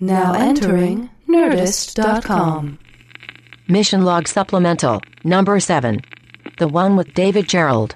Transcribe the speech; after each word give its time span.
Now 0.00 0.34
entering 0.34 1.08
Nerdist.com. 1.28 2.78
Mission 3.68 4.04
Log 4.04 4.28
Supplemental, 4.28 5.00
number 5.22 5.58
7. 5.60 6.00
The 6.58 6.68
one 6.68 6.96
with 6.96 7.14
David 7.14 7.46
Gerrold. 7.46 7.94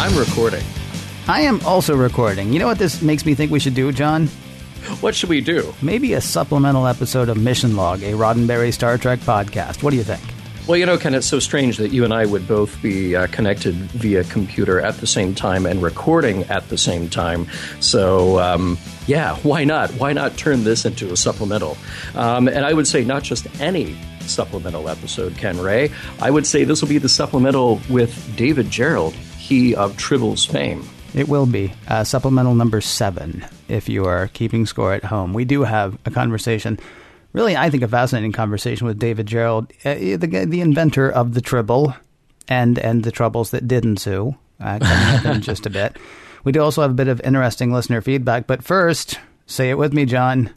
I'm 0.00 0.16
recording. 0.16 0.64
I 1.26 1.42
am 1.42 1.60
also 1.66 1.94
recording. 1.94 2.52
You 2.52 2.60
know 2.60 2.66
what 2.66 2.78
this 2.78 3.02
makes 3.02 3.26
me 3.26 3.34
think 3.34 3.50
we 3.52 3.58
should 3.58 3.74
do, 3.74 3.92
John? 3.92 4.28
What 5.00 5.14
should 5.14 5.28
we 5.28 5.40
do? 5.40 5.74
Maybe 5.82 6.14
a 6.14 6.20
supplemental 6.20 6.86
episode 6.86 7.28
of 7.28 7.36
Mission 7.36 7.76
Log, 7.76 8.02
a 8.02 8.12
Roddenberry 8.12 8.72
Star 8.72 8.98
Trek 8.98 9.20
podcast. 9.20 9.82
What 9.82 9.90
do 9.90 9.96
you 9.96 10.04
think? 10.04 10.22
Well, 10.68 10.76
you 10.76 10.84
know, 10.84 10.98
Ken, 10.98 11.14
it's 11.14 11.26
so 11.26 11.38
strange 11.38 11.78
that 11.78 11.92
you 11.92 12.04
and 12.04 12.12
I 12.12 12.26
would 12.26 12.46
both 12.46 12.82
be 12.82 13.16
uh, 13.16 13.26
connected 13.28 13.74
via 13.74 14.22
computer 14.24 14.78
at 14.78 14.98
the 14.98 15.06
same 15.06 15.34
time 15.34 15.64
and 15.64 15.82
recording 15.82 16.42
at 16.44 16.68
the 16.68 16.76
same 16.76 17.08
time. 17.08 17.46
So, 17.80 18.38
um, 18.38 18.76
yeah, 19.06 19.36
why 19.36 19.64
not? 19.64 19.90
Why 19.92 20.12
not 20.12 20.36
turn 20.36 20.64
this 20.64 20.84
into 20.84 21.10
a 21.10 21.16
supplemental? 21.16 21.78
Um, 22.14 22.48
and 22.48 22.66
I 22.66 22.74
would 22.74 22.86
say 22.86 23.02
not 23.02 23.22
just 23.22 23.46
any 23.62 23.96
supplemental 24.20 24.90
episode, 24.90 25.38
Ken 25.38 25.58
Ray. 25.58 25.90
I 26.20 26.30
would 26.30 26.46
say 26.46 26.64
this 26.64 26.82
will 26.82 26.90
be 26.90 26.98
the 26.98 27.08
supplemental 27.08 27.80
with 27.88 28.36
David 28.36 28.66
Gerrold, 28.66 29.14
he 29.38 29.74
of 29.74 29.96
Tribble's 29.96 30.44
fame. 30.44 30.86
It 31.14 31.28
will 31.28 31.46
be 31.46 31.72
uh, 31.88 32.04
supplemental 32.04 32.54
number 32.54 32.80
seven 32.80 33.46
if 33.68 33.88
you 33.88 34.04
are 34.04 34.28
keeping 34.28 34.66
score 34.66 34.92
at 34.92 35.04
home. 35.04 35.32
We 35.32 35.44
do 35.44 35.62
have 35.62 35.98
a 36.04 36.10
conversation, 36.10 36.78
really, 37.32 37.56
I 37.56 37.70
think 37.70 37.82
a 37.82 37.88
fascinating 37.88 38.32
conversation 38.32 38.86
with 38.86 38.98
David 38.98 39.26
Gerrold, 39.26 39.70
uh, 39.84 40.16
the, 40.16 40.44
the 40.46 40.60
inventor 40.60 41.10
of 41.10 41.34
the 41.34 41.40
Tribble 41.40 41.94
and, 42.46 42.78
and 42.78 43.04
the 43.04 43.10
troubles 43.10 43.50
that 43.50 43.66
did 43.66 43.84
ensue, 43.84 44.36
uh, 44.60 45.20
in 45.24 45.40
just 45.40 45.66
a 45.66 45.70
bit. 45.70 45.96
We 46.44 46.52
do 46.52 46.60
also 46.62 46.82
have 46.82 46.92
a 46.92 46.94
bit 46.94 47.08
of 47.08 47.20
interesting 47.22 47.72
listener 47.72 48.00
feedback, 48.00 48.46
but 48.46 48.62
first, 48.62 49.18
say 49.46 49.70
it 49.70 49.78
with 49.78 49.92
me, 49.92 50.04
John. 50.04 50.50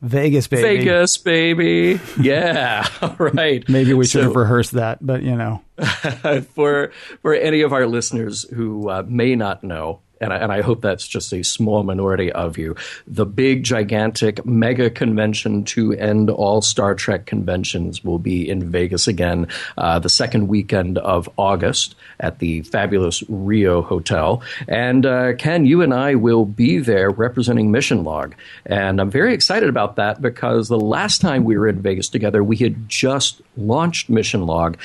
Vegas, 0.00 0.46
baby. 0.46 0.62
Vegas, 0.78 1.16
baby. 1.18 2.00
Yeah, 2.20 2.86
all 3.02 3.16
right. 3.18 3.68
Maybe 3.68 3.94
we 3.94 4.04
should 4.06 4.20
So- 4.20 4.28
have 4.28 4.36
rehearsed 4.36 4.72
that, 4.72 4.98
but 5.04 5.22
you 5.22 5.34
know. 5.36 5.62
for 6.54 6.90
for 7.22 7.34
any 7.34 7.60
of 7.62 7.72
our 7.72 7.86
listeners 7.86 8.42
who 8.54 8.88
uh, 8.88 9.04
may 9.06 9.34
not 9.36 9.62
know, 9.64 10.00
and 10.20 10.32
I, 10.32 10.36
and 10.36 10.52
I 10.52 10.62
hope 10.62 10.80
that's 10.80 11.06
just 11.06 11.32
a 11.32 11.42
small 11.42 11.82
minority 11.82 12.32
of 12.32 12.58
you, 12.58 12.76
the 13.06 13.26
big, 13.26 13.64
gigantic, 13.64 14.44
mega 14.44 14.90
convention 14.90 15.64
to 15.64 15.92
end 15.92 16.30
all 16.30 16.60
Star 16.62 16.94
Trek 16.94 17.26
conventions 17.26 18.04
will 18.04 18.18
be 18.18 18.48
in 18.48 18.70
Vegas 18.70 19.06
again 19.06 19.48
uh, 19.76 19.98
the 19.98 20.08
second 20.08 20.48
weekend 20.48 20.98
of 20.98 21.28
August 21.36 21.94
at 22.20 22.38
the 22.38 22.62
fabulous 22.62 23.22
Rio 23.28 23.82
Hotel. 23.82 24.42
And 24.66 25.06
uh, 25.06 25.34
Ken, 25.34 25.66
you 25.66 25.82
and 25.82 25.94
I 25.94 26.14
will 26.14 26.44
be 26.44 26.78
there 26.78 27.10
representing 27.10 27.70
Mission 27.70 28.04
Log, 28.04 28.34
and 28.66 29.00
I'm 29.00 29.10
very 29.10 29.34
excited 29.34 29.68
about 29.68 29.96
that 29.96 30.20
because 30.20 30.68
the 30.68 30.80
last 30.80 31.20
time 31.20 31.44
we 31.44 31.56
were 31.56 31.68
in 31.68 31.80
Vegas 31.80 32.08
together, 32.08 32.42
we 32.42 32.56
had 32.56 32.88
just 32.88 33.40
launched 33.56 34.08
Mission 34.08 34.46
Log 34.46 34.76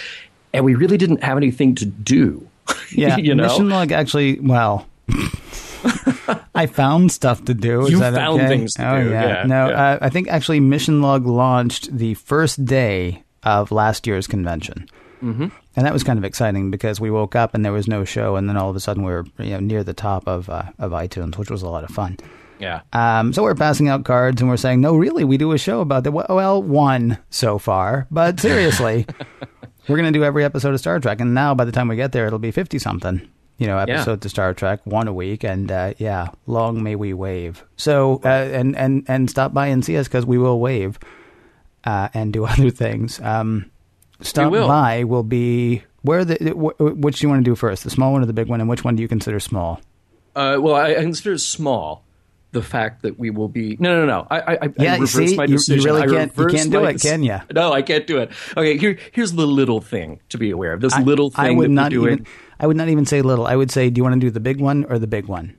and 0.53 0.63
we 0.63 0.75
really 0.75 0.97
didn't 0.97 1.23
have 1.23 1.37
anything 1.37 1.75
to 1.75 1.85
do. 1.85 2.47
Yeah, 2.95 3.17
you 3.17 3.33
know, 3.33 3.43
Mission 3.43 3.69
Log 3.69 3.91
actually, 3.91 4.39
well, 4.39 4.85
I 6.55 6.65
found 6.67 7.11
stuff 7.11 7.43
to 7.45 7.53
do. 7.53 7.81
Is 7.81 7.91
You 7.91 7.99
found 7.99 8.17
okay? 8.17 8.47
things 8.47 8.73
to 8.75 8.89
oh, 8.89 9.03
do, 9.03 9.09
Yeah. 9.09 9.27
yeah, 9.27 9.43
no, 9.45 9.69
yeah. 9.69 9.83
Uh, 9.83 9.97
I 10.01 10.09
think 10.09 10.27
actually 10.29 10.59
Mission 10.59 11.01
Log 11.01 11.25
launched 11.25 11.95
the 11.95 12.13
first 12.13 12.63
day 12.65 13.23
of 13.43 13.71
last 13.71 14.07
year's 14.07 14.27
convention. 14.27 14.87
Mm-hmm. 15.21 15.47
And 15.75 15.85
that 15.85 15.93
was 15.93 16.03
kind 16.03 16.19
of 16.19 16.25
exciting 16.25 16.69
because 16.69 16.99
we 16.99 17.09
woke 17.09 17.35
up 17.35 17.53
and 17.53 17.63
there 17.65 17.71
was 17.71 17.87
no 17.87 18.03
show, 18.03 18.35
and 18.35 18.47
then 18.47 18.57
all 18.57 18.69
of 18.69 18.75
a 18.75 18.79
sudden 18.79 19.03
we 19.03 19.11
were 19.11 19.25
you 19.39 19.51
know, 19.51 19.59
near 19.59 19.83
the 19.83 19.93
top 19.93 20.27
of 20.27 20.49
uh, 20.49 20.63
of 20.79 20.91
iTunes, 20.91 21.37
which 21.37 21.49
was 21.49 21.63
a 21.63 21.69
lot 21.69 21.83
of 21.83 21.89
fun. 21.89 22.17
yeah, 22.59 22.81
Um, 22.93 23.33
so 23.33 23.41
we're 23.41 23.55
passing 23.55 23.89
out 23.89 24.05
cards 24.05 24.41
and 24.41 24.49
we're 24.49 24.57
saying, 24.57 24.81
no, 24.81 24.95
really, 24.95 25.23
we 25.23 25.37
do 25.37 25.51
a 25.53 25.57
show 25.57 25.81
about 25.81 26.03
that. 26.03 26.11
Well, 26.11 26.61
one 26.61 27.17
so 27.29 27.57
far, 27.57 28.05
but 28.11 28.39
seriously, 28.39 29.05
we're 29.87 29.97
going 29.97 30.11
to 30.11 30.17
do 30.17 30.23
every 30.23 30.43
episode 30.43 30.73
of 30.73 30.79
Star 30.79 30.99
Trek. 30.99 31.19
And 31.19 31.33
now 31.33 31.55
by 31.55 31.65
the 31.65 31.71
time 31.71 31.87
we 31.87 31.95
get 31.95 32.11
there, 32.11 32.27
it'll 32.27 32.37
be 32.39 32.51
50 32.51 32.77
something, 32.79 33.27
you 33.57 33.67
know, 33.67 33.77
Yeah. 33.77 33.83
episodes 33.95 34.25
of 34.25 34.31
Star 34.31 34.53
Trek, 34.53 34.81
one 34.85 35.07
a 35.07 35.13
week. 35.13 35.43
And, 35.43 35.71
uh, 35.71 35.93
yeah, 35.97 36.27
long 36.47 36.83
may 36.83 36.95
we 36.95 37.13
wave. 37.13 37.63
So, 37.77 38.19
uh, 38.23 38.27
and, 38.27 38.75
and, 38.75 39.03
and 39.07 39.29
stop 39.29 39.53
by 39.53 39.67
and 39.67 39.83
see 39.85 39.97
us 39.97 40.07
because 40.07 40.25
we 40.25 40.37
will 40.37 40.59
wave, 40.59 40.97
uh, 41.85 42.09
and 42.13 42.33
do 42.33 42.45
other 42.53 42.69
things. 42.69 43.19
Um, 43.21 43.69
stop 44.21 44.51
will. 44.51 44.67
by 44.67 45.03
will 45.03 45.23
be 45.23 45.83
where 46.01 46.25
the, 46.25 46.35
wh- 46.51 46.79
which 46.99 47.19
do 47.19 47.25
you 47.25 47.29
want 47.29 47.43
to 47.45 47.49
do 47.49 47.55
first? 47.55 47.83
The 47.83 47.89
small 47.89 48.11
one 48.11 48.23
or 48.23 48.25
the 48.25 48.33
big 48.33 48.47
one? 48.47 48.59
And 48.59 48.69
which 48.69 48.83
one 48.83 48.95
do 48.95 49.01
you 49.01 49.07
consider 49.07 49.39
small? 49.39 49.79
uh, 50.35 50.57
well, 50.59 50.75
I, 50.75 50.91
I 50.91 50.93
consider 50.95 51.37
small 51.37 52.03
the 52.53 52.61
fact 52.61 53.01
that 53.03 53.17
we 53.17 53.29
will 53.31 53.47
be. 53.47 53.77
No, 53.79 53.99
no, 53.99 54.05
no. 54.05 54.27
I, 54.29 54.39
I, 54.39 54.53
I 54.53 54.69
Yeah, 54.77 54.91
I 54.93 54.95
you 54.97 55.01
reversed 55.01 55.15
see? 55.29 55.35
my 55.35 55.45
You- 55.45 55.57
you 55.67 55.83
really 55.83 56.01
I 56.03 56.07
can't- 56.07 56.37
you 56.37 56.47
can't 56.47 56.71
do 56.71 56.83
it, 56.85 57.01
can 57.01 57.23
ya? 57.23 57.41
No, 57.53 57.71
I 57.73 57.81
can't 57.81 58.05
do 58.05 58.17
it. 58.19 58.31
Okay, 58.55 58.77
here, 58.77 58.97
here's 59.11 59.31
the 59.33 59.45
little 59.47 59.81
thing 59.81 60.19
to 60.29 60.37
be 60.37 60.51
aware 60.51 60.73
of. 60.73 60.81
This 60.81 60.95
little 60.99 61.29
thing 61.31 61.45
I 61.45 61.51
would 61.51 61.65
that 61.65 61.73
not 61.73 61.91
we're 61.91 61.97
doing. 61.99 62.13
even. 62.13 62.25
I 62.63 62.65
would 62.65 62.77
not 62.77 62.87
even 62.87 63.05
say 63.05 63.21
little. 63.21 63.45
I 63.45 63.57
would 63.57 63.71
say, 63.71 63.89
do 63.89 63.99
you 63.99 64.03
want 64.03 64.13
to 64.13 64.19
do 64.21 64.31
the 64.31 64.39
big 64.39 64.61
one 64.61 64.85
or 64.85 64.97
the 64.97 65.05
big 65.05 65.25
one? 65.25 65.53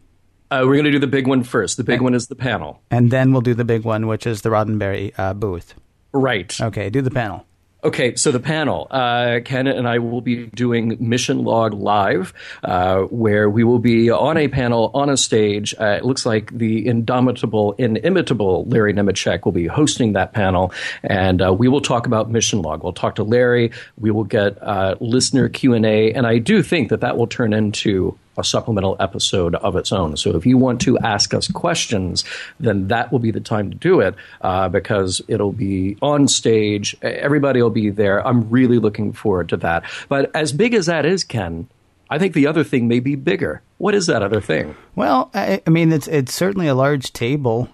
Uh, 0.50 0.62
we're 0.64 0.72
going 0.72 0.86
to 0.86 0.90
do 0.90 0.98
the 0.98 1.06
big 1.06 1.26
one 1.26 1.44
first. 1.44 1.76
The 1.76 1.84
big 1.84 2.00
one 2.00 2.14
is 2.14 2.28
the 2.28 2.34
panel. 2.34 2.80
And 2.90 3.10
then 3.10 3.30
we'll 3.30 3.42
do 3.42 3.52
the 3.52 3.62
big 3.62 3.84
one, 3.84 4.06
which 4.06 4.26
is 4.26 4.40
the 4.40 4.48
Roddenberry 4.48 5.12
uh, 5.18 5.34
booth. 5.34 5.74
Right. 6.12 6.58
Okay, 6.58 6.88
do 6.88 7.02
the 7.02 7.10
panel. 7.10 7.44
Okay, 7.84 8.14
so 8.14 8.32
the 8.32 8.40
panel, 8.40 8.86
uh, 8.90 9.40
Ken 9.44 9.66
and 9.66 9.86
I 9.86 9.98
will 9.98 10.22
be 10.22 10.46
doing 10.46 10.96
Mission 11.00 11.44
Log 11.44 11.74
Live, 11.74 12.32
uh, 12.62 13.02
where 13.02 13.50
we 13.50 13.62
will 13.62 13.78
be 13.78 14.08
on 14.08 14.38
a 14.38 14.48
panel 14.48 14.90
on 14.94 15.10
a 15.10 15.18
stage. 15.18 15.74
Uh, 15.78 15.98
it 15.98 16.02
looks 16.02 16.24
like 16.24 16.50
the 16.50 16.86
indomitable, 16.86 17.72
inimitable 17.72 18.64
Larry 18.64 18.94
Nemecek 18.94 19.44
will 19.44 19.52
be 19.52 19.66
hosting 19.66 20.14
that 20.14 20.32
panel, 20.32 20.72
and 21.02 21.42
uh, 21.42 21.52
we 21.52 21.68
will 21.68 21.82
talk 21.82 22.06
about 22.06 22.30
Mission 22.30 22.62
Log. 22.62 22.82
We'll 22.82 22.94
talk 22.94 23.16
to 23.16 23.22
Larry. 23.22 23.70
We 23.98 24.10
will 24.10 24.24
get 24.24 24.56
uh, 24.62 24.94
listener 25.00 25.50
Q 25.50 25.74
and 25.74 25.84
A, 25.84 26.10
and 26.14 26.26
I 26.26 26.38
do 26.38 26.62
think 26.62 26.88
that 26.88 27.02
that 27.02 27.18
will 27.18 27.26
turn 27.26 27.52
into 27.52 28.18
a 28.36 28.44
supplemental 28.44 28.96
episode 29.00 29.54
of 29.56 29.76
its 29.76 29.92
own. 29.92 30.16
So 30.16 30.36
if 30.36 30.46
you 30.46 30.58
want 30.58 30.80
to 30.82 30.98
ask 30.98 31.34
us 31.34 31.48
questions, 31.48 32.24
then 32.60 32.88
that 32.88 33.12
will 33.12 33.18
be 33.18 33.30
the 33.30 33.40
time 33.40 33.70
to 33.70 33.76
do 33.76 34.00
it 34.00 34.14
uh, 34.40 34.68
because 34.68 35.20
it'll 35.28 35.52
be 35.52 35.96
on 36.02 36.28
stage. 36.28 36.96
Everybody 37.02 37.62
will 37.62 37.70
be 37.70 37.90
there. 37.90 38.26
I'm 38.26 38.48
really 38.50 38.78
looking 38.78 39.12
forward 39.12 39.48
to 39.50 39.56
that. 39.58 39.84
But 40.08 40.30
as 40.34 40.52
big 40.52 40.74
as 40.74 40.86
that 40.86 41.04
is, 41.06 41.24
Ken, 41.24 41.68
I 42.10 42.18
think 42.18 42.34
the 42.34 42.46
other 42.46 42.64
thing 42.64 42.86
may 42.88 43.00
be 43.00 43.16
bigger. 43.16 43.62
What 43.78 43.94
is 43.94 44.06
that 44.06 44.22
other 44.22 44.40
thing? 44.40 44.76
Well, 44.94 45.30
I, 45.34 45.62
I 45.66 45.70
mean, 45.70 45.92
it's 45.92 46.06
it's 46.06 46.32
certainly 46.32 46.68
a 46.68 46.74
large 46.74 47.12
table. 47.12 47.68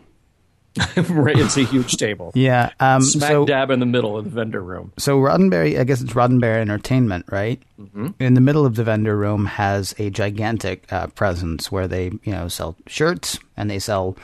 right, 1.11 1.39
it's 1.39 1.57
a 1.57 1.65
huge 1.65 1.97
table. 1.97 2.33
Yeah. 2.35 2.73
Um, 2.81 3.03
Smack 3.03 3.31
so 3.31 3.45
dab 3.45 3.71
in 3.71 3.81
the 3.81 3.87
middle 3.87 4.17
of 4.17 4.25
the 4.25 4.31
vendor 4.31 4.63
room. 4.63 4.93
so 4.99 5.19
Roddenberry, 5.19 5.79
I 5.79 5.85
guess 5.85 6.01
it's 6.01 6.13
Roddenberry 6.13 6.61
Entertainment, 6.61 7.27
right? 7.31 7.63
Mm-hmm. 7.81 8.09
In 8.19 8.35
the 8.35 8.41
middle 8.41 8.67
of 8.67 8.77
the 8.77 8.85
vendor 8.85 9.17
room 9.17 9.47
has 9.47 9.95
a 9.99 10.11
gigantic 10.11 10.91
uh, 10.93 11.09
presence 11.09 11.71
where 11.71 11.89
they 11.89 12.07
you 12.25 12.33
know 12.33 12.49
sell 12.49 12.77
shirts 12.87 13.39
and 13.57 13.71
they 13.71 13.79
sell 13.79 14.17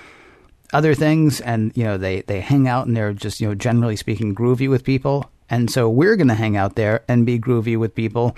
other 0.72 0.94
things 0.94 1.40
and 1.40 1.72
you 1.76 1.84
know 1.84 1.96
they 1.96 2.22
they 2.22 2.40
hang 2.40 2.68
out 2.68 2.86
and 2.86 2.96
they're 2.96 3.12
just 3.12 3.40
you 3.40 3.48
know 3.48 3.54
generally 3.54 3.96
speaking 3.96 4.34
groovy 4.34 4.68
with 4.68 4.84
people 4.84 5.30
and 5.48 5.70
so 5.70 5.88
we're 5.88 6.16
going 6.16 6.28
to 6.28 6.34
hang 6.34 6.56
out 6.56 6.74
there 6.74 7.04
and 7.08 7.24
be 7.24 7.38
groovy 7.38 7.78
with 7.78 7.94
people 7.94 8.36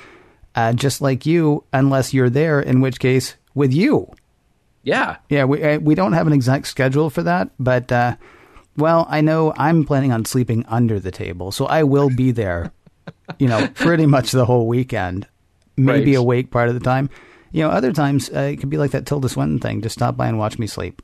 uh, 0.55 0.73
just 0.73 1.01
like 1.01 1.25
you 1.25 1.65
unless 1.73 2.13
you're 2.13 2.31
there 2.31 2.61
in 2.61 2.81
which 2.81 3.01
case 3.01 3.37
with 3.55 3.73
you 3.73 4.11
Yeah. 4.83 5.17
yeah 5.29 5.45
we 5.45 5.63
uh, 5.63 5.79
we 5.81 5.95
don't 5.95 6.13
have 6.15 6.27
an 6.27 6.33
exact 6.33 6.67
schedule 6.69 7.11
for 7.11 7.23
that 7.23 7.51
but 7.59 7.91
uh, 7.93 8.17
well 8.77 9.07
I 9.11 9.21
know 9.21 9.53
I'm 9.57 9.85
planning 9.85 10.13
on 10.13 10.25
sleeping 10.25 10.65
under 10.69 10.99
the 11.01 11.11
table 11.11 11.53
so 11.53 11.67
I 11.67 11.83
will 11.83 12.11
be 12.11 12.31
there 12.31 12.73
you 13.39 13.49
know 13.49 13.69
pretty 13.75 14.07
much 14.07 14.33
the 14.33 14.45
whole 14.47 14.67
weekend 14.67 15.27
maybe 15.77 16.13
Right. 16.13 16.19
awake 16.21 16.51
part 16.51 16.69
of 16.69 16.75
the 16.75 16.81
time 16.81 17.11
you 17.53 17.63
know 17.63 17.71
other 17.71 17.93
times 17.93 18.31
uh, 18.35 18.41
it 18.53 18.57
could 18.57 18.71
be 18.71 18.79
like 18.79 18.93
that 18.93 19.05
Tilda 19.07 19.29
Swinton 19.29 19.59
thing 19.59 19.83
just 19.83 19.95
stop 19.95 20.17
by 20.17 20.27
and 20.29 20.39
watch 20.39 20.59
me 20.59 20.67
sleep 20.67 21.03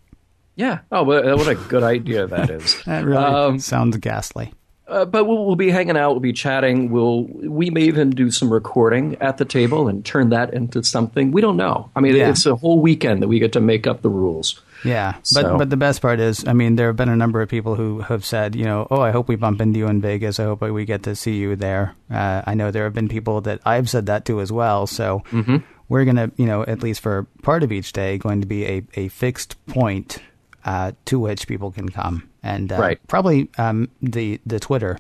Yeah. 0.57 0.81
Oh, 0.93 1.03
what 1.03 1.25
what 1.25 1.49
a 1.49 1.57
good 1.57 1.83
idea 1.83 2.27
that 2.27 2.49
is. 2.51 2.81
That 2.87 3.05
really 3.05 3.19
Um, 3.25 3.59
sounds 3.59 3.97
ghastly. 3.99 4.53
Uh, 4.87 5.05
but 5.07 5.25
we'll, 5.25 5.47
we'll 5.47 5.57
be 5.57 5.71
hanging 5.71 5.97
out. 5.97 6.11
We'll 6.13 6.21
be 6.21 6.35
chatting. 6.35 6.91
We'll 6.91 7.23
we 7.25 7.71
may 7.71 7.83
even 7.83 8.11
do 8.11 8.31
some 8.31 8.53
recording 8.53 9.17
at 9.21 9.39
the 9.39 9.45
table 9.47 9.89
and 9.89 10.05
turn 10.05 10.29
that 10.31 10.53
into 10.53 10.83
something. 10.83 11.33
We 11.33 11.41
don't 11.41 11.57
know. 11.57 11.89
I 11.97 12.01
mean, 12.01 12.15
Yeah. 12.17 12.29
it's 12.29 12.45
a 12.45 12.55
whole 12.55 12.81
weekend 12.81 13.23
that 13.23 13.29
we 13.29 13.39
get 13.39 13.53
to 13.55 13.61
make 13.61 13.87
up 13.87 14.03
the 14.03 14.11
rules. 14.11 14.61
Yeah, 14.85 15.15
but 15.33 15.57
but 15.57 15.71
the 15.71 15.79
best 15.79 16.03
part 16.03 16.21
is, 16.21 16.47
I 16.47 16.53
mean, 16.53 16.77
there 16.77 16.89
have 16.89 16.97
been 16.97 17.09
a 17.09 17.17
number 17.17 17.41
of 17.41 17.49
people 17.49 17.75
who 17.75 18.01
have 18.01 18.23
said, 18.27 18.55
you 18.55 18.67
know, 18.67 18.87
oh, 18.91 19.01
I 19.01 19.13
hope 19.13 19.29
we 19.29 19.37
bump 19.37 19.63
into 19.63 19.79
you 19.79 19.87
in 19.87 20.03
Vegas. 20.03 20.39
I 20.39 20.45
hope 20.45 20.61
we 20.61 20.85
get 20.85 21.05
to 21.05 21.17
see 21.17 21.37
you 21.39 21.57
there. 21.57 21.95
Uh, 22.11 22.43
I 22.47 22.53
know 22.53 22.71
there 22.71 22.85
have 22.85 22.93
been 22.93 23.09
people 23.09 23.41
that 23.43 23.61
I've 23.65 23.89
said 23.89 24.05
that 24.07 24.27
to 24.27 24.43
as 24.43 24.53
well. 24.53 24.87
So 24.87 25.23
Mm-hmm. 25.33 25.57
we're 25.89 26.05
gonna, 26.05 26.31
you 26.37 26.45
know, 26.45 26.63
at 26.65 26.83
least 26.83 27.01
for 27.01 27.27
part 27.43 27.63
of 27.63 27.73
each 27.73 27.95
day, 27.95 28.19
going 28.19 28.43
to 28.43 28.47
be 28.47 28.67
a 28.67 28.83
a 28.97 29.09
fixed 29.09 29.57
point 29.65 30.19
uh, 30.67 30.93
to 31.07 31.19
which 31.19 31.49
people 31.49 31.71
can 31.71 31.89
come, 31.89 32.29
and 32.45 32.71
uh, 32.71 32.77
Right. 32.79 33.01
probably 33.09 33.49
um, 33.59 33.89
the 34.01 34.41
the 34.47 34.61
Twitter 34.61 34.99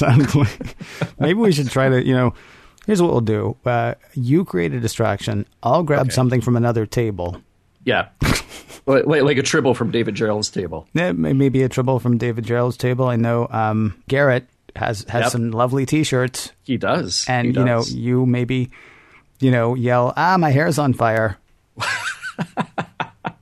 Maybe 1.18 1.34
we 1.34 1.52
should 1.52 1.70
try 1.70 1.88
to. 1.88 2.04
You 2.04 2.14
know, 2.14 2.34
here's 2.86 3.00
what 3.00 3.12
we'll 3.12 3.20
do. 3.20 3.56
Uh, 3.64 3.94
you 4.14 4.44
create 4.44 4.72
a 4.74 4.80
distraction. 4.80 5.46
I'll 5.62 5.82
grab 5.82 6.12
something 6.12 6.40
from 6.40 6.56
another 6.56 6.86
table. 6.86 7.40
Yeah, 7.84 8.08
like, 8.86 9.06
like 9.06 9.22
like 9.22 9.36
a 9.36 9.42
tribble 9.42 9.74
from 9.74 9.90
David 9.90 10.14
Gerrold's 10.16 10.50
table. 10.50 10.88
Yeah, 10.94 11.12
maybe 11.12 11.62
a 11.62 11.68
trouble 11.68 12.00
from 12.00 12.16
David 12.18 12.46
Gerrold's 12.46 12.76
table. 12.78 13.06
I 13.06 13.16
know 13.16 13.46
um, 13.50 14.02
Garrett 14.08 14.48
has 14.74 15.04
has 15.08 15.24
Yep. 15.24 15.30
some 15.32 15.50
lovely 15.52 15.84
T-shirts, 15.86 16.50
He 16.64 16.76
does, 16.78 17.24
and 17.28 17.48
He 17.48 17.52
you 17.52 17.64
know, 17.64 17.84
you 17.86 18.26
maybe, 18.26 18.70
you 19.38 19.50
know, 19.50 19.74
yell, 19.74 20.12
"Ah, 20.16 20.36
my 20.38 20.50
hair's 20.50 20.78
on 20.78 20.94
fire." 20.94 21.36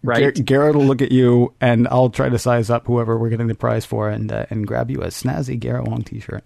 right? 0.03 0.35
Gar- 0.35 0.45
Garrett 0.45 0.77
will 0.77 0.85
look 0.87 1.03
at 1.03 1.13
you, 1.13 1.53
and 1.61 1.87
I'll 1.89 2.11
try 2.11 2.29
to 2.29 2.39
size 2.39 2.71
up 2.71 2.87
whoever 2.87 3.19
we're 3.19 3.31
getting 3.31 3.47
the 3.49 3.55
prize 3.55 3.85
for, 3.85 4.09
and 4.11 4.31
uh, 4.33 4.47
and 4.51 4.67
grab 4.67 4.91
you 4.91 5.03
a 5.03 5.07
snazzy 5.09 5.59
Garrett 5.59 5.87
Wang 5.89 6.03
T-shirt. 6.03 6.45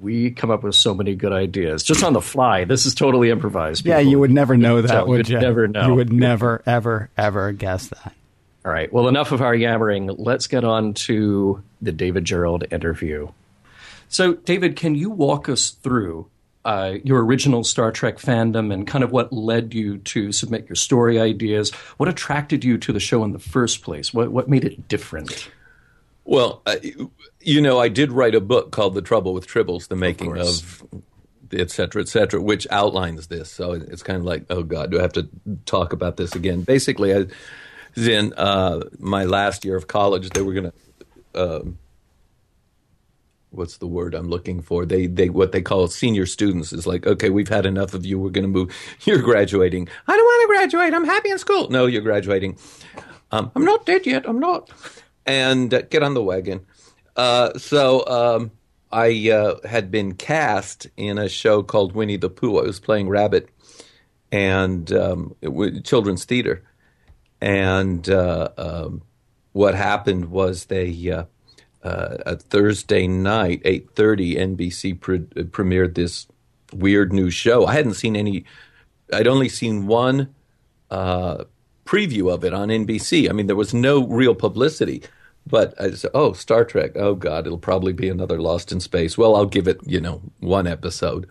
we 0.00 0.30
come 0.30 0.50
up 0.50 0.62
with 0.62 0.74
so 0.74 0.94
many 0.94 1.14
good 1.14 1.32
ideas 1.32 1.82
just 1.82 2.04
on 2.04 2.12
the 2.12 2.20
fly. 2.20 2.64
This 2.64 2.84
is 2.86 2.94
totally 2.94 3.30
improvised. 3.30 3.86
Yeah, 3.86 3.98
you 3.98 4.18
would 4.18 4.30
never 4.30 4.56
know 4.56 4.82
that, 4.82 4.88
So 4.90 5.06
would 5.06 5.28
you'd 5.28 5.28
you? 5.30 5.38
never 5.40 5.66
know. 5.68 5.86
You 5.88 5.94
would 5.94 6.12
never, 6.12 6.62
ever, 6.66 7.08
ever 7.16 7.52
guess 7.52 7.88
that. 7.88 8.14
All 8.64 8.72
right. 8.72 8.92
Well, 8.92 9.08
enough 9.08 9.32
of 9.32 9.40
our 9.42 9.54
yammering. 9.54 10.08
Let's 10.08 10.48
get 10.48 10.64
on 10.64 10.92
to 10.94 11.62
the 11.80 11.92
David 11.92 12.24
Gerrold 12.24 12.72
interview. 12.72 13.28
So, 14.08 14.34
David, 14.34 14.76
can 14.76 14.94
you 14.94 15.08
walk 15.10 15.48
us 15.48 15.70
through 15.70 16.26
uh, 16.66 16.98
your 17.04 17.24
original 17.24 17.62
Star 17.64 17.92
Trek 17.92 18.18
fandom 18.18 18.72
and 18.72 18.86
kind 18.86 19.04
of 19.04 19.12
what 19.12 19.32
led 19.32 19.72
you 19.72 19.98
to 19.98 20.32
submit 20.32 20.68
your 20.68 20.76
story 20.76 21.20
ideas? 21.20 21.70
What 21.96 22.08
attracted 22.08 22.64
you 22.64 22.76
to 22.78 22.92
the 22.92 23.00
show 23.00 23.24
in 23.24 23.32
the 23.32 23.38
first 23.38 23.82
place? 23.82 24.12
What 24.12 24.32
what 24.32 24.48
made 24.48 24.64
it 24.64 24.88
different? 24.88 25.48
Well, 26.24 26.60
uh, 26.66 26.76
you 27.40 27.60
know, 27.60 27.78
I 27.78 27.88
did 27.88 28.10
write 28.10 28.34
a 28.34 28.40
book 28.40 28.72
called 28.72 28.94
The 28.94 29.02
Trouble 29.02 29.32
with 29.32 29.46
Tribbles, 29.46 29.86
the 29.86 29.94
making 29.94 30.32
course. 30.32 30.60
of, 30.60 30.84
et 31.52 31.70
cetera, 31.70 32.02
et 32.02 32.08
cetera, 32.08 32.42
which 32.42 32.66
outlines 32.68 33.28
this. 33.28 33.48
So 33.48 33.72
it's 33.72 34.02
kind 34.02 34.18
of 34.18 34.24
like, 34.24 34.44
oh 34.50 34.64
God, 34.64 34.90
do 34.90 34.98
I 34.98 35.02
have 35.02 35.12
to 35.12 35.28
talk 35.66 35.92
about 35.92 36.16
this 36.16 36.34
again? 36.34 36.62
Basically, 36.62 37.14
I 37.14 37.26
was 37.94 38.08
in 38.08 38.32
uh, 38.36 38.80
my 38.98 39.24
last 39.24 39.64
year 39.64 39.76
of 39.76 39.86
college. 39.86 40.30
They 40.30 40.42
were 40.42 40.52
going 40.52 40.72
to, 40.72 40.74
um, 41.34 41.78
what's 43.56 43.78
the 43.78 43.86
word 43.86 44.14
I'm 44.14 44.28
looking 44.28 44.60
for? 44.60 44.86
They, 44.86 45.06
they, 45.06 45.28
what 45.28 45.52
they 45.52 45.62
call 45.62 45.88
senior 45.88 46.26
students 46.26 46.72
is 46.72 46.86
like, 46.86 47.06
okay, 47.06 47.30
we've 47.30 47.48
had 47.48 47.66
enough 47.66 47.94
of 47.94 48.04
you. 48.04 48.18
We're 48.18 48.30
going 48.30 48.44
to 48.44 48.48
move. 48.48 48.74
You're 49.04 49.22
graduating. 49.22 49.88
I 50.06 50.12
don't 50.12 50.24
want 50.24 50.42
to 50.42 50.54
graduate. 50.56 50.94
I'm 50.94 51.04
happy 51.04 51.30
in 51.30 51.38
school. 51.38 51.68
No, 51.70 51.86
you're 51.86 52.02
graduating. 52.02 52.58
Um, 53.32 53.50
I'm 53.54 53.64
not 53.64 53.86
dead 53.86 54.06
yet. 54.06 54.28
I'm 54.28 54.38
not. 54.38 54.70
And 55.24 55.72
uh, 55.72 55.82
get 55.82 56.02
on 56.02 56.14
the 56.14 56.22
wagon. 56.22 56.64
Uh, 57.16 57.58
so 57.58 58.06
um, 58.06 58.52
I 58.92 59.30
uh, 59.30 59.66
had 59.66 59.90
been 59.90 60.14
cast 60.14 60.86
in 60.96 61.18
a 61.18 61.28
show 61.28 61.62
called 61.62 61.94
Winnie 61.94 62.16
the 62.16 62.30
Pooh. 62.30 62.58
I 62.58 62.62
was 62.62 62.78
playing 62.78 63.08
Rabbit, 63.08 63.48
and 64.30 64.90
um, 64.92 65.34
it 65.40 65.52
was 65.52 65.80
children's 65.82 66.24
theater. 66.24 66.62
And 67.40 68.08
uh, 68.08 68.50
um, 68.56 69.02
what 69.52 69.74
happened 69.74 70.26
was 70.26 70.66
they 70.66 71.18
uh, 71.86 72.16
a 72.26 72.36
Thursday 72.36 73.06
night, 73.06 73.62
eight 73.64 73.90
thirty, 73.94 74.34
NBC 74.34 75.00
pre- 75.00 75.20
premiered 75.20 75.94
this 75.94 76.26
weird 76.72 77.12
new 77.12 77.30
show. 77.30 77.66
I 77.66 77.74
hadn't 77.74 77.94
seen 77.94 78.16
any. 78.16 78.44
I'd 79.12 79.28
only 79.28 79.48
seen 79.48 79.86
one 79.86 80.34
uh, 80.90 81.44
preview 81.84 82.32
of 82.32 82.44
it 82.44 82.52
on 82.52 82.68
NBC. 82.68 83.30
I 83.30 83.32
mean, 83.32 83.46
there 83.46 83.54
was 83.54 83.72
no 83.72 84.04
real 84.04 84.34
publicity. 84.34 85.02
But 85.46 85.80
I 85.80 85.92
said, 85.92 86.10
"Oh, 86.12 86.32
Star 86.32 86.64
Trek. 86.64 86.96
Oh 86.96 87.14
God, 87.14 87.46
it'll 87.46 87.56
probably 87.58 87.92
be 87.92 88.08
another 88.08 88.40
Lost 88.40 88.72
in 88.72 88.80
Space." 88.80 89.16
Well, 89.16 89.36
I'll 89.36 89.46
give 89.46 89.68
it, 89.68 89.78
you 89.86 90.00
know, 90.00 90.20
one 90.40 90.66
episode. 90.66 91.28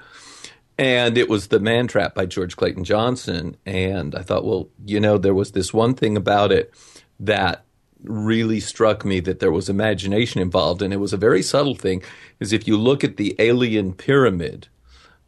And 0.77 1.17
it 1.17 1.29
was 1.29 1.47
The 1.47 1.59
Man 1.59 1.87
Trap 1.87 2.15
by 2.15 2.25
George 2.25 2.55
Clayton 2.55 2.85
Johnson. 2.85 3.57
And 3.65 4.15
I 4.15 4.21
thought, 4.21 4.45
well, 4.45 4.69
you 4.85 4.99
know, 5.01 5.17
there 5.17 5.33
was 5.33 5.51
this 5.51 5.73
one 5.73 5.95
thing 5.95 6.15
about 6.17 6.51
it 6.51 6.73
that 7.19 7.64
really 8.07 8.59
struck 8.59 9.03
me 9.05 9.19
that 9.21 9.39
there 9.39 9.51
was 9.51 9.69
imagination 9.69 10.41
involved. 10.41 10.81
And 10.81 10.93
it 10.93 10.97
was 10.97 11.13
a 11.13 11.17
very 11.17 11.41
subtle 11.41 11.75
thing, 11.75 12.03
is 12.39 12.53
if 12.53 12.67
you 12.67 12.77
look 12.77 13.03
at 13.03 13.17
the 13.17 13.35
alien 13.39 13.93
pyramid, 13.93 14.67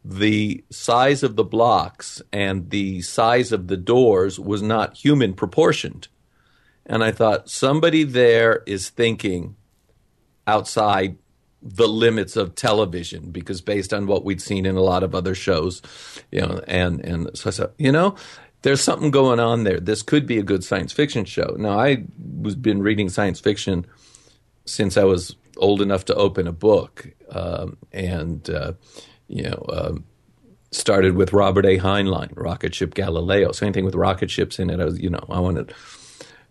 the 0.04 0.64
size 0.70 1.24
of 1.24 1.36
the 1.36 1.44
blocks 1.44 2.22
and 2.32 2.70
the 2.70 3.02
size 3.02 3.52
of 3.52 3.68
the 3.68 3.78
doors 3.78 4.40
was 4.40 4.62
not 4.62 4.98
human 4.98 5.34
proportioned. 5.34 6.08
And 6.86 7.04
I 7.04 7.12
thought 7.12 7.50
somebody 7.50 8.04
there 8.04 8.64
is 8.66 8.90
thinking 8.90 9.58
outside 10.46 11.18
the 11.62 11.88
limits 11.88 12.38
of 12.38 12.56
television 12.56 13.32
because 13.32 13.62
based 13.62 13.94
on 13.94 14.08
what 14.08 14.24
we'd 14.24 14.42
seen 14.42 14.66
in 14.66 14.78
a 14.78 14.82
lot 14.82 15.04
of 15.04 15.14
other 15.14 15.36
shows, 15.36 15.82
you 16.32 16.40
know, 16.40 16.62
and 16.68 17.04
and 17.04 17.30
so 17.38 17.50
I 17.50 17.52
said, 17.52 17.72
you 17.78 17.92
know, 17.92 18.16
there's 18.62 18.82
something 18.82 19.12
going 19.12 19.40
on 19.40 19.64
there. 19.64 19.80
This 19.80 20.02
could 20.02 20.26
be 20.26 20.38
a 20.38 20.44
good 20.44 20.64
science 20.64 20.92
fiction 20.92 21.26
show. 21.26 21.56
Now 21.58 21.80
I 21.80 22.04
was 22.42 22.56
been 22.56 22.82
reading 22.82 23.10
science 23.10 23.40
fiction 23.40 23.86
since 24.66 24.98
I 24.98 25.04
was 25.04 25.36
old 25.58 25.82
enough 25.82 26.06
to 26.06 26.16
open 26.16 26.48
a 26.48 26.52
book, 26.52 27.08
um, 27.30 27.78
and 27.92 28.50
uh, 28.50 28.74
you 29.28 29.44
know. 29.44 29.66
Um, 29.70 30.06
started 30.72 31.16
with 31.16 31.34
Robert 31.34 31.66
A. 31.66 31.78
Heinlein, 31.78 32.32
rocket 32.36 32.76
ship 32.76 32.94
Galileo. 32.94 33.52
So 33.52 33.66
anything 33.66 33.86
with 33.86 33.96
rocket 33.96 34.30
ships 34.30 34.60
in 34.60 34.70
it, 34.70 34.80
I 34.80 34.86
was, 34.86 35.00
you 35.00 35.10
know, 35.10 35.24
I 35.30 35.40
wanted. 35.40 35.74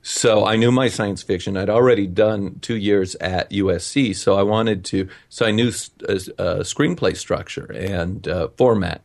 So 0.02 0.46
I 0.46 0.56
knew 0.56 0.70
my 0.70 0.88
science 0.88 1.22
fiction. 1.22 1.56
I'd 1.56 1.68
already 1.68 2.06
done 2.06 2.58
two 2.60 2.76
years 2.76 3.14
at 3.16 3.50
USC, 3.50 4.14
so 4.14 4.36
I 4.36 4.42
wanted 4.42 4.84
to. 4.86 5.08
So 5.28 5.46
I 5.46 5.50
knew 5.50 5.68
uh, 6.08 6.12
uh, 6.12 6.62
screenplay 6.62 7.16
structure 7.16 7.70
and 7.72 8.26
uh, 8.26 8.48
format, 8.56 9.02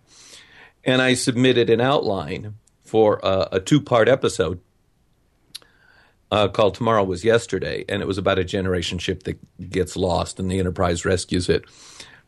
and 0.84 1.02
I 1.02 1.16
submitted 1.16 1.70
an 1.70 1.82
outline 1.82 2.56
for 2.92 3.26
uh, 3.26 3.48
a 3.54 3.60
two-part 3.62 4.10
episode 4.10 4.60
uh, 6.30 6.50
called 6.50 6.76
"Tomorrow 6.76 7.06
Was 7.06 7.24
Yesterday," 7.24 7.86
and 7.88 8.02
it 8.02 8.06
was 8.06 8.18
about 8.18 8.38
a 8.38 8.44
generation 8.44 9.00
ship 9.00 9.24
that 9.24 9.40
gets 9.70 9.96
lost, 9.96 10.40
and 10.40 10.52
the 10.52 10.60
Enterprise 10.60 11.06
rescues 11.06 11.48
it 11.48 11.64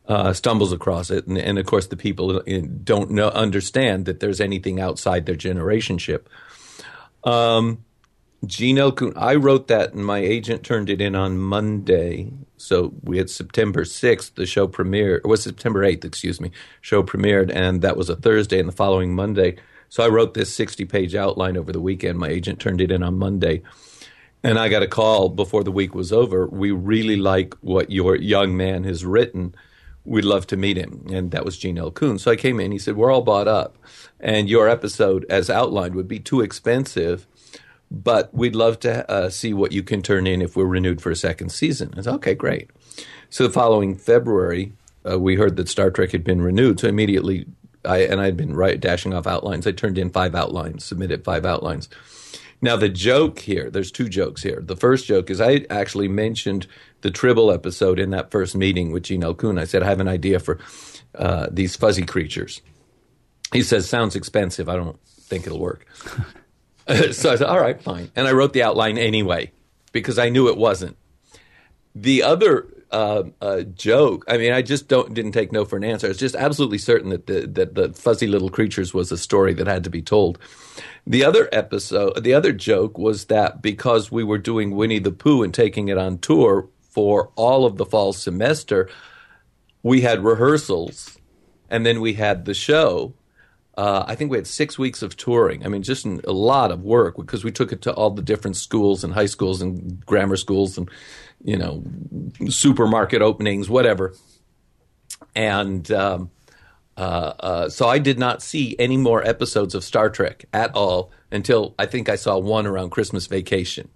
uh, 0.08 0.32
stumbles 0.32 0.72
across 0.72 1.12
it, 1.12 1.28
and, 1.28 1.38
and 1.38 1.60
of 1.60 1.66
course 1.66 1.88
the 1.88 1.98
people 1.98 2.42
don't 2.84 3.12
know 3.12 3.28
understand 3.28 4.06
that 4.06 4.22
there's 4.22 4.40
anything 4.40 4.80
outside 4.80 5.26
their 5.26 5.36
generation 5.36 5.98
ship. 5.98 6.30
Um, 7.26 7.84
Gino 8.46 8.96
I 9.16 9.36
wrote 9.36 9.68
that, 9.68 9.94
and 9.94 10.06
my 10.06 10.20
agent 10.20 10.64
turned 10.64 10.90
it 10.90 11.02
in 11.02 11.16
on 11.16 11.38
Monday. 11.38 12.32
So 12.58 12.94
we 13.04 13.18
had 13.18 13.30
September 13.30 13.84
sixth, 13.86 14.36
the 14.36 14.46
show 14.46 14.68
premiered. 14.68 15.20
It 15.26 15.28
was 15.28 15.44
September 15.44 15.84
eighth, 15.84 16.06
excuse 16.06 16.40
me. 16.40 16.52
Show 16.80 17.04
premiered, 17.04 17.52
and 17.54 17.82
that 17.82 17.98
was 17.98 18.10
a 18.10 18.16
Thursday, 18.16 18.60
and 18.60 18.70
the 18.70 18.74
following 18.84 19.14
Monday. 19.14 19.58
So 19.94 20.04
I 20.04 20.08
wrote 20.08 20.34
this 20.34 20.52
sixty-page 20.52 21.14
outline 21.14 21.56
over 21.56 21.72
the 21.72 21.80
weekend. 21.80 22.18
My 22.18 22.30
agent 22.30 22.60
turned 22.60 22.82
it 22.82 22.90
in 22.90 23.04
on 23.04 23.20
Monday. 23.20 23.62
And 24.42 24.58
I 24.58 24.68
got 24.68 24.82
a 24.82 24.88
call 24.88 25.30
before 25.30 25.64
the 25.64 25.72
week 25.72 25.94
was 25.94 26.12
over. 26.12 26.48
We 26.48 26.72
really 26.72 27.16
like 27.16 27.54
what 27.62 27.92
your 27.92 28.16
young 28.16 28.58
man 28.58 28.86
has 28.86 29.06
written. 29.06 29.54
We'd 30.04 30.26
love 30.26 30.48
to 30.48 30.58
meet 30.58 30.78
him. 30.78 31.06
And 31.12 31.30
that 31.30 31.46
was 31.46 31.60
Gene 31.60 31.78
L. 31.78 31.92
Coon. 31.92 32.18
So 32.18 32.32
I 32.32 32.36
came 32.36 32.60
in. 32.60 32.72
He 32.72 32.80
said, 32.80 32.96
We're 32.96 33.12
all 33.12 33.22
bought 33.22 33.48
up. 33.48 33.78
And 34.20 34.50
your 34.50 34.68
episode, 34.68 35.28
as 35.30 35.48
outlined, 35.52 35.94
would 35.94 36.08
be 36.08 36.20
too 36.20 36.42
expensive 36.42 37.28
but 37.92 38.34
we'd 38.34 38.56
love 38.56 38.80
to 38.80 39.08
uh, 39.12 39.30
see 39.30 39.54
what 39.54 39.72
you 39.72 39.84
can 39.84 40.02
turn 40.02 40.26
in 40.26 40.42
if 40.42 40.56
we're 40.56 40.66
renewed 40.66 41.00
for 41.00 41.12
a 41.12 41.16
second 41.16 41.50
season. 41.50 41.94
I 41.96 42.02
said, 42.02 42.16
okay, 42.16 42.34
great. 42.34 42.72
So 43.30 43.44
the 43.44 43.54
following 43.54 43.96
February, 43.96 44.74
uh, 45.08 45.20
we 45.20 45.36
heard 45.36 45.56
that 45.58 45.70
Star 45.70 45.92
Trek 45.92 46.10
had 46.10 46.24
been 46.24 46.42
renewed. 46.42 46.80
So 46.80 46.88
immediately, 46.88 47.46
I 47.86 48.00
and 48.00 48.22
I'd 48.22 48.38
been 48.38 48.56
right, 48.56 48.80
dashing 48.80 49.14
off 49.14 49.28
outlines. 49.28 49.68
I 49.68 49.72
turned 49.72 49.98
in 49.98 50.10
five 50.10 50.36
outlines, 50.36 50.86
submitted 50.86 51.24
five 51.24 51.46
outlines. 51.46 51.90
Now 52.62 52.78
the 52.78 52.90
joke 52.90 53.40
here, 53.40 53.70
there's 53.70 53.92
two 53.92 54.08
jokes 54.08 54.42
here. 54.42 54.62
The 54.62 54.78
first 54.78 55.06
joke 55.06 55.30
is 55.30 55.42
I 55.42 55.66
actually 55.70 56.08
mentioned 56.08 56.68
the 57.02 57.12
Tribble 57.12 57.52
episode 57.52 58.00
in 58.00 58.12
that 58.12 58.32
first 58.32 58.56
meeting 58.56 58.92
with 58.92 59.04
Gene. 59.04 59.34
Coon. 59.34 59.58
I 59.58 59.66
said 59.66 59.84
I 59.84 59.88
have 59.88 60.00
an 60.00 60.08
idea 60.08 60.40
for 60.40 60.60
uh, 61.16 61.48
these 61.52 61.76
fuzzy 61.76 62.06
creatures. 62.06 62.62
He 63.52 63.62
says, 63.62 63.88
"Sounds 63.88 64.16
expensive. 64.16 64.70
I 64.70 64.76
don't 64.76 65.00
think 65.06 65.46
it'll 65.46 65.60
work." 65.60 65.86
so 66.88 67.32
I 67.32 67.36
said, 67.36 67.44
all 67.44 67.60
right, 67.60 67.82
fine. 67.82 68.12
And 68.16 68.28
I 68.28 68.34
wrote 68.34 68.54
the 68.54 68.64
outline 68.64 68.98
anyway 68.98 69.52
because 69.92 70.20
I 70.20 70.30
knew 70.30 70.50
it 70.50 70.58
wasn't. 70.58 70.98
The 71.96 72.24
other 72.24 72.68
uh, 72.94 73.62
joke, 73.64 74.24
I 74.28 74.38
mean, 74.38 74.54
I 74.54 74.62
just 74.62 74.88
don't 74.88 75.14
didn't 75.14 75.32
take 75.32 75.52
no 75.52 75.66
for 75.66 75.78
an 75.78 75.84
answer. 75.84 76.08
I 76.08 76.10
was 76.10 76.18
just 76.18 76.36
absolutely 76.36 76.78
certain 76.78 77.10
that 77.10 77.28
the, 77.28 77.48
that 77.48 77.76
the 77.76 77.94
fuzzy 77.94 78.28
little 78.28 78.50
creatures 78.50 78.94
was 78.94 79.12
a 79.12 79.18
story 79.18 79.54
that 79.56 79.68
had 79.68 79.84
to 79.86 79.90
be 79.90 80.02
told. 80.02 80.38
The 81.06 81.26
other 81.26 81.50
episode, 81.52 82.24
the 82.24 82.34
other 82.34 82.54
joke 82.54 82.98
was 82.98 83.26
that 83.26 83.62
because 83.62 84.12
we 84.12 84.24
were 84.24 84.38
doing 84.38 84.76
Winnie 84.76 85.00
the 85.00 85.12
Pooh 85.12 85.44
and 85.44 85.54
taking 85.54 85.88
it 85.88 85.98
on 85.98 86.20
tour 86.20 86.70
for 86.82 87.32
all 87.36 87.66
of 87.66 87.78
the 87.78 87.86
fall 87.86 88.14
semester, 88.14 88.90
we 89.82 90.02
had 90.02 90.24
rehearsals 90.24 91.18
and 91.70 91.86
then 91.86 92.00
we 92.00 92.14
had 92.14 92.46
the 92.46 92.54
show 92.54 93.14
uh, 93.76 94.06
I 94.08 94.16
think 94.16 94.30
we 94.30 94.38
had 94.38 94.46
six 94.46 94.78
weeks 94.78 95.02
of 95.02 95.18
touring. 95.18 95.66
I 95.66 95.70
mean, 95.70 95.82
just 95.82 96.06
a 96.06 96.32
lot 96.32 96.72
of 96.72 96.84
work 96.84 97.18
because 97.18 97.44
we 97.44 97.52
took 97.52 97.72
it 97.72 97.82
to 97.84 97.94
all 97.94 98.12
the 98.12 98.22
different 98.22 98.56
schools 98.56 99.04
and 99.04 99.14
high 99.14 99.26
schools 99.26 99.62
and 99.62 100.06
grammar 100.06 100.36
schools 100.36 100.78
and, 100.78 100.90
you 101.44 101.58
know, 101.58 101.84
supermarket 102.50 103.22
openings, 103.22 103.70
whatever. 103.70 104.14
And 105.36 105.90
um, 105.92 106.32
uh, 106.96 107.34
uh, 107.40 107.70
so 107.70 107.88
I 107.88 108.00
did 108.00 108.20
not 108.20 108.42
see 108.42 108.76
any 108.80 108.98
more 108.98 109.26
episodes 109.28 109.76
of 109.76 109.84
Star 109.84 110.10
Trek 110.10 110.46
at 110.54 110.74
all 110.76 111.12
until 111.32 111.74
I 111.78 111.86
think 111.86 112.10
I 112.10 112.16
saw 112.16 112.38
one 112.38 112.68
around 112.68 112.92
Christmas 112.92 113.28
vacation. 113.28 113.90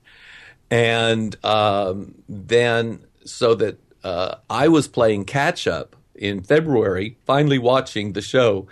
And 0.70 1.36
um, 1.46 2.16
then, 2.28 3.06
so 3.26 3.56
that 3.56 3.80
uh, 4.04 4.36
I 4.50 4.68
was 4.68 4.88
playing 4.88 5.26
catch 5.26 5.68
up 5.68 5.96
in 6.16 6.42
February, 6.44 7.18
finally 7.26 7.60
watching 7.60 8.14
the 8.14 8.22
show 8.22 8.68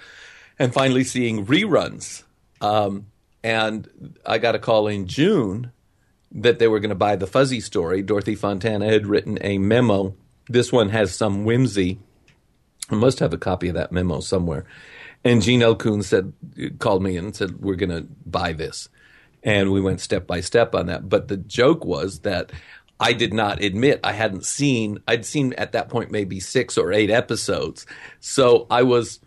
and 0.58 0.74
finally 0.74 1.04
seeing 1.04 1.46
reruns. 1.46 2.24
Um, 2.62 3.08
and 3.44 4.18
I 4.26 4.40
got 4.40 4.56
a 4.56 4.60
call 4.60 4.88
in 4.88 5.08
June 5.08 5.72
that 6.36 6.60
they 6.60 6.68
were 6.68 6.80
going 6.80 6.90
to 6.90 6.96
buy 6.96 7.16
the 7.16 7.28
Fuzzy 7.28 7.62
story. 7.62 8.02
Dorothy 8.02 8.36
Fontana 8.36 8.86
had 8.86 9.08
written 9.08 9.38
a 9.42 9.58
memo. 9.58 10.16
This 10.48 10.72
one 10.72 10.90
has 10.90 11.16
some 11.16 11.46
whimsy. 11.46 12.00
I 12.90 12.96
must 12.96 13.20
have 13.20 13.34
a 13.34 13.38
copy 13.38 13.70
of 13.70 13.76
that 13.76 13.92
memo 13.92 14.20
somewhere. 14.20 14.66
And 15.24 15.42
Gene 15.42 15.64
L. 15.64 15.76
Coon 15.76 16.04
said, 16.04 16.34
called 16.78 17.02
me 17.02 17.18
and 17.18 17.36
said, 17.36 17.60
"We're 17.60 17.76
going 17.76 17.90
to 17.90 18.08
buy 18.26 18.54
this," 18.54 18.90
and 19.42 19.72
we 19.72 19.82
went 19.82 20.02
step 20.02 20.28
by 20.28 20.42
step 20.42 20.76
on 20.76 20.86
that. 20.86 21.10
But 21.10 21.30
the 21.30 21.38
joke 21.38 21.84
was 21.84 22.20
that 22.20 22.52
I 23.00 23.14
did 23.14 23.34
not 23.34 23.64
admit 23.64 24.02
I 24.04 24.12
hadn't 24.12 24.46
seen. 24.46 25.00
I'd 25.08 25.26
seen 25.26 25.54
at 25.54 25.72
that 25.72 25.90
point 25.90 26.12
maybe 26.12 26.40
six 26.40 26.78
or 26.78 26.94
eight 26.94 27.10
episodes, 27.10 27.88
so 28.20 28.68
I 28.70 28.84
was 28.84 29.20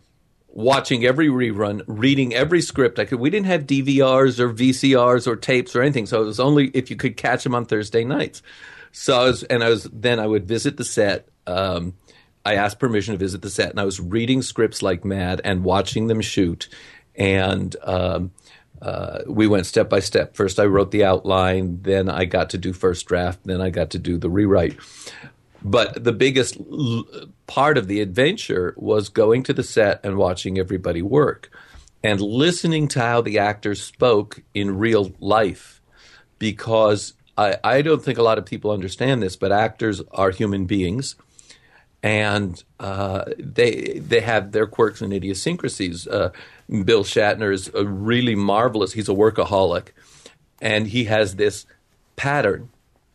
watching 0.59 1.05
every 1.05 1.29
rerun, 1.29 1.85
reading 1.87 2.35
every 2.35 2.61
script 2.61 2.99
I 2.99 3.05
could. 3.05 3.21
We 3.21 3.31
didn't 3.31 3.47
have 3.47 3.63
DVRs 3.65 4.41
or 4.41 4.53
VCRs 4.53 5.29
or 5.29 5.37
tapes 5.37 5.77
or 5.77 5.83
anything, 5.83 6.07
so 6.07 6.21
it 6.21 6.25
was 6.25 6.41
only 6.41 6.67
if 6.75 6.91
you 6.91 6.97
could 6.97 7.17
catch 7.17 7.45
them 7.45 7.55
on 7.55 7.65
Thursday 7.65 8.03
nights. 8.03 8.43
So 8.91 9.21
I 9.21 9.25
was, 9.25 9.45
and 9.45 9.63
I 9.63 9.69
was 9.69 9.85
then 9.93 10.19
I 10.19 10.27
would 10.27 10.49
visit 10.49 10.77
the 10.77 10.85
set. 10.85 11.29
Um, 11.47 11.95
I 12.45 12.57
asked 12.57 12.81
permission 12.81 13.13
to 13.13 13.19
visit 13.19 13.41
the 13.41 13.51
set, 13.51 13.71
and 13.71 13.79
I 13.79 13.85
was 13.85 14.01
reading 14.01 14.43
scripts 14.43 14.83
like 14.83 15.05
mad 15.05 15.41
and 15.45 15.63
watching 15.63 16.09
them 16.09 16.21
shoot. 16.21 16.69
And 17.15 17.77
um, 17.85 18.33
uh, 18.83 19.21
we 19.29 19.47
went 19.47 19.65
step 19.65 19.89
by 19.89 20.01
step. 20.01 20.35
First, 20.35 20.59
I 20.59 20.65
wrote 20.65 20.91
the 20.91 21.05
outline, 21.05 21.83
then 21.83 22.09
I 22.09 22.25
got 22.25 22.51
to 22.51 22.59
do 22.59 22.73
first 22.73 23.07
draft, 23.07 23.39
then 23.45 23.61
I 23.61 23.71
got 23.71 23.91
to 23.91 23.99
do 24.01 24.19
the 24.19 24.29
rewrite. 24.29 24.77
But 25.63 26.05
the 26.05 26.13
biggest 26.13 26.57
l- 26.57 27.05
part 27.47 27.79
of 27.79 27.89
the 27.89 28.01
adventure 28.01 28.75
was 28.77 29.09
going 29.09 29.43
to 29.45 29.53
the 29.53 29.63
set 29.63 30.01
and 30.05 30.17
watching 30.17 30.59
everybody 30.59 31.03
work 31.03 31.51
and 32.03 32.21
listening 32.21 32.89
to 32.89 33.01
how 33.01 33.21
the 33.21 33.39
actors 33.39 33.83
spoke 33.83 34.43
in 34.55 34.79
real 34.79 35.13
life. 35.19 35.81
Because 36.39 37.15
I, 37.37 37.57
I 37.65 37.83
don't 37.83 38.03
think 38.03 38.19
a 38.19 38.23
lot 38.23 38.39
of 38.39 38.47
people 38.47 38.71
understand 38.71 39.23
this, 39.23 39.37
but 39.37 39.51
actors 39.51 40.01
are 40.13 40.31
human 40.31 40.67
beings 40.67 41.17
and 42.03 42.63
uh, 42.79 43.25
they 43.39 43.99
they 43.99 44.21
have 44.21 44.53
their 44.53 44.67
quirks 44.67 45.03
and 45.03 45.13
idiosyncrasies. 45.13 46.07
Uh, 46.07 46.31
Bill 46.69 47.05
Shatner 47.05 47.53
is 47.53 47.71
a 47.75 47.85
really 47.85 48.35
marvelous. 48.35 48.93
He's 48.93 49.09
a 49.09 49.15
workaholic, 49.15 49.89
and 50.61 50.87
he 50.89 51.05
has 51.05 51.37
this 51.37 51.67
pattern 52.17 52.71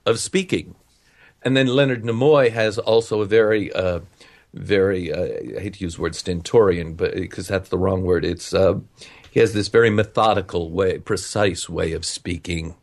of 0.05 0.19
speaking 0.19 0.75
and 1.45 1.55
then 1.55 1.67
Leonard 1.67 2.03
Nimoy 2.03 2.51
has 2.51 2.77
also 2.77 3.21
a 3.21 3.25
very, 3.25 3.71
uh, 3.73 4.01
very, 4.53 5.11
uh, 5.11 5.57
I 5.57 5.61
hate 5.61 5.75
to 5.75 5.83
use 5.83 5.95
the 5.95 6.01
word 6.01 6.15
stentorian, 6.15 6.93
but 6.93 7.13
because 7.15 7.47
that's 7.47 7.69
the 7.69 7.77
wrong 7.77 8.03
word. 8.03 8.25
It's 8.25 8.53
uh, 8.53 8.79
he 9.31 9.39
has 9.39 9.53
this 9.53 9.67
very 9.67 9.89
methodical 9.89 10.71
way, 10.71 10.99
precise 10.99 11.67
way 11.67 11.93
of 11.93 12.05
speaking 12.05 12.75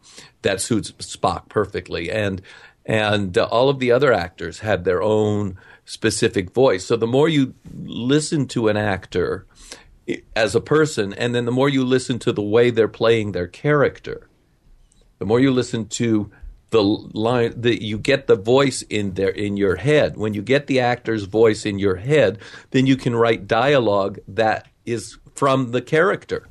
that 0.42 0.60
suits 0.60 0.90
Spock 0.92 1.48
perfectly, 1.48 2.10
and 2.10 2.42
and 2.84 3.36
uh, 3.38 3.44
all 3.44 3.68
of 3.68 3.78
the 3.78 3.92
other 3.92 4.12
actors 4.12 4.60
had 4.60 4.84
their 4.84 5.02
own 5.02 5.58
specific 5.84 6.52
voice. 6.52 6.84
So 6.84 6.96
the 6.96 7.06
more 7.06 7.28
you 7.28 7.54
listen 7.72 8.46
to 8.48 8.68
an 8.68 8.76
actor 8.76 9.46
as 10.34 10.54
a 10.54 10.60
person, 10.60 11.12
and 11.12 11.34
then 11.34 11.44
the 11.44 11.52
more 11.52 11.68
you 11.68 11.84
listen 11.84 12.18
to 12.20 12.32
the 12.32 12.42
way 12.42 12.70
they're 12.70 12.88
playing 12.88 13.32
their 13.32 13.46
character, 13.46 14.28
the 15.18 15.26
more 15.26 15.38
you 15.38 15.50
listen 15.50 15.86
to 15.86 16.30
the 16.70 16.82
line 16.82 17.60
that 17.60 17.84
you 17.84 17.98
get 17.98 18.26
the 18.26 18.36
voice 18.36 18.82
in 18.82 19.14
there 19.14 19.30
in 19.30 19.56
your 19.56 19.76
head. 19.76 20.16
When 20.16 20.34
you 20.34 20.42
get 20.42 20.66
the 20.66 20.80
actor's 20.80 21.24
voice 21.24 21.66
in 21.66 21.78
your 21.78 21.96
head, 21.96 22.38
then 22.70 22.86
you 22.86 22.96
can 22.96 23.14
write 23.14 23.46
dialogue 23.46 24.18
that 24.28 24.68
is 24.86 25.18
from 25.34 25.72
the 25.72 25.82
character. 25.82 26.48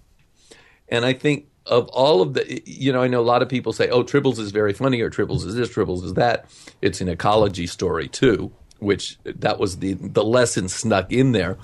And 0.87 1.05
I 1.05 1.13
think 1.13 1.45
of 1.65 1.87
all 1.89 2.21
of 2.21 2.33
the, 2.33 2.61
you 2.65 2.91
know, 2.91 3.01
I 3.01 3.07
know 3.07 3.21
a 3.21 3.21
lot 3.21 3.41
of 3.41 3.49
people 3.49 3.73
say, 3.73 3.89
"Oh, 3.89 4.03
Tribbles 4.03 4.39
is 4.39 4.51
very 4.51 4.73
funny," 4.73 5.01
or 5.01 5.09
"Tribbles 5.09 5.45
is 5.45 5.55
this," 5.55 5.69
"Tribbles 5.69 6.03
is 6.03 6.15
that." 6.15 6.49
It's 6.81 6.99
an 6.99 7.09
ecology 7.09 7.67
story 7.67 8.07
too, 8.07 8.51
which 8.79 9.17
that 9.23 9.59
was 9.59 9.77
the 9.77 9.93
the 9.93 10.23
lesson 10.23 10.67
snuck 10.67 11.11
in 11.11 11.31
there. 11.31 11.57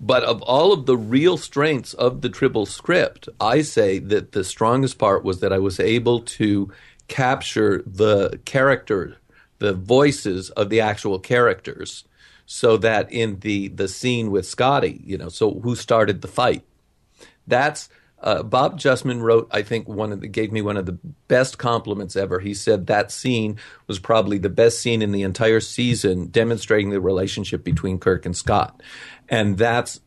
But 0.00 0.22
of 0.24 0.40
all 0.42 0.72
of 0.72 0.86
the 0.86 0.96
real 0.96 1.36
strengths 1.36 1.92
of 1.94 2.22
the 2.22 2.30
Tribble 2.30 2.66
script, 2.66 3.28
I 3.38 3.60
say 3.60 3.98
that 3.98 4.32
the 4.32 4.44
strongest 4.44 4.98
part 4.98 5.24
was 5.24 5.40
that 5.40 5.52
I 5.52 5.58
was 5.58 5.78
able 5.78 6.20
to 6.20 6.70
capture 7.10 7.82
the 7.84 8.40
character, 8.46 9.16
the 9.58 9.74
voices 9.74 10.48
of 10.50 10.70
the 10.70 10.80
actual 10.80 11.18
characters, 11.18 12.04
so 12.46 12.78
that 12.78 13.12
in 13.12 13.40
the 13.40 13.68
the 13.68 13.88
scene 13.88 14.30
with 14.30 14.46
Scotty, 14.46 15.02
you 15.04 15.18
know, 15.18 15.28
so 15.28 15.60
who 15.60 15.76
started 15.76 16.22
the 16.22 16.28
fight? 16.28 16.64
That's 17.46 17.90
uh, 18.22 18.42
Bob 18.42 18.78
Justman 18.78 19.22
wrote, 19.22 19.48
I 19.50 19.62
think, 19.62 19.88
one 19.88 20.12
of 20.12 20.20
the, 20.20 20.28
gave 20.28 20.52
me 20.52 20.60
one 20.60 20.76
of 20.76 20.84
the 20.86 20.98
best 21.26 21.56
compliments 21.56 22.16
ever. 22.16 22.38
He 22.38 22.52
said 22.52 22.86
that 22.86 23.10
scene 23.10 23.56
was 23.86 23.98
probably 23.98 24.36
the 24.36 24.50
best 24.50 24.80
scene 24.80 25.00
in 25.00 25.12
the 25.12 25.22
entire 25.22 25.60
season, 25.60 26.26
demonstrating 26.26 26.90
the 26.90 27.00
relationship 27.00 27.64
between 27.64 27.98
Kirk 27.98 28.26
and 28.26 28.36
Scott, 28.36 28.82
and 29.28 29.58
that's 29.58 30.00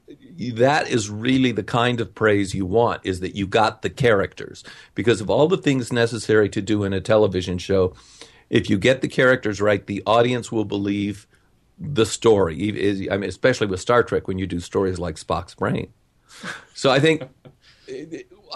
that 0.53 0.89
is 0.89 1.09
really 1.09 1.51
the 1.51 1.63
kind 1.63 2.01
of 2.01 2.13
praise 2.15 2.53
you 2.53 2.65
want 2.65 3.01
is 3.03 3.19
that 3.19 3.35
you 3.35 3.45
got 3.45 3.81
the 3.81 3.89
characters. 3.89 4.63
Because 4.95 5.21
of 5.21 5.29
all 5.29 5.47
the 5.47 5.57
things 5.57 5.91
necessary 5.91 6.49
to 6.49 6.61
do 6.61 6.83
in 6.83 6.93
a 6.93 7.01
television 7.01 7.57
show 7.57 7.93
if 8.49 8.69
you 8.69 8.77
get 8.77 9.01
the 9.01 9.07
characters 9.07 9.61
right 9.61 9.87
the 9.87 10.03
audience 10.05 10.51
will 10.51 10.65
believe 10.65 11.27
the 11.79 12.05
story. 12.05 13.09
I 13.09 13.17
mean 13.17 13.29
especially 13.29 13.67
with 13.67 13.79
star 13.79 14.03
trek 14.03 14.27
when 14.27 14.37
you 14.37 14.47
do 14.47 14.59
stories 14.59 14.99
like 14.99 15.15
spock's 15.15 15.55
brain. 15.55 15.91
So 16.73 16.89
i 16.89 16.99
think 16.99 17.23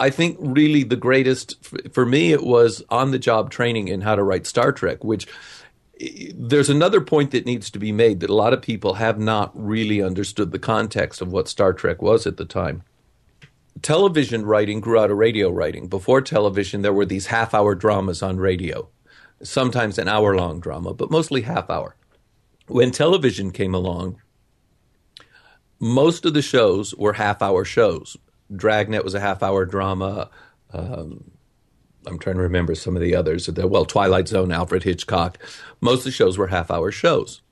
i 0.00 0.10
think 0.10 0.36
really 0.40 0.82
the 0.82 0.96
greatest 0.96 1.56
for 1.92 2.06
me 2.06 2.32
it 2.32 2.42
was 2.42 2.82
on 2.88 3.10
the 3.10 3.18
job 3.18 3.50
training 3.50 3.88
in 3.88 4.00
how 4.00 4.14
to 4.14 4.22
write 4.22 4.46
star 4.46 4.72
trek 4.72 5.04
which 5.04 5.26
there's 6.34 6.70
another 6.70 7.00
point 7.00 7.32
that 7.32 7.46
needs 7.46 7.70
to 7.70 7.78
be 7.78 7.92
made 7.92 8.20
that 8.20 8.30
a 8.30 8.34
lot 8.34 8.52
of 8.52 8.62
people 8.62 8.94
have 8.94 9.18
not 9.18 9.50
really 9.54 10.02
understood 10.02 10.52
the 10.52 10.58
context 10.58 11.20
of 11.20 11.32
what 11.32 11.48
Star 11.48 11.72
Trek 11.72 12.00
was 12.00 12.26
at 12.26 12.36
the 12.36 12.44
time. 12.44 12.82
Television 13.82 14.44
writing 14.46 14.80
grew 14.80 14.98
out 14.98 15.10
of 15.10 15.18
radio 15.18 15.50
writing. 15.50 15.88
Before 15.88 16.20
television, 16.20 16.82
there 16.82 16.92
were 16.92 17.06
these 17.06 17.26
half 17.26 17.54
hour 17.54 17.74
dramas 17.74 18.22
on 18.22 18.38
radio. 18.38 18.88
sometimes 19.42 19.98
an 19.98 20.08
hour 20.08 20.36
long 20.36 20.60
drama, 20.60 20.94
but 20.94 21.10
mostly 21.10 21.42
half 21.42 21.70
hour. 21.70 21.96
When 22.66 22.90
television 22.90 23.50
came 23.50 23.74
along, 23.74 24.20
most 25.80 26.24
of 26.26 26.34
the 26.34 26.42
shows 26.42 26.94
were 26.94 27.14
half 27.14 27.40
hour 27.40 27.64
shows. 27.64 28.16
Dragnet 28.54 29.04
was 29.04 29.14
a 29.14 29.20
half 29.20 29.42
hour 29.42 29.64
drama. 29.64 30.30
Um, 30.72 31.30
I'm 32.08 32.18
trying 32.18 32.36
to 32.36 32.42
remember 32.42 32.74
some 32.74 32.96
of 32.96 33.02
the 33.02 33.14
others. 33.14 33.48
Well, 33.48 33.84
Twilight 33.84 34.28
Zone, 34.28 34.52
Alfred 34.52 34.84
Hitchcock. 34.84 35.38
Most 35.80 36.00
of 36.00 36.04
the 36.04 36.10
shows 36.10 36.38
were 36.38 36.48
half 36.48 36.70
hour 36.70 36.90
shows. 36.90 37.42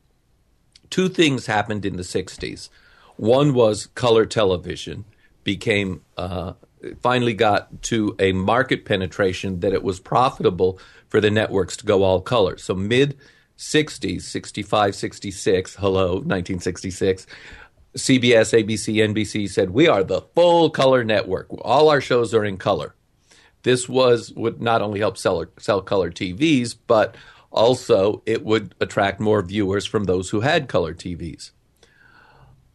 Two 0.90 1.08
things 1.08 1.46
happened 1.46 1.84
in 1.84 1.96
the 1.96 2.02
60s. 2.02 2.68
One 3.16 3.54
was 3.54 3.86
color 3.86 4.26
television 4.26 5.04
became 5.44 6.02
uh, 6.16 6.54
finally 7.00 7.34
got 7.34 7.82
to 7.82 8.14
a 8.18 8.32
market 8.32 8.84
penetration 8.84 9.60
that 9.60 9.72
it 9.72 9.82
was 9.82 10.00
profitable 10.00 10.78
for 11.08 11.20
the 11.20 11.30
networks 11.30 11.76
to 11.78 11.86
go 11.86 12.02
all 12.02 12.20
color. 12.20 12.58
So 12.58 12.74
mid 12.74 13.16
60s, 13.58 14.22
65, 14.22 14.94
66, 14.94 15.76
hello, 15.76 16.06
1966, 16.14 17.26
CBS, 17.96 18.52
ABC, 18.52 18.96
NBC 18.96 19.48
said, 19.48 19.70
We 19.70 19.88
are 19.88 20.04
the 20.04 20.20
full 20.34 20.68
color 20.68 21.02
network. 21.04 21.46
All 21.62 21.88
our 21.88 22.00
shows 22.00 22.34
are 22.34 22.44
in 22.44 22.58
color. 22.58 22.94
This 23.66 23.88
was 23.88 24.32
would 24.34 24.62
not 24.62 24.80
only 24.80 25.00
help 25.00 25.18
sell, 25.18 25.44
sell 25.58 25.82
color 25.82 26.12
TVs, 26.12 26.76
but 26.86 27.16
also 27.50 28.22
it 28.24 28.44
would 28.44 28.76
attract 28.80 29.18
more 29.18 29.42
viewers 29.42 29.84
from 29.84 30.04
those 30.04 30.30
who 30.30 30.42
had 30.42 30.68
color 30.68 30.94
TVs. 30.94 31.50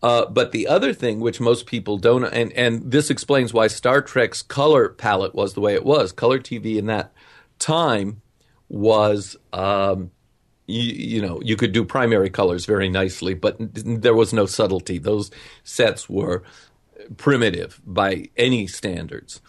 Uh, 0.04 0.26
but 0.26 0.52
the 0.52 0.68
other 0.68 0.94
thing, 0.94 1.22
which 1.22 1.40
most 1.40 1.66
people 1.66 1.98
don't, 1.98 2.26
and, 2.26 2.52
and 2.52 2.92
this 2.92 3.10
explains 3.10 3.54
why 3.54 3.68
Star 3.68 4.02
Trek's 4.02 4.42
color 4.42 4.90
palette 4.90 5.34
was 5.34 5.54
the 5.54 5.62
way 5.62 5.76
it 5.76 5.86
was. 5.86 6.12
Color 6.12 6.40
TV 6.40 6.76
in 6.76 6.88
that 6.88 7.14
time 7.58 8.22
was 8.68 9.38
um, 9.54 10.12
you, 10.68 10.82
you, 10.82 11.22
know, 11.22 11.40
you 11.42 11.56
could 11.56 11.72
do 11.72 11.86
primary 11.86 12.30
colors 12.30 12.66
very 12.66 12.90
nicely, 12.90 13.34
but 13.34 13.56
there 13.60 14.14
was 14.14 14.34
no 14.34 14.46
subtlety. 14.46 14.98
Those 14.98 15.32
sets 15.64 16.10
were 16.10 16.44
primitive 17.16 17.80
by 17.86 18.30
any 18.36 18.68
standards. 18.68 19.40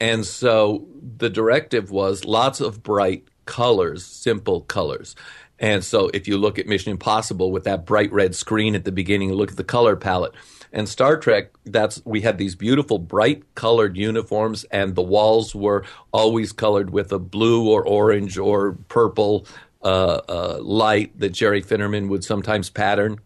And 0.00 0.24
so 0.26 0.86
the 1.18 1.30
directive 1.30 1.90
was 1.90 2.24
lots 2.24 2.60
of 2.60 2.82
bright 2.82 3.26
colors, 3.46 4.04
simple 4.04 4.62
colors. 4.62 5.14
And 5.58 5.82
so 5.82 6.10
if 6.12 6.28
you 6.28 6.36
look 6.36 6.58
at 6.58 6.66
Mission 6.66 6.90
Impossible 6.90 7.50
with 7.50 7.64
that 7.64 7.86
bright 7.86 8.12
red 8.12 8.34
screen 8.34 8.74
at 8.74 8.84
the 8.84 8.92
beginning, 8.92 9.32
look 9.32 9.50
at 9.50 9.56
the 9.56 9.64
color 9.64 9.96
palette. 9.96 10.34
And 10.72 10.88
Star 10.88 11.16
Trek, 11.16 11.50
that's 11.64 12.02
we 12.04 12.20
had 12.20 12.36
these 12.36 12.54
beautiful 12.54 12.98
bright 12.98 13.42
colored 13.54 13.96
uniforms 13.96 14.64
and 14.64 14.94
the 14.94 15.02
walls 15.02 15.54
were 15.54 15.84
always 16.12 16.52
colored 16.52 16.90
with 16.90 17.12
a 17.12 17.18
blue 17.18 17.70
or 17.70 17.86
orange 17.86 18.36
or 18.36 18.72
purple 18.88 19.46
uh, 19.82 20.20
uh, 20.28 20.58
light 20.60 21.18
that 21.18 21.30
Jerry 21.30 21.62
Finnerman 21.62 22.08
would 22.08 22.24
sometimes 22.24 22.68
pattern. 22.68 23.20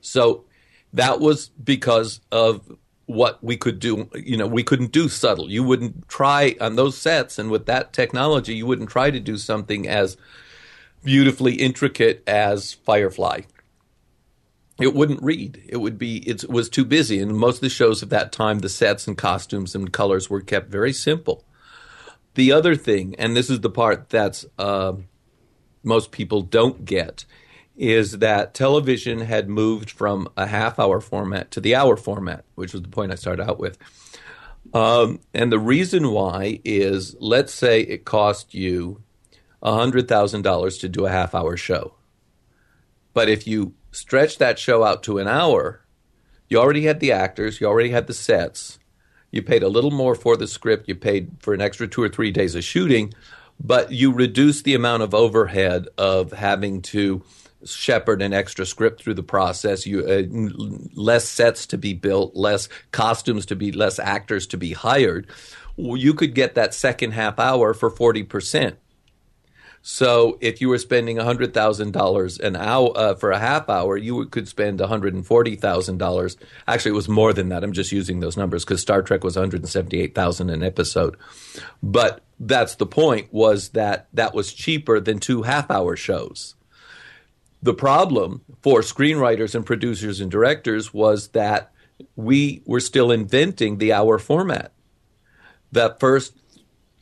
So 0.00 0.44
that 0.92 1.20
was 1.20 1.48
because 1.48 2.20
of 2.30 2.76
what 3.10 3.42
we 3.42 3.56
could 3.56 3.78
do. 3.78 4.08
You 4.14 4.36
know, 4.36 4.46
we 4.46 4.62
couldn't 4.62 4.92
do 4.92 5.08
subtle. 5.08 5.50
You 5.50 5.62
wouldn't 5.62 6.08
try 6.08 6.56
on 6.60 6.76
those 6.76 6.96
sets, 6.96 7.38
and 7.38 7.50
with 7.50 7.66
that 7.66 7.92
technology, 7.92 8.54
you 8.54 8.66
wouldn't 8.66 8.90
try 8.90 9.10
to 9.10 9.20
do 9.20 9.36
something 9.36 9.88
as 9.88 10.16
beautifully 11.02 11.54
intricate 11.54 12.22
as 12.26 12.74
Firefly. 12.74 13.42
It 14.80 14.94
wouldn't 14.94 15.22
read. 15.22 15.62
It 15.68 15.78
would 15.78 15.98
be. 15.98 16.18
It 16.28 16.48
was 16.48 16.68
too 16.68 16.84
busy, 16.84 17.20
and 17.20 17.36
most 17.36 17.56
of 17.56 17.62
the 17.62 17.68
shows 17.68 18.02
of 18.02 18.08
that 18.10 18.32
time, 18.32 18.60
the 18.60 18.68
sets 18.68 19.06
and 19.06 19.16
costumes 19.16 19.74
and 19.74 19.92
colors 19.92 20.30
were 20.30 20.40
kept 20.40 20.70
very 20.70 20.92
simple. 20.92 21.44
The 22.34 22.52
other 22.52 22.76
thing, 22.76 23.14
and 23.18 23.36
this 23.36 23.50
is 23.50 23.60
the 23.60 23.70
part 23.70 24.08
that's. 24.08 24.46
Uh, 24.58 24.94
most 25.82 26.12
people 26.12 26.42
don't 26.42 26.84
get 26.84 27.24
is 27.80 28.18
that 28.18 28.52
television 28.52 29.20
had 29.20 29.48
moved 29.48 29.90
from 29.90 30.28
a 30.36 30.46
half 30.46 30.78
hour 30.78 31.00
format 31.00 31.50
to 31.50 31.62
the 31.62 31.74
hour 31.74 31.96
format, 31.96 32.44
which 32.54 32.74
was 32.74 32.82
the 32.82 32.88
point 32.88 33.10
I 33.10 33.14
started 33.14 33.48
out 33.48 33.58
with. 33.58 33.78
Um, 34.74 35.20
and 35.32 35.50
the 35.50 35.58
reason 35.58 36.12
why 36.12 36.60
is 36.62 37.16
let's 37.20 37.54
say 37.54 37.80
it 37.80 38.04
cost 38.04 38.52
you 38.52 39.02
$100,000 39.62 40.80
to 40.80 40.88
do 40.90 41.06
a 41.06 41.10
half 41.10 41.34
hour 41.34 41.56
show. 41.56 41.94
But 43.14 43.30
if 43.30 43.46
you 43.46 43.72
stretch 43.92 44.36
that 44.36 44.58
show 44.58 44.84
out 44.84 45.02
to 45.04 45.16
an 45.16 45.26
hour, 45.26 45.80
you 46.50 46.58
already 46.58 46.82
had 46.82 47.00
the 47.00 47.12
actors, 47.12 47.62
you 47.62 47.66
already 47.66 47.90
had 47.90 48.06
the 48.06 48.14
sets, 48.14 48.78
you 49.30 49.40
paid 49.40 49.62
a 49.62 49.68
little 49.68 49.90
more 49.90 50.14
for 50.14 50.36
the 50.36 50.46
script, 50.46 50.86
you 50.86 50.94
paid 50.94 51.30
for 51.40 51.54
an 51.54 51.62
extra 51.62 51.88
two 51.88 52.02
or 52.02 52.10
three 52.10 52.30
days 52.30 52.54
of 52.54 52.62
shooting, 52.62 53.14
but 53.58 53.90
you 53.90 54.12
reduce 54.12 54.60
the 54.60 54.74
amount 54.74 55.02
of 55.02 55.14
overhead 55.14 55.88
of 55.96 56.32
having 56.32 56.82
to 56.82 57.22
shepherd 57.64 58.22
an 58.22 58.32
extra 58.32 58.64
script 58.66 59.02
through 59.02 59.14
the 59.14 59.22
process. 59.22 59.86
You 59.86 60.06
uh, 60.06 60.22
less 60.94 61.28
sets 61.28 61.66
to 61.66 61.78
be 61.78 61.94
built, 61.94 62.34
less 62.34 62.68
costumes 62.92 63.46
to 63.46 63.56
be, 63.56 63.72
less 63.72 63.98
actors 63.98 64.46
to 64.48 64.56
be 64.56 64.72
hired. 64.72 65.26
You 65.76 66.14
could 66.14 66.34
get 66.34 66.54
that 66.54 66.74
second 66.74 67.12
half 67.12 67.38
hour 67.38 67.74
for 67.74 67.90
forty 67.90 68.22
percent. 68.22 68.76
So 69.82 70.36
if 70.42 70.60
you 70.60 70.68
were 70.68 70.78
spending 70.78 71.16
hundred 71.16 71.54
thousand 71.54 71.92
dollars 71.92 72.38
an 72.38 72.54
hour 72.54 72.92
uh, 72.94 73.14
for 73.14 73.30
a 73.30 73.38
half 73.38 73.70
hour, 73.70 73.96
you 73.96 74.26
could 74.26 74.46
spend 74.46 74.78
one 74.80 74.88
hundred 74.88 75.14
and 75.14 75.26
forty 75.26 75.56
thousand 75.56 75.96
dollars. 75.98 76.36
Actually, 76.68 76.90
it 76.90 76.96
was 76.96 77.08
more 77.08 77.32
than 77.32 77.48
that. 77.48 77.64
I'm 77.64 77.72
just 77.72 77.92
using 77.92 78.20
those 78.20 78.36
numbers 78.36 78.64
because 78.64 78.82
Star 78.82 79.00
Trek 79.00 79.24
was 79.24 79.36
one 79.36 79.44
hundred 79.44 79.62
and 79.62 79.70
seventy 79.70 80.00
eight 80.00 80.14
thousand 80.14 80.50
an 80.50 80.62
episode. 80.62 81.16
But 81.82 82.22
that's 82.38 82.74
the 82.74 82.86
point. 82.86 83.32
Was 83.32 83.70
that 83.70 84.08
that 84.12 84.34
was 84.34 84.52
cheaper 84.52 85.00
than 85.00 85.18
two 85.18 85.42
half 85.42 85.70
hour 85.70 85.96
shows. 85.96 86.56
The 87.62 87.74
problem 87.74 88.42
for 88.62 88.80
screenwriters 88.80 89.54
and 89.54 89.66
producers 89.66 90.20
and 90.20 90.30
directors 90.30 90.94
was 90.94 91.28
that 91.28 91.72
we 92.16 92.62
were 92.64 92.80
still 92.80 93.10
inventing 93.10 93.78
the 93.78 93.92
hour 93.92 94.18
format. 94.18 94.72
That 95.72 96.00
first 96.00 96.34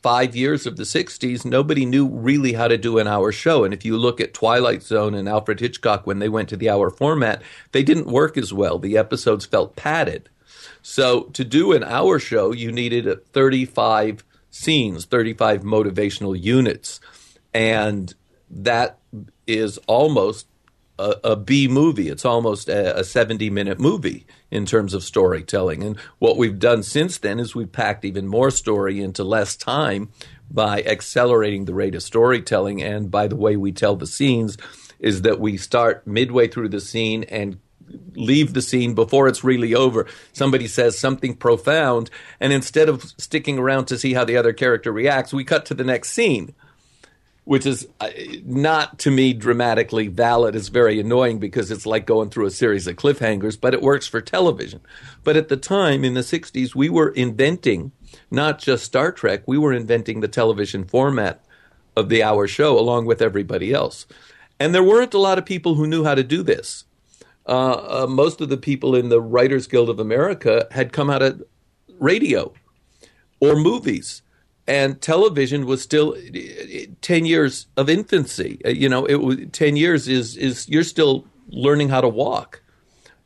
five 0.01 0.35
years 0.35 0.65
of 0.65 0.77
the 0.77 0.83
60s, 0.83 1.45
nobody 1.45 1.85
knew 1.85 2.07
really 2.07 2.53
how 2.53 2.67
to 2.67 2.77
do 2.77 2.97
an 2.97 3.07
hour 3.07 3.31
show. 3.31 3.63
And 3.63 3.73
if 3.73 3.83
you 3.83 3.97
look 3.97 4.21
at 4.21 4.33
Twilight 4.33 4.83
Zone 4.83 5.13
and 5.13 5.27
Alfred 5.27 5.59
Hitchcock 5.59 6.05
when 6.05 6.19
they 6.19 6.29
went 6.29 6.49
to 6.49 6.57
the 6.57 6.69
hour 6.69 6.89
format, 6.89 7.41
they 7.71 7.83
didn't 7.83 8.07
work 8.07 8.37
as 8.37 8.53
well. 8.53 8.79
The 8.79 8.97
episodes 8.97 9.45
felt 9.45 9.75
padded. 9.75 10.29
So 10.81 11.23
to 11.33 11.43
do 11.43 11.73
an 11.73 11.83
hour 11.83 12.19
show, 12.19 12.53
you 12.53 12.71
needed 12.71 13.25
35 13.33 14.23
scenes, 14.49 15.05
35 15.05 15.63
motivational 15.63 16.41
units. 16.41 16.99
And 17.53 18.13
that 18.49 18.99
is 19.47 19.77
almost 19.87 20.47
a, 20.99 21.31
a 21.31 21.35
B 21.35 21.67
movie. 21.67 22.09
It's 22.09 22.25
almost 22.25 22.69
a, 22.69 22.99
a 22.99 23.03
70 23.03 23.49
minute 23.49 23.79
movie 23.79 24.27
in 24.51 24.65
terms 24.65 24.93
of 24.93 25.03
storytelling. 25.03 25.83
And 25.83 25.97
what 26.19 26.37
we've 26.37 26.59
done 26.59 26.83
since 26.83 27.17
then 27.17 27.39
is 27.39 27.55
we've 27.55 27.71
packed 27.71 28.05
even 28.05 28.27
more 28.27 28.51
story 28.51 29.01
into 29.01 29.23
less 29.23 29.55
time 29.55 30.09
by 30.51 30.81
accelerating 30.83 31.65
the 31.65 31.73
rate 31.73 31.95
of 31.95 32.03
storytelling 32.03 32.81
and 32.81 33.09
by 33.11 33.27
the 33.27 33.35
way 33.35 33.55
we 33.55 33.71
tell 33.71 33.95
the 33.95 34.07
scenes 34.07 34.57
is 34.99 35.21
that 35.21 35.39
we 35.39 35.55
start 35.57 36.05
midway 36.05 36.47
through 36.47 36.69
the 36.69 36.81
scene 36.81 37.23
and 37.25 37.59
leave 38.15 38.53
the 38.53 38.61
scene 38.61 38.93
before 38.93 39.27
it's 39.27 39.43
really 39.43 39.73
over. 39.73 40.05
Somebody 40.33 40.67
says 40.67 40.97
something 40.97 41.35
profound, 41.35 42.09
and 42.39 42.53
instead 42.53 42.89
of 42.89 43.03
sticking 43.17 43.57
around 43.57 43.85
to 43.85 43.97
see 43.97 44.13
how 44.13 44.25
the 44.25 44.37
other 44.37 44.53
character 44.53 44.91
reacts, 44.91 45.33
we 45.33 45.43
cut 45.43 45.65
to 45.67 45.73
the 45.73 45.83
next 45.83 46.11
scene 46.11 46.53
which 47.49 47.65
is 47.65 47.87
uh, 47.99 48.11
not 48.45 48.99
to 48.99 49.09
me 49.09 49.33
dramatically 49.33 50.05
valid. 50.05 50.55
It's 50.55 50.67
very 50.67 50.99
annoying 50.99 51.39
because 51.39 51.71
it's 51.71 51.87
like 51.87 52.05
going 52.05 52.29
through 52.29 52.45
a 52.45 52.51
series 52.51 52.85
of 52.85 52.95
cliffhangers, 52.97 53.59
but 53.59 53.73
it 53.73 53.81
works 53.81 54.05
for 54.05 54.21
television. 54.21 54.81
But 55.23 55.35
at 55.35 55.49
the 55.49 55.57
time 55.57 56.05
in 56.05 56.13
the 56.13 56.21
60s, 56.21 56.75
we 56.75 56.89
were 56.89 57.09
inventing 57.09 57.91
not 58.29 58.59
just 58.59 58.85
Star 58.85 59.11
Trek, 59.11 59.47
we 59.47 59.57
were 59.57 59.73
inventing 59.73 60.19
the 60.19 60.27
television 60.27 60.85
format 60.85 61.43
of 61.95 62.09
the 62.09 62.21
hour 62.21 62.47
show 62.47 62.77
along 62.77 63.07
with 63.07 63.19
everybody 63.19 63.73
else. 63.73 64.05
And 64.59 64.75
there 64.75 64.83
weren't 64.83 65.15
a 65.15 65.19
lot 65.19 65.39
of 65.39 65.45
people 65.47 65.73
who 65.73 65.87
knew 65.87 66.03
how 66.03 66.13
to 66.13 66.23
do 66.23 66.43
this. 66.43 66.83
Uh, 67.47 68.03
uh, 68.03 68.07
most 68.07 68.41
of 68.41 68.49
the 68.49 68.57
people 68.57 68.93
in 68.93 69.09
the 69.09 69.19
Writers 69.19 69.65
Guild 69.65 69.89
of 69.89 69.99
America 69.99 70.67
had 70.69 70.93
come 70.93 71.09
out 71.09 71.23
of 71.23 71.41
radio 71.97 72.53
or 73.39 73.55
movies 73.55 74.21
and 74.69 75.01
television 75.01 75.65
was 75.65 75.81
still 75.81 76.15
10 77.01 77.25
years 77.25 77.65
of 77.75 77.89
infancy. 77.89 78.61
Uh, 78.63 78.69
you 78.69 78.87
know 78.87 79.03
it 79.05 79.15
was 79.15 79.37
10 79.51 79.75
years 79.75 80.07
is 80.07 80.37
is 80.37 80.69
you're 80.69 80.83
still 80.83 81.25
learning 81.49 81.89
how 81.89 81.99
to 81.99 82.07
walk. 82.07 82.61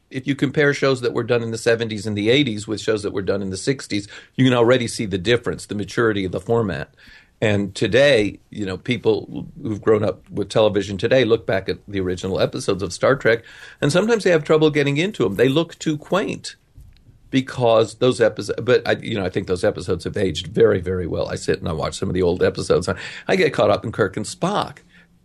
If 0.10 0.26
you 0.26 0.36
compare 0.36 0.74
shows 0.74 1.02
that 1.02 1.14
were 1.14 1.24
done 1.24 1.44
in 1.44 1.52
the 1.52 1.58
70s 1.58 2.08
and 2.08 2.16
the 2.18 2.30
80s 2.30 2.66
with 2.66 2.80
shows 2.80 3.04
that 3.04 3.14
were 3.14 3.22
done 3.22 3.42
in 3.42 3.50
the 3.50 3.58
60s 3.58 4.08
you 4.36 4.46
can 4.46 4.54
already 4.54 4.88
see 4.88 5.06
the 5.06 5.18
difference 5.18 5.66
the 5.66 5.76
maturity 5.76 6.24
of 6.24 6.32
the 6.32 6.40
format. 6.40 6.96
And 7.42 7.76
today 7.76 8.40
you 8.50 8.66
know 8.66 8.78
people 8.78 9.46
who've 9.62 9.82
grown 9.82 10.06
up 10.06 10.30
with 10.30 10.48
television 10.48 10.98
today 10.98 11.26
look 11.26 11.46
back 11.46 11.68
at 11.68 11.80
the 11.90 12.00
original 12.00 12.40
episodes 12.40 12.82
of 12.82 12.94
Star 12.94 13.18
Trek 13.18 13.44
and 13.82 13.92
sometimes 13.92 14.24
they 14.24 14.32
have 14.32 14.46
trouble 14.46 14.70
getting 14.70 14.96
into 14.96 15.24
them 15.24 15.36
they 15.36 15.50
look 15.50 15.78
too 15.78 15.98
quaint 15.98 16.56
because 17.34 17.96
those 17.96 18.22
episodes. 18.22 18.62
But 18.62 18.88
I, 18.88 18.92
you 18.92 19.16
know, 19.16 19.26
I 19.26 19.30
think 19.30 19.48
those 19.48 19.64
episodes 19.64 20.04
have 20.04 20.16
aged 20.16 20.46
very, 20.46 20.80
very 20.80 21.08
well. 21.08 21.30
I 21.30 21.36
sit 21.36 21.58
and 21.58 21.68
I 21.68 21.74
watch 21.74 21.98
some 21.98 22.08
of 22.08 22.14
the 22.14 22.22
old 22.22 22.44
episodes. 22.44 22.88
I, 23.28 23.36
get 23.36 23.54
caught 23.54 23.72
up 23.72 23.84
in 23.84 23.92
Kirk 23.92 24.16
and 24.16 24.26
Spock. 24.26 24.78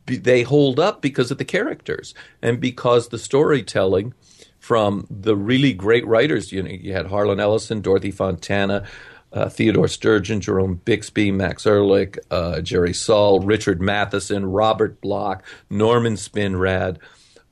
They 0.07 0.43
hold 0.43 0.81
up 0.81 1.03
because 1.03 1.31
of 1.31 1.37
the 1.37 1.45
characters 1.45 2.15
and 2.41 2.63
because 2.63 3.09
the 3.09 3.19
storytelling 3.19 4.15
from 4.59 5.07
the 5.11 5.37
really 5.37 5.75
great 5.75 6.07
writers. 6.07 6.51
You 6.51 6.63
know, 6.63 6.71
you 6.71 6.95
had 6.95 7.09
Harlan 7.09 7.41
Ellison, 7.41 7.83
Dorothy 7.83 8.11
Fontana, 8.11 8.87
uh, 9.35 9.51
Theodore 9.51 9.87
Sturgeon, 9.87 10.41
Jerome 10.41 10.81
Bixby, 10.83 11.31
Max 11.31 11.67
Ehrlich, 11.67 12.19
uh, 12.31 12.63
Jerry 12.63 12.95
Sohl, 12.95 13.47
Richard 13.47 13.83
Matheson, 13.83 14.47
Robert 14.47 15.03
Bloch, 15.03 15.45
Norman 15.69 16.15
Spinrad. 16.15 16.97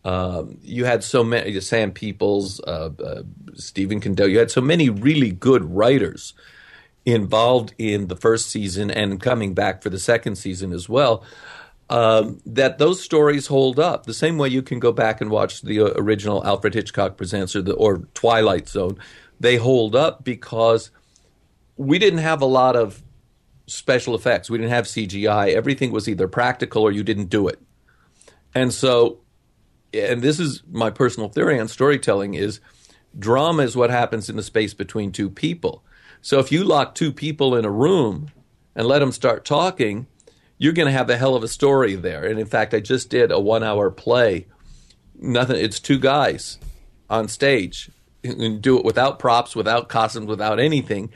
Um, 0.06 0.58
you 0.62 0.84
had 0.84 1.02
so 1.02 1.24
many, 1.24 1.60
Sam 1.60 1.90
Peeples, 1.90 2.60
uh, 2.64 2.90
uh, 3.02 3.22
Stephen 3.54 4.00
Kandel. 4.00 4.30
You 4.30 4.38
had 4.38 4.52
so 4.52 4.60
many 4.60 4.88
really 4.88 5.32
good 5.32 5.64
writers 5.64 6.32
involved 7.04 7.74
in 7.76 8.06
the 8.06 8.14
first 8.14 8.48
season 8.48 8.88
and 8.88 9.20
coming 9.20 9.52
back 9.52 9.82
for 9.82 9.90
the 9.90 9.98
second 9.98 10.36
season 10.36 10.72
as 10.72 10.88
well. 10.88 11.24
Um, 11.90 12.40
that 12.46 12.78
those 12.78 13.02
stories 13.02 13.48
hold 13.48 13.80
up 13.80 14.06
the 14.06 14.14
same 14.14 14.38
way 14.38 14.48
you 14.48 14.62
can 14.62 14.78
go 14.78 14.92
back 14.92 15.20
and 15.20 15.28
watch 15.28 15.62
the 15.62 15.80
uh, 15.80 15.90
original 15.96 16.44
Alfred 16.46 16.74
Hitchcock 16.74 17.16
Presents 17.16 17.56
or 17.56 17.62
the 17.62 17.74
or 17.74 17.98
Twilight 18.14 18.68
Zone. 18.68 18.98
They 19.40 19.56
hold 19.56 19.96
up 19.96 20.22
because 20.22 20.92
we 21.76 21.98
didn't 21.98 22.20
have 22.20 22.42
a 22.42 22.46
lot 22.46 22.76
of 22.76 23.02
special 23.66 24.14
effects. 24.14 24.48
We 24.48 24.58
didn't 24.58 24.70
have 24.70 24.84
CGI. 24.84 25.52
Everything 25.52 25.90
was 25.90 26.08
either 26.08 26.28
practical 26.28 26.84
or 26.84 26.92
you 26.92 27.02
didn't 27.02 27.28
do 27.28 27.48
it. 27.48 27.60
And 28.54 28.72
so, 28.72 29.18
and 29.98 30.22
this 30.22 30.38
is 30.38 30.62
my 30.70 30.90
personal 30.90 31.28
theory 31.28 31.58
on 31.58 31.68
storytelling 31.68 32.34
is 32.34 32.60
drama 33.18 33.62
is 33.62 33.76
what 33.76 33.90
happens 33.90 34.28
in 34.28 34.36
the 34.36 34.42
space 34.42 34.74
between 34.74 35.12
two 35.12 35.30
people. 35.30 35.84
So 36.20 36.38
if 36.38 36.50
you 36.50 36.64
lock 36.64 36.94
two 36.94 37.12
people 37.12 37.54
in 37.54 37.64
a 37.64 37.70
room 37.70 38.30
and 38.74 38.86
let 38.86 38.98
them 38.98 39.12
start 39.12 39.44
talking, 39.44 40.06
you're 40.58 40.72
going 40.72 40.86
to 40.86 40.92
have 40.92 41.08
a 41.08 41.16
hell 41.16 41.34
of 41.34 41.42
a 41.42 41.48
story 41.48 41.94
there. 41.94 42.24
And 42.24 42.38
in 42.38 42.46
fact, 42.46 42.74
I 42.74 42.80
just 42.80 43.10
did 43.10 43.30
a 43.30 43.40
one 43.40 43.62
hour 43.62 43.90
play. 43.90 44.46
Nothing, 45.14 45.56
it's 45.56 45.80
two 45.80 45.98
guys 45.98 46.58
on 47.08 47.28
stage 47.28 47.90
and 48.24 48.60
do 48.60 48.78
it 48.78 48.84
without 48.84 49.18
props, 49.18 49.54
without 49.54 49.88
costumes, 49.88 50.26
without 50.26 50.58
anything 50.58 51.10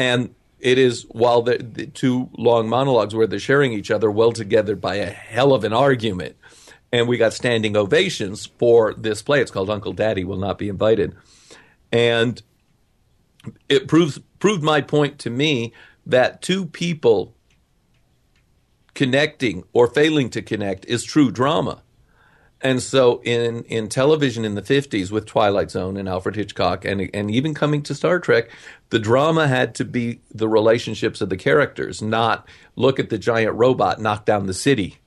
and 0.00 0.34
it 0.58 0.78
is 0.78 1.06
while 1.10 1.42
the, 1.42 1.58
the, 1.58 1.86
two 1.86 2.28
long 2.36 2.68
monologues 2.68 3.14
where 3.14 3.26
they're 3.26 3.38
sharing 3.38 3.72
each 3.72 3.90
other 3.90 4.10
well 4.10 4.32
together 4.32 4.74
by 4.74 4.96
a 4.96 5.06
hell 5.06 5.52
of 5.52 5.62
an 5.62 5.72
argument 5.72 6.36
and 6.92 7.08
we 7.08 7.16
got 7.16 7.32
standing 7.32 7.76
ovations 7.76 8.46
for 8.58 8.94
this 8.94 9.22
play 9.22 9.40
it's 9.40 9.50
called 9.50 9.70
uncle 9.70 9.92
daddy 9.92 10.24
will 10.24 10.38
not 10.38 10.58
be 10.58 10.68
invited 10.68 11.16
and 11.92 12.42
it 13.68 13.88
proves 13.88 14.18
proved 14.38 14.62
my 14.62 14.80
point 14.80 15.18
to 15.18 15.30
me 15.30 15.72
that 16.06 16.42
two 16.42 16.66
people 16.66 17.34
connecting 18.94 19.64
or 19.72 19.86
failing 19.86 20.28
to 20.30 20.42
connect 20.42 20.84
is 20.86 21.04
true 21.04 21.30
drama 21.30 21.82
and 22.62 22.82
so 22.82 23.22
in, 23.22 23.64
in 23.64 23.88
television 23.88 24.44
in 24.44 24.54
the 24.54 24.62
50s 24.62 25.10
with 25.10 25.24
Twilight 25.24 25.70
Zone 25.70 25.96
and 25.96 26.08
Alfred 26.08 26.36
Hitchcock 26.36 26.84
and, 26.84 27.08
and 27.14 27.30
even 27.30 27.54
coming 27.54 27.82
to 27.84 27.94
Star 27.94 28.18
Trek, 28.18 28.50
the 28.90 28.98
drama 28.98 29.48
had 29.48 29.74
to 29.76 29.84
be 29.84 30.20
the 30.34 30.48
relationships 30.48 31.20
of 31.22 31.30
the 31.30 31.38
characters, 31.38 32.02
not 32.02 32.46
look 32.76 32.98
at 32.98 33.08
the 33.08 33.18
giant 33.18 33.54
robot 33.56 34.00
knock 34.00 34.26
down 34.26 34.46
the 34.46 34.54
city. 34.54 34.98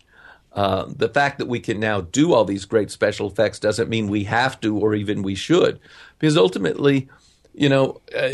Uh, 0.54 0.86
the 0.88 1.10
fact 1.10 1.40
that 1.40 1.48
we 1.48 1.60
can 1.60 1.80
now 1.80 2.02
do 2.02 2.34
all 2.34 2.46
these 2.46 2.66
great 2.66 2.92
special 2.92 3.28
effects 3.28 3.60
doesn't 3.60 3.90
mean 3.90 4.08
we 4.08 4.24
have 4.26 4.60
to 4.62 4.78
or 4.78 4.94
even 4.94 5.24
we 5.24 5.34
should. 5.34 5.80
Because 6.20 6.38
ultimately, 6.38 7.10
you 7.54 7.70
know, 7.70 8.02
uh, 8.14 8.30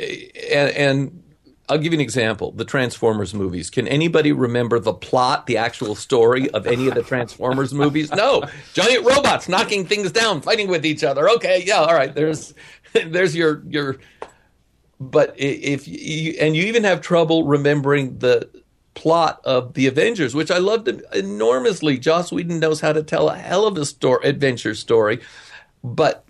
and, 0.51 0.69
and 0.71 1.23
I'll 1.69 1.77
give 1.77 1.93
you 1.93 1.97
an 1.97 2.01
example. 2.01 2.51
The 2.51 2.65
Transformers 2.65 3.34
movies. 3.34 3.69
Can 3.69 3.88
anybody 3.88 4.32
remember 4.32 4.79
the 4.79 4.93
plot, 4.93 5.45
the 5.45 5.58
actual 5.58 5.93
story 5.93 6.49
of 6.49 6.65
any 6.65 6.88
of 6.88 6.95
the 6.95 7.03
Transformers 7.03 7.73
movies? 7.73 8.12
No. 8.12 8.43
Giant 8.73 9.05
robots 9.05 9.47
knocking 9.47 9.86
things 9.86 10.12
down, 10.12 10.41
fighting 10.41 10.67
with 10.67 10.86
each 10.86 11.03
other. 11.03 11.29
Okay, 11.29 11.63
yeah, 11.65 11.75
all 11.75 11.93
right. 11.93 12.13
There's 12.13 12.55
there's 13.05 13.36
your 13.36 13.62
your 13.67 13.97
but 14.99 15.36
if 15.38 15.88
you 15.88 16.36
and 16.41 16.55
you 16.55 16.63
even 16.63 16.84
have 16.84 17.01
trouble 17.01 17.45
remembering 17.45 18.17
the 18.17 18.49
plot 18.99 19.39
of 19.45 19.75
the 19.75 19.88
Avengers, 19.88 20.35
which 20.35 20.51
I 20.51 20.57
loved 20.57 20.89
enormously. 21.13 21.97
Joss 21.97 22.33
Whedon 22.33 22.59
knows 22.59 22.81
how 22.81 22.91
to 22.91 23.01
tell 23.01 23.29
a 23.29 23.38
hell 23.38 23.65
of 23.65 23.77
a 23.77 23.85
story, 23.85 24.27
adventure 24.27 24.75
story, 24.75 25.21
but 25.81 26.25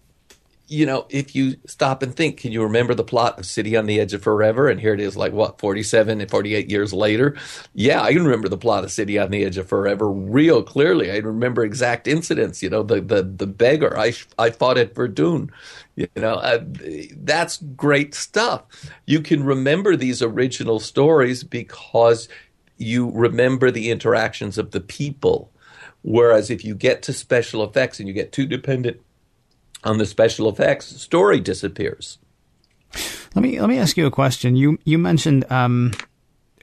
you 0.69 0.85
know, 0.85 1.07
if 1.09 1.35
you 1.35 1.55
stop 1.65 2.03
and 2.03 2.15
think, 2.15 2.37
can 2.37 2.51
you 2.51 2.61
remember 2.61 2.93
the 2.93 3.03
plot 3.03 3.39
of 3.39 3.45
City 3.47 3.75
on 3.75 3.87
the 3.87 3.99
Edge 3.99 4.13
of 4.13 4.21
Forever? 4.21 4.69
And 4.69 4.79
here 4.79 4.93
it 4.93 4.99
is, 4.99 5.17
like 5.17 5.33
what, 5.33 5.59
47 5.59 6.21
and 6.21 6.29
48 6.29 6.69
years 6.69 6.93
later? 6.93 7.35
Yeah, 7.73 8.03
I 8.03 8.13
can 8.13 8.23
remember 8.23 8.49
the 8.49 8.57
plot 8.57 8.83
of 8.83 8.91
City 8.91 9.17
on 9.17 9.31
the 9.31 9.43
Edge 9.43 9.57
of 9.57 9.67
Forever 9.67 10.07
real 10.11 10.61
clearly. 10.61 11.11
I 11.11 11.17
remember 11.17 11.65
exact 11.65 12.07
incidents, 12.07 12.61
you 12.61 12.69
know, 12.69 12.83
the, 12.83 13.01
the, 13.01 13.23
the 13.23 13.47
beggar. 13.47 13.97
I, 13.97 14.13
I 14.37 14.51
fought 14.51 14.77
at 14.77 14.93
Verdun. 14.93 15.51
You 15.95 16.07
know, 16.15 16.35
uh, 16.35 16.63
that's 17.17 17.57
great 17.75 18.13
stuff. 18.13 18.63
You 19.07 19.21
can 19.21 19.43
remember 19.43 19.95
these 19.95 20.21
original 20.21 20.79
stories 20.79 21.43
because 21.43 22.29
you 22.79 23.11
remember 23.11 23.69
the 23.69 23.91
interactions 23.91 24.57
of 24.57 24.71
the 24.71 24.79
people. 24.79 25.51
Whereas 26.01 26.49
if 26.49 26.63
you 26.63 26.73
get 26.73 27.03
to 27.03 27.13
special 27.13 27.63
effects 27.63 27.99
and 27.99 28.07
you 28.07 28.13
get 28.13 28.31
too 28.31 28.45
dependent 28.45 29.01
on 29.83 29.97
the 29.97 30.05
special 30.05 30.49
effects, 30.49 30.87
story 30.87 31.39
disappears. 31.39 32.17
Let 33.35 33.43
me 33.43 33.59
let 33.59 33.69
me 33.69 33.77
ask 33.77 33.97
you 33.97 34.07
a 34.07 34.11
question. 34.11 34.55
You 34.55 34.79
you 34.85 34.97
mentioned, 34.97 35.49
um, 35.51 35.91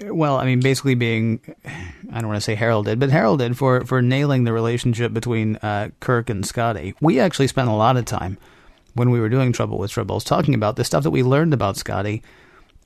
well, 0.03 0.39
I 0.39 0.47
mean, 0.47 0.61
basically 0.61 0.95
being, 0.95 1.41
I 1.65 2.21
don't 2.21 2.27
want 2.27 2.39
to 2.39 2.41
say 2.41 2.55
heralded, 2.57 2.99
but 2.99 3.11
heralded 3.11 3.57
for 3.57 3.85
for 3.85 4.03
nailing 4.03 4.45
the 4.45 4.53
relationship 4.53 5.13
between 5.13 5.57
uh, 5.57 5.91
Kirk 6.01 6.29
and 6.29 6.45
Scotty. 6.45 6.95
We 7.01 7.21
actually 7.21 7.47
spent 7.47 7.69
a 7.69 7.73
lot 7.75 7.97
of 7.97 8.07
time 8.07 8.39
when 8.95 9.11
we 9.11 9.21
were 9.21 9.29
doing 9.29 9.53
Trouble 9.53 9.79
with 9.79 9.93
Tribbles 9.93 10.25
talking 10.25 10.55
about 10.55 10.77
the 10.77 10.85
stuff 10.85 11.05
that 11.05 11.11
we 11.11 11.23
learned 11.23 11.55
about 11.55 11.77
Scotty. 11.77 12.23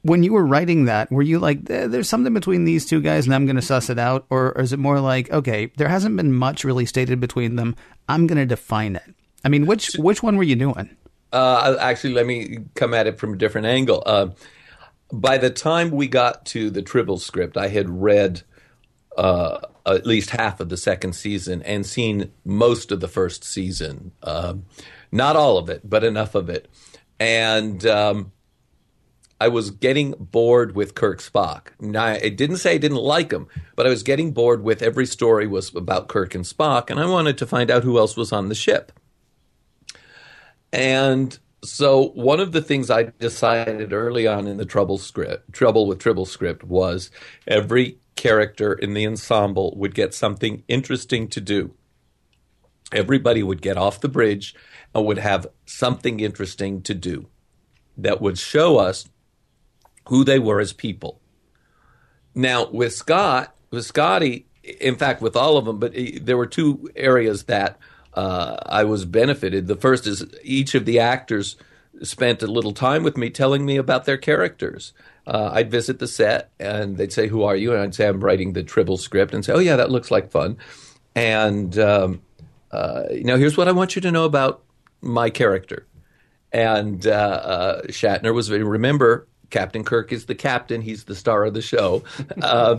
When 0.03 0.23
you 0.23 0.33
were 0.33 0.47
writing 0.47 0.87
that, 0.87 1.13
were 1.13 1.23
you 1.23 1.39
like, 1.39 1.65
there's 1.65 2.09
something 2.09 2.33
between 2.33 2.65
these 2.65 2.87
two 2.87 3.03
guys 3.03 3.27
and 3.27 3.35
I'm 3.35 3.45
going 3.45 3.57
to 3.57 3.63
suss 3.63 3.91
it 3.91 3.99
out? 3.99 4.27
Or, 4.31 4.57
or 4.57 4.63
is 4.63 4.73
it 4.73 4.79
more 4.79 4.99
like, 5.01 5.31
okay, 5.31 5.71
there 5.77 5.89
hasn't 5.89 6.17
been 6.17 6.33
much 6.33 6.65
really 6.65 6.87
stated 6.87 7.21
between 7.21 7.57
them. 7.57 7.77
I'm 8.09 8.27
going 8.27 8.39
to 8.39 8.47
define 8.47 8.97
it. 8.97 9.15
I 9.45 9.49
mean, 9.49 9.67
which 9.67 9.95
which 9.95 10.23
one 10.23 10.37
were 10.37 10.43
you 10.43 10.57
doing? 10.57 10.97
Uh, 11.33 11.77
actually, 11.81 12.15
let 12.15 12.27
me 12.27 12.59
come 12.75 12.93
at 12.95 13.07
it 13.07 13.19
from 13.19 13.35
a 13.35 13.37
different 13.37 13.67
angle. 13.67 14.03
Uh, 14.05 14.29
by 15.13 15.39
the 15.39 15.51
time 15.51 15.91
we 15.91 16.09
got 16.09 16.45
to 16.47 16.71
the 16.71 16.83
Tribble 16.83 17.19
script, 17.19 17.57
I 17.57 17.69
had 17.69 17.89
read 17.89 18.43
uh, 19.17 19.61
at 19.87 20.07
least 20.07 20.31
half 20.31 20.61
of 20.61 20.69
the 20.69 20.77
second 20.77 21.15
season 21.15 21.63
and 21.63 21.85
seen 21.85 22.33
most 22.45 22.93
of 22.93 23.01
the 23.01 23.09
first 23.09 23.45
season. 23.45 24.13
Um, 24.23 24.67
not 25.13 25.37
all 25.37 25.59
of 25.59 25.69
it, 25.69 25.89
but 25.89 26.05
enough 26.05 26.35
of 26.35 26.49
it. 26.49 26.69
And 27.19 27.85
um, 27.87 28.33
I 29.41 29.49
was 29.49 29.71
getting 29.71 30.13
bored 30.19 30.77
with 30.77 30.95
Kirk 30.95 31.21
Spock. 31.21 31.69
Now, 31.81 32.05
I 32.05 32.29
didn't 32.29 32.59
say 32.59 32.75
I 32.75 32.79
didn't 32.79 32.99
like 32.99 33.33
him, 33.33 33.49
but 33.75 33.87
I 33.87 33.91
was 33.91 34.03
getting 34.03 34.33
bored 34.33 34.63
with 34.63 34.83
every 34.83 35.07
story 35.07 35.47
was 35.47 35.75
about 35.75 36.09
Kirk 36.09 36.35
and 36.35 36.45
Spock, 36.45 36.91
and 36.91 37.01
I 37.01 37.07
wanted 37.07 37.39
to 37.39 37.47
find 37.47 37.71
out 37.71 37.83
who 37.83 37.99
else 37.99 38.19
was 38.19 38.33
on 38.33 38.51
the 38.51 38.55
ship. 38.55 38.93
And 40.73 41.39
so 41.65 42.09
one 42.11 42.39
of 42.39 42.53
the 42.53 42.61
things 42.61 42.91
I 42.91 43.05
decided 43.19 43.95
early 43.95 44.27
on 44.27 44.47
in 44.47 44.59
the 44.59 44.67
trouble 44.67 44.99
script, 44.99 45.53
trouble 45.53 45.87
with 45.87 45.99
Tribble 45.99 46.27
script 46.27 46.63
was 46.63 47.11
every 47.47 47.99
character 48.17 48.75
in 48.75 48.93
the 48.93 49.07
ensemble 49.07 49.75
would 49.79 49.95
get 49.95 50.13
something 50.13 50.63
interesting 50.69 51.29
to 51.29 51.41
do. 51.41 51.75
Everybody 52.93 53.43
would 53.43 53.63
get 53.63 53.79
off 53.79 54.01
the 54.01 54.09
bridge 54.09 54.55
and 54.95 55.07
would 55.07 55.19
have 55.19 55.47
something 55.65 56.21
interesting 56.21 56.83
to 56.83 56.93
do 56.93 57.29
that 57.97 58.21
would 58.21 58.39
show 58.39 58.79
us 58.79 59.07
who 60.11 60.25
they 60.25 60.41
were 60.41 60.61
as 60.61 60.73
people. 60.73 61.21
Now 62.35 62.69
with 62.69 62.93
Scott, 62.93 63.55
with 63.71 63.87
Scotty, 63.87 64.47
in 64.63 64.97
fact, 64.97 65.23
with 65.23 65.37
all 65.37 65.57
of 65.57 65.65
them, 65.65 65.79
but 65.79 65.95
there 66.21 66.37
were 66.37 66.47
two 66.47 66.91
areas 66.97 67.45
that 67.45 67.79
uh, 68.15 68.57
I 68.67 68.85
was 68.85 69.05
benefited. 69.05 69.69
The 69.69 69.77
first 69.77 70.09
is 70.09 70.27
each 70.43 70.75
of 70.75 70.85
the 70.85 70.99
actors 70.99 71.57
spent 72.03 72.43
a 72.43 72.49
little 72.49 72.73
time 72.73 73.05
with 73.05 73.17
me 73.17 73.31
telling 73.31 73.65
me 73.65 73.77
about 73.77 74.05
their 74.05 74.17
characters. 74.17 74.93
Uh, 75.29 75.51
I'd 75.53 75.71
visit 75.71 76.01
the 76.01 76.09
set 76.09 76.51
and 76.59 76.97
they'd 76.97 77.13
say, 77.13 77.29
"Who 77.29 77.45
are 77.45 77.55
you?" 77.55 77.73
And 77.73 77.81
I'd 77.81 77.95
say, 77.95 78.09
"I'm 78.09 78.23
writing 78.23 78.53
the 78.53 78.65
Tribble 78.65 78.97
script," 78.97 79.33
and 79.33 79.45
say, 79.45 79.53
"Oh 79.53 79.61
yeah, 79.61 79.77
that 79.77 79.93
looks 79.93 80.11
like 80.11 80.33
fun." 80.33 80.57
And 81.15 81.79
um, 81.79 82.23
uh, 82.73 83.05
now 83.13 83.37
here's 83.37 83.57
what 83.57 83.69
I 83.69 83.73
want 83.73 83.95
you 83.95 84.03
to 84.03 84.11
know 84.11 84.25
about 84.25 84.65
my 85.01 85.31
character. 85.31 85.87
And 86.53 87.07
uh, 87.07 87.11
uh, 87.11 87.83
Shatner 87.83 88.35
was 88.35 88.51
remember 88.51 89.29
Captain 89.51 89.85
Kirk 89.85 90.13
is 90.13 90.27
the 90.27 90.35
captain; 90.35 90.81
he's 90.81 91.05
the 91.05 91.15
star 91.15 91.45
of 91.45 91.55
the 91.55 91.63
show, 91.63 92.03
uh, 92.43 92.77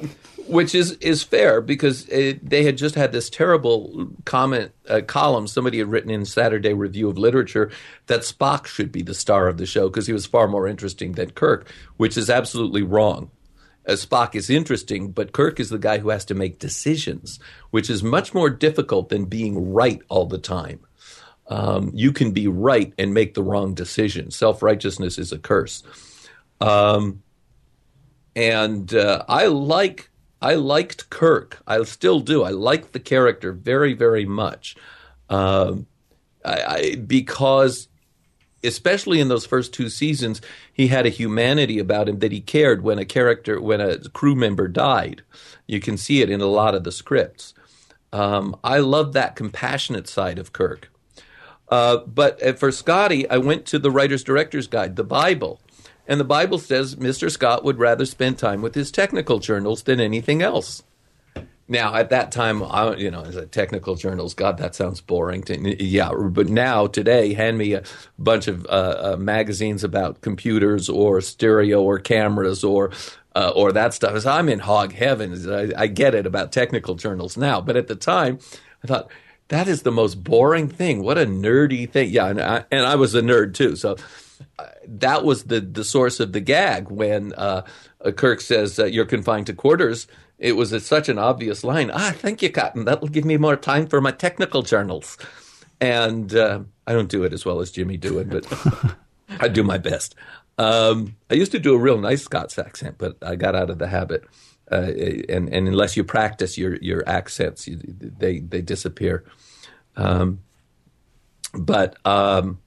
which 0.47 0.73
is 0.73 0.93
is 0.93 1.23
fair 1.23 1.61
because 1.61 2.07
it, 2.09 2.47
they 2.47 2.63
had 2.63 2.77
just 2.77 2.95
had 2.95 3.11
this 3.11 3.29
terrible 3.29 4.09
comment 4.25 4.71
uh, 4.89 5.01
column 5.05 5.47
somebody 5.47 5.77
had 5.77 5.87
written 5.87 6.09
in 6.09 6.25
Saturday 6.25 6.73
Review 6.73 7.09
of 7.09 7.17
Literature 7.17 7.71
that 8.07 8.21
Spock 8.21 8.65
should 8.65 8.91
be 8.91 9.01
the 9.01 9.13
star 9.13 9.47
of 9.47 9.57
the 9.57 9.65
show 9.65 9.89
because 9.89 10.07
he 10.07 10.13
was 10.13 10.25
far 10.25 10.47
more 10.47 10.67
interesting 10.67 11.13
than 11.13 11.31
Kirk, 11.31 11.69
which 11.97 12.17
is 12.17 12.29
absolutely 12.29 12.81
wrong. 12.81 13.31
Uh, 13.87 13.93
Spock 13.93 14.35
is 14.35 14.49
interesting, 14.49 15.11
but 15.11 15.31
Kirk 15.31 15.59
is 15.59 15.69
the 15.69 15.79
guy 15.79 15.97
who 15.97 16.09
has 16.09 16.25
to 16.25 16.35
make 16.35 16.59
decisions, 16.59 17.39
which 17.71 17.89
is 17.89 18.03
much 18.03 18.33
more 18.33 18.49
difficult 18.49 19.09
than 19.09 19.25
being 19.25 19.73
right 19.73 20.01
all 20.07 20.25
the 20.25 20.37
time. 20.37 20.79
Um, 21.47 21.91
you 21.93 22.13
can 22.13 22.31
be 22.31 22.47
right 22.47 22.93
and 22.97 23.13
make 23.13 23.33
the 23.33 23.43
wrong 23.43 23.73
decision. 23.73 24.31
Self 24.31 24.61
righteousness 24.61 25.17
is 25.17 25.31
a 25.31 25.39
curse. 25.39 25.83
Um, 26.61 27.23
and 28.35 28.93
uh, 28.93 29.23
I 29.27 29.47
like 29.47 30.09
I 30.41 30.55
liked 30.55 31.09
Kirk. 31.09 31.61
I 31.67 31.83
still 31.83 32.19
do. 32.19 32.43
I 32.43 32.49
like 32.49 32.91
the 32.91 32.99
character 32.99 33.51
very 33.51 33.93
very 33.93 34.25
much. 34.25 34.75
Um, 35.29 35.87
I, 36.43 36.63
I, 36.63 36.95
because 36.95 37.87
especially 38.63 39.19
in 39.19 39.27
those 39.27 39.45
first 39.45 39.73
two 39.73 39.89
seasons, 39.89 40.41
he 40.71 40.87
had 40.87 41.05
a 41.05 41.09
humanity 41.09 41.79
about 41.79 42.07
him 42.07 42.19
that 42.19 42.31
he 42.31 42.41
cared 42.41 42.83
when 42.83 42.99
a 42.99 43.05
character, 43.05 43.59
when 43.59 43.81
a 43.81 43.97
crew 44.09 44.35
member 44.35 44.67
died. 44.67 45.23
You 45.67 45.79
can 45.79 45.97
see 45.97 46.21
it 46.21 46.29
in 46.29 46.41
a 46.41 46.47
lot 46.47 46.75
of 46.75 46.83
the 46.83 46.91
scripts. 46.91 47.53
Um, 48.13 48.55
I 48.63 48.79
love 48.79 49.13
that 49.13 49.35
compassionate 49.35 50.07
side 50.07 50.37
of 50.37 50.53
Kirk. 50.53 50.91
Uh, 51.69 51.97
but 51.99 52.41
uh, 52.43 52.53
for 52.53 52.71
Scotty, 52.71 53.29
I 53.29 53.37
went 53.37 53.65
to 53.67 53.79
the 53.79 53.91
Writer's 53.91 54.23
Director's 54.23 54.67
Guide, 54.67 54.97
the 54.97 55.05
Bible. 55.05 55.61
And 56.11 56.19
the 56.19 56.25
Bible 56.25 56.57
says 56.57 56.97
Mr. 56.97 57.31
Scott 57.31 57.63
would 57.63 57.79
rather 57.79 58.05
spend 58.05 58.37
time 58.37 58.61
with 58.61 58.75
his 58.75 58.91
technical 58.91 59.39
journals 59.39 59.83
than 59.83 60.01
anything 60.01 60.41
else. 60.41 60.83
Now, 61.69 61.95
at 61.95 62.09
that 62.09 62.33
time, 62.33 62.61
I, 62.61 62.95
you 62.97 63.09
know, 63.09 63.21
as 63.21 63.37
a 63.37 63.45
technical 63.45 63.95
journals, 63.95 64.33
God, 64.33 64.57
that 64.57 64.75
sounds 64.75 64.99
boring. 64.99 65.41
To, 65.43 65.81
yeah, 65.81 66.11
but 66.13 66.49
now, 66.49 66.87
today, 66.87 67.33
hand 67.33 67.57
me 67.57 67.75
a 67.75 67.83
bunch 68.19 68.49
of 68.49 68.65
uh, 68.65 69.13
uh, 69.13 69.17
magazines 69.17 69.85
about 69.85 70.19
computers 70.19 70.89
or 70.89 71.21
stereo 71.21 71.81
or 71.81 71.97
cameras 71.97 72.61
or 72.65 72.91
uh, 73.33 73.53
or 73.55 73.71
that 73.71 73.93
stuff. 73.93 74.13
As 74.13 74.25
I'm 74.25 74.49
in 74.49 74.59
hog 74.59 74.91
heaven, 74.91 75.49
I, 75.49 75.83
I 75.83 75.87
get 75.87 76.13
it 76.13 76.25
about 76.25 76.51
technical 76.51 76.95
journals 76.95 77.37
now. 77.37 77.61
But 77.61 77.77
at 77.77 77.87
the 77.87 77.95
time, 77.95 78.39
I 78.83 78.87
thought 78.87 79.09
that 79.47 79.69
is 79.69 79.83
the 79.83 79.93
most 79.93 80.21
boring 80.25 80.67
thing. 80.67 81.03
What 81.03 81.17
a 81.17 81.25
nerdy 81.25 81.89
thing. 81.89 82.09
Yeah, 82.09 82.27
and 82.27 82.41
I, 82.41 82.65
and 82.69 82.85
I 82.85 82.95
was 82.95 83.15
a 83.15 83.21
nerd 83.21 83.53
too. 83.53 83.77
So 83.77 83.95
that 84.87 85.23
was 85.23 85.43
the 85.45 85.59
the 85.61 85.83
source 85.83 86.19
of 86.19 86.33
the 86.33 86.39
gag 86.39 86.89
when 86.89 87.33
uh, 87.33 87.63
Kirk 88.15 88.41
says 88.41 88.79
uh, 88.79 88.85
you're 88.85 89.05
confined 89.05 89.47
to 89.47 89.53
quarters 89.53 90.07
it 90.41 90.55
was 90.55 90.73
a, 90.73 90.79
such 90.79 91.07
an 91.07 91.19
obvious 91.19 91.63
line. 91.63 91.91
Ah, 91.93 92.13
thank 92.15 92.41
you, 92.41 92.49
Cotton. 92.49 92.85
That'll 92.85 93.07
give 93.07 93.25
me 93.25 93.37
more 93.37 93.55
time 93.55 93.85
for 93.85 94.01
my 94.01 94.11
technical 94.11 94.63
journals. 94.63 95.17
And 95.79 96.33
uh, 96.33 96.61
I 96.87 96.93
don't 96.93 97.09
do 97.09 97.23
it 97.23 97.31
as 97.31 97.45
well 97.45 97.61
as 97.61 97.71
Jimmy 97.71 97.97
Doohan, 97.97 98.29
but 98.29 98.97
I 99.39 99.47
do 99.47 99.63
my 99.63 99.77
best. 99.77 100.15
Um, 100.57 101.15
I 101.29 101.35
used 101.35 101.51
to 101.51 101.59
do 101.59 101.75
a 101.75 101.77
real 101.77 101.99
nice 101.99 102.23
Scots 102.23 102.57
accent, 102.57 102.95
but 102.97 103.17
I 103.21 103.35
got 103.35 103.55
out 103.55 103.69
of 103.69 103.77
the 103.77 103.87
habit. 103.87 104.25
Uh, 104.71 104.91
and, 105.29 105.47
and 105.53 105.67
unless 105.67 105.95
you 105.95 106.03
practice 106.03 106.57
your 106.57 106.77
your 106.77 107.07
accents, 107.07 107.67
you, 107.67 107.79
they 107.83 108.39
they 108.39 108.61
disappear. 108.61 109.25
Um, 109.95 110.39
but 111.53 111.97
um, 112.05 112.59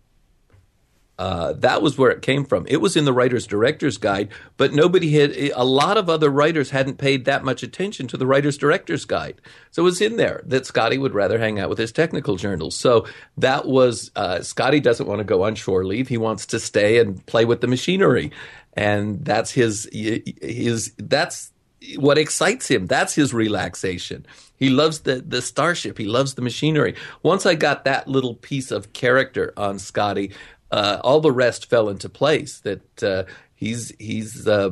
uh, 1.18 1.53
that 1.53 1.81
was 1.81 1.96
where 1.96 2.11
it 2.11 2.22
came 2.22 2.44
from. 2.44 2.66
It 2.68 2.79
was 2.79 2.96
in 2.96 3.05
the 3.05 3.12
writer's 3.12 3.46
director's 3.46 3.98
guide, 3.98 4.31
but 4.57 4.72
nobody 4.72 5.12
had, 5.12 5.33
a 5.55 5.64
lot 5.64 5.96
of 5.96 6.11
other 6.11 6.29
writers 6.29 6.70
hadn't 6.70 6.98
paid 6.98 7.24
that 7.24 7.44
much 7.44 7.62
attention 7.62 8.09
to 8.09 8.16
the 8.16 8.27
writer's 8.27 8.59
director's 8.59 9.05
guide. 9.05 9.40
So 9.70 9.83
it 9.83 9.85
was 9.85 10.00
in 10.00 10.16
there 10.16 10.42
that 10.46 10.66
Scotty 10.66 10.98
would 10.98 11.14
rather 11.14 11.38
hang 11.38 11.61
out 11.61 11.68
with 11.68 11.79
his 11.79 11.92
technical 11.92 12.37
journals. 12.37 12.77
So 12.77 13.07
that 13.38 13.66
was, 13.66 14.11
uh, 14.16 14.42
Scotty 14.42 14.81
doesn't 14.81 15.07
want 15.07 15.18
to 15.18 15.24
go 15.24 15.44
on 15.44 15.55
shore 15.55 15.85
leave. 15.85 16.09
He 16.09 16.18
wants 16.18 16.46
to 16.46 16.59
stay 16.59 16.98
and 16.98 17.24
play 17.27 17.44
with 17.44 17.61
the 17.61 17.68
machinery. 17.68 18.33
And 18.72 19.24
that's 19.24 19.53
his, 19.53 19.88
his, 19.92 20.92
that's 20.98 21.53
what 21.96 22.18
excites 22.18 22.66
him. 22.68 22.87
That's 22.87 23.14
his 23.14 23.33
relaxation. 23.33 24.27
He 24.57 24.70
loves 24.70 25.00
the, 25.00 25.16
the 25.16 25.42
starship. 25.42 25.98
He 25.98 26.07
loves 26.07 26.35
the 26.35 26.42
machinery. 26.42 26.94
Once 27.22 27.44
I 27.44 27.55
got 27.55 27.85
that 27.85 28.09
little 28.09 28.35
piece 28.35 28.70
of 28.70 28.92
character 28.92 29.53
on 29.57 29.79
Scotty, 29.79 30.33
uh, 30.74 31.00
all 31.04 31.20
the 31.20 31.30
rest 31.30 31.70
fell 31.70 31.88
into 31.88 32.08
place. 32.08 32.58
That 32.60 33.02
uh, 33.02 33.24
he's 33.54 33.92
he's 34.00 34.48
uh, 34.48 34.70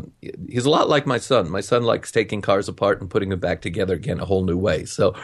he's 0.48 0.64
a 0.64 0.70
lot 0.70 0.88
like 0.88 1.06
my 1.06 1.18
son. 1.18 1.48
My 1.48 1.60
son 1.60 1.84
likes 1.84 2.10
taking 2.10 2.42
cars 2.42 2.68
apart 2.68 3.00
and 3.00 3.08
putting 3.08 3.28
them 3.28 3.38
back 3.38 3.60
together 3.62 3.94
again 3.94 4.18
a 4.18 4.24
whole 4.24 4.44
new 4.44 4.56
way. 4.58 4.84
So 4.84 5.14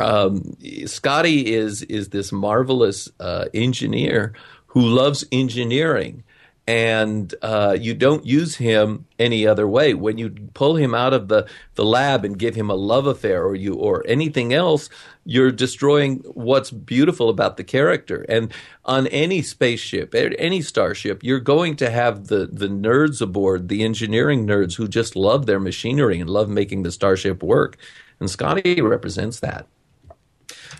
um, 0.00 0.54
Scotty 0.84 1.54
is 1.54 1.80
is 1.82 2.10
this 2.10 2.30
marvelous 2.30 3.08
uh, 3.18 3.46
engineer 3.54 4.34
who 4.66 4.82
loves 4.82 5.24
engineering 5.32 6.24
and 6.68 7.34
uh, 7.40 7.74
you 7.80 7.94
don't 7.94 8.26
use 8.26 8.56
him 8.56 9.06
any 9.18 9.46
other 9.46 9.66
way. 9.66 9.94
When 9.94 10.18
you 10.18 10.28
pull 10.52 10.76
him 10.76 10.94
out 10.94 11.14
of 11.14 11.28
the, 11.28 11.48
the 11.76 11.84
lab 11.84 12.26
and 12.26 12.38
give 12.38 12.54
him 12.54 12.68
a 12.68 12.74
love 12.74 13.06
affair 13.06 13.42
or 13.42 13.54
you 13.54 13.72
or 13.72 14.04
anything 14.06 14.52
else, 14.52 14.90
you're 15.24 15.50
destroying 15.50 16.18
what's 16.34 16.70
beautiful 16.70 17.30
about 17.30 17.56
the 17.56 17.64
character. 17.64 18.26
And 18.28 18.52
on 18.84 19.06
any 19.06 19.40
spaceship, 19.40 20.14
any 20.14 20.60
starship, 20.60 21.24
you're 21.24 21.40
going 21.40 21.74
to 21.76 21.88
have 21.88 22.26
the, 22.26 22.50
the 22.52 22.68
nerds 22.68 23.22
aboard, 23.22 23.70
the 23.70 23.82
engineering 23.82 24.46
nerds 24.46 24.76
who 24.76 24.88
just 24.88 25.16
love 25.16 25.46
their 25.46 25.60
machinery 25.60 26.20
and 26.20 26.28
love 26.28 26.50
making 26.50 26.82
the 26.82 26.92
starship 26.92 27.42
work. 27.42 27.78
And 28.20 28.28
Scotty 28.28 28.82
represents 28.82 29.40
that. 29.40 29.66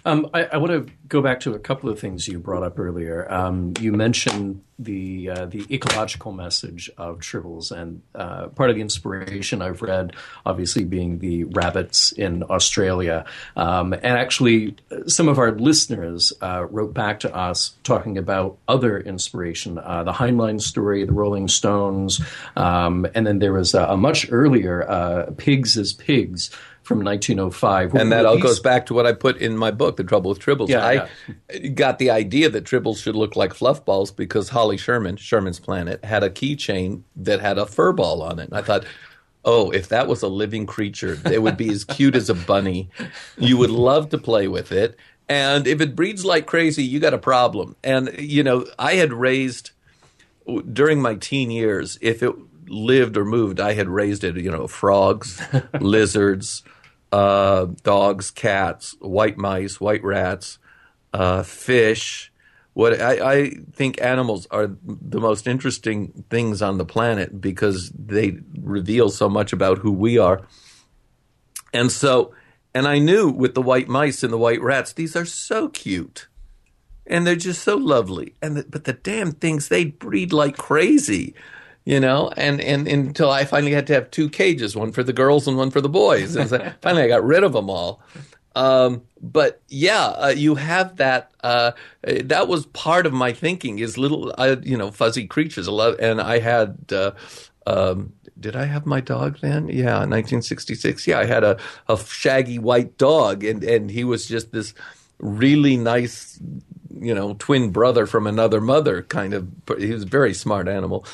Um, 0.04 0.28
I, 0.32 0.44
I, 0.44 0.56
want 0.56 0.72
to 0.72 0.92
go 1.08 1.22
back 1.22 1.40
to 1.40 1.54
a 1.54 1.58
couple 1.58 1.90
of 1.90 1.98
things 1.98 2.28
you 2.28 2.38
brought 2.38 2.62
up 2.62 2.78
earlier. 2.78 3.30
Um, 3.32 3.74
you 3.80 3.92
mentioned 3.92 4.62
the 4.78 5.30
uh, 5.30 5.46
the 5.46 5.66
ecological 5.74 6.30
message 6.30 6.88
of 6.96 7.18
Tribbles, 7.18 7.72
and 7.72 8.00
uh, 8.14 8.48
part 8.48 8.70
of 8.70 8.76
the 8.76 8.82
inspiration 8.82 9.60
I've 9.60 9.82
read, 9.82 10.14
obviously, 10.46 10.84
being 10.84 11.18
the 11.18 11.44
rabbits 11.44 12.12
in 12.12 12.44
Australia. 12.44 13.24
Um, 13.56 13.92
and 13.92 14.06
actually, 14.06 14.76
some 15.06 15.28
of 15.28 15.38
our 15.38 15.52
listeners 15.52 16.32
uh, 16.40 16.66
wrote 16.70 16.94
back 16.94 17.20
to 17.20 17.34
us 17.34 17.74
talking 17.82 18.18
about 18.18 18.58
other 18.68 19.00
inspiration: 19.00 19.78
uh, 19.78 20.04
the 20.04 20.12
Heinlein 20.12 20.60
story, 20.60 21.04
the 21.04 21.12
Rolling 21.12 21.48
Stones, 21.48 22.20
um, 22.56 23.06
and 23.14 23.26
then 23.26 23.40
there 23.40 23.52
was 23.52 23.74
a, 23.74 23.84
a 23.84 23.96
much 23.96 24.30
earlier 24.30 24.88
uh, 24.88 25.30
"Pigs 25.36 25.76
is 25.76 25.92
Pigs." 25.92 26.50
From 26.88 27.04
1905. 27.04 27.94
And 27.94 28.10
that 28.12 28.24
all 28.24 28.38
goes 28.38 28.60
back 28.60 28.86
to 28.86 28.94
what 28.94 29.06
I 29.06 29.12
put 29.12 29.36
in 29.36 29.58
my 29.58 29.70
book, 29.70 29.98
The 29.98 30.04
Trouble 30.04 30.30
with 30.30 30.38
Tribbles. 30.38 30.70
Yeah, 30.70 30.84
I 30.84 31.08
yeah. 31.52 31.68
got 31.68 31.98
the 31.98 32.10
idea 32.10 32.48
that 32.48 32.64
Tribbles 32.64 33.02
should 33.02 33.14
look 33.14 33.36
like 33.36 33.52
fluff 33.52 33.84
balls 33.84 34.10
because 34.10 34.48
Holly 34.48 34.78
Sherman, 34.78 35.16
Sherman's 35.16 35.60
Planet, 35.60 36.02
had 36.02 36.24
a 36.24 36.30
keychain 36.30 37.02
that 37.14 37.40
had 37.40 37.58
a 37.58 37.66
fur 37.66 37.92
ball 37.92 38.22
on 38.22 38.38
it. 38.38 38.48
And 38.48 38.54
I 38.54 38.62
thought, 38.62 38.86
oh, 39.44 39.70
if 39.70 39.88
that 39.88 40.08
was 40.08 40.22
a 40.22 40.28
living 40.28 40.64
creature, 40.64 41.18
it 41.30 41.42
would 41.42 41.58
be 41.58 41.68
as 41.68 41.84
cute 41.84 42.16
as 42.16 42.30
a 42.30 42.34
bunny. 42.34 42.88
You 43.36 43.58
would 43.58 43.70
love 43.70 44.08
to 44.10 44.18
play 44.18 44.48
with 44.48 44.72
it. 44.72 44.96
And 45.28 45.66
if 45.66 45.82
it 45.82 45.94
breeds 45.94 46.24
like 46.24 46.46
crazy, 46.46 46.84
you 46.84 47.00
got 47.00 47.12
a 47.12 47.18
problem. 47.18 47.76
And, 47.84 48.18
you 48.18 48.42
know, 48.42 48.64
I 48.78 48.94
had 48.94 49.12
raised 49.12 49.72
during 50.72 51.02
my 51.02 51.16
teen 51.16 51.50
years, 51.50 51.98
if 52.00 52.22
it 52.22 52.34
lived 52.66 53.18
or 53.18 53.26
moved, 53.26 53.60
I 53.60 53.74
had 53.74 53.88
raised 53.88 54.24
it, 54.24 54.36
you 54.38 54.50
know, 54.50 54.66
frogs, 54.66 55.42
lizards, 55.80 56.62
uh, 57.12 57.66
dogs, 57.82 58.30
cats, 58.30 58.94
white 59.00 59.38
mice, 59.38 59.80
white 59.80 60.04
rats, 60.04 60.58
uh, 61.12 61.42
fish. 61.42 62.32
What 62.74 63.00
I, 63.00 63.32
I, 63.32 63.50
think 63.72 64.00
animals 64.00 64.46
are 64.50 64.70
the 64.84 65.20
most 65.20 65.48
interesting 65.48 66.24
things 66.30 66.62
on 66.62 66.78
the 66.78 66.84
planet 66.84 67.40
because 67.40 67.90
they 67.90 68.38
reveal 68.60 69.08
so 69.08 69.28
much 69.28 69.52
about 69.52 69.78
who 69.78 69.90
we 69.90 70.18
are. 70.18 70.42
And 71.72 71.90
so, 71.90 72.34
and 72.74 72.86
I 72.86 72.98
knew 72.98 73.30
with 73.30 73.54
the 73.54 73.62
white 73.62 73.88
mice 73.88 74.22
and 74.22 74.32
the 74.32 74.38
white 74.38 74.62
rats, 74.62 74.92
these 74.92 75.16
are 75.16 75.24
so 75.24 75.68
cute. 75.68 76.28
And 77.06 77.26
they're 77.26 77.36
just 77.36 77.62
so 77.62 77.76
lovely. 77.76 78.34
And 78.42 78.56
the, 78.56 78.64
but 78.68 78.84
the 78.84 78.92
damn 78.92 79.32
things, 79.32 79.68
they 79.68 79.86
breed 79.86 80.32
like 80.32 80.56
crazy 80.56 81.34
you 81.88 82.00
know, 82.00 82.30
and, 82.36 82.60
and, 82.60 82.86
until 82.86 83.30
I 83.30 83.46
finally 83.46 83.72
had 83.72 83.86
to 83.86 83.94
have 83.94 84.10
two 84.10 84.28
cages, 84.28 84.76
one 84.76 84.92
for 84.92 85.02
the 85.02 85.14
girls 85.14 85.48
and 85.48 85.56
one 85.56 85.70
for 85.70 85.80
the 85.80 85.88
boys. 85.88 86.36
And 86.36 86.50
so 86.50 86.70
finally 86.82 87.02
I 87.02 87.08
got 87.08 87.24
rid 87.24 87.42
of 87.42 87.54
them 87.54 87.70
all. 87.70 88.02
Um, 88.54 89.04
but 89.22 89.62
yeah, 89.68 90.04
uh, 90.04 90.34
you 90.36 90.56
have 90.56 90.96
that. 90.96 91.32
Uh, 91.42 91.72
that 92.02 92.46
was 92.46 92.66
part 92.66 93.06
of 93.06 93.14
my 93.14 93.32
thinking 93.32 93.78
is 93.78 93.96
little, 93.96 94.34
uh, 94.36 94.56
you 94.62 94.76
know, 94.76 94.90
fuzzy 94.90 95.26
creatures. 95.26 95.66
And 95.66 96.20
I 96.20 96.40
had, 96.40 96.76
uh, 96.92 97.12
um, 97.66 98.12
did 98.38 98.54
I 98.54 98.66
have 98.66 98.84
my 98.84 99.00
dog 99.00 99.38
then? 99.40 99.68
Yeah, 99.68 100.00
1966. 100.00 101.06
Yeah, 101.06 101.20
I 101.20 101.24
had 101.24 101.42
a, 101.42 101.56
a 101.88 101.96
shaggy 101.96 102.58
white 102.58 102.98
dog, 102.98 103.44
and, 103.44 103.64
and 103.64 103.90
he 103.90 104.04
was 104.04 104.26
just 104.26 104.52
this 104.52 104.74
really 105.20 105.78
nice, 105.78 106.38
you 107.00 107.14
know, 107.14 107.32
twin 107.38 107.70
brother 107.70 108.04
from 108.04 108.26
another 108.26 108.60
mother 108.60 109.04
kind 109.04 109.32
of. 109.32 109.48
He 109.78 109.90
was 109.90 110.02
a 110.02 110.06
very 110.06 110.34
smart 110.34 110.68
animal 110.68 111.06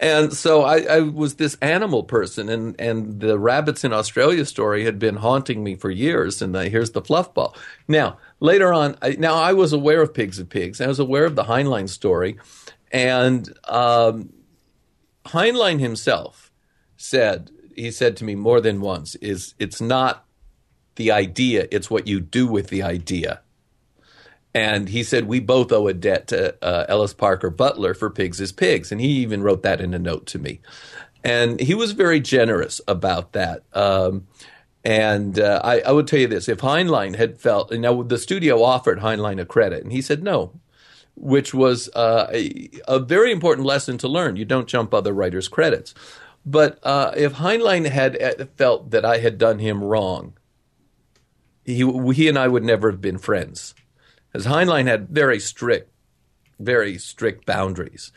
And 0.00 0.32
so 0.32 0.62
I, 0.62 0.80
I, 0.82 1.00
was 1.00 1.34
this 1.34 1.56
animal 1.60 2.04
person, 2.04 2.48
and, 2.48 2.80
and 2.80 3.18
the 3.18 3.36
rabbits 3.38 3.82
in 3.82 3.92
Australia 3.92 4.44
story 4.44 4.84
had 4.84 4.98
been 4.98 5.16
haunting 5.16 5.64
me 5.64 5.74
for 5.74 5.90
years. 5.90 6.40
And 6.40 6.54
here's 6.54 6.92
the 6.92 7.02
fluff 7.02 7.34
ball. 7.34 7.56
Now, 7.88 8.18
later 8.38 8.72
on, 8.72 8.96
I, 9.02 9.16
now 9.18 9.34
I 9.34 9.52
was 9.52 9.72
aware 9.72 10.00
of 10.00 10.14
Pigs 10.14 10.38
is 10.38 10.46
Pigs. 10.46 10.80
I 10.80 10.86
was 10.86 11.00
aware 11.00 11.24
of 11.24 11.34
the 11.34 11.44
Heinlein 11.44 11.88
story. 11.88 12.38
And 12.92 13.52
um, 13.64 14.32
Heinlein 15.26 15.80
himself 15.80 16.52
said, 16.96 17.50
he 17.74 17.90
said 17.90 18.16
to 18.18 18.24
me 18.24 18.36
more 18.36 18.60
than 18.60 18.80
once, 18.80 19.16
is 19.16 19.54
it's 19.58 19.80
not 19.80 20.24
the 20.94 21.10
idea, 21.10 21.66
it's 21.70 21.90
what 21.90 22.06
you 22.06 22.20
do 22.20 22.46
with 22.46 22.68
the 22.68 22.82
idea. 22.82 23.40
And 24.58 24.88
he 24.88 25.04
said, 25.04 25.28
We 25.28 25.38
both 25.38 25.70
owe 25.70 25.86
a 25.86 25.94
debt 25.94 26.26
to 26.28 26.56
uh, 26.64 26.84
Ellis 26.88 27.14
Parker 27.14 27.48
Butler 27.48 27.94
for 27.94 28.10
Pigs 28.10 28.40
is 28.40 28.50
Pigs. 28.50 28.90
And 28.90 29.00
he 29.00 29.06
even 29.06 29.44
wrote 29.44 29.62
that 29.62 29.80
in 29.80 29.94
a 29.94 30.00
note 30.00 30.26
to 30.26 30.40
me. 30.40 30.60
And 31.22 31.60
he 31.60 31.74
was 31.74 31.92
very 31.92 32.18
generous 32.18 32.80
about 32.88 33.34
that. 33.34 33.62
Um, 33.72 34.26
and 34.82 35.38
uh, 35.38 35.60
I, 35.62 35.78
I, 35.82 35.92
would 35.92 36.08
tell 36.08 36.18
you 36.18 36.26
this 36.26 36.48
if 36.48 36.58
Heinlein 36.58 37.14
had 37.14 37.38
felt, 37.38 37.70
now 37.72 38.02
the 38.02 38.18
studio 38.18 38.60
offered 38.64 38.98
Heinlein 38.98 39.40
a 39.40 39.44
credit, 39.44 39.84
and 39.84 39.92
he 39.92 40.02
said 40.02 40.24
no, 40.24 40.58
which 41.14 41.54
was 41.54 41.88
uh, 41.94 42.28
a, 42.32 42.68
a, 42.88 42.98
very 42.98 43.30
important 43.30 43.64
lesson 43.64 43.96
to 43.98 44.08
learn. 44.08 44.36
You 44.36 44.44
don't 44.44 44.68
jump 44.68 44.92
other 44.92 45.12
writers' 45.12 45.46
credits. 45.46 45.94
But 46.44 46.80
uh, 46.82 47.12
if 47.16 47.34
Heinlein 47.34 47.86
had 47.86 48.20
uh, 48.20 48.46
felt 48.56 48.90
that 48.90 49.04
I 49.04 49.18
had 49.18 49.38
done 49.38 49.60
him 49.60 49.84
wrong, 49.84 50.36
he, 51.64 51.88
he 52.12 52.28
and 52.28 52.38
I 52.38 52.48
would 52.48 52.64
never 52.64 52.90
have 52.90 53.00
been 53.00 53.18
friends 53.18 53.74
as 54.38 54.46
Heinlein 54.46 54.86
had 54.86 55.08
very 55.08 55.40
strict, 55.40 55.90
very 56.60 56.96
strict 56.96 57.44
boundaries. 57.44 58.12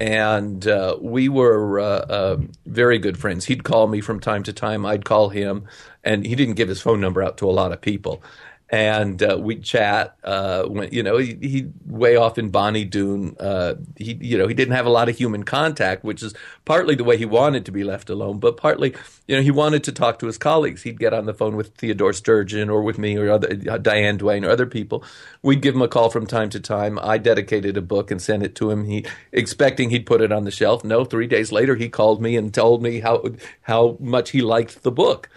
And 0.00 0.66
uh, 0.66 0.96
we 1.00 1.28
were 1.28 1.78
uh, 1.78 1.84
uh, 1.84 2.36
very 2.64 2.98
good 2.98 3.18
friends. 3.18 3.44
He'd 3.44 3.64
call 3.64 3.86
me 3.86 4.00
from 4.00 4.18
time 4.18 4.44
to 4.44 4.52
time. 4.52 4.86
I'd 4.86 5.04
call 5.04 5.28
him, 5.28 5.66
and 6.02 6.24
he 6.24 6.34
didn't 6.34 6.54
give 6.54 6.68
his 6.68 6.80
phone 6.80 7.00
number 7.00 7.22
out 7.22 7.36
to 7.38 7.50
a 7.50 7.52
lot 7.52 7.72
of 7.72 7.80
people 7.82 8.22
and 8.70 9.22
uh, 9.22 9.38
we'd 9.40 9.62
chat. 9.62 10.16
Uh, 10.22 10.64
when, 10.64 10.92
you 10.92 11.02
know, 11.02 11.16
he, 11.16 11.38
he 11.40 11.66
way 11.86 12.16
off 12.16 12.36
in 12.36 12.50
Bonny 12.50 12.84
Doon. 12.84 13.34
Uh, 13.40 13.74
he, 13.96 14.18
you 14.20 14.36
know, 14.36 14.46
he 14.46 14.52
didn't 14.52 14.74
have 14.74 14.84
a 14.84 14.90
lot 14.90 15.08
of 15.08 15.16
human 15.16 15.42
contact, 15.42 16.04
which 16.04 16.22
is 16.22 16.34
partly 16.66 16.94
the 16.94 17.04
way 17.04 17.16
he 17.16 17.24
wanted 17.24 17.64
to 17.64 17.72
be 17.72 17.82
left 17.82 18.10
alone, 18.10 18.38
but 18.38 18.58
partly, 18.58 18.94
you 19.26 19.36
know, 19.36 19.42
he 19.42 19.50
wanted 19.50 19.84
to 19.84 19.92
talk 19.92 20.18
to 20.18 20.26
his 20.26 20.36
colleagues. 20.36 20.82
He'd 20.82 20.98
get 20.98 21.14
on 21.14 21.24
the 21.24 21.32
phone 21.32 21.56
with 21.56 21.74
Theodore 21.76 22.12
Sturgeon 22.12 22.68
or 22.68 22.82
with 22.82 22.98
me 22.98 23.16
or 23.16 23.30
other, 23.30 23.58
uh, 23.70 23.78
Diane 23.78 24.18
Duane 24.18 24.44
or 24.44 24.50
other 24.50 24.66
people. 24.66 25.02
We'd 25.42 25.62
give 25.62 25.74
him 25.74 25.82
a 25.82 25.88
call 25.88 26.10
from 26.10 26.26
time 26.26 26.50
to 26.50 26.60
time. 26.60 26.98
I 26.98 27.16
dedicated 27.16 27.78
a 27.78 27.82
book 27.82 28.10
and 28.10 28.20
sent 28.20 28.42
it 28.42 28.54
to 28.56 28.70
him. 28.70 28.84
He 28.84 29.06
expecting 29.32 29.88
he'd 29.90 30.06
put 30.06 30.20
it 30.20 30.32
on 30.32 30.44
the 30.44 30.50
shelf. 30.50 30.84
No, 30.84 31.04
three 31.04 31.26
days 31.26 31.52
later, 31.52 31.74
he 31.74 31.88
called 31.88 32.20
me 32.20 32.36
and 32.36 32.52
told 32.52 32.82
me 32.82 33.00
how 33.00 33.24
how 33.62 33.96
much 33.98 34.30
he 34.30 34.42
liked 34.42 34.82
the 34.82 34.92
book. 34.92 35.30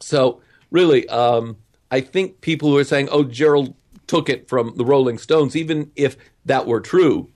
So 0.00 0.40
really. 0.70 1.08
Um, 1.08 1.58
I 1.92 2.00
think 2.00 2.40
people 2.40 2.70
who 2.70 2.78
are 2.78 2.84
saying, 2.84 3.08
"Oh, 3.12 3.22
Gerrold 3.22 3.74
took 4.08 4.28
it 4.28 4.48
from 4.48 4.74
the 4.76 4.84
Rolling 4.84 5.18
Stones," 5.18 5.54
even 5.54 5.92
if 5.94 6.16
that 6.44 6.66
were 6.66 6.80
true, 6.80 7.28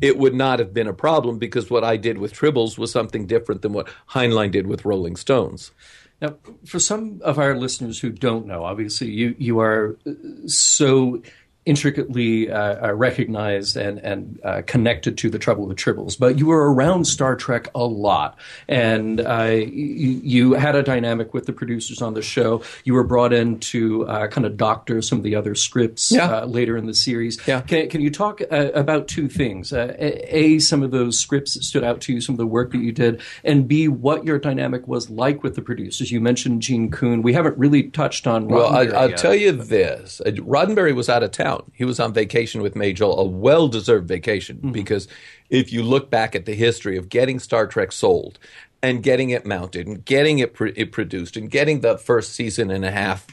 it 0.00 0.18
would 0.18 0.34
not 0.34 0.58
have 0.58 0.72
been 0.74 0.86
a 0.86 0.92
problem 0.92 1.38
because 1.38 1.70
what 1.70 1.82
I 1.82 1.96
did 1.96 2.18
with 2.18 2.34
Tribbles 2.34 2.78
was 2.78 2.92
something 2.92 3.26
different 3.26 3.62
than 3.62 3.72
what 3.72 3.88
Heinlein 4.10 4.50
did 4.52 4.66
with 4.66 4.84
Rolling 4.84 5.16
Stones. 5.16 5.72
Now, 6.20 6.36
for 6.66 6.78
some 6.78 7.20
of 7.22 7.38
our 7.38 7.56
listeners 7.56 7.98
who 7.98 8.10
don't 8.10 8.46
know, 8.46 8.64
obviously 8.64 9.10
you 9.10 9.34
you 9.38 9.58
are 9.60 9.96
uh, 10.06 10.12
so 10.46 11.22
intricately 11.66 12.48
uh, 12.48 12.86
uh, 12.86 12.94
recognized 12.94 13.76
and 13.76 13.98
and 13.98 14.40
uh, 14.44 14.62
connected 14.66 15.18
to 15.18 15.28
the 15.28 15.38
trouble 15.38 15.66
with 15.66 15.76
tribbles. 15.76 16.18
But 16.18 16.38
you 16.38 16.46
were 16.46 16.72
around 16.72 17.04
Star 17.06 17.34
Trek 17.34 17.68
a 17.74 17.84
lot, 17.84 18.38
and 18.68 19.20
uh, 19.20 19.50
you, 19.50 20.20
you, 20.22 20.52
had 20.54 20.76
a 20.76 20.82
dynamic 20.82 21.34
with 21.34 21.46
the 21.46 21.52
producers 21.52 22.00
on 22.00 22.14
the 22.14 22.22
show. 22.22 22.62
You 22.84 22.94
were 22.94 23.02
brought 23.02 23.32
in 23.32 23.58
to 23.58 24.06
uh, 24.06 24.28
kind 24.28 24.46
of 24.46 24.56
doctor 24.56 25.02
some 25.02 25.18
of 25.18 25.24
the 25.24 25.34
other 25.34 25.56
scripts 25.56 26.12
yeah. 26.12 26.26
Uh, 26.26 26.46
later 26.46 26.76
in 26.76 26.86
the 26.86 26.94
series. 26.94 27.38
Yeah. 27.46 27.60
Can, 27.62 27.90
can 27.90 28.00
you 28.00 28.10
talk 28.10 28.40
about 28.50 29.08
two 29.08 29.28
things? 29.28 29.72
a, 29.72 30.58
some 30.60 30.82
of 30.82 30.92
those 30.92 31.18
scripts 31.18 31.54
that 31.54 31.64
stood 31.64 31.82
out 31.82 32.00
to 32.02 32.12
you, 32.12 32.20
some 32.20 32.34
of 32.34 32.38
the 32.38 32.46
work 32.46 32.70
that 32.72 32.78
you 32.78 32.92
did, 32.92 33.20
and 33.42 33.66
B, 33.66 33.88
what 33.88 34.24
your 34.24 34.38
dynamic 34.38 34.86
was 34.86 35.10
like 35.10 35.42
with 35.42 35.56
the 35.56 35.62
producers. 35.62 36.12
You 36.12 36.20
mentioned 36.20 36.62
Gene 36.62 36.90
Coon. 36.90 37.22
We 37.22 37.32
haven't 37.32 37.58
really 37.58 37.84
touched 37.84 38.26
on. 38.26 38.46
Well, 38.46 38.68
I, 38.68 39.06
will 39.06 39.16
tell 39.16 39.34
you 39.34 39.50
this: 39.50 40.20
Roddenberry 40.24 40.94
was 40.94 41.08
out 41.08 41.24
of 41.24 41.32
town 41.32 41.55
out. 41.56 41.70
He 41.72 41.84
was 41.84 41.98
on 42.00 42.12
vacation 42.12 42.62
with 42.62 42.76
Majel, 42.76 43.18
a 43.18 43.24
well 43.24 43.68
deserved 43.68 44.08
vacation, 44.08 44.58
mm-hmm. 44.58 44.72
because 44.72 45.08
if 45.50 45.72
you 45.72 45.82
look 45.82 46.10
back 46.10 46.34
at 46.34 46.46
the 46.46 46.54
history 46.54 46.96
of 46.96 47.08
getting 47.08 47.38
Star 47.38 47.66
Trek 47.66 47.92
sold 47.92 48.38
and 48.82 49.02
getting 49.02 49.30
it 49.30 49.46
mounted 49.46 49.86
and 49.86 50.04
getting 50.04 50.38
it, 50.38 50.54
it 50.76 50.92
produced 50.92 51.36
and 51.36 51.50
getting 51.50 51.80
the 51.80 51.98
first 51.98 52.34
season 52.34 52.70
and 52.70 52.84
a 52.84 52.90
half 52.90 53.26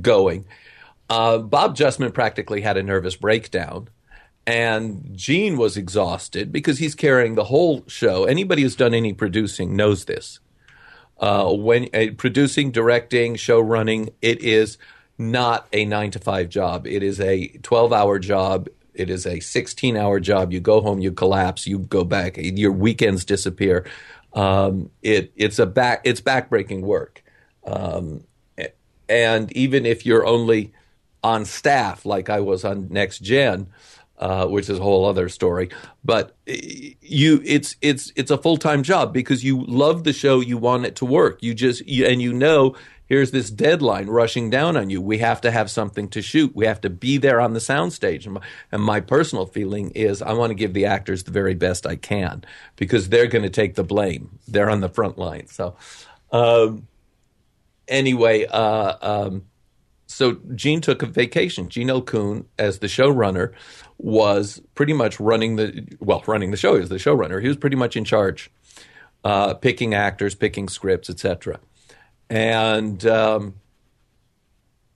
going, 0.00 0.46
uh, 1.08 1.38
Bob 1.38 1.76
Justman 1.76 2.12
practically 2.12 2.60
had 2.60 2.76
a 2.76 2.82
nervous 2.82 3.16
breakdown. 3.16 3.88
And 4.46 5.16
Gene 5.16 5.56
was 5.56 5.78
exhausted 5.78 6.52
because 6.52 6.76
he's 6.76 6.94
carrying 6.94 7.34
the 7.34 7.44
whole 7.44 7.82
show. 7.86 8.24
Anybody 8.24 8.60
who's 8.60 8.76
done 8.76 8.92
any 8.92 9.14
producing 9.14 9.74
knows 9.74 10.04
this. 10.04 10.38
Uh, 11.18 11.50
when 11.50 11.88
uh, 11.94 12.08
producing, 12.18 12.70
directing, 12.70 13.36
show 13.36 13.58
running, 13.58 14.10
it 14.20 14.42
is 14.42 14.76
not 15.18 15.68
a 15.72 15.84
nine 15.84 16.10
to 16.12 16.18
five 16.18 16.48
job. 16.48 16.86
It 16.86 17.02
is 17.02 17.20
a 17.20 17.48
12 17.62 17.92
hour 17.92 18.18
job. 18.18 18.68
It 18.94 19.10
is 19.10 19.26
a 19.26 19.40
16 19.40 19.96
hour 19.96 20.20
job. 20.20 20.52
You 20.52 20.60
go 20.60 20.80
home, 20.80 21.00
you 21.00 21.12
collapse, 21.12 21.66
you 21.66 21.80
go 21.80 22.04
back, 22.04 22.36
your 22.36 22.72
weekends 22.72 23.24
disappear. 23.24 23.86
Um, 24.32 24.90
it, 25.02 25.32
it's 25.36 25.58
a 25.58 25.66
back, 25.66 26.02
it's 26.04 26.20
backbreaking 26.20 26.82
work. 26.82 27.22
Um, 27.64 28.24
and 29.08 29.52
even 29.52 29.86
if 29.86 30.06
you're 30.06 30.26
only 30.26 30.72
on 31.22 31.44
staff, 31.44 32.04
like 32.04 32.28
I 32.28 32.40
was 32.40 32.64
on 32.64 32.88
Next 32.90 33.20
Gen, 33.20 33.68
uh, 34.18 34.46
which 34.46 34.68
is 34.68 34.78
a 34.78 34.82
whole 34.82 35.04
other 35.06 35.28
story. 35.28 35.70
But 36.04 36.36
you, 36.46 37.42
it's 37.44 37.76
it's 37.80 38.12
it's 38.16 38.30
a 38.30 38.38
full 38.38 38.56
time 38.56 38.82
job 38.82 39.12
because 39.12 39.42
you 39.42 39.64
love 39.64 40.04
the 40.04 40.12
show, 40.12 40.40
you 40.40 40.58
want 40.58 40.86
it 40.86 40.96
to 40.96 41.04
work. 41.04 41.42
You 41.42 41.54
just 41.54 41.86
you, 41.86 42.06
and 42.06 42.22
you 42.22 42.32
know 42.32 42.76
here's 43.14 43.30
this 43.30 43.48
deadline 43.48 44.08
rushing 44.08 44.50
down 44.50 44.76
on 44.76 44.90
you. 44.90 45.00
We 45.00 45.18
have 45.18 45.40
to 45.42 45.50
have 45.52 45.70
something 45.70 46.08
to 46.08 46.20
shoot. 46.20 46.50
We 46.52 46.66
have 46.66 46.80
to 46.80 46.90
be 46.90 47.16
there 47.16 47.40
on 47.40 47.52
the 47.52 47.60
soundstage. 47.60 48.26
And 48.72 48.82
my, 48.82 48.98
personal 48.98 49.46
feeling 49.46 49.90
is 49.90 50.20
I 50.20 50.32
want 50.32 50.50
to 50.50 50.54
give 50.54 50.74
the 50.74 50.86
actors 50.86 51.22
the 51.22 51.30
very 51.30 51.54
best 51.54 51.86
I 51.86 51.94
can 51.94 52.44
because 52.74 53.10
they're 53.10 53.28
going 53.28 53.44
to 53.44 53.50
take 53.50 53.76
the 53.76 53.84
blame. 53.84 54.40
They're 54.48 54.68
on 54.68 54.80
the 54.80 54.88
front 54.88 55.16
line. 55.16 55.46
So, 55.46 55.76
um, 56.32 56.88
anyway, 57.86 58.46
uh, 58.46 58.96
um, 59.00 59.44
so 60.08 60.38
Gene 60.56 60.80
took 60.80 61.02
a 61.02 61.06
vacation. 61.06 61.68
Gene 61.68 61.90
L. 61.90 62.04
As 62.58 62.80
the 62.80 62.88
showrunner, 62.88 63.52
was 63.98 64.60
pretty 64.74 64.92
much 64.92 65.20
running 65.20 65.54
the 65.54 65.86
well, 66.00 66.24
running 66.26 66.50
the 66.50 66.56
show. 66.56 66.74
He 66.74 66.80
was 66.80 66.88
the 66.88 66.96
showrunner. 66.96 67.40
He 67.40 67.46
was 67.46 67.56
pretty 67.56 67.76
much 67.76 67.96
in 67.96 68.04
charge, 68.04 68.50
uh, 69.22 69.54
picking 69.54 69.94
actors, 69.94 70.34
picking 70.34 70.68
scripts, 70.68 71.08
etc. 71.08 71.60
And 72.30 73.04
um, 73.06 73.54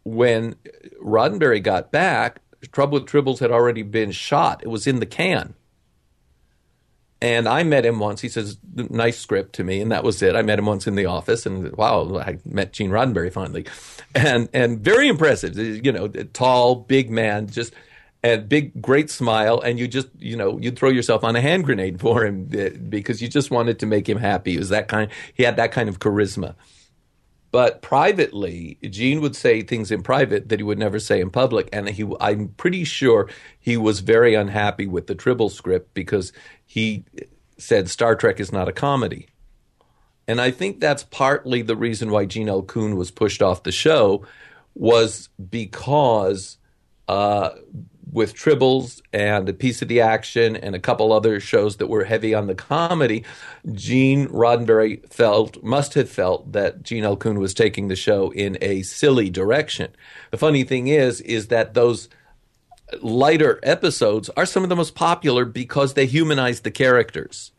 when 0.05 0.57
Roddenberry 1.03 1.63
got 1.63 1.93
back, 1.93 2.41
Trouble 2.73 2.99
with 2.99 3.09
Tribbles 3.09 3.39
had 3.39 3.51
already 3.51 3.83
been 3.83 4.11
shot. 4.11 4.63
It 4.63 4.69
was 4.69 4.87
in 4.87 5.01
the 5.01 5.07
can. 5.07 5.55
And 7.21 7.49
I 7.49 7.65
met 7.65 7.85
him 7.85 7.99
once. 7.99 8.21
He 8.21 8.29
says, 8.29 8.59
nice 8.75 9.19
script 9.19 9.55
to 9.55 9.65
me. 9.65 9.81
And 9.81 9.91
that 9.91 10.05
was 10.05 10.23
it. 10.23 10.37
I 10.37 10.43
met 10.43 10.59
him 10.59 10.67
once 10.67 10.87
in 10.87 10.95
the 10.95 11.07
office 11.07 11.47
and 11.47 11.73
wow, 11.77 12.19
I 12.19 12.39
met 12.45 12.73
Gene 12.73 12.91
Roddenberry 12.91 13.33
finally. 13.33 13.67
And, 14.15 14.49
and 14.53 14.81
very 14.81 15.09
impressive, 15.09 15.59
you 15.59 15.93
know, 15.93 16.09
tall, 16.09 16.77
big 16.77 17.11
man, 17.11 17.49
just, 17.49 17.75
and 18.23 18.49
big, 18.49 18.81
great 18.81 19.11
smile. 19.11 19.61
And 19.61 19.79
you 19.79 19.89
just, 19.89 20.09
you 20.19 20.37
know, 20.37 20.59
you'd 20.59 20.79
throw 20.79 20.91
yourself 20.91 21.25
on 21.25 21.35
a 21.35 21.41
hand 21.41 21.65
grenade 21.65 22.01
for 22.01 22.25
him 22.25 22.49
eh, 22.57 22.71
because 22.71 23.21
you 23.21 23.29
just 23.29 23.51
wanted 23.51 23.81
to 23.81 23.87
make 23.87 24.09
him 24.09 24.19
happy. 24.19 24.53
He 24.53 24.59
was 24.59 24.69
that 24.69 24.89
kind, 24.89 25.11
he 25.35 25.43
had 25.43 25.57
that 25.57 25.73
kind 25.73 25.89
of 25.89 25.99
charisma. 25.99 26.55
But 27.51 27.81
privately, 27.81 28.79
Gene 28.83 29.23
would 29.23 29.35
say 29.35 29.63
things 29.63 29.91
in 29.91 30.03
private 30.03 30.51
that 30.51 30.61
he 30.61 30.63
would 30.63 30.79
never 30.79 31.01
say 31.01 31.21
in 31.21 31.31
public, 31.31 31.69
and 31.73 31.89
he, 31.89 32.07
I'm 32.21 32.49
pretty 32.49 32.85
sure 32.85 33.29
he 33.59 33.77
was 33.77 34.01
very 34.01 34.35
unhappy 34.35 34.87
with 34.87 35.07
the 35.07 35.15
Tribble 35.15 35.49
script 35.49 35.95
because 35.95 36.33
he 36.67 37.05
said 37.57 37.89
Star 37.89 38.15
Trek 38.15 38.39
is 38.39 38.53
not 38.53 38.69
a 38.69 38.73
comedy. 38.73 39.29
And 40.27 40.43
I 40.43 40.51
think 40.51 40.79
that's 40.79 41.05
partly 41.05 41.63
the 41.63 41.77
reason 41.77 42.11
why 42.11 42.27
Gene 42.27 42.51
L. 42.51 42.63
Coon 42.63 42.97
was 42.97 43.11
pushed 43.11 43.41
off 43.41 43.63
the 43.63 43.73
show 43.73 44.27
was 44.75 45.31
because 45.51 46.59
uh, 47.09 47.51
with 48.13 48.35
Tribbles 48.35 49.01
and 49.13 49.49
a 49.49 49.53
piece 49.53 49.83
of 49.83 49.89
the 49.89 50.01
action 50.01 50.57
and 50.57 50.75
a 50.75 50.81
couple 50.81 51.13
other 51.13 51.41
shows 51.41 51.77
that 51.77 51.89
were 51.89 52.05
heavy 52.05 52.35
on 52.35 52.47
the 52.47 52.55
comedy, 52.55 53.25
Gene 53.73 54.29
Roddenberry 54.29 55.07
felt 55.13 55.63
must 55.63 55.95
have 55.95 56.09
felt 56.09 56.53
that 56.53 56.83
Gene 56.83 57.05
L. 57.05 57.17
Coon 57.17 57.39
was 57.39 57.55
taking 57.55 57.89
the 57.89 57.97
show 57.97 58.31
in 58.31 58.57
a 58.61 58.83
silly 58.83 59.31
direction. 59.31 59.91
The 60.31 60.39
funny 60.39 60.65
thing 60.65 60.89
is, 60.89 61.21
is 61.21 61.49
that 61.49 61.75
those 61.75 62.09
lighter 63.03 63.61
episodes 63.63 64.31
are 64.31 64.47
some 64.47 64.63
of 64.63 64.69
the 64.69 64.77
most 64.77 64.95
popular 64.95 65.45
because 65.45 65.95
they 65.95 66.07
humanize 66.07 66.61
the 66.61 66.71
characters. 66.71 67.53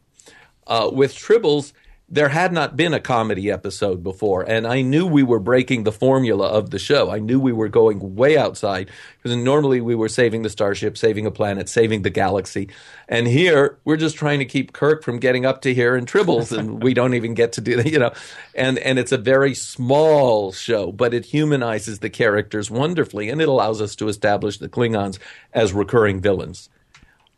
Uh, 0.66 0.90
with 0.92 1.16
Tribbles, 1.16 1.74
there 2.12 2.30
had 2.30 2.52
not 2.52 2.76
been 2.76 2.94
a 2.94 3.00
comedy 3.00 3.52
episode 3.52 4.04
before, 4.04 4.42
and 4.44 4.66
I 4.66 4.82
knew 4.82 5.06
we 5.06 5.22
were 5.22 5.40
breaking 5.40 5.84
the 5.84 5.92
formula 5.92 6.48
of 6.48 6.72
the 6.72 6.80
show. 6.80 7.12
I 7.12 7.20
knew 7.20 7.40
we 7.40 7.54
were 7.54 7.68
going 7.68 8.16
way 8.16 8.38
outside 8.38 8.90
because 9.22 9.38
normally 9.38 9.80
we 9.80 9.96
were 9.96 10.10
saving 10.10 10.42
the 10.42 10.50
starship, 10.50 10.98
saving 10.98 11.26
a 11.26 11.32
planet, 11.32 11.70
saving 11.70 12.02
the 12.02 12.10
galaxy, 12.10 12.70
and 13.08 13.28
here 13.28 13.78
we're 13.86 13.98
just 13.98 14.16
trying 14.16 14.40
to 14.40 14.46
keep 14.46 14.74
Kirk 14.74 15.04
from 15.04 15.20
getting 15.20 15.46
up 15.46 15.62
to 15.62 15.74
here 15.74 15.96
in 15.96 16.06
Tribbles, 16.06 16.58
and 16.58 16.82
we 16.82 16.94
don't 16.94 17.14
even 17.14 17.34
get 17.36 17.54
to 17.54 17.62
do 17.62 17.76
that, 17.76 17.92
you 17.92 18.00
know. 18.00 18.12
And 18.56 18.80
and 18.80 18.98
it's 18.98 19.12
a 19.12 19.18
very 19.18 19.54
small 19.54 20.52
show, 20.52 20.92
but 20.92 21.14
it 21.14 21.26
humanizes 21.26 22.00
the 22.00 22.10
characters 22.10 22.72
wonderfully, 22.72 23.30
and 23.30 23.42
it 23.42 23.48
allows 23.48 23.82
us 23.82 23.96
to 23.98 24.08
establish 24.08 24.58
the 24.58 24.70
Klingons 24.70 25.20
as 25.54 25.74
recurring 25.74 26.22
villains. 26.22 26.70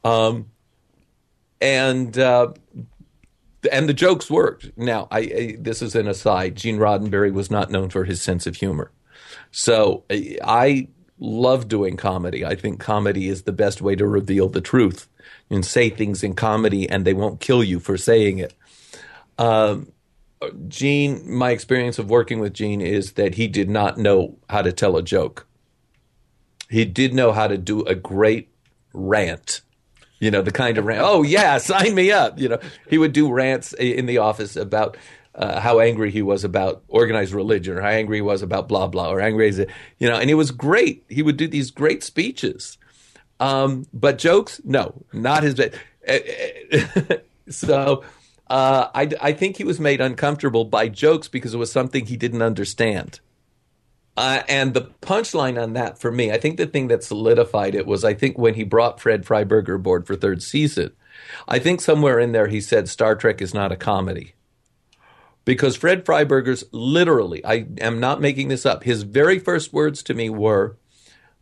Um, 0.03 0.47
and 1.61 2.17
uh, 2.17 2.53
and 3.72 3.89
the 3.89 3.93
jokes 3.93 4.30
worked. 4.30 4.72
Now, 4.78 5.07
I, 5.12 5.20
I, 5.20 5.55
this 5.59 5.82
is 5.82 5.95
an 5.95 6.07
aside. 6.07 6.55
Gene 6.55 6.78
Roddenberry 6.78 7.34
was 7.34 7.51
not 7.51 7.70
known 7.70 7.89
for 7.89 8.05
his 8.05 8.22
sense 8.22 8.47
of 8.47 8.55
humor, 8.55 8.91
so 9.51 10.03
I, 10.09 10.88
love 11.22 11.68
doing 11.68 11.95
comedy. 11.95 12.43
I 12.43 12.55
think 12.55 12.80
comedy 12.80 13.30
is 13.30 13.43
the 13.43 13.53
best 13.53 13.82
way 13.82 13.95
to 13.95 14.07
reveal 14.07 14.49
the 14.49 14.59
truth 14.59 15.07
and 15.49 15.64
say 15.66 15.89
things 15.89 16.24
in 16.24 16.34
comedy, 16.34 16.89
and 16.89 17.05
they 17.05 17.14
won't 17.14 17.39
kill 17.39 17.64
you 17.64 17.80
for 17.80 17.95
saying 17.95 18.39
it. 18.39 18.53
Um, 19.38 19.91
Gene, 20.68 21.32
my 21.32 21.51
experience 21.51 21.99
of 21.99 22.09
working 22.09 22.39
with 22.39 22.53
Gene 22.53 22.82
is 22.82 23.14
that 23.14 23.36
he 23.36 23.47
did 23.47 23.70
not 23.70 23.99
know 23.99 24.38
how 24.49 24.64
to 24.64 24.74
tell 24.74 24.97
a 24.97 25.03
joke. 25.03 25.47
He 26.70 26.84
did 26.86 27.14
know 27.14 27.32
how 27.32 27.47
to 27.47 27.57
do 27.57 27.84
a 27.84 27.93
great 27.93 28.49
rant 28.91 29.62
you 30.22 30.32
know, 30.32 30.41
the 30.41 30.51
kind 30.51 30.78
of 30.78 30.86
rant. 30.86 31.01
Oh 31.03 31.24
yeah, 31.24 31.57
sign 31.57 31.93
me 31.93 32.11
up. 32.11 32.39
You 32.39 32.47
know, 32.49 32.59
he 32.89 32.97
would 32.97 33.11
do 33.11 33.30
rants 33.30 33.74
in 33.74 34.05
the 34.05 34.19
office 34.19 34.55
about 34.55 34.95
uh, 35.36 35.59
how 35.59 35.80
angry 35.80 36.11
he 36.11 36.22
was 36.22 36.45
about 36.45 36.84
organized 36.88 37.34
religion, 37.34 37.78
or 37.78 37.82
how 37.82 37.89
angry 37.89 38.17
he 38.17 38.22
was 38.22 38.41
about 38.41 38.69
blah 38.69 38.88
blah, 38.88 39.11
or 39.11 39.19
angry 39.19 39.49
as 39.49 39.57
you 39.57 40.07
know, 40.07 40.15
and 40.15 40.30
it 40.30 40.36
was 40.36 40.51
great. 40.51 41.03
He 41.09 41.22
would 41.24 41.36
do 41.36 41.47
these 41.47 41.72
great 41.72 42.03
speeches, 42.03 42.78
um, 43.41 43.88
but 43.91 44.17
jokes, 44.17 44.61
no, 44.63 44.93
not 45.11 45.43
his. 45.43 45.59
so. 47.49 48.03
Uh, 48.47 48.89
I, 48.93 49.09
I 49.22 49.32
think 49.32 49.55
he 49.55 49.63
was 49.63 49.80
made 49.80 50.01
uncomfortable 50.01 50.65
by 50.65 50.89
jokes 50.89 51.30
because 51.30 51.53
it 51.53 51.57
was 51.57 51.72
something 51.72 52.05
he 52.05 52.17
didn't 52.17 52.41
understand. 52.41 53.22
Uh, 54.18 54.43
and 54.49 54.74
the 54.74 54.91
punchline 55.01 55.62
on 55.62 55.74
that 55.74 55.97
for 55.97 56.12
me, 56.12 56.32
I 56.32 56.38
think 56.38 56.57
the 56.57 56.66
thing 56.66 56.88
that 56.89 57.03
solidified 57.03 57.76
it 57.76 57.88
was 57.88 58.03
I 58.03 58.14
think 58.14 58.38
when 58.38 58.55
he 58.55 58.64
brought 58.64 58.99
Fred 58.99 59.26
Freiberger 59.26 59.76
aboard 59.76 60.05
for 60.05 60.16
third 60.16 60.43
season, 60.43 60.91
I 61.47 61.59
think 61.59 61.82
somewhere 61.82 62.20
in 62.20 62.32
there 62.32 62.47
he 62.47 62.59
said 62.59 62.89
Star 62.89 63.16
Trek 63.16 63.41
is 63.41 63.53
not 63.53 63.72
a 63.72 63.78
comedy. 63.78 64.34
Because 65.43 65.76
Fred 65.76 66.05
Freiberger's 66.05 66.64
literally, 66.72 67.43
I 67.43 67.66
am 67.80 67.99
not 67.99 68.22
making 68.22 68.49
this 68.49 68.66
up, 68.66 68.84
his 68.84 69.03
very 69.03 69.39
first 69.39 69.74
words 69.74 70.03
to 70.03 70.14
me 70.14 70.30
were, 70.30 70.78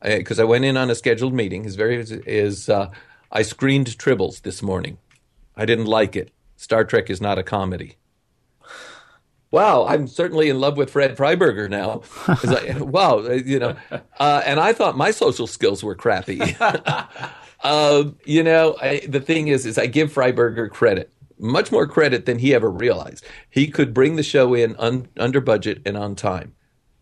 because 0.01 0.39
uh, 0.39 0.43
I 0.43 0.45
went 0.45 0.63
in 0.63 0.77
on 0.77 0.89
a 0.89 0.95
scheduled 0.95 1.33
meeting, 1.33 1.65
his 1.65 1.75
very 1.75 1.97
is, 1.99 2.69
uh, 2.69 2.91
I 3.29 3.41
screened 3.41 3.87
Tribbles 3.97 4.43
this 4.43 4.61
morning. 4.61 4.99
I 5.57 5.65
didn't 5.65 5.85
like 5.85 6.15
it. 6.15 6.31
Star 6.55 6.85
Trek 6.85 7.09
is 7.09 7.19
not 7.19 7.37
a 7.37 7.43
comedy 7.43 7.97
wow, 9.51 9.85
I'm 9.87 10.07
certainly 10.07 10.49
in 10.49 10.59
love 10.59 10.77
with 10.77 10.91
Fred 10.91 11.17
Freiberger 11.17 11.69
now. 11.69 12.01
Like, 12.49 12.79
wow, 12.79 13.21
you 13.29 13.59
know, 13.59 13.75
uh, 14.19 14.41
and 14.45 14.59
I 14.59 14.73
thought 14.73 14.97
my 14.97 15.11
social 15.11 15.47
skills 15.47 15.83
were 15.83 15.95
crappy. 15.95 16.39
uh, 17.63 18.05
you 18.25 18.43
know, 18.43 18.77
I, 18.81 19.01
the 19.07 19.19
thing 19.19 19.47
is, 19.47 19.65
is 19.65 19.77
I 19.77 19.87
give 19.87 20.13
Freiberger 20.13 20.69
credit, 20.69 21.11
much 21.37 21.71
more 21.71 21.87
credit 21.87 22.25
than 22.25 22.39
he 22.39 22.53
ever 22.53 22.69
realized. 22.69 23.25
He 23.49 23.67
could 23.67 23.93
bring 23.93 24.15
the 24.15 24.23
show 24.23 24.53
in 24.53 24.75
un, 24.77 25.07
under 25.17 25.41
budget 25.41 25.81
and 25.85 25.97
on 25.97 26.15
time. 26.15 26.53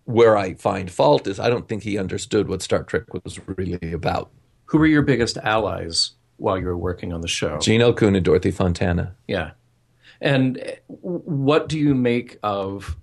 Where 0.05 0.37
I 0.37 0.53
find 0.53 0.89
fault 0.89 1.27
is 1.27 1.39
I 1.39 1.49
don't 1.49 1.67
think 1.67 1.83
he 1.83 1.97
understood 1.97 2.47
what 2.47 2.61
Star 2.61 2.83
Trek 2.83 3.13
was 3.13 3.39
really 3.45 3.91
about. 3.91 4.31
Who 4.65 4.77
were 4.77 4.87
your 4.87 5.01
biggest 5.01 5.37
allies 5.37 6.11
while 6.37 6.57
you 6.57 6.65
were 6.65 6.77
working 6.77 7.11
on 7.11 7.19
the 7.19 7.27
show? 7.27 7.57
Gene 7.59 7.93
Coon 7.93 8.15
and 8.15 8.23
Dorothy 8.23 8.51
Fontana. 8.51 9.15
Yeah. 9.27 9.51
And 10.21 10.77
what 10.87 11.69
do 11.69 11.77
you 11.77 11.93
make 11.93 12.37
of? 12.43 12.95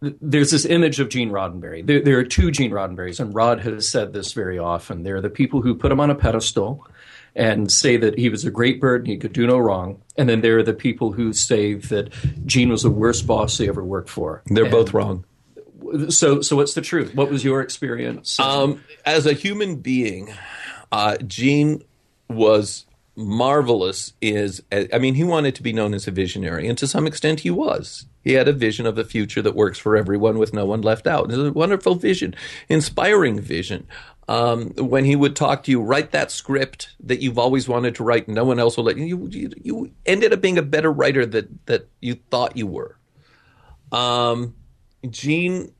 There's 0.00 0.50
this 0.50 0.66
image 0.66 1.00
of 1.00 1.08
Gene 1.08 1.30
Roddenberry. 1.30 1.86
There, 1.86 2.00
there, 2.00 2.18
are 2.18 2.24
two 2.24 2.50
Gene 2.50 2.70
Roddenberrys, 2.70 3.20
and 3.20 3.34
Rod 3.34 3.60
has 3.60 3.88
said 3.88 4.12
this 4.12 4.32
very 4.32 4.58
often. 4.58 5.02
There 5.02 5.16
are 5.16 5.22
the 5.22 5.30
people 5.30 5.62
who 5.62 5.74
put 5.74 5.90
him 5.90 6.00
on 6.00 6.10
a 6.10 6.14
pedestal 6.14 6.86
and 7.34 7.70
say 7.70 7.96
that 7.96 8.18
he 8.18 8.28
was 8.28 8.44
a 8.44 8.50
great 8.50 8.80
bird 8.80 9.02
and 9.02 9.08
he 9.08 9.16
could 9.16 9.32
do 9.32 9.46
no 9.46 9.58
wrong. 9.58 10.02
And 10.16 10.28
then 10.28 10.40
there 10.40 10.58
are 10.58 10.62
the 10.62 10.74
people 10.74 11.12
who 11.12 11.32
say 11.32 11.74
that 11.74 12.12
Gene 12.46 12.68
was 12.68 12.82
the 12.82 12.90
worst 12.90 13.26
boss 13.26 13.58
they 13.58 13.68
ever 13.68 13.82
worked 13.82 14.10
for. 14.10 14.42
They're 14.46 14.64
and 14.64 14.72
both 14.72 14.94
wrong. 14.94 15.24
So, 16.10 16.40
so 16.40 16.56
what's 16.56 16.74
the 16.74 16.80
truth? 16.80 17.14
What 17.14 17.30
was 17.30 17.44
your 17.44 17.60
experience? 17.60 18.38
Um, 18.38 18.82
as 19.04 19.26
a 19.26 19.32
human 19.32 19.76
being, 19.76 20.32
uh, 20.92 21.16
Gene 21.18 21.82
was 22.28 22.86
marvelous 23.16 24.12
is 24.20 24.62
I 24.72 24.98
mean, 24.98 25.14
he 25.14 25.24
wanted 25.24 25.54
to 25.56 25.62
be 25.62 25.72
known 25.72 25.94
as 25.94 26.06
a 26.06 26.10
visionary, 26.10 26.66
and 26.68 26.76
to 26.78 26.86
some 26.86 27.06
extent 27.06 27.40
he 27.40 27.50
was. 27.50 28.06
He 28.22 28.32
had 28.32 28.48
a 28.48 28.52
vision 28.52 28.86
of 28.86 28.96
a 28.96 29.04
future 29.04 29.42
that 29.42 29.54
works 29.54 29.78
for 29.78 29.96
everyone 29.96 30.38
with 30.38 30.54
no 30.54 30.64
one 30.64 30.80
left 30.80 31.06
out. 31.06 31.30
It 31.30 31.36
was 31.36 31.48
a 31.48 31.52
wonderful 31.52 31.94
vision, 31.94 32.34
inspiring 32.68 33.38
vision. 33.38 33.86
Um, 34.26 34.70
when 34.76 35.04
he 35.04 35.14
would 35.14 35.36
talk 35.36 35.64
to 35.64 35.70
you, 35.70 35.82
write 35.82 36.12
that 36.12 36.30
script 36.30 36.96
that 37.00 37.20
you've 37.20 37.38
always 37.38 37.68
wanted 37.68 37.94
to 37.96 38.04
write, 38.04 38.26
and 38.26 38.34
no 38.34 38.44
one 38.44 38.58
else 38.58 38.76
will 38.76 38.84
let 38.84 38.96
you. 38.96 39.28
You, 39.30 39.52
you 39.62 39.92
ended 40.06 40.32
up 40.32 40.40
being 40.40 40.56
a 40.56 40.62
better 40.62 40.90
writer 40.90 41.26
that 41.26 41.66
that 41.66 41.88
you 42.00 42.14
thought 42.30 42.56
you 42.56 42.66
were. 42.66 42.98
Um, 43.92 44.54
Gene 45.08 45.72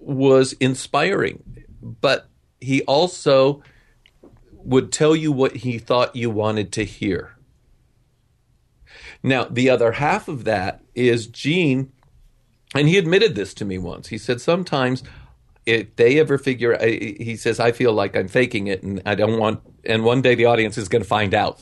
was 0.00 0.52
inspiring, 0.54 1.42
but 1.80 2.28
he 2.60 2.82
also 2.82 3.62
would 4.64 4.92
tell 4.92 5.14
you 5.14 5.30
what 5.30 5.56
he 5.56 5.78
thought 5.78 6.16
you 6.16 6.30
wanted 6.30 6.72
to 6.72 6.84
hear. 6.84 7.36
Now, 9.22 9.44
the 9.44 9.70
other 9.70 9.92
half 9.92 10.28
of 10.28 10.44
that 10.44 10.82
is 10.94 11.26
Gene, 11.26 11.92
and 12.74 12.88
he 12.88 12.98
admitted 12.98 13.34
this 13.34 13.54
to 13.54 13.64
me 13.64 13.78
once. 13.78 14.08
He 14.08 14.18
said, 14.18 14.40
Sometimes 14.40 15.02
if 15.66 15.96
they 15.96 16.18
ever 16.18 16.36
figure, 16.38 16.76
he 16.86 17.36
says, 17.36 17.58
I 17.58 17.72
feel 17.72 17.92
like 17.92 18.16
I'm 18.16 18.28
faking 18.28 18.66
it 18.66 18.82
and 18.82 19.00
I 19.06 19.14
don't 19.14 19.38
want, 19.38 19.60
and 19.84 20.04
one 20.04 20.20
day 20.20 20.34
the 20.34 20.44
audience 20.44 20.76
is 20.76 20.88
going 20.88 21.02
to 21.02 21.08
find 21.08 21.34
out. 21.34 21.60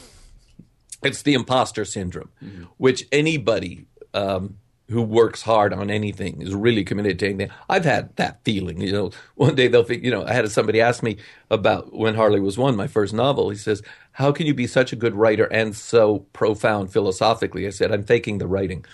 It's 1.05 1.23
the 1.23 1.35
imposter 1.35 1.85
syndrome, 1.85 2.31
mm-hmm. 2.43 2.65
which 2.79 3.07
anybody 3.11 3.87
um, 4.15 4.59
who 4.91 5.03
works 5.03 5.43
hard 5.43 5.73
on 5.73 5.91
anything 5.91 6.43
is 6.43 6.55
really 6.55 6.85
committed 6.85 7.19
to 7.19 7.27
anything. 7.29 7.51
I've 7.69 7.85
had 7.85 8.15
that 8.17 8.45
feeling. 8.45 8.81
You 8.81 8.93
know, 8.93 9.11
one 9.35 9.55
day 9.55 9.69
they'll, 9.69 9.85
think. 9.85 10.05
you 10.05 10.11
know, 10.11 10.25
I 10.25 10.33
had 10.33 10.51
somebody 10.51 10.81
ask 10.81 11.03
me 11.03 11.17
about 11.51 11.93
when 11.93 12.15
HARLIE 12.15 12.41
was 12.41 12.59
one, 12.59 12.77
my 12.77 12.87
first 12.87 13.13
novel. 13.15 13.51
He 13.51 13.57
says, 13.57 13.83
"How 14.13 14.33
can 14.33 14.47
you 14.47 14.55
be 14.55 14.67
such 14.67 14.93
a 14.93 14.97
good 14.97 15.15
writer 15.15 15.45
and 15.47 15.75
so 15.75 16.21
profound 16.33 16.93
philosophically?" 16.93 17.67
I 17.67 17.71
said, 17.71 17.93
"I'm 17.93 18.05
faking 18.05 18.39
the 18.39 18.47
writing." 18.47 18.85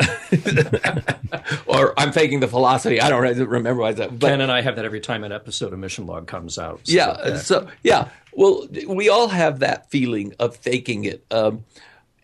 or 1.66 1.92
I'm 1.98 2.12
faking 2.12 2.38
the 2.38 2.46
philosophy. 2.46 3.00
I 3.00 3.08
don't 3.08 3.20
remember 3.48 3.82
why 3.82 3.92
that. 3.92 4.18
But, 4.18 4.28
Ken 4.28 4.40
and 4.40 4.52
I 4.52 4.60
have 4.60 4.76
that 4.76 4.84
every 4.84 5.00
time 5.00 5.24
an 5.24 5.32
episode 5.32 5.72
of 5.72 5.78
Mission 5.80 6.06
Log 6.06 6.28
comes 6.28 6.56
out. 6.58 6.80
So 6.84 6.92
yeah. 6.92 7.36
So 7.38 7.66
yeah. 7.82 8.08
Well, 8.32 8.68
we 8.86 9.08
all 9.08 9.26
have 9.28 9.58
that 9.60 9.90
feeling 9.90 10.34
of 10.38 10.56
faking 10.56 11.04
it. 11.04 11.24
Um, 11.32 11.64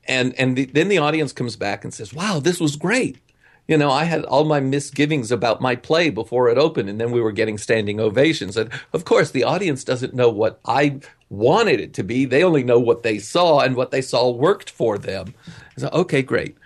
and 0.06 0.34
and 0.38 0.56
the, 0.56 0.66
then 0.66 0.88
the 0.88 0.98
audience 0.98 1.32
comes 1.32 1.56
back 1.56 1.84
and 1.84 1.92
says, 1.92 2.12
"Wow, 2.12 2.40
this 2.40 2.60
was 2.60 2.76
great." 2.76 3.18
You 3.66 3.78
know, 3.78 3.90
I 3.90 4.04
had 4.04 4.24
all 4.24 4.44
my 4.44 4.60
misgivings 4.60 5.32
about 5.32 5.62
my 5.62 5.74
play 5.74 6.10
before 6.10 6.50
it 6.50 6.58
opened, 6.58 6.90
and 6.90 7.00
then 7.00 7.10
we 7.10 7.20
were 7.20 7.32
getting 7.32 7.56
standing 7.56 7.98
ovations. 7.98 8.58
And 8.58 8.70
of 8.92 9.06
course, 9.06 9.30
the 9.30 9.44
audience 9.44 9.84
doesn't 9.84 10.12
know 10.14 10.28
what 10.28 10.60
I 10.66 11.00
wanted 11.30 11.80
it 11.80 11.94
to 11.94 12.04
be. 12.04 12.26
They 12.26 12.44
only 12.44 12.62
know 12.62 12.78
what 12.78 13.02
they 13.02 13.18
saw, 13.18 13.60
and 13.60 13.74
what 13.74 13.90
they 13.90 14.02
saw 14.02 14.30
worked 14.30 14.68
for 14.68 14.98
them. 14.98 15.34
So, 15.78 15.88
okay, 15.92 16.22
great. 16.22 16.56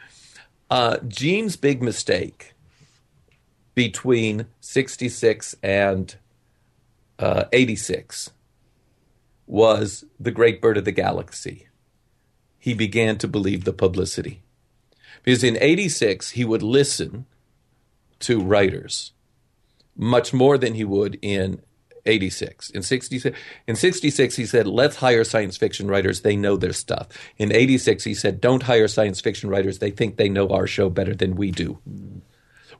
Uh, 0.70 0.98
Gene's 1.06 1.56
big 1.56 1.82
mistake 1.82 2.54
between 3.74 4.46
66 4.60 5.54
and 5.62 6.16
uh, 7.18 7.44
86 7.52 8.30
was 9.46 10.04
The 10.18 10.32
Great 10.32 10.60
Bird 10.60 10.76
of 10.76 10.84
the 10.84 10.92
Galaxy 10.92 11.67
he 12.68 12.74
began 12.74 13.16
to 13.16 13.26
believe 13.26 13.64
the 13.64 13.72
publicity. 13.72 14.42
Because 15.24 15.42
in 15.42 15.56
86, 15.58 16.32
he 16.32 16.44
would 16.44 16.62
listen 16.62 17.24
to 18.20 18.42
writers 18.42 19.12
much 19.96 20.34
more 20.34 20.58
than 20.58 20.74
he 20.74 20.84
would 20.84 21.18
in 21.22 21.62
86. 22.04 22.68
In 22.68 22.82
66, 22.82 23.38
in 23.66 23.74
66, 23.74 24.36
he 24.36 24.44
said, 24.44 24.66
let's 24.66 24.96
hire 24.96 25.24
science 25.24 25.56
fiction 25.56 25.88
writers. 25.88 26.20
They 26.20 26.36
know 26.36 26.58
their 26.58 26.74
stuff. 26.74 27.08
In 27.38 27.52
86, 27.52 28.04
he 28.04 28.12
said, 28.12 28.38
don't 28.38 28.64
hire 28.64 28.86
science 28.86 29.22
fiction 29.22 29.48
writers. 29.48 29.78
They 29.78 29.90
think 29.90 30.18
they 30.18 30.28
know 30.28 30.50
our 30.50 30.66
show 30.66 30.90
better 30.90 31.14
than 31.14 31.36
we 31.36 31.50
do. 31.50 31.78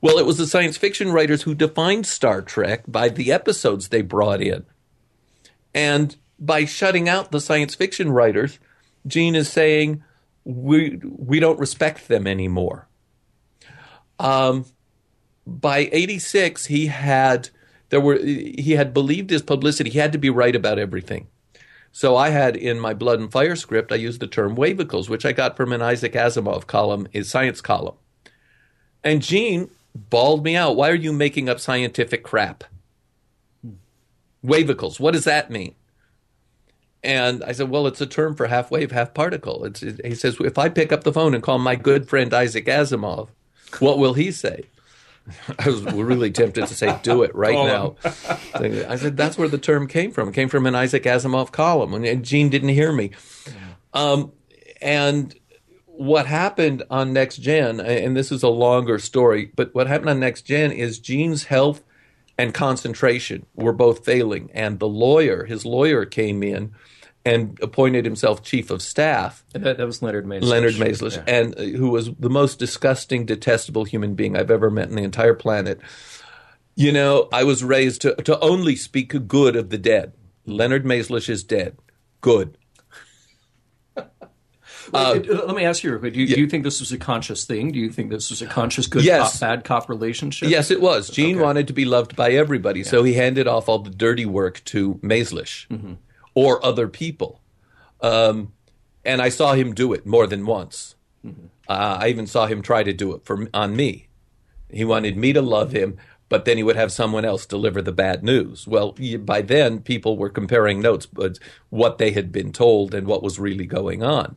Well, 0.03 0.19
it 0.19 0.27
was 0.27 0.37
the 0.37 0.47
science 0.47 0.77
fiction 0.77 1.13
writers 1.13 1.45
who 1.45 1.55
defined 1.55 2.07
Star 2.07 2.43
Trek 2.43 2.85
by 2.87 3.09
the 3.09 3.33
episodes 3.33 3.89
they 3.89 4.03
brought 4.03 4.43
in. 4.43 4.67
And 5.73 6.15
by 6.39 6.67
shutting 6.67 7.09
out 7.09 7.33
the 7.33 7.41
science 7.41 7.75
fiction 7.75 8.13
writers, 8.13 8.59
Gene 9.07 9.35
is 9.35 9.51
saying, 9.51 10.03
we 10.45 11.01
we 11.05 11.41
don't 11.41 11.59
respect 11.59 12.09
them 12.09 12.27
anymore. 12.27 12.89
Um, 14.19 14.65
by 15.47 15.89
'86, 15.93 16.67
he 16.67 16.87
had 16.87 17.51
there 17.91 18.01
were 18.01 18.19
he 18.19 18.73
had 18.73 18.95
believed 18.95 19.31
his 19.31 19.43
publicity. 19.43 19.91
He 19.91 19.99
had 19.99 20.13
to 20.13 20.19
be 20.19 20.31
right 20.31 20.57
about 20.57 20.79
everything. 20.79 21.29
So 21.93 22.17
I 22.17 22.31
had 22.31 22.57
in 22.57 22.79
my 22.79 22.95
Blood 22.95 23.21
and 23.21 23.33
Fire 23.33 23.57
script, 23.57 23.93
I 23.93 23.97
used 23.97 24.21
the 24.21 24.27
term 24.27 24.57
wavicles, 24.57 25.09
which 25.09 25.25
I 25.25 25.33
got 25.33 25.57
from 25.57 25.73
an 25.73 25.83
Isaac 25.83 26.13
Asimov 26.13 26.67
column, 26.67 27.09
his 27.13 27.29
science 27.29 27.61
column. 27.61 27.97
And 29.03 29.23
Gene 29.23 29.71
bawled 29.95 30.45
me 30.45 30.55
out. 30.55 30.77
Why 30.77 30.91
are 30.91 30.95
you 30.95 31.13
making 31.13 31.49
up 31.49 31.61
scientific 31.61 32.23
crap? 32.23 32.65
Wavicles, 34.45 35.01
what 35.01 35.15
does 35.15 35.25
that 35.25 35.51
mean? 35.51 35.75
And 37.03 37.45
I 37.45 37.53
said, 37.53 37.71
well, 37.71 37.87
it's 37.87 38.01
a 38.01 38.07
term 38.07 38.35
for 38.35 38.47
half 38.47 38.71
wave, 38.71 38.91
half 38.91 39.15
particle. 39.15 39.65
It's, 39.65 39.83
it, 39.83 40.05
he 40.05 40.15
says, 40.15 40.37
if 40.41 40.59
I 40.59 40.69
pick 40.69 40.93
up 40.93 41.05
the 41.05 41.13
phone 41.13 41.35
and 41.35 41.43
call 41.43 41.59
my 41.59 41.77
good 41.77 42.09
friend 42.09 42.33
Isaac 42.35 42.67
Asimov, 42.67 43.29
what 43.79 43.99
will 43.99 44.15
he 44.15 44.33
say? 44.33 44.65
I 45.59 45.69
was 45.69 45.83
really 45.83 46.31
tempted 46.31 46.67
to 46.67 46.75
say, 46.75 46.99
do 47.03 47.23
it 47.23 47.35
right 47.35 47.55
now. 47.55 47.97
I 48.55 48.97
said, 48.97 49.17
that's 49.17 49.39
where 49.39 49.49
the 49.49 49.59
term 49.59 49.87
came 49.87 50.11
from. 50.11 50.31
It 50.31 50.35
came 50.35 50.49
from 50.49 50.67
an 50.67 50.75
Isaac 50.75 51.05
Asimov 51.05 51.53
column. 51.53 51.95
And 51.95 52.25
Gene 52.25 52.49
didn't 52.49 52.71
hear 52.71 52.93
me. 52.93 53.13
Um, 53.93 54.33
and 54.81 55.35
what 55.87 56.27
happened 56.27 56.83
on 56.91 57.13
Next 57.13 57.39
Gen, 57.39 57.81
and 57.81 58.17
this 58.17 58.33
is 58.33 58.43
a 58.43 58.49
longer 58.49 58.99
story, 58.99 59.53
but 59.57 59.75
what 59.75 59.87
happened 59.87 60.11
on 60.11 60.21
Next 60.21 60.43
Gen 60.43 60.73
is 60.73 60.99
Gene's 60.99 61.45
health 61.45 61.83
and 62.39 62.55
concentration 62.55 63.45
were 63.55 63.73
both 63.73 64.05
failing. 64.05 64.51
And 64.55 64.79
the 64.79 64.89
lawyer, 64.89 65.45
his 65.45 65.67
lawyer 65.67 66.05
came 66.05 66.43
in 66.43 66.73
and 67.25 67.59
appointed 67.61 68.05
himself 68.05 68.43
chief 68.43 68.71
of 68.71 68.81
staff. 68.81 69.45
That, 69.53 69.77
that 69.77 69.87
was 69.87 70.03
Leonard 70.03 70.25
Maizlish. 70.25 70.45
Leonard 70.45 70.75
Maizlish, 70.75 71.17
yeah. 71.17 71.25
and 71.27 71.59
uh, 71.59 71.63
who 71.63 71.91
was 71.91 72.11
the 72.15 72.31
most 72.31 72.59
disgusting, 72.59 73.27
detestable 73.27 73.85
human 73.85 74.15
being 74.15 74.37
I've 74.37 74.51
ever 74.51 74.71
met 74.71 74.89
in 74.89 74.95
the 74.95 75.03
entire 75.03 75.35
planet. 75.35 75.81
You 76.75 76.93
know, 76.93 77.29
I 77.33 77.45
was 77.45 77.65
raised 77.65 78.03
to, 78.03 78.15
to 78.15 78.39
only 78.41 78.77
speak 78.77 79.27
good 79.27 79.57
of 79.57 79.71
the 79.71 79.79
dead. 79.79 80.13
Leonard 80.47 80.85
Maizlish 80.85 81.29
is 81.29 81.43
dead. 81.43 81.77
Good. 82.21 82.57
Uh, 84.93 85.21
let 85.45 85.57
me 85.57 85.65
ask 85.65 85.83
you, 85.83 85.99
do 85.99 86.09
you, 86.09 86.27
yeah. 86.27 86.35
do 86.35 86.41
you, 86.41 86.49
think 86.49 86.65
this 86.65 86.81
was 86.81 86.93
a 86.93 86.99
conscious 86.99 87.45
thing? 87.45 87.73
Do 87.73 87.79
you 87.79 87.91
think 87.91 88.11
this 88.11 88.31
was 88.31 88.43
a 88.43 88.47
conscious 88.47 88.87
good 88.87 89.05
yes. 89.05 89.33
cop, 89.33 89.41
bad 89.41 89.65
cop 89.65 89.89
relationship? 89.89 90.49
Yes, 90.49 90.71
it 90.71 90.81
was. 90.81 91.09
Gene 91.11 91.37
okay. 91.37 91.45
wanted 91.45 91.67
to 91.67 91.73
be 91.73 91.85
loved 91.85 92.17
by 92.17 92.31
everybody, 92.31 92.81
yeah. 92.81 92.87
so 92.87 93.03
he 93.03 93.15
handed 93.15 93.47
off 93.47 93.69
all 93.69 93.79
the 93.79 93.91
dirty 93.91 94.27
work 94.27 94.63
to 94.67 94.95
Maizlish. 94.97 95.67
Mm-hmm 95.69 95.95
or 96.39 96.65
other 96.65 96.87
people. 96.87 97.41
Um, 98.01 98.53
and 99.05 99.21
I 99.21 99.29
saw 99.29 99.55
him 99.55 99.75
do 99.75 99.93
it 99.93 100.07
more 100.07 100.29
than 100.29 100.47
once. 100.47 100.95
Mm-hmm. 101.27 101.47
Uh, 101.69 101.99
I 102.01 102.09
even 102.11 102.29
saw 102.29 102.47
him 102.47 102.63
try 102.63 102.85
to 102.85 102.93
do 102.93 103.13
it 103.15 103.25
for 103.25 103.49
on 103.53 103.75
me. 103.75 104.07
He 104.71 104.85
wanted 104.85 105.17
me 105.17 105.33
to 105.33 105.43
love 105.43 105.73
him, 105.73 105.97
but 106.29 106.45
then 106.45 106.57
he 106.57 106.63
would 106.63 106.77
have 106.77 106.93
someone 106.93 107.25
else 107.25 107.45
deliver 107.45 107.83
the 107.83 107.91
bad 107.91 108.23
news. 108.23 108.69
Well, 108.69 108.95
by 109.19 109.43
then 109.43 109.81
people 109.81 110.17
were 110.17 110.29
comparing 110.29 110.81
notes, 110.81 111.07
but 111.07 111.41
what 111.71 111.99
they 111.99 112.13
had 112.13 112.31
been 112.31 112.53
told 112.53 112.95
and 112.95 113.09
what 113.09 113.25
was 113.25 113.41
really 113.41 113.67
going 113.67 114.05
on. 114.05 114.37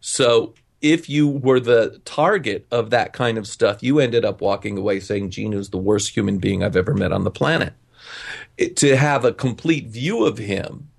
So 0.00 0.54
if 0.80 1.08
you 1.08 1.28
were 1.28 1.60
the 1.60 2.00
target 2.04 2.66
of 2.70 2.90
that 2.90 3.12
kind 3.12 3.38
of 3.38 3.46
stuff, 3.46 3.82
you 3.82 3.98
ended 3.98 4.24
up 4.24 4.40
walking 4.40 4.78
away 4.78 5.00
saying 5.00 5.30
Gino's 5.30 5.70
the 5.70 5.78
worst 5.78 6.16
human 6.16 6.38
being 6.38 6.62
I've 6.62 6.76
ever 6.76 6.94
met 6.94 7.12
on 7.12 7.24
the 7.24 7.30
planet. 7.30 7.74
It, 8.56 8.76
to 8.76 8.96
have 8.96 9.24
a 9.24 9.32
complete 9.32 9.86
view 9.86 10.24
of 10.24 10.38
him 10.38 10.90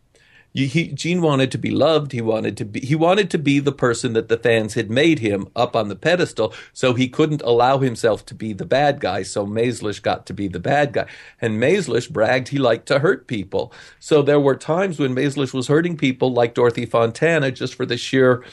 he, 0.54 0.88
Gene 0.90 1.22
wanted 1.22 1.50
to 1.52 1.58
be 1.58 1.72
loved. 1.72 2.12
He 2.12 2.20
wanted 2.20 2.58
to 2.58 2.66
be 2.66 2.82
he 2.82 2.96
wanted 2.96 3.30
to 3.32 3.38
be 3.38 3.60
the 3.60 3.72
person 3.72 4.14
that 4.14 4.28
the 4.28 4.38
fans 4.38 4.74
had 4.74 4.92
made 4.92 5.20
him 5.20 5.48
up 5.56 5.76
on 5.76 5.88
the 5.88 5.96
pedestal. 5.96 6.54
So 6.74 6.94
he 6.94 7.08
couldn't 7.08 7.42
allow 7.44 7.78
himself 7.78 8.26
to 8.28 8.36
be 8.36 8.52
the 8.52 8.66
bad 8.66 9.00
guy. 9.00 9.24
So 9.24 9.46
Maizlish 9.46 10.02
got 10.02 10.26
to 10.26 10.34
be 10.34 10.50
the 10.50 10.60
bad 10.60 10.94
guy, 10.94 11.06
and 11.40 11.62
Maizlish 11.62 12.10
bragged 12.10 12.50
he 12.50 12.58
liked 12.58 12.88
to 12.88 13.00
hurt 13.00 13.28
people. 13.28 13.72
So 14.00 14.22
there 14.22 14.40
were 14.40 14.56
times 14.56 15.00
when 15.00 15.16
Maizlish 15.16 15.54
was 15.54 15.68
hurting 15.68 15.96
people, 15.96 16.34
like 16.34 16.54
Dorothy 16.54 16.86
Fontana, 16.86 17.52
just 17.52 17.76
for 17.76 17.86
the 17.86 17.98
sheer 17.98 18.44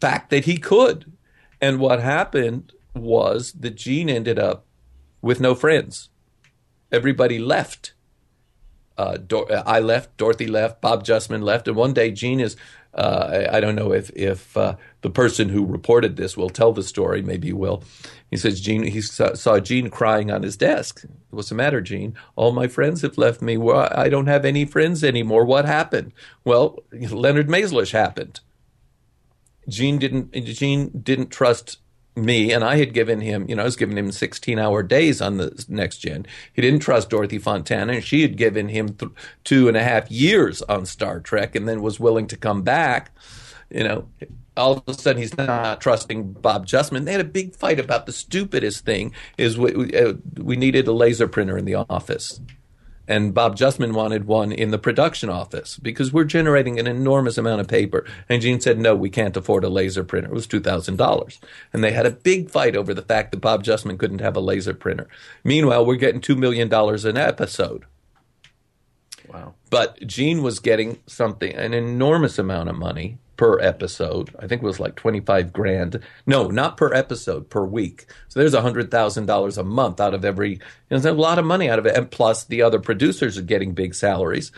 fact 0.00 0.30
that 0.30 0.44
he 0.44 0.58
could. 0.58 1.12
And 1.60 1.78
what 1.78 2.00
happened 2.00 2.72
was 2.94 3.52
that 3.52 3.76
Gene 3.76 4.08
ended 4.08 4.38
up 4.38 4.64
with 5.20 5.40
no 5.40 5.54
friends. 5.54 6.08
Everybody 6.90 7.38
left 7.38 7.92
uh, 8.98 9.16
Dor- 9.16 9.46
I 9.64 9.78
left, 9.78 10.16
Dorothy 10.16 10.48
left, 10.48 10.80
Bob 10.80 11.04
Justman 11.04 11.42
left, 11.42 11.68
and 11.68 11.76
one 11.76 11.94
day 11.94 12.10
Gene 12.10 12.40
is. 12.40 12.56
Uh, 12.94 13.46
I, 13.52 13.58
I, 13.58 13.60
don't 13.60 13.76
know 13.76 13.92
if 13.92 14.10
if 14.16 14.56
uh, 14.56 14.74
the 15.02 15.10
person 15.10 15.50
who 15.50 15.64
reported 15.64 16.16
this 16.16 16.36
will 16.36 16.48
tell 16.48 16.72
the 16.72 16.82
story. 16.82 17.22
Maybe 17.22 17.48
he 17.48 17.52
will. 17.52 17.84
He 18.28 18.36
says 18.36 18.60
Gene. 18.60 18.82
He 18.82 19.00
saw, 19.02 19.34
saw 19.34 19.60
Gene 19.60 19.88
crying 19.88 20.32
on 20.32 20.42
his 20.42 20.56
desk. 20.56 21.04
What's 21.30 21.50
the 21.50 21.54
matter, 21.54 21.80
Gene? 21.80 22.16
All 22.34 22.50
my 22.50 22.66
friends 22.66 23.02
have 23.02 23.16
left 23.16 23.40
me. 23.40 23.56
Well, 23.56 23.88
I 23.92 24.08
don't 24.08 24.26
have 24.26 24.44
any 24.44 24.64
friends 24.64 25.04
anymore. 25.04 25.44
What 25.44 25.64
happened? 25.64 26.12
Well, 26.44 26.82
Leonard 26.92 27.48
Maizlish 27.48 27.92
happened. 27.92 28.40
Gene 29.68 29.98
didn't. 29.98 30.32
Gene 30.32 30.90
didn't 31.02 31.30
trust 31.30 31.78
me, 32.16 32.52
and 32.52 32.64
I 32.64 32.76
had 32.76 32.92
given 32.92 33.20
him, 33.20 33.46
you 33.48 33.54
know, 33.54 33.62
I 33.62 33.64
was 33.64 33.76
giving 33.76 33.96
him 33.96 34.10
16 34.10 34.58
hour 34.58 34.82
days 34.82 35.20
on 35.20 35.36
the 35.36 35.64
next 35.68 35.98
gen. 35.98 36.26
He 36.52 36.62
didn't 36.62 36.80
trust 36.80 37.10
Dorothy 37.10 37.38
Fontana, 37.38 37.94
and 37.94 38.04
she 38.04 38.22
had 38.22 38.36
given 38.36 38.68
him 38.68 38.88
th- 38.90 39.12
two 39.44 39.68
and 39.68 39.76
a 39.76 39.82
half 39.82 40.10
years 40.10 40.62
on 40.62 40.86
Star 40.86 41.20
Trek 41.20 41.54
and 41.54 41.68
then 41.68 41.80
was 41.80 42.00
willing 42.00 42.26
to 42.28 42.36
come 42.36 42.62
back. 42.62 43.14
You 43.70 43.84
know, 43.84 44.08
all 44.56 44.72
of 44.72 44.82
a 44.86 44.94
sudden 44.94 45.20
he's 45.20 45.36
not 45.36 45.80
trusting 45.80 46.32
Bob 46.32 46.66
Justman. 46.66 47.04
They 47.04 47.12
had 47.12 47.20
a 47.20 47.24
big 47.24 47.54
fight 47.54 47.78
about 47.78 48.06
the 48.06 48.12
stupidest 48.12 48.84
thing 48.84 49.14
is 49.36 49.58
we, 49.58 49.72
we, 49.72 49.96
uh, 49.96 50.14
we 50.36 50.56
needed 50.56 50.88
a 50.88 50.92
laser 50.92 51.28
printer 51.28 51.56
in 51.56 51.64
the 51.64 51.74
office 51.74 52.40
and 53.08 53.32
Bob 53.32 53.56
Justman 53.56 53.94
wanted 53.94 54.26
one 54.26 54.52
in 54.52 54.70
the 54.70 54.78
production 54.78 55.30
office 55.30 55.78
because 55.78 56.12
we're 56.12 56.24
generating 56.24 56.78
an 56.78 56.86
enormous 56.86 57.38
amount 57.38 57.62
of 57.62 57.66
paper. 57.66 58.04
And 58.28 58.42
Gene 58.42 58.60
said, 58.60 58.78
no, 58.78 58.94
we 58.94 59.08
can't 59.08 59.36
afford 59.36 59.64
a 59.64 59.70
laser 59.70 60.04
printer. 60.04 60.28
It 60.28 60.34
was 60.34 60.46
$2,000. 60.46 61.38
And 61.72 61.82
they 61.82 61.92
had 61.92 62.06
a 62.06 62.10
big 62.10 62.50
fight 62.50 62.76
over 62.76 62.92
the 62.92 63.02
fact 63.02 63.32
that 63.32 63.40
Bob 63.40 63.64
Justman 63.64 63.98
couldn't 63.98 64.20
have 64.20 64.36
a 64.36 64.40
laser 64.40 64.74
printer. 64.74 65.08
Meanwhile, 65.42 65.86
we're 65.86 65.96
getting 65.96 66.20
$2 66.20 66.36
million 66.36 66.72
an 66.72 67.16
episode. 67.16 67.86
Wow. 69.26 69.54
But 69.70 70.06
Gene 70.06 70.42
was 70.42 70.58
getting 70.58 70.98
something, 71.06 71.54
an 71.54 71.74
enormous 71.74 72.38
amount 72.38 72.68
of 72.68 72.76
money 72.76 73.18
per 73.38 73.58
episode. 73.60 74.34
I 74.38 74.46
think 74.46 74.62
it 74.62 74.66
was 74.66 74.80
like 74.80 74.96
25 74.96 75.52
grand. 75.52 76.00
No, 76.26 76.48
not 76.48 76.76
per 76.76 76.92
episode, 76.92 77.48
per 77.48 77.64
week. 77.64 78.04
So 78.26 78.40
there's 78.40 78.52
$100,000 78.52 79.58
a 79.58 79.62
month 79.62 80.00
out 80.00 80.12
of 80.12 80.24
every, 80.26 80.50
you 80.50 80.58
know, 80.90 80.98
there's 80.98 81.06
a 81.06 81.12
lot 81.12 81.38
of 81.38 81.46
money 81.46 81.70
out 81.70 81.78
of 81.78 81.86
it. 81.86 81.96
And 81.96 82.10
plus 82.10 82.44
the 82.44 82.60
other 82.60 82.80
producers 82.80 83.38
are 83.38 83.42
getting 83.42 83.72
big 83.72 83.94
salaries. 83.94 84.52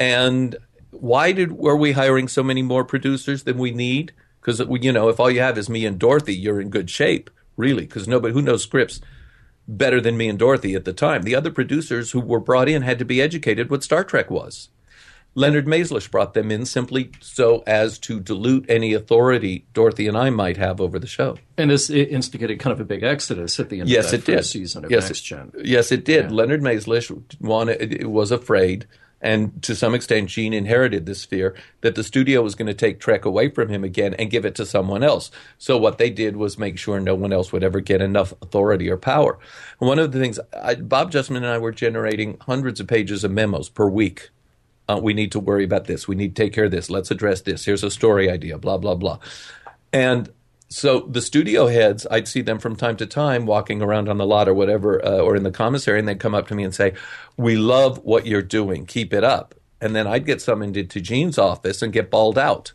And 0.00 0.56
why 0.90 1.32
did, 1.32 1.52
were 1.52 1.76
we 1.76 1.92
hiring 1.92 2.26
so 2.26 2.42
many 2.42 2.62
more 2.62 2.84
producers 2.84 3.44
than 3.44 3.58
we 3.58 3.70
need? 3.70 4.12
Because, 4.40 4.60
you 4.82 4.92
know, 4.92 5.08
if 5.10 5.20
all 5.20 5.30
you 5.30 5.40
have 5.40 5.58
is 5.58 5.68
me 5.68 5.84
and 5.84 5.98
Dorothy, 5.98 6.34
you're 6.34 6.60
in 6.60 6.70
good 6.70 6.90
shape, 6.90 7.30
really, 7.56 7.84
because 7.84 8.08
nobody, 8.08 8.32
who 8.32 8.42
knows 8.42 8.62
scripts 8.62 9.00
better 9.68 10.00
than 10.00 10.16
me 10.16 10.28
and 10.28 10.38
Dorothy 10.38 10.74
at 10.74 10.86
the 10.86 10.94
time. 10.94 11.22
The 11.22 11.36
other 11.36 11.50
producers 11.50 12.10
who 12.10 12.20
were 12.20 12.40
brought 12.40 12.68
in 12.68 12.80
had 12.80 12.98
to 12.98 13.04
be 13.04 13.20
educated 13.20 13.70
what 13.70 13.84
Star 13.84 14.02
Trek 14.02 14.30
was. 14.30 14.70
Leonard 15.34 15.66
Maizlish 15.66 16.10
brought 16.10 16.34
them 16.34 16.50
in 16.50 16.66
simply 16.66 17.10
so 17.20 17.62
as 17.66 17.98
to 18.00 18.20
dilute 18.20 18.66
any 18.68 18.92
authority 18.92 19.64
Dorothy 19.72 20.06
and 20.06 20.16
I 20.16 20.30
might 20.30 20.58
have 20.58 20.80
over 20.80 20.98
the 20.98 21.06
show. 21.06 21.38
And 21.56 21.70
this 21.70 21.88
instigated 21.88 22.58
kind 22.58 22.72
of 22.72 22.80
a 22.80 22.84
big 22.84 23.02
exodus 23.02 23.58
at 23.58 23.70
the 23.70 23.80
end 23.80 23.88
yes, 23.88 24.12
of 24.12 24.24
that 24.24 24.32
it 24.32 24.36
did. 24.36 24.44
season 24.44 24.84
of 24.84 24.90
yes, 24.90 25.08
Next 25.08 25.22
Gen. 25.22 25.52
Yes, 25.62 25.90
it 25.90 26.04
did. 26.04 26.26
Yeah. 26.26 26.30
Leonard 26.36 26.60
Maizlish 26.60 27.40
wanted, 27.40 28.06
was 28.06 28.30
afraid, 28.30 28.86
and 29.22 29.62
to 29.62 29.74
some 29.74 29.94
extent, 29.94 30.28
Gene 30.28 30.52
inherited 30.52 31.06
this 31.06 31.24
fear 31.24 31.54
that 31.80 31.94
the 31.94 32.02
studio 32.02 32.42
was 32.42 32.56
going 32.56 32.66
to 32.66 32.74
take 32.74 32.98
Trek 33.00 33.24
away 33.24 33.48
from 33.48 33.68
him 33.68 33.84
again 33.84 34.14
and 34.14 34.30
give 34.30 34.44
it 34.44 34.56
to 34.56 34.66
someone 34.66 35.04
else. 35.04 35.30
So 35.58 35.78
what 35.78 35.98
they 35.98 36.10
did 36.10 36.36
was 36.36 36.58
make 36.58 36.76
sure 36.76 36.98
no 37.00 37.14
one 37.14 37.32
else 37.32 37.52
would 37.52 37.62
ever 37.62 37.80
get 37.80 38.02
enough 38.02 38.34
authority 38.42 38.90
or 38.90 38.96
power. 38.96 39.38
And 39.80 39.88
one 39.88 40.00
of 40.00 40.10
the 40.10 40.18
things, 40.18 40.40
I, 40.60 40.74
Bob 40.74 41.12
Justman 41.12 41.36
and 41.36 41.46
I 41.46 41.58
were 41.58 41.72
generating 41.72 42.36
hundreds 42.40 42.80
of 42.80 42.88
pages 42.88 43.22
of 43.22 43.30
memos 43.30 43.68
per 43.68 43.88
week 43.88 44.30
uh, 44.92 45.00
we 45.00 45.14
need 45.14 45.32
to 45.32 45.40
worry 45.40 45.64
about 45.64 45.86
this. 45.86 46.06
We 46.06 46.16
need 46.16 46.34
to 46.36 46.42
take 46.42 46.52
care 46.52 46.64
of 46.64 46.70
this. 46.70 46.90
Let's 46.90 47.10
address 47.10 47.42
this. 47.42 47.64
Here's 47.64 47.84
a 47.84 47.90
story 47.90 48.30
idea, 48.30 48.58
blah, 48.58 48.78
blah, 48.78 48.94
blah. 48.94 49.18
And 49.92 50.30
so 50.68 51.00
the 51.00 51.20
studio 51.20 51.66
heads, 51.66 52.06
I'd 52.10 52.28
see 52.28 52.40
them 52.40 52.58
from 52.58 52.76
time 52.76 52.96
to 52.96 53.06
time 53.06 53.44
walking 53.46 53.82
around 53.82 54.08
on 54.08 54.16
the 54.16 54.26
lot 54.26 54.48
or 54.48 54.54
whatever, 54.54 55.04
uh, 55.04 55.18
or 55.18 55.36
in 55.36 55.42
the 55.42 55.50
commissary, 55.50 55.98
and 55.98 56.08
they'd 56.08 56.20
come 56.20 56.34
up 56.34 56.48
to 56.48 56.54
me 56.54 56.64
and 56.64 56.74
say, 56.74 56.94
We 57.36 57.56
love 57.56 57.98
what 57.98 58.26
you're 58.26 58.42
doing. 58.42 58.86
Keep 58.86 59.12
it 59.12 59.24
up. 59.24 59.54
And 59.80 59.94
then 59.94 60.06
I'd 60.06 60.26
get 60.26 60.40
summoned 60.40 60.76
into 60.76 61.00
Gene's 61.00 61.38
office 61.38 61.82
and 61.82 61.92
get 61.92 62.10
bawled 62.10 62.38
out 62.38 62.72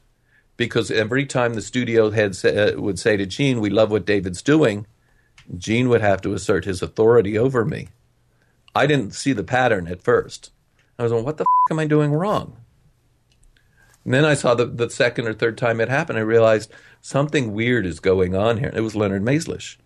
because 0.58 0.92
every 0.92 1.26
time 1.26 1.54
the 1.54 1.62
studio 1.62 2.10
head 2.10 2.38
uh, 2.44 2.80
would 2.80 3.00
say 3.00 3.18
to 3.18 3.26
Gene, 3.26 3.62
We 3.62 3.70
love 3.70 3.90
what 3.90 4.06
David's 4.06 4.42
doing, 4.42 4.86
Gene 5.58 5.90
would 5.90 6.02
have 6.02 6.22
to 6.22 6.34
assert 6.34 6.66
his 6.66 6.82
authority 6.82 7.38
over 7.38 7.64
me. 7.64 7.90
I 8.76 8.86
didn't 8.86 9.16
see 9.16 9.34
the 9.34 9.44
pattern 9.44 9.88
at 9.88 10.04
first. 10.04 10.52
I 10.98 11.04
was 11.04 11.12
going, 11.12 11.26
What 11.26 11.38
the 11.38 11.46
am 11.72 11.80
I 11.80 11.86
doing 11.86 12.12
wrong? 12.12 12.58
And 14.06 14.14
then 14.14 14.26
I 14.26 14.36
saw 14.36 14.56
the, 14.56 14.66
the 14.66 14.90
second 14.90 15.28
or 15.28 15.34
third 15.34 15.58
time 15.58 15.82
it 15.82 15.90
happened, 15.90 16.18
I 16.18 16.22
realized 16.22 16.72
something 17.02 17.54
weird 17.54 17.86
is 17.86 18.00
going 18.00 18.36
on 18.36 18.58
here. 18.58 18.72
It 18.74 18.80
was 18.80 18.96
Leonard 18.96 19.24
Maizlish. 19.24 19.78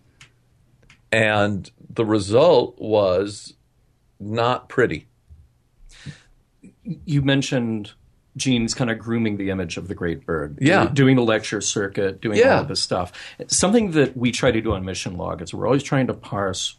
And 1.10 1.70
the 1.90 2.06
result 2.06 2.78
was 2.78 3.54
not 4.20 4.68
pretty. 4.68 5.08
You 6.84 7.22
mentioned 7.22 7.92
Gene's 8.36 8.72
kind 8.74 8.90
of 8.90 8.98
grooming 8.98 9.36
the 9.36 9.50
image 9.50 9.76
of 9.76 9.88
the 9.88 9.94
great 9.94 10.24
bird. 10.24 10.58
Yeah. 10.60 10.86
Do- 10.86 10.94
doing 10.94 11.16
the 11.16 11.22
lecture 11.22 11.60
circuit, 11.60 12.20
doing 12.20 12.38
Yeah. 12.38 12.54
all 12.56 12.62
of 12.62 12.68
this 12.68 12.80
stuff. 12.80 13.12
Something 13.46 13.90
that 13.92 14.16
we 14.16 14.32
try 14.32 14.50
to 14.50 14.60
do 14.60 14.72
on 14.72 14.84
Mission 14.84 15.16
Log 15.18 15.42
is 15.42 15.52
we're 15.52 15.66
always 15.66 15.82
trying 15.82 16.06
to 16.06 16.14
parse 16.14 16.76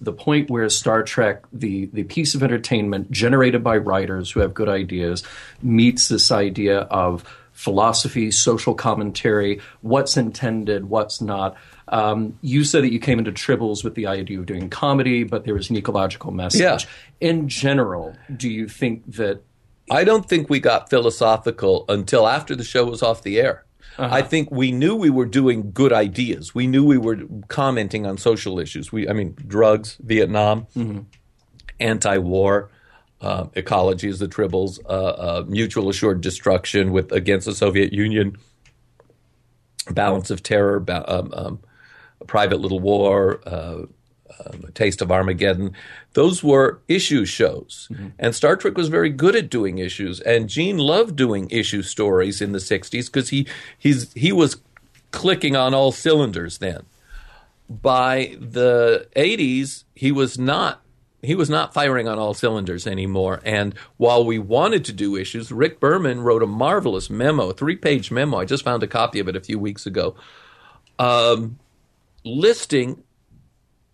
the 0.00 0.12
point 0.12 0.50
where 0.50 0.68
Star 0.68 1.02
Trek, 1.02 1.44
the, 1.52 1.86
the 1.92 2.04
piece 2.04 2.34
of 2.34 2.42
entertainment 2.42 3.10
generated 3.10 3.64
by 3.64 3.76
writers 3.76 4.30
who 4.30 4.40
have 4.40 4.54
good 4.54 4.68
ideas, 4.68 5.22
meets 5.62 6.08
this 6.08 6.30
idea 6.30 6.80
of 6.82 7.24
philosophy, 7.52 8.30
social 8.30 8.74
commentary, 8.74 9.60
what's 9.80 10.16
intended, 10.16 10.88
what's 10.88 11.20
not. 11.20 11.56
Um, 11.88 12.38
you 12.40 12.64
said 12.64 12.82
that 12.82 12.92
you 12.92 12.98
came 12.98 13.18
into 13.18 13.30
Tribbles 13.32 13.84
with 13.84 13.94
the 13.94 14.06
idea 14.06 14.38
of 14.40 14.46
doing 14.46 14.68
comedy, 14.70 15.22
but 15.24 15.44
there 15.44 15.54
was 15.54 15.70
an 15.70 15.76
ecological 15.76 16.30
message. 16.32 16.60
Yeah. 16.60 16.78
In 17.20 17.48
general, 17.48 18.16
do 18.36 18.48
you 18.50 18.68
think 18.68 19.02
that 19.14 19.42
I 19.90 20.04
don't 20.04 20.26
think 20.28 20.48
we 20.48 20.60
got 20.60 20.88
philosophical 20.90 21.84
until 21.88 22.26
after 22.26 22.56
the 22.56 22.64
show 22.64 22.84
was 22.86 23.02
off 23.02 23.22
the 23.22 23.38
air. 23.40 23.64
I 23.96 24.22
think 24.22 24.50
we 24.50 24.72
knew 24.72 24.96
we 24.96 25.10
were 25.10 25.26
doing 25.26 25.70
good 25.70 25.92
ideas. 25.92 26.52
We 26.52 26.66
knew 26.66 26.84
we 26.84 26.98
were 26.98 27.18
commenting 27.46 28.06
on 28.06 28.18
social 28.18 28.58
issues. 28.58 28.90
We, 28.90 29.08
I 29.08 29.12
mean, 29.12 29.36
drugs, 29.46 29.96
Vietnam, 30.00 30.66
anti-war, 31.78 32.70
uh, 33.20 33.46
ecology 33.54 34.08
is 34.08 34.18
the 34.18 34.26
tribbles, 34.26 34.80
uh, 34.86 34.88
uh, 34.88 35.44
mutual 35.46 35.88
assured 35.88 36.20
destruction 36.22 36.90
with 36.92 37.12
against 37.12 37.46
the 37.46 37.54
Soviet 37.54 37.92
Union, 37.92 38.36
balance 39.90 40.30
of 40.30 40.42
terror, 40.42 40.80
ba- 40.80 41.04
um, 41.12 41.32
um, 41.32 41.60
a 42.20 42.24
private 42.24 42.60
little 42.60 42.80
war, 42.80 43.40
uh, 43.46 43.82
um, 44.40 44.64
a 44.66 44.70
taste 44.72 45.02
of 45.02 45.12
Armageddon. 45.12 45.72
Those 46.14 46.42
were 46.42 46.80
issue 46.88 47.24
shows, 47.24 47.88
and 48.18 48.34
Star 48.34 48.56
Trek 48.56 48.76
was 48.76 48.88
very 48.88 49.10
good 49.10 49.36
at 49.36 49.50
doing 49.50 49.78
issues. 49.78 50.20
And 50.20 50.48
Gene 50.48 50.78
loved 50.78 51.16
doing 51.16 51.48
issue 51.50 51.82
stories 51.82 52.40
in 52.40 52.52
the 52.52 52.58
'60s 52.58 53.06
because 53.06 53.28
he 53.30 53.46
he's 53.78 54.12
he 54.14 54.32
was 54.32 54.58
clicking 55.10 55.56
on 55.56 55.74
all 55.74 55.92
cylinders 55.92 56.58
then. 56.58 56.84
By 57.68 58.36
the 58.40 59.08
'80s, 59.16 59.84
he 59.94 60.10
was 60.10 60.38
not 60.38 60.84
he 61.24 61.34
was 61.34 61.50
not 61.50 61.74
firing 61.74 62.06
on 62.08 62.18
all 62.18 62.34
cylinders 62.34 62.86
anymore. 62.86 63.40
And 63.44 63.74
while 63.96 64.24
we 64.24 64.38
wanted 64.38 64.84
to 64.86 64.92
do 64.92 65.16
issues, 65.16 65.50
Rick 65.50 65.80
Berman 65.80 66.20
wrote 66.20 66.42
a 66.42 66.46
marvelous 66.46 67.10
memo, 67.10 67.50
a 67.50 67.54
three 67.54 67.76
page 67.76 68.10
memo. 68.10 68.38
I 68.38 68.44
just 68.44 68.64
found 68.64 68.82
a 68.82 68.86
copy 68.86 69.20
of 69.20 69.28
it 69.28 69.36
a 69.36 69.40
few 69.40 69.58
weeks 69.58 69.86
ago, 69.86 70.14
um, 70.98 71.58
listing. 72.24 73.03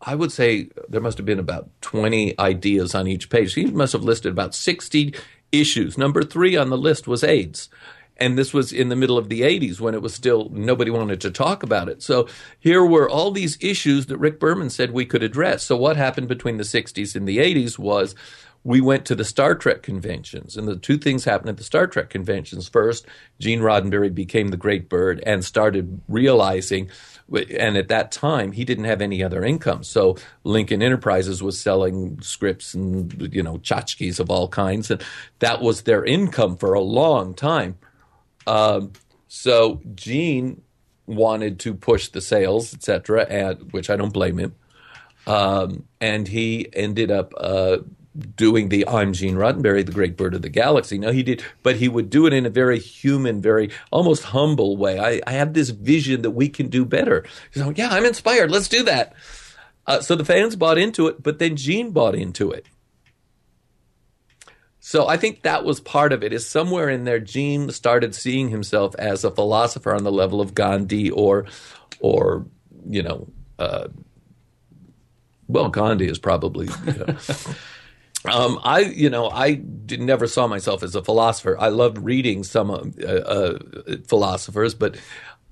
I 0.02 0.14
would 0.14 0.32
say 0.32 0.70
there 0.88 1.00
must 1.00 1.18
have 1.18 1.26
been 1.26 1.38
about 1.38 1.68
20 1.82 2.38
ideas 2.38 2.94
on 2.94 3.06
each 3.06 3.28
page. 3.28 3.54
He 3.54 3.66
must 3.66 3.92
have 3.92 4.02
listed 4.02 4.32
about 4.32 4.54
60 4.54 5.14
issues. 5.52 5.98
Number 5.98 6.22
three 6.22 6.56
on 6.56 6.70
the 6.70 6.78
list 6.78 7.06
was 7.06 7.22
AIDS. 7.22 7.68
And 8.16 8.36
this 8.36 8.52
was 8.52 8.70
in 8.70 8.90
the 8.90 8.96
middle 8.96 9.16
of 9.16 9.30
the 9.30 9.40
80s 9.40 9.80
when 9.80 9.94
it 9.94 10.02
was 10.02 10.12
still 10.12 10.50
nobody 10.50 10.90
wanted 10.90 11.22
to 11.22 11.30
talk 11.30 11.62
about 11.62 11.88
it. 11.88 12.02
So 12.02 12.28
here 12.58 12.84
were 12.84 13.08
all 13.08 13.30
these 13.30 13.56
issues 13.62 14.06
that 14.06 14.18
Rick 14.18 14.38
Berman 14.38 14.68
said 14.68 14.90
we 14.90 15.06
could 15.06 15.22
address. 15.22 15.62
So 15.64 15.76
what 15.76 15.96
happened 15.96 16.28
between 16.28 16.58
the 16.58 16.64
60s 16.64 17.16
and 17.16 17.26
the 17.26 17.38
80s 17.38 17.78
was 17.78 18.14
we 18.62 18.80
went 18.80 19.06
to 19.06 19.14
the 19.14 19.24
Star 19.24 19.54
Trek 19.54 19.82
conventions, 19.82 20.56
and 20.56 20.68
the 20.68 20.76
two 20.76 20.98
things 20.98 21.24
happened 21.24 21.48
at 21.48 21.56
the 21.56 21.64
Star 21.64 21.86
Trek 21.86 22.10
conventions. 22.10 22.68
First, 22.68 23.06
Gene 23.38 23.60
Roddenberry 23.60 24.14
became 24.14 24.48
the 24.48 24.58
Great 24.58 24.88
Bird 24.88 25.22
and 25.24 25.42
started 25.42 26.02
realizing, 26.08 26.90
and 27.32 27.76
at 27.76 27.88
that 27.88 28.12
time 28.12 28.52
he 28.52 28.64
didn't 28.64 28.84
have 28.84 29.00
any 29.00 29.22
other 29.22 29.44
income. 29.44 29.84
So 29.84 30.16
Lincoln 30.44 30.82
Enterprises 30.82 31.42
was 31.42 31.60
selling 31.60 32.20
scripts 32.20 32.74
and 32.74 33.32
you 33.34 33.42
know 33.42 33.58
tchotchkes 33.58 34.20
of 34.20 34.30
all 34.30 34.48
kinds, 34.48 34.90
and 34.90 35.02
that 35.38 35.60
was 35.60 35.82
their 35.82 36.04
income 36.04 36.56
for 36.56 36.74
a 36.74 36.80
long 36.80 37.34
time. 37.34 37.78
Um, 38.46 38.92
so 39.28 39.80
Gene 39.94 40.62
wanted 41.06 41.58
to 41.60 41.74
push 41.74 42.08
the 42.08 42.20
sales, 42.20 42.74
etc., 42.74 43.26
and 43.28 43.72
which 43.72 43.90
I 43.90 43.96
don't 43.96 44.12
blame 44.12 44.38
him. 44.38 44.54
Um, 45.26 45.84
and 46.00 46.26
he 46.26 46.68
ended 46.72 47.10
up 47.10 47.32
uh, 47.36 47.78
doing 48.36 48.68
the 48.68 48.86
I'm 48.88 49.12
Gene 49.12 49.36
Roddenberry, 49.36 49.86
the 49.86 49.92
great 49.92 50.16
bird 50.16 50.34
of 50.34 50.42
the 50.42 50.48
galaxy. 50.48 50.98
No, 50.98 51.12
he 51.12 51.22
did, 51.22 51.44
but 51.62 51.76
he 51.76 51.88
would 51.88 52.10
do 52.10 52.26
it 52.26 52.32
in 52.32 52.44
a 52.44 52.50
very 52.50 52.78
human, 52.78 53.40
very 53.40 53.70
almost 53.90 54.24
humble 54.24 54.76
way. 54.76 54.98
I, 54.98 55.20
I 55.26 55.32
have 55.32 55.54
this 55.54 55.70
vision 55.70 56.22
that 56.22 56.32
we 56.32 56.48
can 56.48 56.68
do 56.68 56.84
better. 56.84 57.24
So, 57.52 57.72
yeah, 57.76 57.88
I'm 57.90 58.04
inspired. 58.04 58.50
Let's 58.50 58.68
do 58.68 58.82
that. 58.84 59.14
Uh, 59.86 60.00
so 60.00 60.14
the 60.14 60.24
fans 60.24 60.56
bought 60.56 60.78
into 60.78 61.06
it, 61.06 61.22
but 61.22 61.38
then 61.38 61.56
Gene 61.56 61.92
bought 61.92 62.14
into 62.14 62.50
it. 62.50 62.66
So 64.80 65.06
I 65.06 65.16
think 65.16 65.42
that 65.42 65.64
was 65.64 65.78
part 65.78 66.12
of 66.12 66.24
it. 66.24 66.32
Is 66.32 66.46
somewhere 66.46 66.88
in 66.88 67.04
there, 67.04 67.20
Gene 67.20 67.70
started 67.70 68.14
seeing 68.14 68.48
himself 68.48 68.94
as 68.96 69.24
a 69.24 69.30
philosopher 69.30 69.94
on 69.94 70.04
the 70.04 70.12
level 70.12 70.40
of 70.40 70.54
Gandhi, 70.54 71.10
or, 71.10 71.46
or 72.00 72.46
you 72.88 73.02
know, 73.02 73.28
uh, 73.58 73.88
well, 75.48 75.68
Gandhi 75.68 76.08
is 76.08 76.18
probably. 76.18 76.68
You 76.86 76.92
know. 76.92 77.16
um, 78.24 78.60
I, 78.62 78.80
you 78.80 79.08
know, 79.08 79.30
I 79.30 79.54
did, 79.54 80.00
never 80.00 80.26
saw 80.26 80.46
myself 80.46 80.82
as 80.82 80.94
a 80.94 81.02
philosopher. 81.02 81.56
I 81.58 81.68
loved 81.68 81.98
reading 81.98 82.44
some 82.44 82.70
uh, 82.70 83.06
uh, 83.06 83.58
philosophers, 84.06 84.74
but 84.74 84.96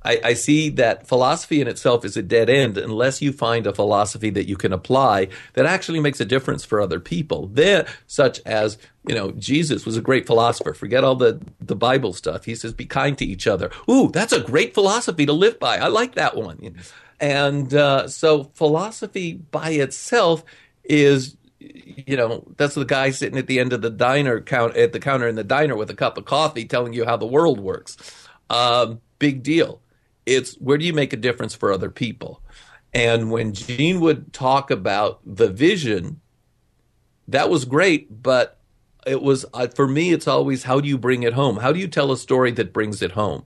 I, 0.04 0.20
I 0.22 0.34
see 0.34 0.70
that 0.70 1.06
philosophy 1.06 1.60
in 1.60 1.68
itself 1.68 2.04
is 2.04 2.16
a 2.16 2.22
dead 2.22 2.48
end 2.48 2.78
unless 2.78 3.20
you 3.20 3.32
find 3.32 3.66
a 3.66 3.74
philosophy 3.74 4.30
that 4.30 4.48
you 4.48 4.56
can 4.56 4.72
apply 4.72 5.28
that 5.54 5.66
actually 5.66 6.00
makes 6.00 6.20
a 6.20 6.24
difference 6.24 6.64
for 6.64 6.80
other 6.80 7.00
people. 7.00 7.48
There, 7.48 7.86
such 8.06 8.40
as 8.46 8.78
you 9.06 9.14
know, 9.14 9.32
Jesus 9.32 9.86
was 9.86 9.96
a 9.96 10.02
great 10.02 10.26
philosopher. 10.26 10.74
Forget 10.74 11.04
all 11.04 11.16
the 11.16 11.40
the 11.60 11.76
Bible 11.76 12.12
stuff. 12.12 12.44
He 12.44 12.54
says, 12.54 12.72
"Be 12.74 12.86
kind 12.86 13.16
to 13.18 13.24
each 13.24 13.46
other." 13.46 13.70
Ooh, 13.90 14.10
that's 14.10 14.32
a 14.32 14.40
great 14.40 14.74
philosophy 14.74 15.26
to 15.26 15.32
live 15.32 15.58
by. 15.58 15.78
I 15.78 15.88
like 15.88 16.14
that 16.14 16.36
one. 16.36 16.76
And 17.20 17.72
uh, 17.74 18.08
so, 18.08 18.44
philosophy 18.54 19.32
by 19.32 19.70
itself 19.70 20.44
is 20.84 21.36
you 21.60 22.16
know, 22.16 22.44
that's 22.56 22.74
the 22.74 22.84
guy 22.84 23.10
sitting 23.10 23.38
at 23.38 23.46
the 23.46 23.58
end 23.58 23.72
of 23.72 23.82
the 23.82 23.90
diner 23.90 24.40
count 24.40 24.76
at 24.76 24.92
the 24.92 25.00
counter 25.00 25.26
in 25.26 25.34
the 25.34 25.44
diner 25.44 25.76
with 25.76 25.90
a 25.90 25.94
cup 25.94 26.16
of 26.16 26.24
coffee 26.24 26.64
telling 26.64 26.92
you 26.92 27.04
how 27.04 27.16
the 27.16 27.26
world 27.26 27.60
works. 27.60 27.96
Um, 28.50 29.00
big 29.18 29.42
deal. 29.42 29.80
It's 30.24 30.54
where 30.54 30.78
do 30.78 30.84
you 30.84 30.92
make 30.92 31.12
a 31.12 31.16
difference 31.16 31.54
for 31.54 31.72
other 31.72 31.90
people? 31.90 32.42
And 32.94 33.30
when 33.30 33.52
Gene 33.52 34.00
would 34.00 34.32
talk 34.32 34.70
about 34.70 35.20
the 35.24 35.48
vision, 35.48 36.20
that 37.28 37.50
was 37.50 37.64
great, 37.64 38.22
but 38.22 38.58
it 39.06 39.20
was 39.20 39.44
uh, 39.52 39.68
for 39.68 39.86
me. 39.86 40.12
It's 40.12 40.28
always 40.28 40.64
how 40.64 40.80
do 40.80 40.88
you 40.88 40.98
bring 40.98 41.22
it 41.22 41.32
home? 41.32 41.58
How 41.58 41.72
do 41.72 41.78
you 41.78 41.88
tell 41.88 42.12
a 42.12 42.16
story 42.16 42.50
that 42.52 42.72
brings 42.72 43.02
it 43.02 43.12
home? 43.12 43.44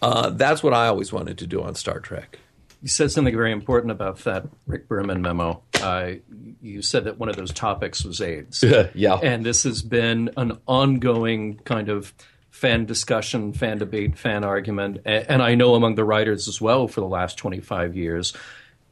Uh, 0.00 0.30
that's 0.30 0.62
what 0.62 0.74
I 0.74 0.86
always 0.86 1.12
wanted 1.12 1.38
to 1.38 1.46
do 1.46 1.62
on 1.62 1.74
Star 1.74 2.00
Trek. 2.00 2.38
You 2.82 2.88
said 2.88 3.10
something 3.10 3.34
very 3.34 3.52
important 3.52 3.90
about 3.90 4.18
that 4.24 4.46
Rick 4.66 4.88
Berman 4.88 5.22
memo. 5.22 5.62
Uh, 5.84 6.14
you 6.62 6.80
said 6.80 7.04
that 7.04 7.18
one 7.18 7.28
of 7.28 7.36
those 7.36 7.52
topics 7.52 8.04
was 8.04 8.20
AIDS. 8.20 8.64
yeah. 8.94 9.18
And 9.22 9.44
this 9.44 9.64
has 9.64 9.82
been 9.82 10.30
an 10.36 10.58
ongoing 10.66 11.58
kind 11.58 11.90
of 11.90 12.14
fan 12.50 12.86
discussion, 12.86 13.52
fan 13.52 13.78
debate, 13.78 14.16
fan 14.16 14.44
argument, 14.44 14.98
and, 15.04 15.26
and 15.28 15.42
I 15.42 15.54
know 15.54 15.74
among 15.74 15.96
the 15.96 16.04
writers 16.04 16.48
as 16.48 16.60
well 16.60 16.88
for 16.88 17.00
the 17.00 17.06
last 17.06 17.36
25 17.36 17.96
years. 17.96 18.32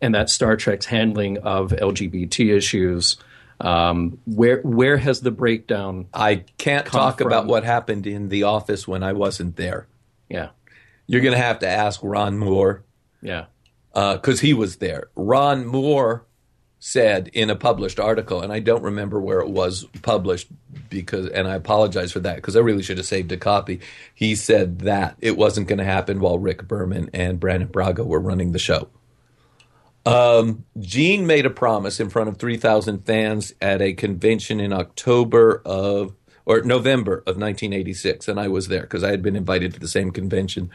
And 0.02 0.14
that 0.14 0.28
Star 0.28 0.56
Trek's 0.56 0.86
handling 0.86 1.38
of 1.38 1.70
LGBT 1.70 2.54
issues. 2.56 3.16
Um, 3.60 4.18
where 4.26 4.60
where 4.62 4.96
has 4.96 5.20
the 5.20 5.30
breakdown? 5.30 6.08
I 6.12 6.44
can't 6.58 6.84
talk 6.84 7.20
about 7.20 7.46
what 7.46 7.62
happened 7.62 8.08
in 8.08 8.28
the 8.28 8.42
office 8.42 8.88
when 8.88 9.04
I 9.04 9.12
wasn't 9.12 9.54
there. 9.54 9.86
Yeah, 10.28 10.48
You're 11.06 11.20
going 11.20 11.34
to 11.34 11.40
have 11.40 11.60
to 11.60 11.68
ask 11.68 12.00
Ron 12.02 12.38
Moore 12.38 12.82
yeah. 13.20 13.44
because 13.94 14.40
he 14.40 14.52
was 14.52 14.76
there. 14.76 15.10
Ron 15.14 15.64
Moore 15.64 16.26
said 16.84 17.30
in 17.32 17.48
a 17.48 17.54
published 17.54 18.00
article, 18.00 18.40
and 18.40 18.52
I 18.52 18.58
don't 18.58 18.82
remember 18.82 19.20
where 19.20 19.38
it 19.38 19.48
was 19.48 19.84
published 20.02 20.48
because, 20.90 21.28
and 21.28 21.46
I 21.46 21.54
apologize 21.54 22.10
for 22.10 22.18
that 22.18 22.34
because 22.34 22.56
I 22.56 22.58
really 22.58 22.82
should 22.82 22.96
have 22.96 23.06
saved 23.06 23.30
a 23.30 23.36
copy. 23.36 23.78
He 24.12 24.34
said 24.34 24.80
that 24.80 25.14
it 25.20 25.36
wasn't 25.36 25.68
going 25.68 25.78
to 25.78 25.84
happen 25.84 26.18
while 26.18 26.40
Rick 26.40 26.66
Berman 26.66 27.08
and 27.14 27.38
Brannon 27.38 27.68
Braga 27.68 28.02
were 28.02 28.18
running 28.18 28.50
the 28.50 28.58
show. 28.58 28.88
Um, 30.04 30.64
Gene 30.76 31.24
made 31.24 31.46
a 31.46 31.50
promise 31.50 32.00
in 32.00 32.10
front 32.10 32.28
of 32.28 32.38
3,000 32.38 33.06
fans 33.06 33.54
at 33.60 33.80
a 33.80 33.92
convention 33.92 34.58
in 34.58 34.72
October 34.72 35.62
of, 35.64 36.16
or 36.44 36.62
November 36.62 37.18
of 37.18 37.36
1986, 37.36 38.26
and 38.26 38.40
I 38.40 38.48
was 38.48 38.66
there 38.66 38.82
because 38.82 39.04
I 39.04 39.12
had 39.12 39.22
been 39.22 39.36
invited 39.36 39.72
to 39.74 39.78
the 39.78 39.86
same 39.86 40.10
convention. 40.10 40.68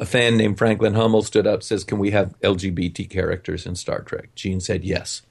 A 0.00 0.04
fan 0.04 0.36
named 0.36 0.58
Franklin 0.58 0.94
Hummel 0.94 1.22
stood 1.22 1.46
up, 1.46 1.62
says, 1.62 1.84
"Can 1.84 2.00
we 2.00 2.10
have 2.10 2.34
LGBT 2.40 3.08
characters 3.08 3.66
in 3.66 3.76
Star 3.76 4.00
Trek?" 4.02 4.34
Gene 4.34 4.60
said 4.60 4.84
yes. 4.84 5.22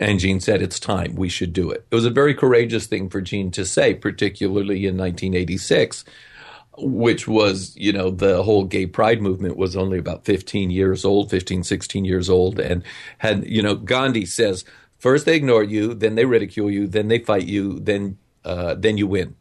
And 0.00 0.18
Gene 0.18 0.40
said, 0.40 0.62
It's 0.62 0.80
time. 0.80 1.14
We 1.14 1.28
should 1.28 1.52
do 1.52 1.70
it. 1.70 1.86
It 1.90 1.94
was 1.94 2.04
a 2.04 2.10
very 2.10 2.34
courageous 2.34 2.86
thing 2.86 3.08
for 3.08 3.20
Gene 3.20 3.50
to 3.52 3.64
say, 3.64 3.94
particularly 3.94 4.86
in 4.86 4.96
1986, 4.96 6.04
which 6.78 7.28
was, 7.28 7.76
you 7.76 7.92
know, 7.92 8.10
the 8.10 8.42
whole 8.42 8.64
gay 8.64 8.86
pride 8.86 9.22
movement 9.22 9.56
was 9.56 9.76
only 9.76 9.98
about 9.98 10.24
15 10.24 10.70
years 10.70 11.04
old, 11.04 11.30
15, 11.30 11.62
16 11.62 12.04
years 12.04 12.28
old. 12.28 12.58
And 12.58 12.82
had, 13.18 13.46
you 13.46 13.62
know, 13.62 13.74
Gandhi 13.74 14.26
says, 14.26 14.64
first 14.98 15.26
they 15.26 15.36
ignore 15.36 15.62
you, 15.62 15.94
then 15.94 16.14
they 16.14 16.24
ridicule 16.24 16.70
you, 16.70 16.86
then 16.86 17.08
they 17.08 17.18
fight 17.18 17.46
you, 17.46 17.78
then, 17.78 18.18
uh, 18.44 18.74
then 18.74 18.98
you 18.98 19.06
win. 19.06 19.36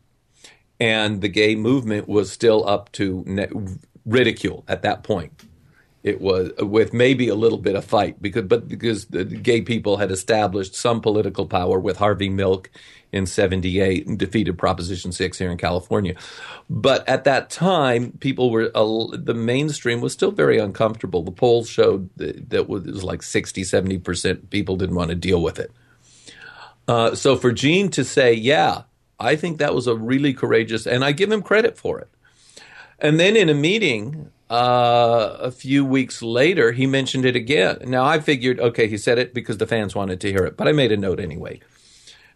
And 0.80 1.22
the 1.22 1.30
gay 1.30 1.56
movement 1.56 2.08
was 2.08 2.32
still 2.32 2.68
up 2.68 2.92
to 2.94 3.24
ne- 3.26 3.50
ridicule 4.06 4.64
at 4.68 4.82
that 4.82 5.04
point 5.04 5.32
it 6.04 6.20
was 6.20 6.52
with 6.60 6.94
maybe 6.94 7.30
a 7.30 7.36
little 7.36 7.58
bit 7.58 7.76
of 7.76 7.86
fight 7.86 8.22
because 8.22 8.44
but 8.44 8.68
because 8.68 9.06
the 9.06 9.24
gay 9.24 9.62
people 9.62 9.98
had 9.98 10.12
established 10.12 10.76
some 10.76 11.02
political 11.02 11.46
power 11.46 11.80
with 11.80 11.98
Harvey 11.98 12.30
Milk 12.30 12.70
in 13.14 13.26
78 13.26 14.08
and 14.08 14.18
defeated 14.20 14.58
Proposition 14.58 15.12
6 15.12 15.38
here 15.38 15.52
in 15.52 15.58
California. 15.58 16.16
But 16.70 17.08
at 17.08 17.24
that 17.26 17.50
time, 17.50 18.14
people 18.20 18.50
were 18.50 18.72
uh, 18.76 19.16
the 19.16 19.36
mainstream 19.36 20.02
was 20.02 20.14
still 20.14 20.32
very 20.32 20.58
uncomfortable. 20.58 21.22
The 21.24 21.32
polls 21.32 21.70
showed 21.70 22.10
that, 22.18 22.50
that 22.50 22.68
was, 22.68 22.86
it 22.86 22.92
was 22.92 23.04
like 23.04 23.22
60, 23.22 23.62
70% 23.62 24.50
people 24.50 24.76
didn't 24.76 24.96
want 24.96 25.10
to 25.10 25.16
deal 25.16 25.42
with 25.42 25.60
it. 25.60 25.72
Uh, 26.88 27.16
so 27.16 27.38
for 27.38 27.52
Gene 27.52 27.90
to 27.92 28.04
say, 28.04 28.34
yeah, 28.34 28.84
I 29.20 29.36
think 29.36 29.60
that 29.60 29.74
was 29.76 29.88
a 29.88 29.96
really 29.96 30.34
courageous, 30.34 30.86
and 30.86 31.06
I 31.06 31.14
give 31.14 31.32
him 31.32 31.42
credit 31.42 31.78
for 31.78 32.00
it. 32.00 32.10
And 33.00 33.20
then 33.20 33.38
in 33.38 33.48
a 33.48 33.54
meeting, 33.54 34.32
uh, 34.54 35.38
a 35.40 35.50
few 35.50 35.84
weeks 35.84 36.22
later, 36.22 36.74
he 36.74 36.86
mentioned 36.86 37.26
it 37.26 37.36
again. 37.36 37.80
Now 37.86 38.06
I 38.06 38.20
figured, 38.20 38.60
okay, 38.60 38.88
he 38.88 39.00
said 39.00 39.18
it 39.18 39.34
because 39.34 39.58
the 39.58 39.66
fans 39.66 39.96
wanted 39.96 40.22
to 40.22 40.32
hear 40.32 40.46
it, 40.46 40.58
but 40.58 40.68
I 40.68 40.74
made 40.74 40.92
a 40.92 40.98
note 40.98 41.20
anyway. 41.20 41.60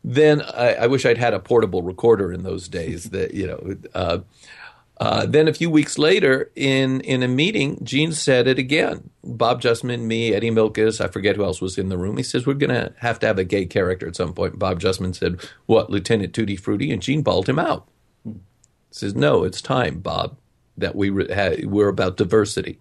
Then 0.03 0.41
I, 0.41 0.73
I 0.73 0.87
wish 0.87 1.05
I'd 1.05 1.19
had 1.19 1.35
a 1.35 1.39
portable 1.39 1.83
recorder 1.83 2.33
in 2.33 2.41
those 2.41 2.67
days. 2.67 3.07
That 3.11 3.35
you 3.35 3.45
know. 3.45 3.75
Uh, 3.93 4.19
uh, 4.99 5.27
then 5.27 5.47
a 5.47 5.53
few 5.53 5.69
weeks 5.69 5.99
later, 5.99 6.49
in 6.55 7.01
in 7.01 7.21
a 7.21 7.27
meeting, 7.27 7.77
Gene 7.83 8.13
said 8.13 8.47
it 8.47 8.57
again. 8.57 9.11
Bob 9.23 9.61
Justman, 9.61 10.01
me, 10.01 10.33
Eddie 10.33 10.49
Milkis, 10.49 10.99
I 10.99 11.07
forget 11.09 11.35
who 11.35 11.43
else 11.43 11.61
was 11.61 11.77
in 11.77 11.89
the 11.89 11.99
room. 11.99 12.17
He 12.17 12.23
says 12.23 12.47
we're 12.47 12.55
going 12.55 12.73
to 12.73 12.93
have 12.97 13.19
to 13.19 13.27
have 13.27 13.37
a 13.37 13.43
gay 13.43 13.67
character 13.67 14.07
at 14.07 14.15
some 14.15 14.33
point. 14.33 14.57
Bob 14.57 14.79
Justman 14.79 15.15
said, 15.15 15.39
"What, 15.67 15.91
Lieutenant 15.91 16.33
Tutti 16.33 16.55
Frutti?" 16.55 16.91
And 16.91 16.99
Gene 16.99 17.21
bawled 17.21 17.47
him 17.47 17.59
out. 17.59 17.87
He 18.25 18.33
says, 18.89 19.13
"No, 19.13 19.43
it's 19.43 19.61
time, 19.61 19.99
Bob 19.99 20.35
that 20.77 20.95
we 20.95 21.09
re- 21.09 21.65
we're 21.65 21.89
about 21.89 22.17
diversity. 22.17 22.79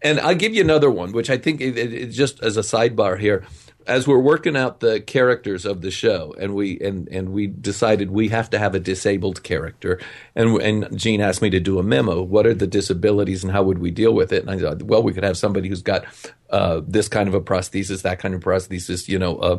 And 0.00 0.20
I'll 0.20 0.34
give 0.34 0.54
you 0.54 0.62
another 0.62 0.90
one, 0.90 1.12
which 1.12 1.28
I 1.28 1.38
think 1.38 1.60
it, 1.60 1.76
it, 1.76 2.06
just 2.10 2.40
as 2.42 2.56
a 2.56 2.60
sidebar 2.60 3.18
here, 3.18 3.44
as 3.88 4.06
we're 4.06 4.18
working 4.18 4.56
out 4.56 4.80
the 4.80 5.00
characters 5.00 5.64
of 5.64 5.80
the 5.80 5.90
show, 5.90 6.34
and 6.38 6.54
we 6.54 6.78
and 6.78 7.08
and 7.08 7.30
we 7.30 7.46
decided 7.46 8.10
we 8.10 8.28
have 8.28 8.50
to 8.50 8.58
have 8.58 8.74
a 8.74 8.80
disabled 8.80 9.42
character, 9.42 9.98
and 10.36 10.60
and 10.60 10.96
Gene 10.96 11.22
asked 11.22 11.42
me 11.42 11.50
to 11.50 11.58
do 11.58 11.78
a 11.78 11.82
memo. 11.82 12.22
What 12.22 12.46
are 12.46 12.54
the 12.54 12.66
disabilities, 12.66 13.42
and 13.42 13.52
how 13.52 13.62
would 13.62 13.78
we 13.78 13.90
deal 13.90 14.12
with 14.12 14.30
it? 14.32 14.42
And 14.42 14.50
I 14.50 14.58
thought, 14.58 14.82
well, 14.82 15.02
we 15.02 15.14
could 15.14 15.24
have 15.24 15.38
somebody 15.38 15.68
who's 15.68 15.82
got 15.82 16.04
uh, 16.50 16.82
this 16.86 17.08
kind 17.08 17.28
of 17.28 17.34
a 17.34 17.40
prosthesis, 17.40 18.02
that 18.02 18.18
kind 18.20 18.34
of 18.34 18.42
prosthesis, 18.42 19.08
you 19.08 19.18
know. 19.18 19.36
Uh, 19.38 19.58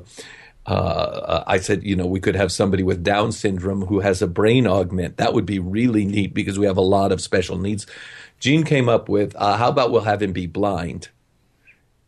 uh, 0.65 1.43
I 1.47 1.57
said, 1.59 1.83
you 1.83 1.95
know, 1.95 2.05
we 2.05 2.19
could 2.19 2.35
have 2.35 2.51
somebody 2.51 2.83
with 2.83 3.03
Down 3.03 3.31
syndrome 3.31 3.85
who 3.85 4.01
has 4.01 4.21
a 4.21 4.27
brain 4.27 4.67
augment. 4.67 5.17
That 5.17 5.33
would 5.33 5.45
be 5.45 5.59
really 5.59 6.05
neat 6.05 6.33
because 6.33 6.59
we 6.59 6.65
have 6.65 6.77
a 6.77 6.81
lot 6.81 7.11
of 7.11 7.21
special 7.21 7.57
needs. 7.57 7.87
Gene 8.39 8.63
came 8.63 8.87
up 8.87 9.09
with, 9.09 9.35
uh, 9.35 9.57
how 9.57 9.69
about 9.69 9.91
we'll 9.91 10.01
have 10.01 10.21
him 10.21 10.31
be 10.31 10.47
blind? 10.47 11.09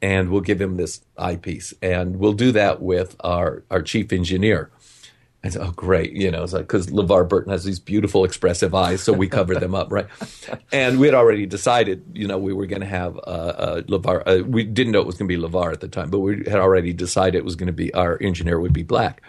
And 0.02 0.30
we'll 0.30 0.42
give 0.42 0.60
him 0.60 0.78
this 0.78 1.02
eyepiece. 1.18 1.74
And 1.82 2.18
we'll 2.18 2.34
do 2.34 2.52
that 2.54 2.82
with 2.82 3.16
our, 3.20 3.64
our 3.70 3.82
chief 3.82 4.12
engineer. 4.12 4.72
I 5.44 5.50
said, 5.50 5.64
oh, 5.64 5.72
great. 5.72 6.14
You 6.14 6.30
know, 6.30 6.44
it's 6.44 6.54
like, 6.54 6.64
because 6.64 6.88
LeVar 6.88 7.28
Burton 7.28 7.52
has 7.52 7.64
these 7.64 7.80
beautiful, 7.80 8.26
expressive 8.26 8.76
eyes, 8.76 9.02
so 9.02 9.12
we 9.12 9.28
covered 9.28 9.60
them 9.60 9.74
up, 9.74 9.92
right? 9.92 10.08
And 10.72 11.00
we 11.00 11.08
had 11.08 11.16
already 11.16 11.46
decided, 11.46 12.04
you 12.14 12.28
know, 12.28 12.38
we 12.38 12.54
were 12.54 12.68
going 12.68 12.82
to 12.82 12.88
have 12.88 13.18
uh, 13.18 13.20
uh, 13.20 13.82
LeVar. 13.82 14.24
Uh, 14.26 14.44
we 14.44 14.64
didn't 14.64 14.94
know 14.94 15.02
it 15.02 15.08
was 15.08 15.18
going 15.18 15.28
to 15.28 15.36
be 15.36 15.42
LeVar 15.42 15.74
at 15.74 15.82
the 15.82 15.88
time, 15.88 16.12
but 16.12 16.20
we 16.20 16.44
had 16.46 16.60
already 16.60 16.94
decided 16.94 17.36
it 17.36 17.46
was 17.46 17.56
going 17.56 17.68
to 17.68 17.74
be 17.74 17.94
our 17.94 18.22
engineer 18.22 18.60
would 18.60 18.74
be 18.74 18.84
black. 18.84 19.22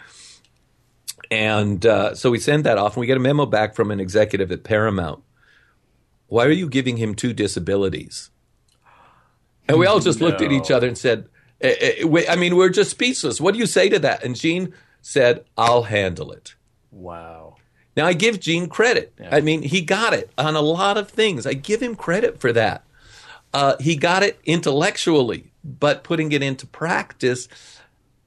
And 1.30 1.84
uh, 1.86 2.14
so 2.14 2.30
we 2.30 2.38
send 2.38 2.64
that 2.64 2.76
off, 2.76 2.94
and 2.94 3.00
we 3.00 3.06
get 3.06 3.16
a 3.16 3.20
memo 3.20 3.46
back 3.46 3.74
from 3.74 3.90
an 3.90 3.98
executive 3.98 4.52
at 4.52 4.64
Paramount. 4.64 5.22
Why 6.26 6.44
are 6.44 6.50
you 6.50 6.68
giving 6.68 6.98
him 6.98 7.14
two 7.14 7.32
disabilities? 7.32 8.30
And 9.66 9.78
we 9.78 9.86
all 9.86 10.00
just 10.00 10.20
no. 10.20 10.26
looked 10.26 10.42
at 10.42 10.52
each 10.52 10.70
other 10.70 10.86
and 10.86 10.98
said, 10.98 11.28
eh, 11.62 12.02
eh, 12.04 12.24
I 12.28 12.36
mean, 12.36 12.56
we're 12.56 12.68
just 12.68 12.90
speechless. 12.90 13.40
What 13.40 13.54
do 13.54 13.60
you 13.60 13.66
say 13.66 13.88
to 13.88 13.98
that? 14.00 14.22
And 14.22 14.36
Gene 14.36 14.74
said, 15.02 15.44
I'll 15.58 15.82
handle 15.82 16.32
it. 16.32 16.54
Wow. 16.90 17.56
Now, 17.94 18.06
I 18.06 18.14
give 18.14 18.40
Gene 18.40 18.68
credit. 18.68 19.12
Yeah. 19.20 19.28
I 19.30 19.40
mean, 19.40 19.62
he 19.62 19.82
got 19.82 20.14
it 20.14 20.30
on 20.38 20.56
a 20.56 20.62
lot 20.62 20.96
of 20.96 21.10
things. 21.10 21.46
I 21.46 21.52
give 21.52 21.82
him 21.82 21.94
credit 21.94 22.40
for 22.40 22.52
that. 22.54 22.84
Uh, 23.52 23.76
he 23.80 23.96
got 23.96 24.22
it 24.22 24.40
intellectually, 24.44 25.52
but 25.62 26.02
putting 26.02 26.32
it 26.32 26.42
into 26.42 26.66
practice, 26.66 27.48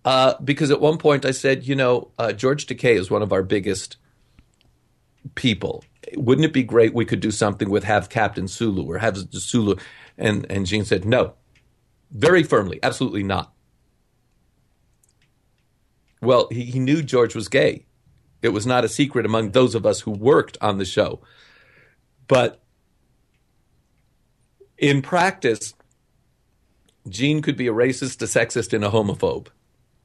uh, 0.04 0.36
because 0.44 0.70
at 0.70 0.80
one 0.80 1.00
point 1.00 1.26
I 1.26 1.32
said, 1.32 1.66
you 1.66 1.76
know, 1.76 2.12
uh, 2.20 2.32
George 2.32 2.68
Takei 2.68 2.96
is 2.96 3.10
one 3.10 3.24
of 3.24 3.34
our 3.34 3.42
biggest 3.42 3.98
people. 5.34 5.84
Wouldn't 6.14 6.46
it 6.46 6.54
be 6.54 6.62
great 6.62 6.94
we 6.94 7.06
could 7.06 7.22
do 7.22 7.32
something 7.32 7.72
with 7.72 7.86
have 7.86 8.10
Captain 8.10 8.48
Sulu 8.48 8.84
or 8.84 9.00
have 9.00 9.18
Sulu? 9.18 9.78
And, 10.16 10.46
and 10.52 10.68
Gene 10.68 10.86
said, 10.86 11.06
no, 11.06 11.34
very 12.12 12.44
firmly, 12.44 12.80
absolutely 12.84 13.24
not. 13.24 13.52
Well, 16.22 16.48
he, 16.52 16.66
he 16.66 16.80
knew 16.80 17.02
George 17.02 17.36
was 17.36 17.48
gay. 17.48 17.86
It 18.42 18.50
was 18.50 18.66
not 18.66 18.86
a 18.86 18.90
secret 18.90 19.26
among 19.26 19.52
those 19.52 19.76
of 19.76 19.86
us 19.86 20.02
who 20.02 20.12
worked 20.12 20.58
on 20.62 20.78
the 20.78 20.86
show. 20.86 21.22
But 22.28 22.62
in 24.78 25.02
practice, 25.02 25.74
Gene 27.08 27.42
could 27.42 27.58
be 27.58 27.68
a 27.68 27.74
racist, 27.74 28.22
a 28.22 28.26
sexist, 28.26 28.74
and 28.74 28.84
a 28.84 28.90
homophobe. 28.90 29.48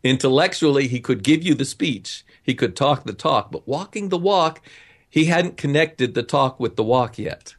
Intellectually, 0.02 0.88
he 0.88 1.00
could 1.00 1.22
give 1.22 1.42
you 1.42 1.54
the 1.54 1.64
speech, 1.64 2.24
he 2.42 2.54
could 2.54 2.74
talk 2.74 3.04
the 3.04 3.12
talk, 3.12 3.52
but 3.52 3.68
walking 3.68 4.08
the 4.08 4.18
walk, 4.18 4.60
he 5.08 5.26
hadn't 5.26 5.56
connected 5.56 6.14
the 6.14 6.22
talk 6.22 6.58
with 6.58 6.76
the 6.76 6.84
walk 6.84 7.18
yet. 7.18 7.54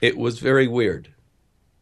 It 0.00 0.16
was 0.16 0.38
very 0.38 0.68
weird 0.68 1.12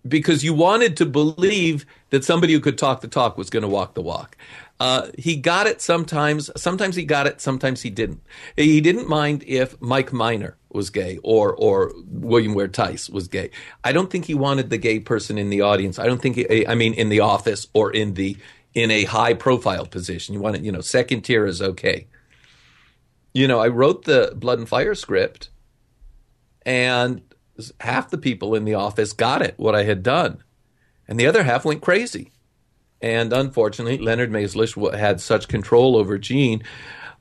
because 0.06 0.44
you 0.44 0.54
wanted 0.54 0.96
to 0.96 1.06
believe 1.06 1.84
that 2.10 2.24
somebody 2.24 2.52
who 2.52 2.60
could 2.60 2.78
talk 2.78 3.00
the 3.00 3.08
talk 3.08 3.36
was 3.36 3.50
going 3.50 3.62
to 3.62 3.68
walk 3.68 3.94
the 3.94 4.02
walk. 4.02 4.36
Uh, 4.78 5.08
he 5.16 5.36
got 5.36 5.66
it 5.66 5.80
sometimes. 5.80 6.50
Sometimes 6.56 6.96
he 6.96 7.04
got 7.04 7.26
it. 7.26 7.40
Sometimes 7.40 7.82
he 7.82 7.90
didn't. 7.90 8.22
He 8.56 8.80
didn't 8.80 9.08
mind 9.08 9.42
if 9.46 9.80
Mike 9.80 10.12
Minor 10.12 10.58
was 10.70 10.90
gay 10.90 11.18
or 11.22 11.54
or 11.54 11.92
William 12.06 12.52
Ware 12.52 12.68
Theiss 12.68 13.08
was 13.08 13.26
gay. 13.26 13.50
I 13.84 13.92
don't 13.92 14.10
think 14.10 14.26
he 14.26 14.34
wanted 14.34 14.68
the 14.68 14.76
gay 14.76 15.00
person 15.00 15.38
in 15.38 15.48
the 15.48 15.62
audience. 15.62 15.98
I 15.98 16.06
don't 16.06 16.20
think. 16.20 16.36
He, 16.36 16.66
I 16.66 16.74
mean, 16.74 16.92
in 16.92 17.08
the 17.08 17.20
office 17.20 17.66
or 17.72 17.90
in 17.90 18.14
the 18.14 18.36
in 18.74 18.90
a 18.90 19.04
high 19.04 19.32
profile 19.32 19.86
position. 19.86 20.34
You 20.34 20.40
want 20.40 20.56
it. 20.56 20.62
You 20.62 20.72
know, 20.72 20.82
second 20.82 21.22
tier 21.22 21.46
is 21.46 21.62
okay. 21.62 22.06
You 23.32 23.48
know, 23.48 23.60
I 23.60 23.68
wrote 23.68 24.04
the 24.04 24.34
Blood 24.36 24.58
and 24.58 24.68
Fire 24.68 24.94
script, 24.94 25.48
and 26.66 27.22
half 27.80 28.10
the 28.10 28.18
people 28.18 28.54
in 28.54 28.66
the 28.66 28.74
office 28.74 29.14
got 29.14 29.40
it 29.40 29.54
what 29.56 29.74
I 29.74 29.84
had 29.84 30.02
done, 30.02 30.42
and 31.08 31.18
the 31.18 31.26
other 31.26 31.44
half 31.44 31.64
went 31.64 31.80
crazy 31.80 32.32
and 33.00 33.32
unfortunately, 33.32 33.98
Leonard 33.98 34.30
Maizlish 34.30 34.96
had 34.96 35.20
such 35.20 35.48
control 35.48 35.96
over 35.96 36.18
Gene. 36.18 36.62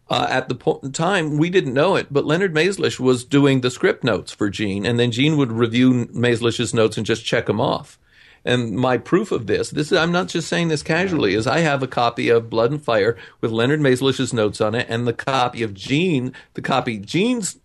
Uh, 0.08 0.28
at 0.30 0.50
the 0.50 0.56
po- 0.56 0.82
time, 0.94 1.38
we 1.38 1.50
didn't 1.50 1.74
know 1.74 1.96
it, 1.96 2.08
but 2.12 2.26
Leonard 2.26 2.54
Maizlish 2.54 3.00
was 3.00 3.26
doing 3.26 3.62
the 3.62 3.72
script 3.72 4.04
notes 4.04 4.32
for 4.32 4.50
Gene, 4.50 4.86
and 4.86 5.00
then 5.00 5.12
Gene 5.12 5.36
would 5.38 5.52
review 5.52 6.06
Maizlish's 6.08 6.74
notes 6.74 6.98
and 6.98 7.06
just 7.06 7.26
check 7.26 7.48
them 7.48 7.60
off. 7.60 7.98
And 8.46 8.76
my 8.76 9.00
proof 9.00 9.32
of 9.32 9.48
this, 9.48 9.72
this 9.72 9.92
is, 9.92 9.98
I'm 9.98 10.12
not 10.12 10.28
just 10.28 10.48
saying 10.48 10.68
this 10.68 10.84
casually, 10.84 11.34
is 11.34 11.48
I 11.48 11.60
have 11.60 11.82
a 11.82 11.88
copy 11.88 12.30
of 12.30 12.52
Blood 12.52 12.72
and 12.72 12.84
Fire 12.84 13.18
with 13.42 13.52
Leonard 13.52 13.80
Maizlish's 13.80 14.32
notes 14.32 14.62
on 14.62 14.76
it, 14.76 14.86
and 14.88 15.08
the 15.08 15.14
copy 15.14 15.64
of 15.64 15.74
Gene, 15.74 16.32
the 16.54 16.62
copy 16.62 17.00
Gene's 17.00 17.58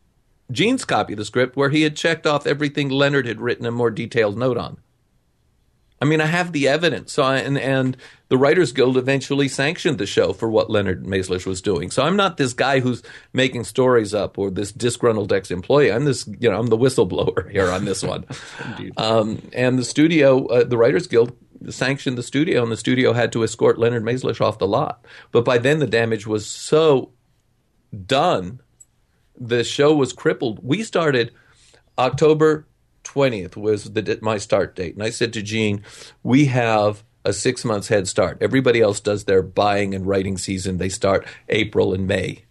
Gene's 0.50 0.84
copy 0.84 1.12
of 1.12 1.18
the 1.18 1.24
script 1.24 1.56
where 1.56 1.70
he 1.70 1.82
had 1.82 1.94
checked 1.94 2.26
off 2.26 2.46
everything 2.46 2.88
Leonard 2.88 3.26
had 3.26 3.40
written 3.40 3.66
a 3.66 3.70
more 3.70 3.90
detailed 3.90 4.36
note 4.36 4.56
on. 4.56 4.78
I 6.00 6.06
mean, 6.06 6.20
I 6.20 6.26
have 6.26 6.52
the 6.52 6.68
evidence. 6.68 7.12
So 7.12 7.22
I, 7.22 7.38
and 7.38 7.58
and 7.58 7.96
the 8.28 8.38
Writers 8.38 8.72
Guild 8.72 8.96
eventually 8.96 9.48
sanctioned 9.48 9.98
the 9.98 10.06
show 10.06 10.32
for 10.32 10.48
what 10.48 10.70
Leonard 10.70 11.04
Maizlish 11.04 11.44
was 11.44 11.60
doing. 11.60 11.90
So 11.90 12.02
I'm 12.02 12.16
not 12.16 12.36
this 12.36 12.54
guy 12.54 12.80
who's 12.80 13.02
making 13.32 13.64
stories 13.64 14.14
up 14.14 14.38
or 14.38 14.50
this 14.50 14.72
disgruntled 14.72 15.32
ex-employee. 15.32 15.92
I'm 15.92 16.04
this, 16.04 16.26
you 16.38 16.50
know, 16.50 16.58
I'm 16.58 16.68
the 16.68 16.78
whistleblower 16.78 17.50
here 17.52 17.70
on 17.70 17.84
this 17.84 18.02
one. 18.02 18.24
um, 18.96 19.42
and 19.52 19.78
the 19.78 19.84
studio, 19.84 20.46
uh, 20.46 20.64
the 20.64 20.78
Writers 20.78 21.06
Guild 21.06 21.36
sanctioned 21.68 22.16
the 22.16 22.22
studio, 22.22 22.62
and 22.62 22.72
the 22.72 22.76
studio 22.76 23.12
had 23.12 23.32
to 23.32 23.44
escort 23.44 23.78
Leonard 23.78 24.02
Maizlish 24.02 24.40
off 24.40 24.58
the 24.58 24.66
lot. 24.66 25.04
But 25.32 25.44
by 25.44 25.58
then, 25.58 25.78
the 25.78 25.86
damage 25.86 26.26
was 26.26 26.46
so 26.46 27.12
done, 28.06 28.60
the 29.38 29.64
show 29.64 29.94
was 29.94 30.12
crippled. 30.12 30.60
We 30.62 30.82
started 30.82 31.32
October 31.98 32.66
20th 33.14 33.56
was 33.56 33.84
the, 33.84 34.18
my 34.22 34.38
start 34.38 34.76
date. 34.76 34.94
And 34.94 35.02
I 35.02 35.10
said 35.10 35.32
to 35.32 35.42
Gene, 35.42 35.82
we 36.22 36.46
have 36.46 37.02
a 37.24 37.32
six 37.32 37.64
months 37.64 37.88
head 37.88 38.08
start. 38.08 38.38
Everybody 38.40 38.80
else 38.80 39.00
does 39.00 39.24
their 39.24 39.42
buying 39.42 39.94
and 39.94 40.06
writing 40.06 40.38
season. 40.38 40.78
They 40.78 40.88
start 40.88 41.26
April 41.48 41.92
and 41.92 42.06
May. 42.06 42.44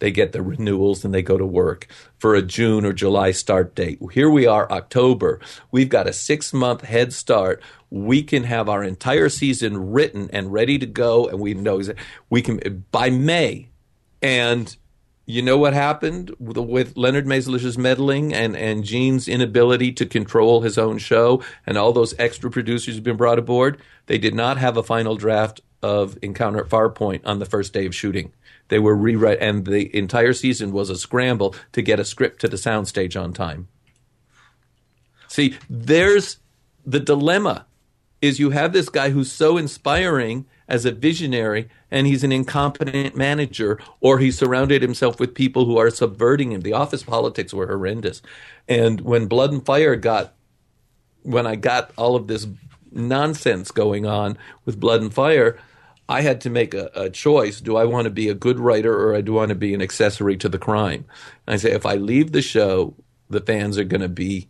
They 0.00 0.10
get 0.10 0.32
the 0.32 0.42
renewals 0.42 1.04
and 1.04 1.14
they 1.14 1.22
go 1.22 1.38
to 1.38 1.46
work 1.46 1.86
for 2.18 2.34
a 2.34 2.42
June 2.42 2.84
or 2.84 2.92
July 2.92 3.30
start 3.30 3.76
date. 3.76 4.00
Here 4.12 4.28
we 4.28 4.46
are, 4.46 4.70
October. 4.72 5.38
We've 5.70 5.88
got 5.88 6.08
a 6.08 6.12
six 6.12 6.52
month 6.52 6.82
head 6.82 7.12
start. 7.12 7.62
We 7.88 8.24
can 8.24 8.42
have 8.42 8.68
our 8.68 8.82
entire 8.82 9.28
season 9.28 9.92
written 9.92 10.28
and 10.32 10.52
ready 10.52 10.76
to 10.78 10.86
go, 10.86 11.28
and 11.28 11.38
we 11.38 11.54
know 11.54 11.80
we 12.28 12.42
can 12.42 12.84
by 12.90 13.10
May. 13.10 13.68
And 14.20 14.76
you 15.24 15.42
know 15.42 15.56
what 15.56 15.72
happened 15.72 16.34
with, 16.38 16.58
with 16.58 16.96
Leonard 16.96 17.26
Maizlish's 17.26 17.78
meddling 17.78 18.34
and, 18.34 18.56
and 18.56 18.84
Gene's 18.84 19.28
inability 19.28 19.92
to 19.92 20.06
control 20.06 20.62
his 20.62 20.78
own 20.78 20.98
show 20.98 21.42
and 21.66 21.78
all 21.78 21.92
those 21.92 22.14
extra 22.18 22.50
producers 22.50 22.94
who've 22.94 23.04
been 23.04 23.16
brought 23.16 23.38
aboard? 23.38 23.80
They 24.06 24.18
did 24.18 24.34
not 24.34 24.58
have 24.58 24.76
a 24.76 24.82
final 24.82 25.16
draft 25.16 25.60
of 25.82 26.18
Encounter 26.22 26.60
at 26.60 26.68
Farpoint 26.68 27.22
on 27.24 27.38
the 27.38 27.46
first 27.46 27.72
day 27.72 27.86
of 27.86 27.94
shooting. 27.94 28.32
They 28.68 28.78
were 28.78 28.96
rewrite, 28.96 29.38
and 29.40 29.66
the 29.66 29.94
entire 29.96 30.32
season 30.32 30.72
was 30.72 30.88
a 30.88 30.96
scramble 30.96 31.54
to 31.72 31.82
get 31.82 32.00
a 32.00 32.04
script 32.04 32.40
to 32.40 32.48
the 32.48 32.56
soundstage 32.56 33.20
on 33.20 33.32
time. 33.32 33.68
See, 35.28 35.56
there's 35.68 36.38
the 36.86 37.00
dilemma: 37.00 37.66
is 38.20 38.38
you 38.38 38.50
have 38.50 38.72
this 38.72 38.88
guy 38.88 39.10
who's 39.10 39.30
so 39.30 39.56
inspiring 39.58 40.46
as 40.72 40.84
a 40.84 40.90
visionary, 40.90 41.68
and 41.90 42.06
he's 42.06 42.24
an 42.24 42.32
incompetent 42.32 43.14
manager, 43.14 43.78
or 44.00 44.18
he 44.18 44.32
surrounded 44.32 44.82
himself 44.82 45.20
with 45.20 45.34
people 45.34 45.66
who 45.66 45.76
are 45.76 45.90
subverting 45.90 46.50
him. 46.50 46.62
The 46.62 46.72
office 46.72 47.04
politics 47.04 47.54
were 47.54 47.68
horrendous, 47.68 48.22
and 48.66 49.00
when 49.02 49.26
Blood 49.26 49.52
and 49.52 49.64
Fire 49.64 49.94
got, 49.94 50.34
when 51.22 51.46
I 51.46 51.54
got 51.54 51.92
all 51.96 52.16
of 52.16 52.26
this 52.26 52.48
nonsense 52.90 53.70
going 53.70 54.06
on 54.06 54.36
with 54.64 54.80
Blood 54.80 55.00
and 55.02 55.14
Fire 55.14 55.58
I 56.08 56.20
had 56.20 56.40
to 56.42 56.50
make 56.50 56.74
a, 56.74 56.90
a, 56.94 57.10
choice. 57.10 57.60
Do 57.60 57.76
I 57.76 57.84
want 57.84 58.04
to 58.04 58.10
be 58.10 58.28
a 58.28 58.34
good 58.34 58.58
writer 58.58 59.08
or 59.08 59.22
do 59.22 59.36
I 59.36 59.40
want 59.40 59.48
to 59.50 59.54
be 59.54 59.72
an 59.72 59.80
accessory 59.80 60.36
to 60.38 60.48
the 60.48 60.58
crime? 60.58 61.06
And 61.46 61.54
I 61.54 61.56
say, 61.56 61.72
if 61.72 61.86
I 61.86 61.94
leave 61.94 62.32
the 62.32 62.42
show, 62.42 62.94
the 63.30 63.40
fans 63.40 63.78
are 63.78 63.84
going 63.84 64.02
to 64.02 64.08
be. 64.08 64.48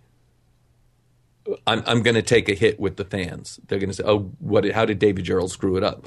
I'm, 1.67 1.83
I'm 1.87 2.03
going 2.03 2.15
to 2.15 2.23
take 2.23 2.49
a 2.49 2.55
hit 2.55 2.79
with 2.79 2.97
the 2.97 3.05
fans. 3.05 3.61
They're 3.67 3.79
going 3.79 3.91
to 3.91 3.95
say, 3.95 4.05
"Oh, 4.05 4.31
what? 4.39 4.69
How 4.71 4.85
did 4.85 4.99
David 4.99 5.25
Gerrold 5.25 5.51
screw 5.51 5.77
it 5.77 5.85
up?" 5.85 6.07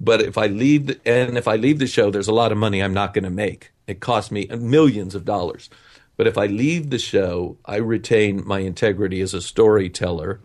But 0.00 0.22
if 0.22 0.38
I 0.38 0.46
leave, 0.46 0.86
the, 0.86 1.00
and 1.04 1.36
if 1.36 1.46
I 1.46 1.56
leave 1.56 1.78
the 1.78 1.86
show, 1.86 2.10
there's 2.10 2.28
a 2.28 2.32
lot 2.34 2.52
of 2.52 2.58
money 2.58 2.82
I'm 2.82 2.94
not 2.94 3.12
going 3.12 3.24
to 3.24 3.30
make. 3.30 3.70
It 3.86 4.00
cost 4.00 4.32
me 4.32 4.46
millions 4.46 5.14
of 5.14 5.24
dollars. 5.24 5.68
But 6.16 6.26
if 6.26 6.38
I 6.38 6.46
leave 6.46 6.90
the 6.90 6.98
show, 6.98 7.56
I 7.64 7.76
retain 7.76 8.46
my 8.46 8.60
integrity 8.60 9.20
as 9.20 9.34
a 9.34 9.40
storyteller, 9.40 10.40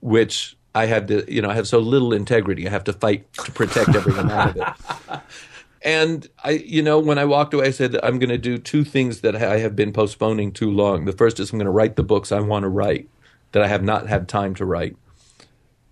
which 0.00 0.56
I 0.74 0.86
have 0.86 1.06
to, 1.06 1.32
you 1.32 1.40
know, 1.40 1.50
I 1.50 1.54
have 1.54 1.66
so 1.66 1.78
little 1.78 2.12
integrity. 2.12 2.66
I 2.66 2.70
have 2.70 2.84
to 2.84 2.92
fight 2.92 3.32
to 3.34 3.52
protect 3.52 3.94
everyone 3.94 4.30
out 4.30 4.50
of 4.50 4.56
it. 4.56 5.20
And 5.86 6.28
I, 6.42 6.50
you 6.50 6.82
know, 6.82 6.98
when 6.98 7.16
I 7.16 7.24
walked 7.24 7.54
away, 7.54 7.66
I 7.66 7.70
said, 7.70 7.96
I'm 8.02 8.18
going 8.18 8.30
to 8.30 8.38
do 8.38 8.58
two 8.58 8.82
things 8.82 9.20
that 9.20 9.36
I 9.36 9.58
have 9.58 9.76
been 9.76 9.92
postponing 9.92 10.50
too 10.50 10.68
long. 10.68 11.04
The 11.04 11.12
first 11.12 11.38
is 11.38 11.52
I'm 11.52 11.60
going 11.60 11.66
to 11.66 11.70
write 11.70 11.94
the 11.94 12.02
books 12.02 12.32
I 12.32 12.40
want 12.40 12.64
to 12.64 12.68
write 12.68 13.08
that 13.52 13.62
I 13.62 13.68
have 13.68 13.84
not 13.84 14.08
had 14.08 14.28
time 14.28 14.56
to 14.56 14.64
write. 14.64 14.96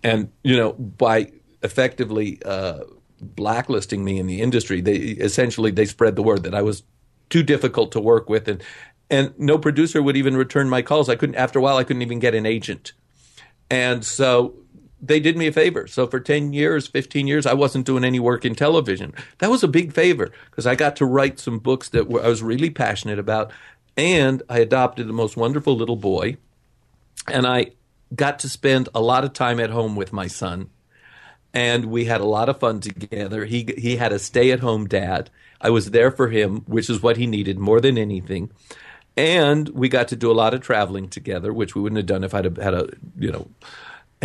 And, 0.03 0.33
you 0.43 0.57
know, 0.57 0.73
by 0.73 1.31
effectively 1.63 2.43
uh, 2.43 2.81
blacklisting 3.21 4.03
me 4.03 4.19
in 4.19 4.27
the 4.27 4.41
industry, 4.41 4.81
they 4.81 4.97
essentially 4.97 5.71
they 5.71 5.85
spread 5.85 6.17
the 6.17 6.23
word 6.23 6.43
that 6.43 6.53
I 6.53 6.61
was 6.61 6.83
too 7.29 7.41
difficult 7.41 7.93
to 7.93 8.01
work 8.01 8.29
with 8.29 8.49
and 8.49 8.61
and 9.09 9.33
no 9.37 9.57
producer 9.57 10.01
would 10.01 10.17
even 10.17 10.35
return 10.35 10.67
my 10.67 10.81
calls. 10.81 11.07
I 11.07 11.15
couldn't 11.15 11.35
after 11.35 11.59
a 11.59 11.61
while 11.61 11.77
I 11.77 11.85
couldn't 11.85 12.01
even 12.01 12.19
get 12.19 12.35
an 12.35 12.45
agent. 12.45 12.91
And 13.69 14.03
so 14.03 14.55
they 15.01 15.19
did 15.19 15.37
me 15.37 15.47
a 15.47 15.51
favor. 15.51 15.87
So 15.87 16.07
for 16.07 16.19
10 16.19 16.53
years, 16.53 16.87
15 16.87 17.27
years, 17.27 17.45
I 17.45 17.53
wasn't 17.53 17.85
doing 17.85 18.03
any 18.03 18.19
work 18.19 18.45
in 18.45 18.55
television. 18.55 19.13
That 19.39 19.49
was 19.49 19.63
a 19.63 19.67
big 19.67 19.93
favor 19.93 20.31
because 20.49 20.65
I 20.65 20.75
got 20.75 20.95
to 20.97 21.05
write 21.05 21.39
some 21.39 21.59
books 21.59 21.89
that 21.89 22.07
were, 22.07 22.23
I 22.23 22.27
was 22.27 22.41
really 22.41 22.69
passionate 22.69 23.19
about. 23.19 23.51
And 23.97 24.43
I 24.49 24.59
adopted 24.59 25.07
the 25.07 25.13
most 25.13 25.37
wonderful 25.37 25.75
little 25.75 25.95
boy. 25.95 26.37
And 27.27 27.45
I 27.45 27.71
got 28.13 28.39
to 28.39 28.49
spend 28.49 28.89
a 28.93 29.01
lot 29.01 29.23
of 29.23 29.33
time 29.33 29.59
at 29.59 29.69
home 29.69 29.95
with 29.95 30.13
my 30.13 30.27
son. 30.27 30.69
And 31.53 31.85
we 31.85 32.05
had 32.05 32.21
a 32.21 32.25
lot 32.25 32.49
of 32.49 32.59
fun 32.59 32.81
together. 32.81 33.45
He, 33.45 33.73
he 33.77 33.95
had 33.95 34.11
a 34.11 34.19
stay 34.19 34.51
at 34.51 34.59
home 34.59 34.87
dad. 34.87 35.29
I 35.61 35.69
was 35.69 35.91
there 35.91 36.11
for 36.11 36.29
him, 36.29 36.61
which 36.67 36.89
is 36.89 37.01
what 37.01 37.17
he 37.17 37.27
needed 37.27 37.57
more 37.57 37.79
than 37.79 37.97
anything. 37.97 38.51
And 39.17 39.69
we 39.69 39.87
got 39.87 40.09
to 40.09 40.17
do 40.17 40.29
a 40.29 40.33
lot 40.33 40.53
of 40.53 40.59
traveling 40.59 41.07
together, 41.07 41.53
which 41.53 41.73
we 41.73 41.81
wouldn't 41.81 41.97
have 41.97 42.05
done 42.05 42.25
if 42.25 42.33
I'd 42.33 42.45
have 42.45 42.57
had 42.57 42.73
a, 42.73 42.89
you 43.17 43.31
know, 43.31 43.47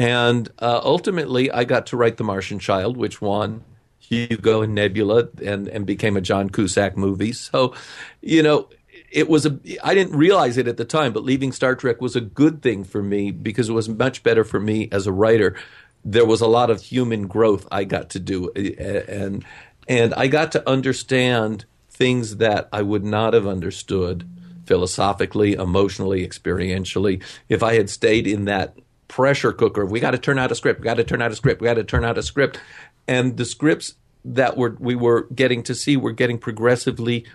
and 0.01 0.49
uh, 0.61 0.81
ultimately, 0.83 1.51
I 1.51 1.65
got 1.65 1.85
to 1.89 1.97
write 1.99 2.17
The 2.17 2.25
Martian 2.25 2.59
Child, 2.59 2.97
which 2.97 3.21
won 3.21 3.65
Hugo 3.99 4.63
and 4.63 4.75
Nebula 4.75 5.29
and, 5.45 5.69
and 5.69 5.85
became 5.85 6.17
a 6.17 6.23
John 6.23 6.49
Cusack 6.49 6.97
movie. 6.97 7.33
So, 7.33 7.75
you 8.23 8.43
know, 8.43 8.71
it 9.13 9.29
was 9.29 9.45
a 9.45 9.59
I 9.85 9.93
didn't 9.93 10.17
realize 10.17 10.57
it 10.57 10.67
at 10.69 10.79
the 10.79 10.87
time, 10.87 11.13
but 11.13 11.23
leaving 11.23 11.53
Star 11.53 11.75
Trek 11.75 12.01
was 12.01 12.17
a 12.17 12.23
good 12.23 12.63
thing 12.63 12.83
for 12.83 13.03
me 13.03 13.31
because 13.31 13.69
it 13.69 13.75
was 13.75 13.91
much 13.91 14.23
better 14.23 14.43
for 14.43 14.59
me 14.59 14.89
as 14.91 15.07
a 15.07 15.13
writer. 15.13 15.55
There 16.03 16.25
was 16.25 16.41
a 16.41 16.47
lot 16.47 16.71
of 16.71 16.81
human 16.81 17.27
growth 17.27 17.69
I 17.71 17.85
got 17.85 18.09
to 18.11 18.19
do 18.19 18.51
and 18.53 19.45
and 19.87 20.15
I 20.15 20.29
got 20.29 20.53
to 20.53 20.67
understand 20.67 21.67
things 21.91 22.39
that 22.39 22.71
I 22.73 22.81
would 22.81 23.05
not 23.05 23.35
have 23.35 23.47
understood 23.47 24.27
philosophically, 24.65 25.53
emotionally, 25.53 26.27
experientially 26.27 27.23
if 27.51 27.63
I 27.63 27.75
had 27.75 27.91
stayed 27.91 28.27
in 28.27 28.47
that 28.47 28.79
pressure 29.11 29.53
cooker. 29.53 29.85
We 29.85 29.99
got 29.99 30.13
to 30.13 30.19
turn 30.19 30.39
out 30.39 30.53
a 30.53 30.55
script. 30.55 30.81
We 30.81 30.85
got 30.85 30.95
to 30.95 31.05
turn 31.05 31.21
out 31.21 31.33
a 31.33 31.37
script. 31.37 31.61
We 31.61 31.67
got 31.67 31.75
to 31.75 31.85
turn 31.85 32.05
out 32.05 32.17
a 32.17 32.23
script. 32.23 32.61
And 33.09 33.37
the 33.37 33.45
scripts 33.45 33.95
that 34.25 34.57
were 34.57 34.77
we 34.79 34.95
were 34.95 35.27
getting 35.35 35.65
to 35.65 35.75
see 35.75 35.97
were 35.97 36.13
getting 36.13 36.39
progressively 36.39 37.27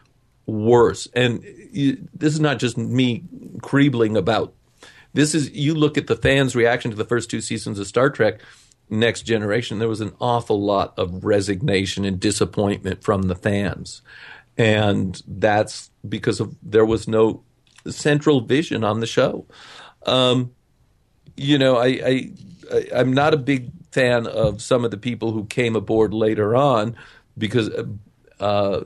worse. 0.46 1.08
And 1.14 1.44
you, 1.72 2.08
this 2.14 2.34
is 2.34 2.40
not 2.40 2.60
just 2.60 2.78
me 2.78 3.24
creebling 3.58 4.18
about. 4.18 4.54
This 5.14 5.36
is 5.36 5.52
you 5.52 5.76
look 5.76 5.98
at 5.98 6.08
the 6.08 6.16
fans' 6.16 6.56
reaction 6.56 6.92
to 6.92 6.98
the 6.98 7.06
first 7.06 7.30
two 7.30 7.42
seasons 7.42 7.78
of 7.78 7.88
Star 7.88 8.10
Trek. 8.10 8.40
Next 8.90 9.24
Generation, 9.24 9.80
there 9.80 9.90
was 9.90 10.02
an 10.02 10.14
awful 10.22 10.62
lot 10.62 10.94
of 10.98 11.26
resignation 11.26 12.06
and 12.06 12.20
disappointment 12.20 13.04
from 13.04 13.24
the 13.24 13.36
fans. 13.36 14.02
And 14.58 15.22
that's 15.28 15.90
because 16.08 16.40
of 16.40 16.56
there 16.64 16.86
was 16.86 17.08
no 17.08 17.44
central 17.90 18.42
vision 18.42 18.84
on 18.84 19.02
the 19.02 19.08
show. 19.08 19.46
Um, 20.06 20.55
you 21.38 21.58
know, 21.58 21.78
I, 21.78 21.88
I, 21.88 22.32
I 22.74 23.00
am 23.00 23.14
not 23.14 23.34
a 23.34 23.38
big 23.38 23.72
fan 23.92 24.28
of 24.28 24.62
some 24.62 24.84
of 24.84 24.92
the 24.92 24.98
people 24.98 25.32
who 25.32 25.46
came 25.46 25.76
aboard 25.76 26.14
later 26.14 26.56
on 26.56 26.96
because 27.38 27.70
uh, 28.40 28.82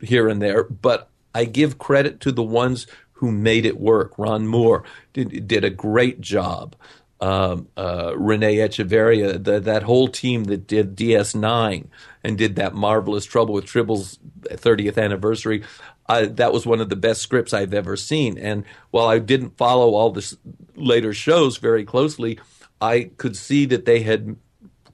here 0.00 0.28
and 0.28 0.40
there, 0.40 0.64
but 0.64 1.10
I 1.34 1.44
give 1.44 1.78
credit 1.78 2.20
to 2.20 2.32
the 2.32 2.42
ones 2.42 2.86
who 3.12 3.32
made 3.32 3.66
it 3.66 3.78
work. 3.78 4.18
Ron 4.18 4.46
Moore 4.46 4.84
did, 5.12 5.48
did 5.48 5.64
a 5.64 5.70
great 5.70 6.20
job. 6.20 6.76
Um, 7.20 7.68
uh, 7.76 8.12
Renee 8.16 8.56
Echevarria, 8.56 9.42
the, 9.42 9.60
that 9.60 9.84
whole 9.84 10.08
team 10.08 10.44
that 10.44 10.66
did 10.66 10.96
DS9 10.96 11.86
and 12.22 12.38
did 12.38 12.56
that 12.56 12.74
marvelous 12.74 13.24
Trouble 13.24 13.54
with 13.54 13.66
Tribbles 13.66 14.18
30th 14.42 15.02
anniversary. 15.02 15.62
That 16.08 16.52
was 16.52 16.66
one 16.66 16.80
of 16.80 16.88
the 16.88 16.96
best 16.96 17.22
scripts 17.22 17.52
I've 17.52 17.74
ever 17.74 17.96
seen. 17.96 18.38
And 18.38 18.64
while 18.90 19.06
I 19.06 19.18
didn't 19.18 19.56
follow 19.56 19.94
all 19.94 20.10
the 20.10 20.36
later 20.76 21.12
shows 21.12 21.56
very 21.56 21.84
closely, 21.84 22.38
I 22.80 23.10
could 23.16 23.36
see 23.36 23.66
that 23.66 23.86
they 23.86 24.00
had 24.00 24.36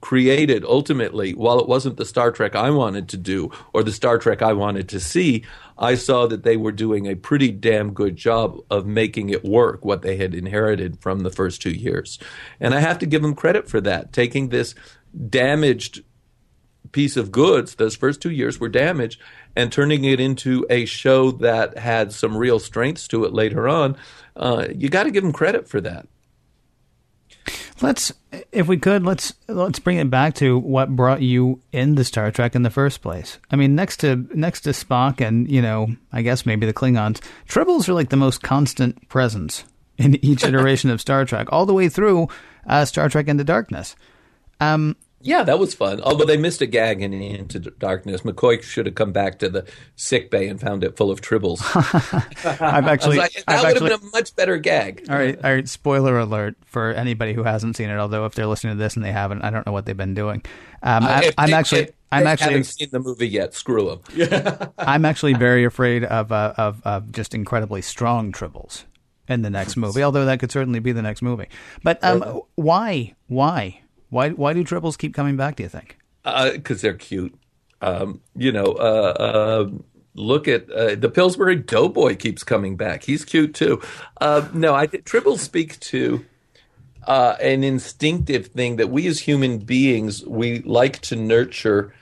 created 0.01 0.65
ultimately, 0.65 1.33
while 1.33 1.59
it 1.59 1.67
wasn't 1.67 1.97
the 1.97 2.05
Star 2.05 2.31
Trek 2.31 2.55
I 2.55 2.71
wanted 2.71 3.07
to 3.09 3.17
do 3.17 3.51
or 3.71 3.83
the 3.83 3.91
Star 3.91 4.17
Trek 4.17 4.41
I 4.41 4.53
wanted 4.53 4.89
to 4.89 4.99
see, 4.99 5.43
I 5.77 5.95
saw 5.95 6.25
that 6.27 6.43
they 6.43 6.57
were 6.57 6.71
doing 6.71 7.07
a 7.07 7.15
pretty 7.15 7.51
damn 7.51 7.93
good 7.93 8.15
job 8.15 8.57
of 8.69 8.87
making 8.87 9.29
it 9.29 9.43
work, 9.43 9.85
what 9.85 10.01
they 10.01 10.17
had 10.17 10.33
inherited 10.33 10.99
from 11.01 11.19
the 11.19 11.29
first 11.29 11.61
two 11.61 11.71
years. 11.71 12.17
And 12.59 12.73
I 12.73 12.79
have 12.79 12.97
to 12.99 13.05
give 13.05 13.21
them 13.21 13.35
credit 13.35 13.69
for 13.69 13.79
that, 13.81 14.11
taking 14.11 14.49
this 14.49 14.73
damaged 15.29 16.03
piece 16.91 17.17
of 17.17 17.31
goods, 17.31 17.75
those 17.75 17.95
first 17.95 18.21
two 18.21 18.31
years 18.31 18.59
were 18.59 18.69
damaged, 18.69 19.19
and 19.55 19.71
turning 19.71 20.03
it 20.03 20.19
into 20.19 20.65
a 20.69 20.85
show 20.85 21.31
that 21.31 21.77
had 21.77 22.13
some 22.13 22.37
real 22.37 22.59
strengths 22.59 23.07
to 23.09 23.25
it 23.25 23.33
later 23.33 23.67
on, 23.67 23.97
uh, 24.35 24.67
you 24.75 24.89
got 24.89 25.03
to 25.03 25.11
give 25.11 25.23
them 25.23 25.33
credit 25.33 25.67
for 25.67 25.81
that. 25.81 26.07
Let's, 27.81 28.13
if 28.51 28.67
we 28.67 28.77
could, 28.77 29.03
let's 29.03 29.33
let's 29.47 29.79
bring 29.79 29.97
it 29.97 30.11
back 30.11 30.35
to 30.35 30.59
what 30.59 30.95
brought 30.95 31.23
you 31.23 31.61
into 31.71 32.03
Star 32.03 32.29
Trek 32.29 32.53
in 32.53 32.61
the 32.61 32.69
first 32.69 33.01
place. 33.01 33.39
I 33.49 33.55
mean, 33.55 33.73
next 33.73 33.97
to 34.01 34.27
next 34.35 34.61
to 34.61 34.69
Spock 34.69 35.19
and 35.19 35.49
you 35.49 35.63
know, 35.63 35.87
I 36.11 36.21
guess 36.21 36.45
maybe 36.45 36.67
the 36.67 36.73
Klingons, 36.73 37.21
Tribbles 37.47 37.89
are 37.89 37.93
like 37.93 38.09
the 38.09 38.17
most 38.17 38.43
constant 38.43 39.09
presence 39.09 39.63
in 39.97 40.23
each 40.23 40.43
iteration 40.45 40.91
of 40.91 41.01
Star 41.01 41.25
Trek, 41.25 41.47
all 41.51 41.65
the 41.65 41.73
way 41.73 41.89
through 41.89 42.27
uh, 42.67 42.85
Star 42.85 43.09
Trek 43.09 43.27
Into 43.27 43.43
Darkness. 43.43 43.95
Um, 44.59 44.95
Yeah, 45.23 45.43
that 45.43 45.59
was 45.59 45.73
fun. 45.73 46.01
Although 46.01 46.25
they 46.25 46.37
missed 46.37 46.61
a 46.61 46.65
gag 46.65 47.01
in 47.01 47.13
Into 47.13 47.59
Darkness. 47.59 48.21
McCoy 48.21 48.61
should 48.61 48.85
have 48.85 48.95
come 48.95 49.11
back 49.11 49.39
to 49.39 49.49
the 49.49 49.65
sick 49.95 50.29
bay 50.31 50.47
and 50.47 50.59
found 50.59 50.83
it 50.83 50.97
full 50.97 51.11
of 51.11 51.21
tribbles. 51.21 51.61
I've 52.61 52.87
actually, 52.87 53.17
like, 53.17 53.33
that 53.33 53.43
I've 53.47 53.59
would 53.63 53.69
actually, 53.71 53.89
have 53.91 54.01
been 54.01 54.09
a 54.09 54.11
much 54.11 54.35
better 54.35 54.57
gag. 54.57 55.05
all 55.09 55.15
right, 55.15 55.37
all 55.43 55.53
right. 55.53 55.67
Spoiler 55.67 56.19
alert 56.19 56.55
for 56.65 56.91
anybody 56.91 57.33
who 57.33 57.43
hasn't 57.43 57.75
seen 57.77 57.89
it. 57.89 57.97
Although 57.97 58.25
if 58.25 58.35
they're 58.35 58.47
listening 58.47 58.75
to 58.75 58.79
this 58.79 58.95
and 58.95 59.03
they 59.05 59.11
haven't, 59.11 59.43
I 59.43 59.49
don't 59.49 59.65
know 59.65 59.71
what 59.73 59.85
they've 59.85 59.95
been 59.97 60.13
doing. 60.13 60.43
Um, 60.83 61.03
Uh, 61.03 61.07
I, 61.07 61.23
if 61.25 61.33
I'm 61.37 61.49
they- 61.49 61.55
actually, 61.55 61.81
if 61.81 61.91
I'm 62.11 62.23
they 62.23 62.29
actually, 62.31 62.49
haven't 62.51 62.63
seen 62.65 62.89
the 62.91 62.99
movie 62.99 63.27
yet. 63.29 63.53
Screw 63.53 64.01
them. 64.15 64.71
I'm 64.77 65.05
actually 65.05 65.33
very 65.33 65.63
afraid 65.63 66.03
of, 66.03 66.31
uh, 66.31 66.53
of 66.57 66.81
of 66.85 67.11
just 67.11 67.33
incredibly 67.33 67.81
strong 67.81 68.31
tribbles 68.33 68.83
in 69.29 69.43
the 69.43 69.49
next 69.49 69.77
movie. 69.77 70.03
Although 70.03 70.25
that 70.25 70.39
could 70.39 70.51
certainly 70.51 70.79
be 70.79 70.91
the 70.91 71.01
next 71.01 71.21
movie. 71.21 71.47
But 71.83 72.03
um, 72.03 72.41
why, 72.55 73.15
why, 73.27 73.81
why, 74.11 74.29
why 74.29 74.53
do 74.53 74.63
tribbles 74.63 74.97
keep 74.97 75.15
coming 75.15 75.37
back? 75.37 75.55
Do 75.55 75.63
you 75.63 75.69
think? 75.69 75.97
because 76.23 76.79
Uh, 76.79 76.81
they're 76.81 76.93
cute. 76.93 77.33
Um, 77.81 78.21
you 78.35 78.51
know, 78.51 78.65
uh, 78.65 79.13
uh, 79.17 79.69
look 80.13 80.47
at 80.47 80.69
uh, 80.69 80.95
the 80.95 81.09
Pillsbury 81.09 81.55
Doughboy 81.55 82.17
keeps 82.17 82.43
coming 82.43 82.75
back. 82.77 83.03
He's 83.03 83.25
cute 83.25 83.55
too. 83.55 83.81
Uh, 84.19 84.47
no, 84.53 84.75
I 84.75 84.85
tribbles 85.05 85.39
speak 85.39 85.79
to 85.79 86.23
uh, 87.07 87.37
an 87.41 87.63
instinctive 87.63 88.47
thing 88.47 88.75
that 88.75 88.89
we 88.89 89.07
as 89.07 89.19
human 89.19 89.57
beings 89.59 90.23
we 90.27 90.59
like 90.59 90.99
to 90.99 91.15
nurture 91.15 91.93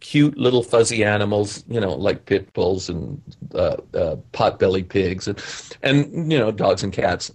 cute 0.00 0.36
little 0.36 0.62
fuzzy 0.62 1.04
animals. 1.04 1.64
You 1.68 1.80
know, 1.80 1.94
like 1.94 2.26
pit 2.26 2.52
bulls 2.52 2.88
and 2.88 3.22
uh, 3.54 3.76
uh, 3.94 4.16
pot-bellied 4.32 4.88
pigs 4.90 5.28
and 5.28 5.42
and 5.82 6.30
you 6.30 6.38
know 6.38 6.50
dogs 6.50 6.82
and 6.82 6.92
cats 6.92 7.32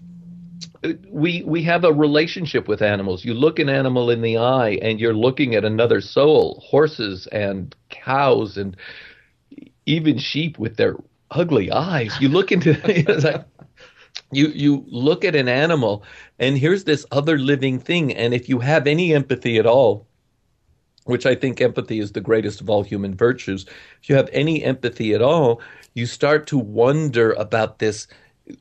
we 1.10 1.44
we 1.44 1.64
have 1.64 1.84
a 1.84 1.94
relationship 1.94 2.68
with 2.68 2.82
animals. 2.82 3.24
You 3.24 3.34
look 3.34 3.60
an 3.60 3.70
animal 3.70 4.10
in 4.10 4.22
the 4.22 4.38
eye, 4.38 4.80
and 4.82 5.00
you're 5.00 5.14
looking 5.14 5.56
at 5.56 5.66
another 5.66 6.02
soul. 6.02 6.62
Horses 6.66 7.28
and 7.28 7.76
cows, 7.90 8.58
and 8.58 8.76
even 9.86 10.18
sheep 10.18 10.60
with 10.60 10.78
their 10.78 10.98
ugly 11.32 11.72
eyes. 11.72 12.20
You 12.20 12.30
look 12.30 12.52
into 12.52 12.74
like, 13.24 13.46
you 14.32 14.48
you 14.48 14.86
look 14.88 15.24
at 15.24 15.36
an 15.36 15.48
animal, 15.48 16.04
and 16.40 16.58
here's 16.58 16.84
this 16.84 17.06
other 17.12 17.38
living 17.38 17.80
thing. 17.80 18.14
And 18.14 18.34
if 18.34 18.50
you 18.50 18.60
have 18.60 18.88
any 18.88 19.14
empathy 19.14 19.58
at 19.60 19.66
all, 19.66 20.06
which 21.06 21.26
I 21.26 21.36
think 21.36 21.62
empathy 21.62 22.00
is 22.00 22.12
the 22.12 22.22
greatest 22.22 22.62
of 22.62 22.70
all 22.70 22.84
human 22.84 23.16
virtues, 23.16 23.66
if 24.02 24.10
you 24.10 24.16
have 24.16 24.30
any 24.34 24.64
empathy 24.64 25.14
at 25.14 25.22
all, 25.22 25.62
you 25.94 26.06
start 26.06 26.48
to 26.48 26.58
wonder 26.58 27.32
about 27.34 27.80
this 27.80 28.08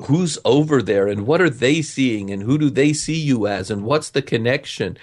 who's 0.03 0.39
over 0.45 0.83
there 0.83 1.09
and 1.09 1.26
what 1.26 1.41
are 1.41 1.51
they 1.51 1.83
seeing 1.83 2.30
and 2.30 2.43
who 2.43 2.59
do 2.59 2.70
they 2.70 2.93
see 2.93 3.18
you 3.18 3.47
as 3.47 3.70
and 3.70 3.85
what's 3.85 4.11
the 4.11 4.22
connection? 4.22 4.97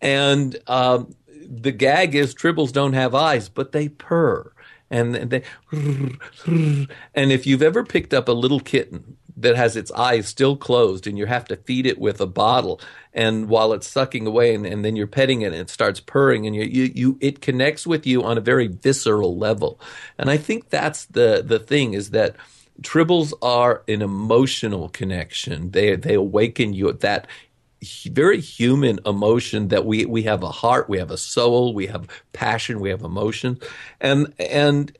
And 0.00 0.58
um, 0.66 1.14
the 1.28 1.72
gag 1.72 2.14
is 2.14 2.34
tribbles 2.34 2.72
don't 2.72 2.94
have 2.94 3.14
eyes 3.14 3.48
but 3.48 3.72
they 3.72 3.88
purr. 3.88 4.52
And 4.90 5.14
they 5.14 5.42
and 5.72 6.88
if 7.14 7.46
you've 7.46 7.62
ever 7.62 7.84
picked 7.84 8.14
up 8.14 8.28
a 8.28 8.32
little 8.32 8.60
kitten 8.60 9.16
that 9.36 9.56
has 9.56 9.76
its 9.76 9.90
eyes 9.92 10.26
still 10.26 10.56
closed 10.56 11.06
and 11.06 11.18
you 11.18 11.26
have 11.26 11.44
to 11.46 11.56
feed 11.56 11.86
it 11.86 11.98
with 11.98 12.20
a 12.20 12.26
bottle 12.26 12.80
and 13.12 13.48
while 13.48 13.72
it's 13.72 13.88
sucking 13.88 14.26
away 14.26 14.54
and, 14.54 14.64
and 14.64 14.84
then 14.84 14.96
you're 14.96 15.06
petting 15.06 15.42
it 15.42 15.52
and 15.52 15.56
it 15.62 15.70
starts 15.70 16.00
purring 16.00 16.46
and 16.46 16.54
you, 16.54 16.62
you, 16.62 16.92
you 16.94 17.18
it 17.20 17.40
connects 17.40 17.86
with 17.86 18.06
you 18.06 18.22
on 18.22 18.38
a 18.38 18.40
very 18.40 18.66
visceral 18.66 19.36
level. 19.36 19.80
And 20.18 20.30
i 20.30 20.36
think 20.36 20.70
that's 20.70 21.06
the 21.06 21.42
the 21.44 21.58
thing 21.58 21.94
is 21.94 22.10
that 22.10 22.36
Tribbles 22.82 23.32
are 23.42 23.82
an 23.88 24.02
emotional 24.02 24.88
connection. 24.90 25.70
They 25.70 25.96
they 25.96 26.14
awaken 26.14 26.72
you 26.72 26.88
at 26.88 27.00
that 27.00 27.26
very 28.06 28.40
human 28.40 28.98
emotion 29.06 29.68
that 29.68 29.84
we 29.84 30.04
we 30.06 30.22
have 30.22 30.42
a 30.42 30.50
heart, 30.50 30.88
we 30.88 30.98
have 30.98 31.10
a 31.10 31.18
soul, 31.18 31.74
we 31.74 31.86
have 31.86 32.08
passion, 32.32 32.80
we 32.80 32.90
have 32.90 33.02
emotion, 33.02 33.58
and 34.00 34.32
and 34.38 34.96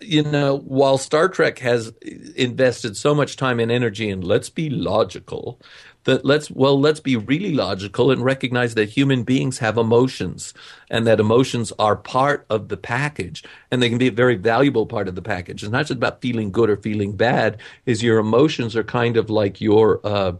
you 0.00 0.22
know 0.22 0.58
while 0.58 0.98
Star 0.98 1.28
Trek 1.28 1.58
has 1.60 1.92
invested 2.36 2.96
so 2.96 3.14
much 3.14 3.36
time 3.36 3.60
and 3.60 3.72
energy 3.72 4.08
in 4.08 4.20
let's 4.20 4.50
be 4.50 4.70
logical, 4.70 5.60
that 6.04 6.24
let's 6.24 6.50
well 6.50 6.80
let's 6.80 7.00
be 7.00 7.16
really 7.16 7.52
logical 7.52 8.10
and 8.10 8.24
recognize 8.24 8.74
that 8.74 8.88
human 8.88 9.22
beings 9.22 9.58
have 9.58 9.76
emotions 9.76 10.54
and 10.88 11.06
that 11.06 11.20
emotions 11.20 11.72
are 11.78 11.96
part 11.96 12.46
of 12.48 12.68
the 12.68 12.76
package 12.76 13.44
and 13.70 13.82
they 13.82 13.88
can 13.88 13.98
be 13.98 14.08
a 14.08 14.12
very 14.12 14.36
valuable 14.36 14.86
part 14.86 15.08
of 15.08 15.14
the 15.14 15.22
package. 15.22 15.62
It's 15.62 15.72
not 15.72 15.86
just 15.86 15.92
about 15.92 16.20
feeling 16.20 16.50
good 16.50 16.70
or 16.70 16.76
feeling 16.76 17.16
bad 17.16 17.58
is 17.86 18.02
your 18.02 18.18
emotions 18.18 18.76
are 18.76 18.84
kind 18.84 19.16
of 19.16 19.30
like 19.30 19.60
your 19.60 20.00
uh, 20.04 20.32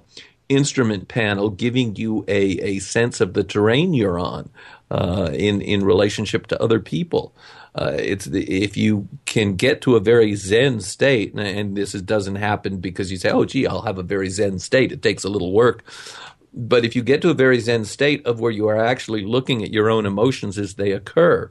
instrument 0.48 1.08
panel 1.08 1.48
giving 1.48 1.94
you 1.96 2.24
a, 2.26 2.42
a 2.60 2.78
sense 2.80 3.20
of 3.20 3.34
the 3.34 3.44
terrain 3.44 3.94
you're 3.94 4.18
on 4.18 4.50
uh, 4.90 5.30
in 5.32 5.60
in 5.60 5.84
relationship 5.84 6.48
to 6.48 6.60
other 6.60 6.80
people 6.80 7.32
uh, 7.74 7.96
it's 7.96 8.24
the, 8.24 8.42
if 8.42 8.76
you 8.76 9.08
can 9.26 9.54
get 9.54 9.80
to 9.82 9.96
a 9.96 10.00
very 10.00 10.34
zen 10.34 10.80
state, 10.80 11.32
and, 11.32 11.40
and 11.40 11.76
this 11.76 11.94
is, 11.94 12.02
doesn't 12.02 12.36
happen 12.36 12.78
because 12.78 13.10
you 13.10 13.16
say, 13.16 13.30
"Oh, 13.30 13.44
gee, 13.44 13.66
I'll 13.66 13.82
have 13.82 13.98
a 13.98 14.02
very 14.02 14.28
zen 14.28 14.58
state." 14.58 14.92
It 14.92 15.02
takes 15.02 15.24
a 15.24 15.28
little 15.28 15.52
work, 15.52 15.84
but 16.52 16.84
if 16.84 16.96
you 16.96 17.02
get 17.02 17.22
to 17.22 17.30
a 17.30 17.34
very 17.34 17.60
zen 17.60 17.84
state 17.84 18.26
of 18.26 18.40
where 18.40 18.50
you 18.50 18.68
are 18.68 18.84
actually 18.84 19.24
looking 19.24 19.62
at 19.62 19.72
your 19.72 19.88
own 19.88 20.04
emotions 20.04 20.58
as 20.58 20.74
they 20.74 20.90
occur, 20.90 21.50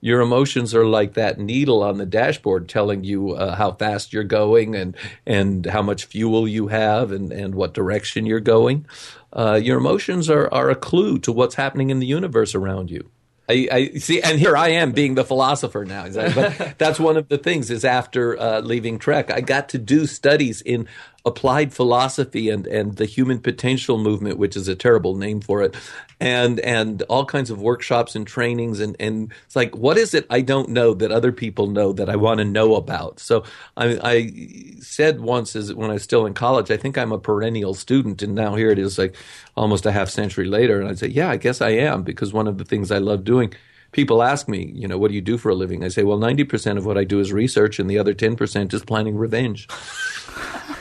your 0.00 0.20
emotions 0.20 0.74
are 0.74 0.84
like 0.84 1.14
that 1.14 1.38
needle 1.38 1.82
on 1.82 1.96
the 1.96 2.06
dashboard 2.06 2.68
telling 2.68 3.04
you 3.04 3.30
uh, 3.30 3.54
how 3.54 3.72
fast 3.72 4.12
you're 4.12 4.24
going 4.24 4.74
and 4.74 4.96
and 5.26 5.64
how 5.66 5.80
much 5.80 6.06
fuel 6.06 6.48
you 6.48 6.66
have 6.66 7.12
and 7.12 7.32
and 7.32 7.54
what 7.54 7.72
direction 7.72 8.26
you're 8.26 8.40
going. 8.40 8.84
Uh, 9.32 9.60
your 9.62 9.78
emotions 9.78 10.28
are 10.28 10.52
are 10.52 10.70
a 10.70 10.74
clue 10.74 11.18
to 11.20 11.30
what's 11.30 11.54
happening 11.54 11.90
in 11.90 12.00
the 12.00 12.06
universe 12.06 12.54
around 12.54 12.90
you. 12.90 13.08
I, 13.52 13.68
I, 13.70 13.98
see, 13.98 14.22
and 14.22 14.38
here 14.38 14.56
I 14.56 14.68
am 14.68 14.92
being 14.92 15.14
the 15.14 15.24
philosopher 15.24 15.84
now. 15.84 16.08
But 16.08 16.74
that's 16.78 16.98
one 16.98 17.16
of 17.16 17.28
the 17.28 17.38
things. 17.38 17.70
Is 17.70 17.84
after 17.84 18.38
uh, 18.38 18.60
leaving 18.60 18.98
Trek, 18.98 19.30
I 19.30 19.40
got 19.40 19.68
to 19.70 19.78
do 19.78 20.06
studies 20.06 20.62
in 20.62 20.88
applied 21.24 21.72
philosophy 21.72 22.48
and 22.48 22.66
and 22.66 22.96
the 22.96 23.06
human 23.06 23.38
potential 23.38 23.98
movement, 23.98 24.38
which 24.38 24.56
is 24.56 24.68
a 24.68 24.74
terrible 24.74 25.16
name 25.16 25.40
for 25.40 25.62
it, 25.62 25.74
and 26.20 26.58
and 26.60 27.02
all 27.02 27.24
kinds 27.24 27.50
of 27.50 27.60
workshops 27.60 28.16
and 28.16 28.26
trainings. 28.26 28.80
And 28.80 28.96
and 28.98 29.32
it's 29.46 29.56
like, 29.56 29.76
what 29.76 29.96
is 29.96 30.14
it 30.14 30.26
I 30.30 30.40
don't 30.40 30.70
know 30.70 30.94
that 30.94 31.12
other 31.12 31.32
people 31.32 31.68
know 31.68 31.92
that 31.92 32.08
I 32.08 32.16
want 32.16 32.38
to 32.38 32.44
know 32.44 32.74
about? 32.74 33.20
So 33.20 33.44
I, 33.76 33.98
I 34.02 34.32
said 34.80 35.20
once, 35.20 35.54
as 35.54 35.72
when 35.72 35.90
I 35.90 35.94
was 35.94 36.02
still 36.02 36.26
in 36.26 36.34
college, 36.34 36.70
I 36.70 36.76
think 36.76 36.98
I'm 36.98 37.12
a 37.12 37.18
perennial 37.18 37.74
student, 37.74 38.22
and 38.22 38.34
now 38.34 38.54
here 38.56 38.70
it 38.70 38.78
is, 38.78 38.98
like 38.98 39.14
almost 39.56 39.86
a 39.86 39.92
half 39.92 40.08
century 40.08 40.46
later, 40.46 40.80
and 40.80 40.90
I 40.90 40.94
say, 40.94 41.08
yeah, 41.08 41.30
I 41.30 41.36
guess 41.36 41.60
I 41.60 41.70
am 41.70 42.02
because 42.02 42.32
one 42.32 42.48
of 42.48 42.58
the 42.58 42.64
things 42.64 42.90
I 42.90 42.98
love 42.98 43.24
doing 43.24 43.54
people 43.92 44.22
ask 44.22 44.48
me, 44.48 44.72
you 44.74 44.88
know, 44.88 44.98
what 44.98 45.08
do 45.08 45.14
you 45.14 45.20
do 45.20 45.38
for 45.38 45.50
a 45.50 45.54
living? 45.54 45.84
I 45.84 45.88
say, 45.88 46.02
well, 46.02 46.18
90% 46.18 46.78
of 46.78 46.86
what 46.86 46.98
I 46.98 47.04
do 47.04 47.20
is 47.20 47.32
research, 47.32 47.78
and 47.78 47.88
the 47.88 47.98
other 47.98 48.14
10% 48.14 48.72
is 48.72 48.84
planning 48.84 49.16
revenge. 49.16 49.68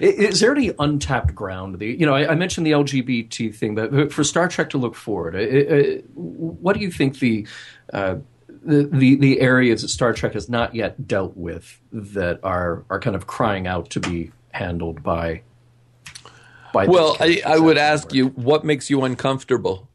Is 0.00 0.40
there 0.40 0.52
any 0.52 0.72
untapped 0.78 1.34
ground? 1.34 1.78
The, 1.78 1.86
you 1.86 2.06
know, 2.06 2.14
I, 2.14 2.32
I, 2.32 2.34
mentioned 2.34 2.66
the 2.66 2.72
LGBT 2.72 3.54
thing, 3.54 3.74
but 3.74 4.12
for 4.12 4.24
Star 4.24 4.48
Trek 4.48 4.70
to 4.70 4.78
look 4.78 4.94
forward, 4.94 5.34
uh, 5.34 5.38
uh, 5.38 6.00
what 6.14 6.74
do 6.74 6.80
you 6.80 6.90
think 6.90 7.18
the, 7.18 7.46
uh, 7.92 8.16
the, 8.62 8.84
the 8.84 9.14
the 9.16 9.40
areas 9.40 9.82
that 9.82 9.88
Star 9.88 10.12
Trek 10.12 10.34
has 10.34 10.48
not 10.48 10.74
yet 10.74 11.08
dealt 11.08 11.36
with 11.36 11.80
that 11.92 12.40
are 12.42 12.84
are 12.90 13.00
kind 13.00 13.16
of 13.16 13.26
crying 13.26 13.66
out 13.66 13.90
to 13.90 14.00
be 14.00 14.32
handled 14.50 15.02
by? 15.02 15.42
by 16.72 16.86
well, 16.86 17.16
I, 17.20 17.42
I 17.46 17.58
would 17.58 17.78
ask 17.78 18.12
you, 18.12 18.28
what 18.28 18.64
makes 18.64 18.90
you 18.90 19.02
uncomfortable? 19.02 19.88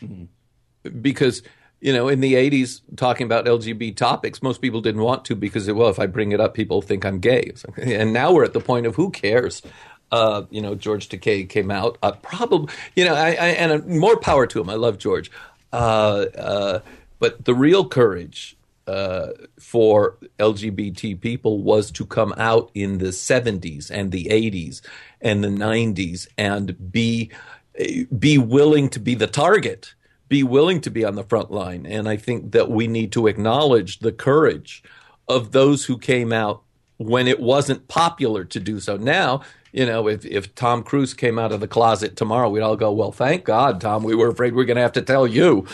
Mm-hmm. 0.00 1.00
Because 1.00 1.42
you 1.80 1.92
know, 1.92 2.08
in 2.08 2.20
the 2.20 2.34
80s, 2.34 2.80
talking 2.96 3.26
about 3.26 3.44
LGBT 3.44 3.96
topics, 3.96 4.42
most 4.42 4.60
people 4.60 4.80
didn't 4.80 5.02
want 5.02 5.24
to 5.26 5.34
because, 5.34 5.70
well, 5.70 5.88
if 5.88 5.98
I 5.98 6.06
bring 6.06 6.32
it 6.32 6.40
up, 6.40 6.54
people 6.54 6.82
think 6.82 7.04
I'm 7.04 7.18
gay. 7.18 7.52
And 7.76 8.12
now 8.12 8.32
we're 8.32 8.44
at 8.44 8.52
the 8.52 8.60
point 8.60 8.86
of 8.86 8.96
who 8.96 9.10
cares? 9.10 9.62
Uh, 10.10 10.42
you 10.50 10.62
know, 10.62 10.74
George 10.74 11.08
Takei 11.08 11.48
came 11.48 11.70
out. 11.70 11.98
Uh, 12.02 12.12
probably, 12.12 12.72
you 12.94 13.04
know, 13.04 13.14
I, 13.14 13.28
I, 13.28 13.48
and 13.58 13.72
uh, 13.72 13.78
more 13.86 14.16
power 14.18 14.46
to 14.46 14.60
him. 14.60 14.70
I 14.70 14.74
love 14.74 14.98
George. 14.98 15.30
Uh, 15.72 16.80
but 17.18 17.44
the 17.44 17.54
real 17.54 17.88
courage 17.88 18.56
uh, 18.86 19.28
for 19.58 20.16
LGBT 20.38 21.20
people 21.20 21.62
was 21.62 21.90
to 21.92 22.06
come 22.06 22.32
out 22.36 22.70
in 22.74 22.98
the 22.98 23.06
70s 23.06 23.90
and 23.90 24.12
the 24.12 24.26
80s 24.26 24.80
and 25.20 25.42
the 25.42 25.48
90s 25.48 26.28
and 26.38 26.92
be 26.92 27.30
be 28.18 28.38
willing 28.38 28.88
to 28.88 28.98
be 28.98 29.14
the 29.14 29.26
target 29.26 29.94
be 30.28 30.42
willing 30.42 30.80
to 30.82 30.90
be 30.90 31.04
on 31.04 31.14
the 31.14 31.24
front 31.24 31.50
line. 31.50 31.86
And 31.86 32.08
I 32.08 32.16
think 32.16 32.52
that 32.52 32.70
we 32.70 32.86
need 32.86 33.12
to 33.12 33.26
acknowledge 33.26 34.00
the 34.00 34.12
courage 34.12 34.82
of 35.28 35.52
those 35.52 35.84
who 35.84 35.98
came 35.98 36.32
out 36.32 36.62
when 36.98 37.28
it 37.28 37.40
wasn't 37.40 37.88
popular 37.88 38.44
to 38.44 38.60
do 38.60 38.80
so. 38.80 38.96
Now, 38.96 39.42
you 39.72 39.84
know, 39.84 40.08
if, 40.08 40.24
if 40.24 40.54
Tom 40.54 40.82
Cruise 40.82 41.12
came 41.12 41.38
out 41.38 41.52
of 41.52 41.60
the 41.60 41.68
closet 41.68 42.16
tomorrow, 42.16 42.48
we'd 42.48 42.62
all 42.62 42.76
go, 42.76 42.90
well, 42.92 43.12
thank 43.12 43.44
God, 43.44 43.80
Tom. 43.80 44.04
We 44.04 44.14
were 44.14 44.28
afraid 44.28 44.54
we 44.54 44.62
are 44.62 44.66
going 44.66 44.76
to 44.76 44.82
have 44.82 44.92
to 44.92 45.02
tell 45.02 45.26
you. 45.26 45.66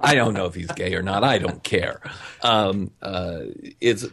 I 0.00 0.14
don't 0.14 0.34
know 0.34 0.46
if 0.46 0.54
he's 0.54 0.70
gay 0.70 0.94
or 0.94 1.02
not. 1.02 1.24
I 1.24 1.38
don't 1.38 1.62
care. 1.64 2.00
Um, 2.42 2.92
uh, 3.02 3.40
it's, 3.80 4.06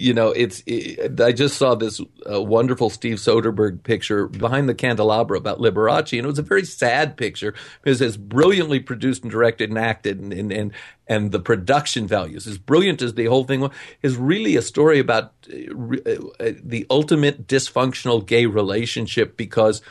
you 0.00 0.14
know, 0.14 0.28
it's. 0.28 0.62
It, 0.66 1.20
I 1.20 1.32
just 1.32 1.58
saw 1.58 1.74
this 1.74 2.00
uh, 2.30 2.40
wonderful 2.40 2.88
Steve 2.88 3.18
Soderbergh 3.18 3.82
picture 3.82 4.28
behind 4.28 4.68
the 4.68 4.74
candelabra 4.74 5.36
about 5.36 5.58
Liberace, 5.58 6.16
and 6.16 6.24
it 6.24 6.28
was 6.28 6.38
a 6.38 6.42
very 6.42 6.64
sad 6.64 7.16
picture 7.18 7.54
because 7.82 8.00
it's 8.00 8.16
brilliantly 8.16 8.80
produced 8.80 9.22
and 9.22 9.30
directed 9.30 9.68
and 9.68 9.78
acted, 9.78 10.18
and 10.18 10.32
and 10.32 10.52
and, 10.52 10.72
and 11.06 11.32
the 11.32 11.38
production 11.38 12.06
values, 12.06 12.46
as 12.46 12.56
brilliant 12.56 13.02
as 13.02 13.14
the 13.14 13.26
whole 13.26 13.44
thing 13.44 13.60
was, 13.60 13.72
is 14.02 14.16
really 14.16 14.56
a 14.56 14.62
story 14.62 14.98
about 14.98 15.34
uh, 15.52 16.14
uh, 16.40 16.52
the 16.62 16.86
ultimate 16.88 17.46
dysfunctional 17.46 18.24
gay 18.24 18.46
relationship 18.46 19.36
because. 19.36 19.82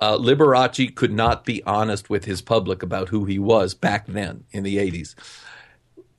Uh, 0.00 0.16
Liberace 0.16 0.94
could 0.94 1.12
not 1.12 1.44
be 1.44 1.60
honest 1.64 2.08
with 2.08 2.24
his 2.24 2.40
public 2.40 2.84
about 2.84 3.08
who 3.08 3.24
he 3.24 3.36
was 3.36 3.74
back 3.74 4.06
then 4.06 4.44
in 4.52 4.62
the 4.62 4.76
80s 4.76 5.16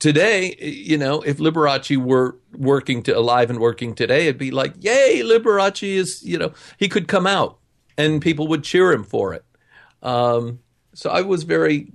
today, 0.00 0.56
you 0.58 0.98
know, 0.98 1.22
if 1.22 1.36
Liberace 1.36 1.96
were 1.96 2.36
working 2.56 3.02
to 3.04 3.16
alive 3.16 3.50
and 3.50 3.60
working 3.60 3.94
today, 3.94 4.22
it'd 4.22 4.38
be 4.38 4.50
like, 4.50 4.74
yay, 4.80 5.20
Liberace 5.22 5.86
is, 5.86 6.22
you 6.24 6.38
know, 6.38 6.52
he 6.78 6.88
could 6.88 7.06
come 7.06 7.26
out 7.26 7.58
and 7.96 8.20
people 8.20 8.48
would 8.48 8.64
cheer 8.64 8.90
him 8.90 9.04
for 9.04 9.32
it. 9.34 9.44
Um, 10.02 10.60
so 10.94 11.10
I 11.10 11.20
was 11.20 11.44
very, 11.44 11.92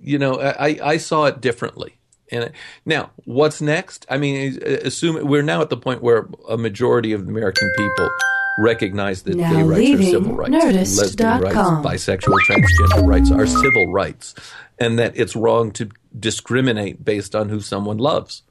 you 0.00 0.18
know, 0.18 0.40
I, 0.40 0.78
I 0.82 0.96
saw 0.96 1.26
it 1.26 1.40
differently. 1.40 1.98
And 2.32 2.50
now, 2.86 3.10
what's 3.24 3.60
next? 3.60 4.06
I 4.08 4.16
mean, 4.16 4.60
assume 4.62 5.26
we're 5.26 5.42
now 5.42 5.60
at 5.60 5.68
the 5.68 5.76
point 5.76 6.02
where 6.02 6.26
a 6.48 6.56
majority 6.56 7.12
of 7.12 7.28
American 7.28 7.70
people 7.76 8.10
recognize 8.58 9.22
that 9.22 9.36
Now 9.36 9.52
gay 9.52 9.62
rights 9.62 10.00
are 10.00 10.02
civil 10.02 10.34
rights, 10.34 10.50
Nerdist 10.50 10.98
lesbian 10.98 11.40
rights, 11.40 11.56
bisexual, 11.56 12.38
transgender 12.46 13.06
rights 13.06 13.30
are 13.30 13.46
civil 13.46 13.92
rights, 13.92 14.34
and 14.78 14.98
that 14.98 15.12
it's 15.16 15.36
wrong 15.36 15.70
to 15.72 15.90
discriminate 16.18 17.04
based 17.04 17.34
on 17.34 17.48
who 17.48 17.60
someone 17.60 17.98
loves 17.98 18.42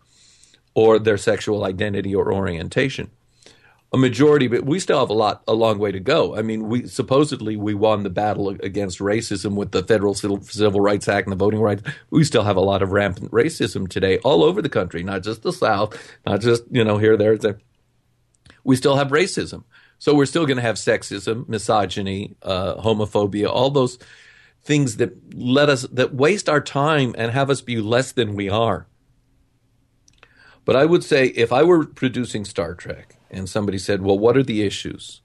or 0.73 0.99
their 0.99 1.17
sexual 1.17 1.63
identity 1.63 2.13
or 2.15 2.33
orientation. 2.33 3.11
A 3.91 3.97
majority, 3.97 4.47
but 4.47 4.65
we 4.65 4.79
still 4.79 4.99
have 4.99 5.11
a 5.11 5.13
lot, 5.13 5.43
a 5.47 5.53
long 5.53 5.77
way 5.77 5.91
to 5.91 5.99
go. 5.99 6.35
I 6.35 6.41
mean, 6.41 6.67
we 6.67 6.87
supposedly 6.87 7.55
we 7.55 7.75
won 7.75 8.01
the 8.01 8.09
battle 8.09 8.49
against 8.49 8.97
racism 8.97 9.53
with 9.53 9.71
the 9.71 9.83
Federal 9.83 10.15
Civil, 10.15 10.81
Rights 10.81 11.07
Act 11.07 11.27
and 11.27 11.31
the 11.31 11.37
Voting 11.37 11.59
Rights. 11.59 11.83
We 12.09 12.23
still 12.23 12.41
have 12.41 12.55
a 12.55 12.61
lot 12.61 12.81
of 12.81 12.91
rampant 12.91 13.29
racism 13.29 13.87
today, 13.87 14.17
all 14.19 14.43
over 14.43 14.63
the 14.63 14.69
country, 14.69 15.03
not 15.03 15.21
just 15.21 15.43
the 15.43 15.53
South, 15.53 15.95
not 16.25 16.41
just 16.41 16.63
you 16.71 16.83
know 16.83 16.97
here, 16.97 17.15
there, 17.15 17.37
there. 17.37 17.59
We 18.63 18.75
still 18.77 18.95
have 18.95 19.09
racism, 19.09 19.63
so 19.99 20.15
we're 20.15 20.25
still 20.25 20.47
going 20.47 20.57
to 20.57 20.63
have 20.63 20.77
sexism, 20.77 21.47
misogyny, 21.47 22.35
uh, 22.41 22.81
homophobia, 22.81 23.47
all 23.47 23.69
those 23.69 23.99
things 24.63 24.97
that 24.97 25.33
let 25.33 25.69
us 25.69 25.83
that 25.83 26.13
waste 26.13 26.47
our 26.47 26.61
time 26.61 27.13
and 27.17 27.31
have 27.31 27.49
us 27.49 27.61
be 27.61 27.81
less 27.81 28.11
than 28.11 28.35
we 28.35 28.49
are. 28.49 28.87
But 30.65 30.75
I 30.75 30.85
would 30.85 31.03
say 31.03 31.27
if 31.27 31.51
I 31.51 31.63
were 31.63 31.85
producing 31.85 32.45
Star 32.45 32.73
Trek 32.73 33.17
and 33.29 33.49
somebody 33.49 33.77
said, 33.77 34.01
"Well, 34.01 34.17
what 34.17 34.37
are 34.37 34.43
the 34.43 34.61
issues?" 34.61 35.21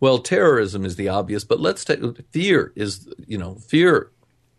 Well, 0.00 0.18
terrorism 0.18 0.84
is 0.84 0.96
the 0.96 1.08
obvious, 1.08 1.44
but 1.44 1.60
let's 1.60 1.84
take 1.84 2.00
fear 2.30 2.72
is 2.76 3.08
you 3.26 3.38
know 3.38 3.54
fear 3.54 4.10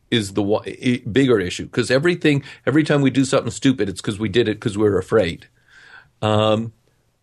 is 0.09 0.33
the 0.33 1.01
bigger 1.11 1.39
issue 1.39 1.65
because 1.65 1.91
everything 1.91 2.43
every 2.65 2.83
time 2.83 3.01
we 3.01 3.11
do 3.11 3.25
something 3.25 3.51
stupid, 3.51 3.89
it's 3.89 4.01
because 4.01 4.19
we 4.19 4.29
did 4.29 4.47
it 4.47 4.55
because 4.55 4.77
we 4.77 4.87
are 4.87 4.97
afraid. 4.97 5.47
Um, 6.21 6.73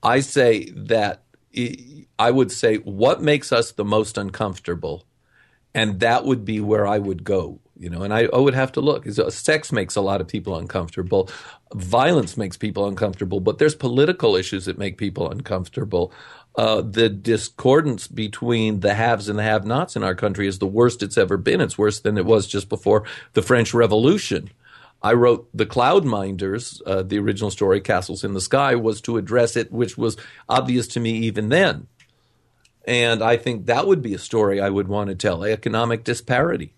I 0.02 0.20
say 0.20 0.70
that 0.70 1.22
I 2.18 2.30
would 2.30 2.52
say 2.52 2.76
what 2.76 3.20
makes 3.20 3.52
us 3.52 3.72
the 3.72 3.84
most 3.84 4.16
uncomfortable 4.16 5.04
and 5.74 6.00
that 6.00 6.24
would 6.24 6.44
be 6.44 6.60
where 6.60 6.86
I 6.86 6.98
would 6.98 7.24
go. 7.24 7.58
You 7.78 7.90
know, 7.90 8.02
and 8.02 8.14
I, 8.14 8.28
I 8.32 8.38
would 8.38 8.54
have 8.54 8.70
to 8.72 8.80
look. 8.80 9.06
Sex 9.06 9.72
makes 9.72 9.96
a 9.96 10.00
lot 10.00 10.20
of 10.20 10.28
people 10.28 10.56
uncomfortable. 10.56 11.28
Violence 11.74 12.36
makes 12.36 12.56
people 12.56 12.86
uncomfortable, 12.86 13.40
but 13.40 13.58
there's 13.58 13.74
political 13.74 14.36
issues 14.36 14.66
that 14.66 14.78
make 14.78 14.98
people 14.98 15.28
uncomfortable. 15.28 16.12
Uh, 16.54 16.82
the 16.82 17.08
discordance 17.08 18.06
between 18.06 18.80
the 18.80 18.94
haves 18.94 19.28
and 19.28 19.38
the 19.38 19.42
have-nots 19.42 19.96
in 19.96 20.04
our 20.04 20.14
country 20.14 20.46
is 20.46 20.58
the 20.58 20.66
worst 20.66 21.02
it's 21.02 21.18
ever 21.18 21.36
been. 21.36 21.60
It's 21.60 21.78
worse 21.78 21.98
than 21.98 22.18
it 22.18 22.26
was 22.26 22.46
just 22.46 22.68
before 22.68 23.04
the 23.32 23.42
French 23.42 23.74
Revolution. 23.74 24.50
I 25.02 25.14
wrote 25.14 25.48
The 25.52 25.66
Cloudminders, 25.66 26.80
uh, 26.86 27.02
the 27.02 27.18
original 27.18 27.50
story, 27.50 27.80
Castles 27.80 28.22
in 28.22 28.34
the 28.34 28.40
Sky, 28.40 28.76
was 28.76 29.00
to 29.00 29.16
address 29.16 29.56
it, 29.56 29.72
which 29.72 29.98
was 29.98 30.16
obvious 30.48 30.86
to 30.88 31.00
me 31.00 31.12
even 31.12 31.48
then. 31.48 31.88
And 32.84 33.22
I 33.22 33.36
think 33.36 33.66
that 33.66 33.86
would 33.86 34.02
be 34.02 34.14
a 34.14 34.18
story 34.18 34.60
I 34.60 34.70
would 34.70 34.88
want 34.88 35.08
to 35.08 35.14
tell 35.14 35.44
economic 35.44 36.04
disparity. 36.04 36.74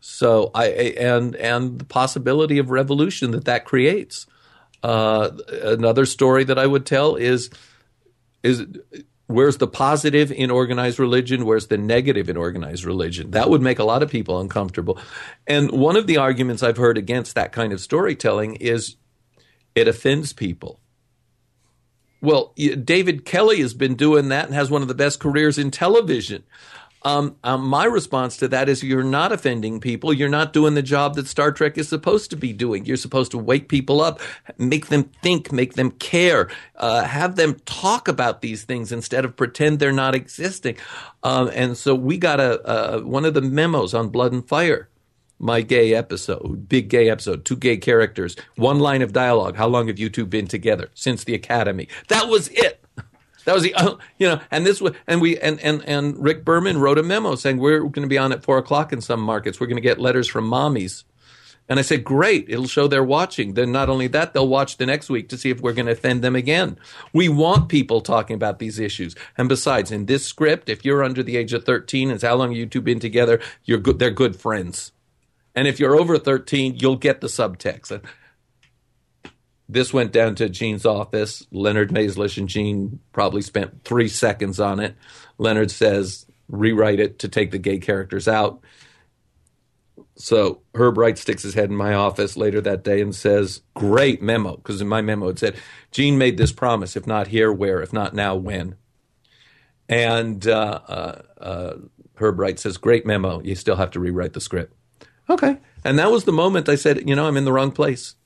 So 0.00 0.50
I 0.54 0.66
and 0.66 1.36
and 1.36 1.78
the 1.78 1.84
possibility 1.84 2.58
of 2.58 2.70
revolution 2.70 3.32
that 3.32 3.44
that 3.44 3.64
creates. 3.64 4.26
Uh, 4.82 5.30
another 5.62 6.06
story 6.06 6.44
that 6.44 6.58
I 6.58 6.66
would 6.66 6.86
tell 6.86 7.16
is 7.16 7.50
is 8.42 8.64
where's 9.26 9.58
the 9.58 9.66
positive 9.66 10.32
in 10.32 10.50
organized 10.50 10.98
religion? 10.98 11.44
Where's 11.44 11.66
the 11.66 11.78
negative 11.78 12.28
in 12.28 12.36
organized 12.36 12.84
religion? 12.84 13.32
That 13.32 13.50
would 13.50 13.60
make 13.60 13.78
a 13.78 13.84
lot 13.84 14.02
of 14.02 14.10
people 14.10 14.40
uncomfortable. 14.40 14.98
And 15.46 15.70
one 15.70 15.96
of 15.96 16.06
the 16.06 16.16
arguments 16.16 16.62
I've 16.62 16.78
heard 16.78 16.96
against 16.96 17.34
that 17.34 17.52
kind 17.52 17.72
of 17.72 17.80
storytelling 17.80 18.56
is 18.56 18.96
it 19.74 19.86
offends 19.86 20.32
people. 20.32 20.79
Well, 22.20 22.52
David 22.56 23.24
Kelley 23.24 23.60
has 23.60 23.74
been 23.74 23.94
doing 23.94 24.28
that 24.28 24.46
and 24.46 24.54
has 24.54 24.70
one 24.70 24.82
of 24.82 24.88
the 24.88 24.94
best 24.94 25.20
careers 25.20 25.58
in 25.58 25.70
television. 25.70 26.44
Um, 27.02 27.36
um, 27.42 27.66
my 27.66 27.84
response 27.84 28.36
to 28.38 28.48
that 28.48 28.68
is 28.68 28.82
you're 28.82 29.02
not 29.02 29.32
offending 29.32 29.80
people. 29.80 30.12
You're 30.12 30.28
not 30.28 30.52
doing 30.52 30.74
the 30.74 30.82
job 30.82 31.14
that 31.14 31.26
Star 31.26 31.50
Trek 31.50 31.78
is 31.78 31.88
supposed 31.88 32.28
to 32.30 32.36
be 32.36 32.52
doing. 32.52 32.84
You're 32.84 32.98
supposed 32.98 33.30
to 33.30 33.38
wake 33.38 33.68
people 33.68 34.02
up, 34.02 34.20
make 34.58 34.88
them 34.88 35.04
think, 35.22 35.50
make 35.50 35.74
them 35.74 35.92
care, 35.92 36.50
uh, 36.76 37.04
have 37.04 37.36
them 37.36 37.54
talk 37.64 38.06
about 38.06 38.42
these 38.42 38.64
things 38.64 38.92
instead 38.92 39.24
of 39.24 39.34
pretend 39.34 39.78
they're 39.78 39.92
not 39.92 40.14
existing. 40.14 40.76
Um, 41.22 41.50
and 41.54 41.76
so 41.76 41.94
we 41.94 42.18
got 42.18 42.38
a, 42.38 42.62
uh, 42.66 43.00
one 43.00 43.24
of 43.24 43.32
the 43.32 43.40
memos 43.40 43.94
on 43.94 44.10
Blood 44.10 44.32
and 44.32 44.46
Fire 44.46 44.89
my 45.40 45.62
gay 45.62 45.94
episode, 45.94 46.68
big 46.68 46.88
gay 46.88 47.08
episode, 47.08 47.44
two 47.44 47.56
gay 47.56 47.78
characters, 47.78 48.36
one 48.56 48.78
line 48.78 49.02
of 49.02 49.12
dialogue. 49.12 49.56
How 49.56 49.66
long 49.66 49.88
have 49.88 49.98
you 49.98 50.10
two 50.10 50.26
been 50.26 50.46
together 50.46 50.90
since 50.94 51.24
the 51.24 51.34
academy? 51.34 51.88
That 52.08 52.28
was 52.28 52.48
it. 52.48 52.84
That 53.46 53.54
was 53.54 53.62
the 53.62 53.74
uh, 53.74 53.96
you 54.18 54.28
know, 54.28 54.40
and 54.50 54.66
this 54.66 54.80
was 54.80 54.92
and 55.06 55.20
we 55.20 55.38
and 55.38 55.58
and 55.60 55.82
and 55.86 56.22
Rick 56.22 56.44
Berman 56.44 56.78
wrote 56.78 56.98
a 56.98 57.02
memo 57.02 57.34
saying 57.34 57.56
we're 57.56 57.80
going 57.80 58.02
to 58.02 58.06
be 58.06 58.18
on 58.18 58.32
at 58.32 58.44
four 58.44 58.58
o'clock 58.58 58.92
in 58.92 59.00
some 59.00 59.20
markets. 59.20 59.58
We're 59.58 59.66
going 59.66 59.76
to 59.76 59.82
get 59.82 59.98
letters 59.98 60.28
from 60.28 60.48
mommies. 60.48 61.04
And 61.68 61.78
I 61.78 61.82
said, 61.82 62.02
great, 62.02 62.46
it'll 62.48 62.66
show 62.66 62.88
they're 62.88 63.04
watching. 63.04 63.54
Then 63.54 63.70
not 63.70 63.88
only 63.88 64.08
that, 64.08 64.34
they'll 64.34 64.48
watch 64.48 64.76
the 64.76 64.86
next 64.86 65.08
week 65.08 65.28
to 65.28 65.38
see 65.38 65.50
if 65.50 65.60
we're 65.60 65.72
going 65.72 65.86
to 65.86 65.92
offend 65.92 66.20
them 66.20 66.34
again. 66.34 66.76
We 67.12 67.28
want 67.28 67.68
people 67.68 68.00
talking 68.00 68.34
about 68.34 68.58
these 68.58 68.80
issues. 68.80 69.14
And 69.38 69.48
besides, 69.48 69.92
in 69.92 70.06
this 70.06 70.26
script, 70.26 70.68
if 70.68 70.84
you're 70.84 71.04
under 71.04 71.22
the 71.22 71.36
age 71.36 71.52
of 71.52 71.64
13 71.64 72.10
and 72.10 72.20
how 72.20 72.34
long 72.34 72.50
you 72.50 72.66
two 72.66 72.80
been 72.80 72.98
together, 72.98 73.40
you're 73.64 73.78
good, 73.78 74.00
they're 74.00 74.10
good 74.10 74.34
friends. 74.34 74.90
And 75.54 75.66
if 75.66 75.80
you're 75.80 75.96
over 75.96 76.18
13, 76.18 76.76
you'll 76.76 76.96
get 76.96 77.20
the 77.20 77.26
subtext. 77.26 78.02
This 79.68 79.92
went 79.92 80.12
down 80.12 80.34
to 80.36 80.48
Gene's 80.48 80.86
office. 80.86 81.46
Leonard 81.52 81.90
Maizlish 81.90 82.38
and 82.38 82.48
Gene 82.48 83.00
probably 83.12 83.42
spent 83.42 83.84
three 83.84 84.08
seconds 84.08 84.58
on 84.58 84.80
it. 84.80 84.96
Leonard 85.38 85.70
says, 85.70 86.26
rewrite 86.48 87.00
it 87.00 87.20
to 87.20 87.28
take 87.28 87.50
the 87.50 87.58
gay 87.58 87.78
characters 87.78 88.26
out. 88.26 88.62
So 90.16 90.60
Herb 90.74 90.98
Wright 90.98 91.16
sticks 91.16 91.42
his 91.42 91.54
head 91.54 91.70
in 91.70 91.76
my 91.76 91.94
office 91.94 92.36
later 92.36 92.60
that 92.60 92.84
day 92.84 93.00
and 93.00 93.14
says, 93.14 93.62
Great 93.74 94.20
memo. 94.20 94.56
Because 94.56 94.80
in 94.80 94.88
my 94.88 95.00
memo 95.00 95.28
it 95.28 95.38
said, 95.38 95.56
Gene 95.92 96.18
made 96.18 96.36
this 96.36 96.52
promise. 96.52 96.96
If 96.96 97.06
not 97.06 97.28
here, 97.28 97.52
where? 97.52 97.80
If 97.80 97.92
not 97.92 98.14
now, 98.14 98.34
when? 98.34 98.76
And 99.88 100.46
uh, 100.46 100.80
uh, 100.86 101.22
uh, 101.40 101.74
Herb 102.16 102.38
Wright 102.38 102.58
says, 102.58 102.76
Great 102.76 103.06
memo. 103.06 103.40
You 103.40 103.54
still 103.54 103.76
have 103.76 103.92
to 103.92 104.00
rewrite 104.00 104.34
the 104.34 104.40
script. 104.40 104.74
Okay. 105.30 105.56
And 105.84 105.98
that 105.98 106.10
was 106.10 106.24
the 106.24 106.32
moment 106.32 106.68
I 106.68 106.74
said, 106.74 107.08
You 107.08 107.14
know, 107.14 107.26
I'm 107.26 107.36
in 107.36 107.44
the 107.44 107.52
wrong 107.52 107.70
place. 107.70 108.16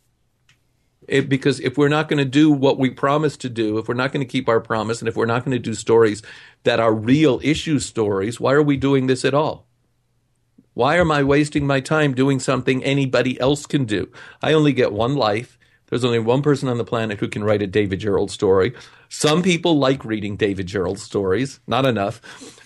It, 1.06 1.28
because 1.28 1.60
if 1.60 1.76
we're 1.76 1.88
not 1.88 2.08
going 2.08 2.18
to 2.18 2.24
do 2.24 2.50
what 2.50 2.78
we 2.78 2.88
promised 2.88 3.42
to 3.42 3.50
do, 3.50 3.76
if 3.76 3.88
we're 3.88 3.94
not 3.94 4.10
going 4.10 4.26
to 4.26 4.30
keep 4.30 4.48
our 4.48 4.60
promise, 4.60 5.00
and 5.00 5.08
if 5.08 5.16
we're 5.16 5.26
not 5.26 5.44
going 5.44 5.54
to 5.54 5.58
do 5.58 5.74
stories 5.74 6.22
that 6.62 6.80
are 6.80 6.94
real 6.94 7.40
issue 7.42 7.78
stories, 7.78 8.40
why 8.40 8.54
are 8.54 8.62
we 8.62 8.78
doing 8.78 9.06
this 9.06 9.22
at 9.22 9.34
all? 9.34 9.66
Why 10.72 10.96
am 10.96 11.12
I 11.12 11.22
wasting 11.22 11.66
my 11.66 11.80
time 11.80 12.14
doing 12.14 12.40
something 12.40 12.82
anybody 12.82 13.38
else 13.38 13.66
can 13.66 13.84
do? 13.84 14.10
I 14.42 14.54
only 14.54 14.72
get 14.72 14.92
one 14.92 15.14
life. 15.14 15.58
There's 15.88 16.06
only 16.06 16.18
one 16.18 16.40
person 16.40 16.70
on 16.70 16.78
the 16.78 16.84
planet 16.84 17.20
who 17.20 17.28
can 17.28 17.44
write 17.44 17.60
a 17.60 17.66
David 17.66 18.00
Gerrold 18.00 18.30
story. 18.30 18.72
Some 19.10 19.42
people 19.42 19.78
like 19.78 20.06
reading 20.06 20.36
David 20.36 20.66
Gerrold 20.66 20.98
stories, 20.98 21.60
not 21.66 21.84
enough. 21.84 22.22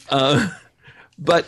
Uh, 0.08 0.48
but 1.18 1.44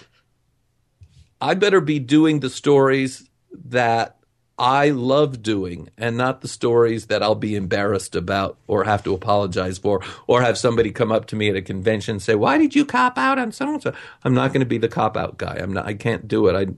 I 1.41 1.55
better 1.55 1.81
be 1.81 1.99
doing 1.99 2.41
the 2.41 2.51
stories 2.51 3.29
that 3.53 4.17
I 4.61 4.91
love 4.91 5.43
doing 5.43 5.89
and 5.97 6.19
not 6.19 6.43
the 6.43 6.49
stories 6.49 7.07
that 7.07 7.23
I'll 7.23 7.35
be 7.35 7.57
embarrassed 7.57 8.15
about 8.15 8.59
or 8.67 8.85
have 8.85 9.03
to 9.05 9.15
apologize 9.15 9.79
for 9.79 10.03
or 10.27 10.43
have 10.43 10.59
somebody 10.59 10.91
come 10.93 11.11
up 11.11 11.25
to 11.29 11.37
me 11.37 11.49
at 11.49 11.57
a 11.57 11.63
convention 11.63 12.17
and 12.17 12.23
say, 12.23 12.35
"Why 12.35 12.59
did 12.59 12.75
you 12.75 12.85
cop 12.85 13.17
out 13.17 13.39
on 13.39 13.53
so 13.53 13.73
and 13.73 13.83
so?" 13.83 13.95
I'm 14.23 14.35
not 14.35 14.53
going 14.53 14.61
to 14.61 14.67
be 14.67 14.77
the 14.77 14.87
cop 14.87 15.17
out 15.17 15.39
guy. 15.39 15.57
I'm 15.59 15.73
not 15.73 15.87
I 15.87 15.95
can't 15.95 16.29
do 16.29 16.47
it. 16.47 16.55
I 16.55 16.75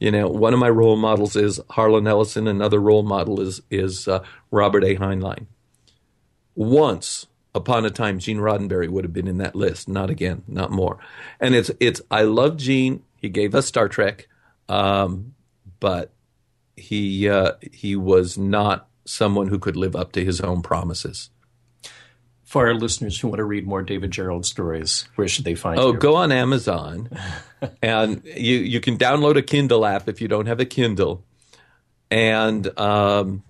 you 0.00 0.10
know, 0.10 0.28
one 0.28 0.54
of 0.54 0.60
my 0.60 0.70
role 0.70 0.96
models 0.96 1.36
is 1.36 1.60
Harlan 1.70 2.06
Ellison, 2.06 2.48
another 2.48 2.80
role 2.80 3.02
model 3.02 3.38
is 3.38 3.60
is 3.70 4.08
uh, 4.08 4.24
Robert 4.50 4.84
A. 4.84 4.96
Heinlein. 4.96 5.44
Once 6.54 7.26
upon 7.54 7.84
a 7.84 7.90
time 7.90 8.18
Gene 8.18 8.38
Roddenberry 8.38 8.88
would 8.88 9.04
have 9.04 9.12
been 9.12 9.28
in 9.28 9.36
that 9.38 9.54
list. 9.54 9.88
Not 9.88 10.08
again, 10.08 10.42
not 10.48 10.70
more. 10.70 10.98
And 11.38 11.54
it's 11.54 11.70
it's 11.80 12.00
I 12.10 12.22
love 12.22 12.56
Gene. 12.56 13.02
He 13.26 13.30
gave 13.30 13.54
us 13.56 13.66
Star 13.66 13.88
Trek, 13.88 14.28
um, 14.68 15.34
but 15.80 16.12
he 16.76 17.28
uh, 17.28 17.52
he 17.72 17.96
was 17.96 18.38
not 18.38 18.88
someone 19.04 19.48
who 19.48 19.58
could 19.58 19.76
live 19.76 19.96
up 19.96 20.12
to 20.12 20.24
his 20.24 20.40
own 20.40 20.62
promises. 20.62 21.30
For 22.44 22.68
our 22.68 22.74
listeners 22.74 23.18
who 23.18 23.26
want 23.26 23.38
to 23.38 23.44
read 23.44 23.66
more 23.66 23.82
David 23.82 24.12
Gerrold 24.12 24.44
stories, 24.46 25.08
where 25.16 25.26
should 25.26 25.44
they 25.44 25.56
find 25.56 25.80
Oh, 25.80 25.92
you? 25.92 25.98
go 25.98 26.14
on 26.14 26.30
Amazon, 26.30 27.10
and 27.82 28.22
you 28.24 28.58
you 28.58 28.80
can 28.80 28.96
download 28.96 29.36
a 29.36 29.42
Kindle 29.42 29.84
app 29.84 30.08
if 30.08 30.20
you 30.20 30.28
don't 30.28 30.46
have 30.46 30.60
a 30.60 30.64
Kindle, 30.64 31.24
and 32.10 32.78
um, 32.78 33.42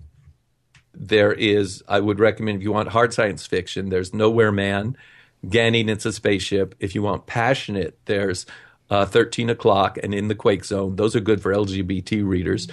there 0.95 1.31
is 1.31 1.83
I 1.87 1.99
would 1.99 2.19
recommend 2.19 2.57
if 2.57 2.63
you 2.63 2.71
want 2.71 2.89
hard 2.89 3.13
science 3.13 3.45
fiction, 3.45 3.89
there's 3.89 4.11
Nowhere 4.15 4.51
Man, 4.51 4.97
Ganning 5.45 5.89
It's 5.89 6.07
a 6.07 6.11
Spaceship. 6.11 6.73
If 6.79 6.95
you 6.95 7.03
want 7.03 7.27
passionate, 7.27 7.99
there's 8.05 8.47
uh, 8.89 9.05
13 9.05 9.49
o'clock 9.49 9.97
and 10.01 10.13
In 10.13 10.27
the 10.27 10.35
Quake 10.35 10.65
Zone. 10.65 10.95
Those 10.95 11.15
are 11.15 11.19
good 11.19 11.41
for 11.41 11.51
LGBT 11.51 12.25
readers. 12.25 12.67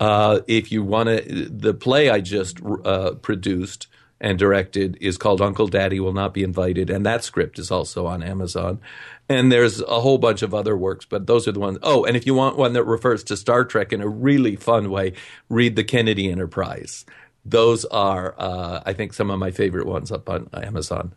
Uh, 0.00 0.40
if 0.48 0.72
you 0.72 0.82
want 0.82 1.08
to, 1.08 1.48
the 1.48 1.74
play 1.74 2.10
I 2.10 2.20
just 2.20 2.58
uh, 2.84 3.12
produced 3.22 3.86
and 4.20 4.38
directed 4.38 4.96
is 5.00 5.18
called 5.18 5.40
Uncle 5.40 5.66
Daddy 5.66 5.98
Will 5.98 6.12
Not 6.12 6.32
Be 6.32 6.44
Invited, 6.44 6.90
and 6.90 7.04
that 7.04 7.24
script 7.24 7.58
is 7.58 7.70
also 7.70 8.06
on 8.06 8.22
Amazon. 8.22 8.80
And 9.28 9.50
there's 9.50 9.80
a 9.80 10.00
whole 10.00 10.18
bunch 10.18 10.42
of 10.42 10.54
other 10.54 10.76
works, 10.76 11.04
but 11.04 11.26
those 11.26 11.48
are 11.48 11.52
the 11.52 11.60
ones. 11.60 11.78
Oh, 11.82 12.04
and 12.04 12.16
if 12.16 12.26
you 12.26 12.34
want 12.34 12.56
one 12.56 12.72
that 12.74 12.84
refers 12.84 13.24
to 13.24 13.36
Star 13.36 13.64
Trek 13.64 13.92
in 13.92 14.00
a 14.00 14.08
really 14.08 14.56
fun 14.56 14.90
way, 14.90 15.14
read 15.48 15.74
The 15.74 15.84
Kennedy 15.84 16.30
Enterprise. 16.30 17.04
Those 17.44 17.84
are, 17.86 18.36
uh, 18.38 18.82
I 18.86 18.92
think, 18.92 19.12
some 19.12 19.30
of 19.30 19.40
my 19.40 19.50
favorite 19.50 19.86
ones 19.86 20.12
up 20.12 20.28
on 20.28 20.48
Amazon. 20.52 21.12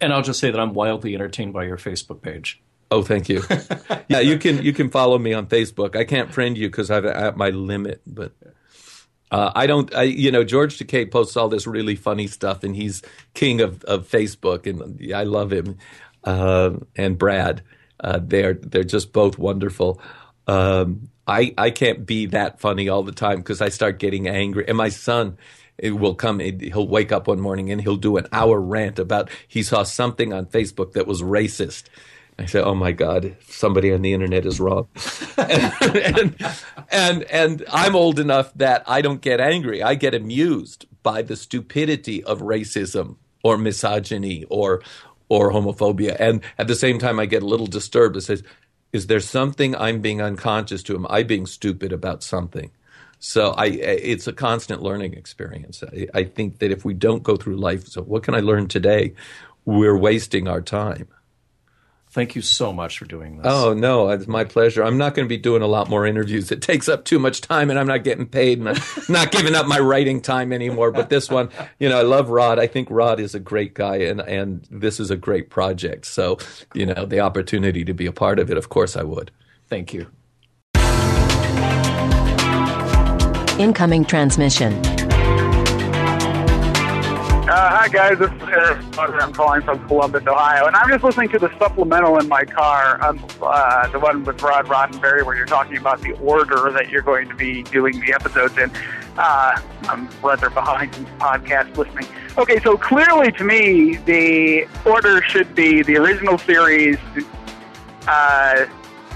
And 0.00 0.12
I'll 0.12 0.22
just 0.22 0.40
say 0.40 0.50
that 0.50 0.58
I'm 0.58 0.74
wildly 0.74 1.14
entertained 1.14 1.52
by 1.52 1.64
your 1.64 1.76
Facebook 1.76 2.22
page. 2.22 2.60
Oh, 2.90 3.02
thank 3.02 3.28
you. 3.28 3.42
yeah, 4.08 4.20
you 4.20 4.38
can 4.38 4.62
you 4.62 4.72
can 4.72 4.90
follow 4.90 5.18
me 5.18 5.34
on 5.34 5.46
Facebook. 5.46 5.94
I 5.94 6.04
can't 6.04 6.32
friend 6.32 6.56
you 6.56 6.68
because 6.68 6.90
I've 6.90 7.04
at 7.04 7.36
my 7.36 7.50
limit, 7.50 8.00
but 8.06 8.32
uh, 9.30 9.52
I 9.54 9.66
don't. 9.66 9.94
I 9.94 10.04
you 10.04 10.30
know 10.30 10.44
George 10.44 10.78
Takei 10.78 11.10
posts 11.10 11.36
all 11.36 11.48
this 11.48 11.66
really 11.66 11.96
funny 11.96 12.26
stuff, 12.26 12.64
and 12.64 12.74
he's 12.74 13.02
king 13.34 13.60
of, 13.60 13.84
of 13.84 14.08
Facebook, 14.08 14.66
and 14.66 15.12
I 15.14 15.24
love 15.24 15.52
him. 15.52 15.78
Uh, 16.24 16.76
and 16.96 17.18
Brad, 17.18 17.62
uh, 18.00 18.20
they're 18.22 18.54
they're 18.54 18.84
just 18.84 19.12
both 19.12 19.38
wonderful. 19.38 20.00
Um, 20.46 21.10
I 21.26 21.52
I 21.58 21.70
can't 21.70 22.06
be 22.06 22.26
that 22.26 22.58
funny 22.58 22.88
all 22.88 23.02
the 23.02 23.12
time 23.12 23.38
because 23.38 23.60
I 23.60 23.68
start 23.68 23.98
getting 23.98 24.28
angry, 24.28 24.64
and 24.66 24.76
my 24.76 24.88
son. 24.88 25.36
It 25.80 25.92
will 25.92 26.16
come. 26.16 26.40
He'll 26.40 26.88
wake 26.88 27.12
up 27.12 27.28
one 27.28 27.38
morning 27.38 27.70
and 27.70 27.80
he'll 27.80 27.94
do 27.94 28.16
an 28.16 28.26
hour 28.32 28.60
rant 28.60 28.98
about 28.98 29.30
he 29.46 29.62
saw 29.62 29.84
something 29.84 30.32
on 30.32 30.46
Facebook 30.46 30.94
that 30.94 31.06
was 31.06 31.22
racist, 31.22 31.84
I 32.38 32.46
said, 32.46 32.64
"Oh 32.64 32.74
my 32.74 32.92
God, 32.92 33.36
somebody 33.48 33.92
on 33.92 34.02
the 34.02 34.12
internet 34.12 34.46
is 34.46 34.60
wrong," 34.60 34.88
and, 35.36 35.72
and, 35.96 36.54
and 36.90 37.22
and 37.24 37.64
I'm 37.70 37.96
old 37.96 38.18
enough 38.18 38.52
that 38.54 38.84
I 38.86 39.02
don't 39.02 39.20
get 39.20 39.40
angry. 39.40 39.82
I 39.82 39.94
get 39.94 40.14
amused 40.14 40.86
by 41.02 41.22
the 41.22 41.36
stupidity 41.36 42.22
of 42.24 42.40
racism 42.40 43.16
or 43.42 43.58
misogyny 43.58 44.44
or 44.44 44.82
or 45.28 45.50
homophobia, 45.50 46.16
and 46.20 46.42
at 46.58 46.68
the 46.68 46.76
same 46.76 46.98
time, 46.98 47.18
I 47.18 47.26
get 47.26 47.42
a 47.42 47.46
little 47.46 47.66
disturbed. 47.66 48.16
It 48.16 48.22
says, 48.22 48.44
"Is 48.92 49.08
there 49.08 49.20
something 49.20 49.74
I'm 49.74 50.00
being 50.00 50.22
unconscious 50.22 50.82
to? 50.84 50.94
Am 50.94 51.06
I 51.10 51.24
being 51.24 51.46
stupid 51.46 51.92
about 51.92 52.22
something?" 52.22 52.70
So 53.20 53.50
I, 53.50 53.66
it's 53.66 54.28
a 54.28 54.32
constant 54.32 54.80
learning 54.80 55.14
experience. 55.14 55.82
I, 55.82 56.06
I 56.14 56.22
think 56.22 56.60
that 56.60 56.70
if 56.70 56.84
we 56.84 56.94
don't 56.94 57.24
go 57.24 57.36
through 57.36 57.56
life, 57.56 57.88
so 57.88 58.00
what 58.02 58.22
can 58.22 58.36
I 58.36 58.40
learn 58.40 58.68
today? 58.68 59.14
We're 59.64 59.98
wasting 59.98 60.46
our 60.46 60.62
time. 60.62 61.08
Thank 62.10 62.34
you 62.34 62.42
so 62.42 62.72
much 62.72 62.98
for 62.98 63.04
doing 63.04 63.36
this. 63.36 63.46
Oh 63.46 63.74
no, 63.74 64.08
it's 64.08 64.26
my 64.26 64.44
pleasure. 64.44 64.82
I'm 64.82 64.96
not 64.96 65.14
going 65.14 65.26
to 65.26 65.28
be 65.28 65.36
doing 65.36 65.60
a 65.60 65.66
lot 65.66 65.90
more 65.90 66.06
interviews. 66.06 66.50
It 66.50 66.62
takes 66.62 66.88
up 66.88 67.04
too 67.04 67.18
much 67.18 67.42
time, 67.42 67.68
and 67.68 67.78
I'm 67.78 67.86
not 67.86 68.02
getting 68.02 68.26
paid, 68.26 68.58
and 68.58 68.70
I'm 68.70 68.80
not 69.08 69.30
giving 69.30 69.54
up 69.54 69.66
my 69.66 69.78
writing 69.78 70.22
time 70.22 70.52
anymore. 70.52 70.90
But 70.90 71.10
this 71.10 71.28
one, 71.28 71.50
you 71.78 71.88
know, 71.88 71.98
I 71.98 72.02
love 72.02 72.30
Rod. 72.30 72.58
I 72.58 72.66
think 72.66 72.88
Rod 72.90 73.20
is 73.20 73.34
a 73.34 73.40
great 73.40 73.74
guy, 73.74 73.96
and 73.96 74.20
and 74.20 74.66
this 74.70 74.98
is 74.98 75.10
a 75.10 75.16
great 75.16 75.50
project. 75.50 76.06
So, 76.06 76.38
you 76.72 76.86
know, 76.86 77.04
the 77.04 77.20
opportunity 77.20 77.84
to 77.84 77.92
be 77.92 78.06
a 78.06 78.12
part 78.12 78.38
of 78.38 78.50
it, 78.50 78.56
of 78.56 78.70
course, 78.70 78.96
I 78.96 79.02
would. 79.02 79.30
Thank 79.68 79.92
you. 79.92 80.06
Incoming 83.58 84.04
transmission. 84.06 84.97
Uh, 87.58 87.76
hi 87.76 87.88
guys, 87.88 88.16
this 88.20 88.30
is 88.30 88.42
Eric. 88.42 88.78
I'm 88.96 89.32
calling 89.32 89.62
from 89.62 89.84
Columbus, 89.88 90.24
Ohio, 90.28 90.66
and 90.66 90.76
I'm 90.76 90.88
just 90.88 91.02
listening 91.02 91.28
to 91.30 91.40
the 91.40 91.50
supplemental 91.58 92.16
in 92.20 92.28
my 92.28 92.44
car, 92.44 93.04
um, 93.04 93.18
uh, 93.42 93.88
the 93.88 93.98
one 93.98 94.22
with 94.22 94.40
Rod 94.40 94.66
Roddenberry, 94.66 95.26
where 95.26 95.34
you're 95.36 95.44
talking 95.44 95.76
about 95.76 96.00
the 96.00 96.12
order 96.18 96.70
that 96.70 96.88
you're 96.88 97.02
going 97.02 97.28
to 97.28 97.34
be 97.34 97.64
doing 97.64 97.98
the 97.98 98.12
episodes 98.12 98.56
in. 98.58 98.70
Uh, 99.16 99.60
I'm 99.88 100.08
rather 100.22 100.50
behind 100.50 100.94
in 100.98 101.06
podcast 101.18 101.76
listening. 101.76 102.06
Okay, 102.38 102.60
so 102.60 102.76
clearly 102.76 103.32
to 103.32 103.42
me, 103.42 103.96
the 103.96 104.68
order 104.86 105.20
should 105.22 105.52
be 105.56 105.82
the 105.82 105.96
original 105.96 106.38
series, 106.38 106.96
uh, 108.06 108.66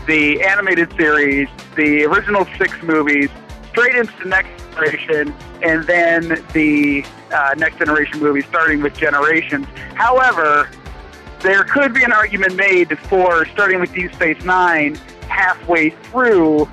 the 0.08 0.42
animated 0.42 0.92
series, 0.96 1.46
the 1.76 2.06
original 2.06 2.44
six 2.58 2.82
movies, 2.82 3.30
straight 3.72 3.96
into 3.96 4.12
the 4.22 4.28
next 4.28 4.50
generation, 4.70 5.34
and 5.62 5.84
then 5.84 6.44
the 6.52 7.04
uh, 7.32 7.54
next 7.56 7.78
generation 7.78 8.20
movie, 8.20 8.42
starting 8.42 8.82
with 8.82 8.94
Generations. 8.96 9.66
However, 9.94 10.68
there 11.40 11.64
could 11.64 11.92
be 11.92 12.04
an 12.04 12.12
argument 12.12 12.54
made 12.54 12.96
for 13.00 13.46
starting 13.46 13.80
with 13.80 13.92
Deep 13.92 14.14
Space 14.14 14.42
Nine 14.44 14.94
halfway 15.28 15.90
through 15.90 16.68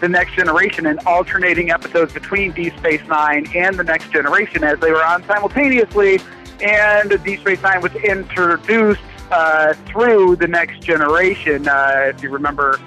the 0.00 0.08
next 0.08 0.34
generation 0.34 0.86
and 0.86 0.98
alternating 1.06 1.70
episodes 1.70 2.12
between 2.12 2.52
Deep 2.52 2.76
Space 2.78 3.06
Nine 3.06 3.46
and 3.54 3.78
the 3.78 3.84
next 3.84 4.10
generation 4.10 4.64
as 4.64 4.78
they 4.80 4.90
were 4.90 5.04
on 5.04 5.24
simultaneously, 5.24 6.18
and 6.60 7.22
Deep 7.24 7.40
Space 7.40 7.62
Nine 7.62 7.80
was 7.80 7.94
introduced 7.96 9.00
uh, 9.30 9.74
through 9.86 10.36
the 10.36 10.48
next 10.48 10.82
generation. 10.82 11.68
Uh, 11.68 12.12
if 12.14 12.22
you 12.22 12.30
remember, 12.30 12.80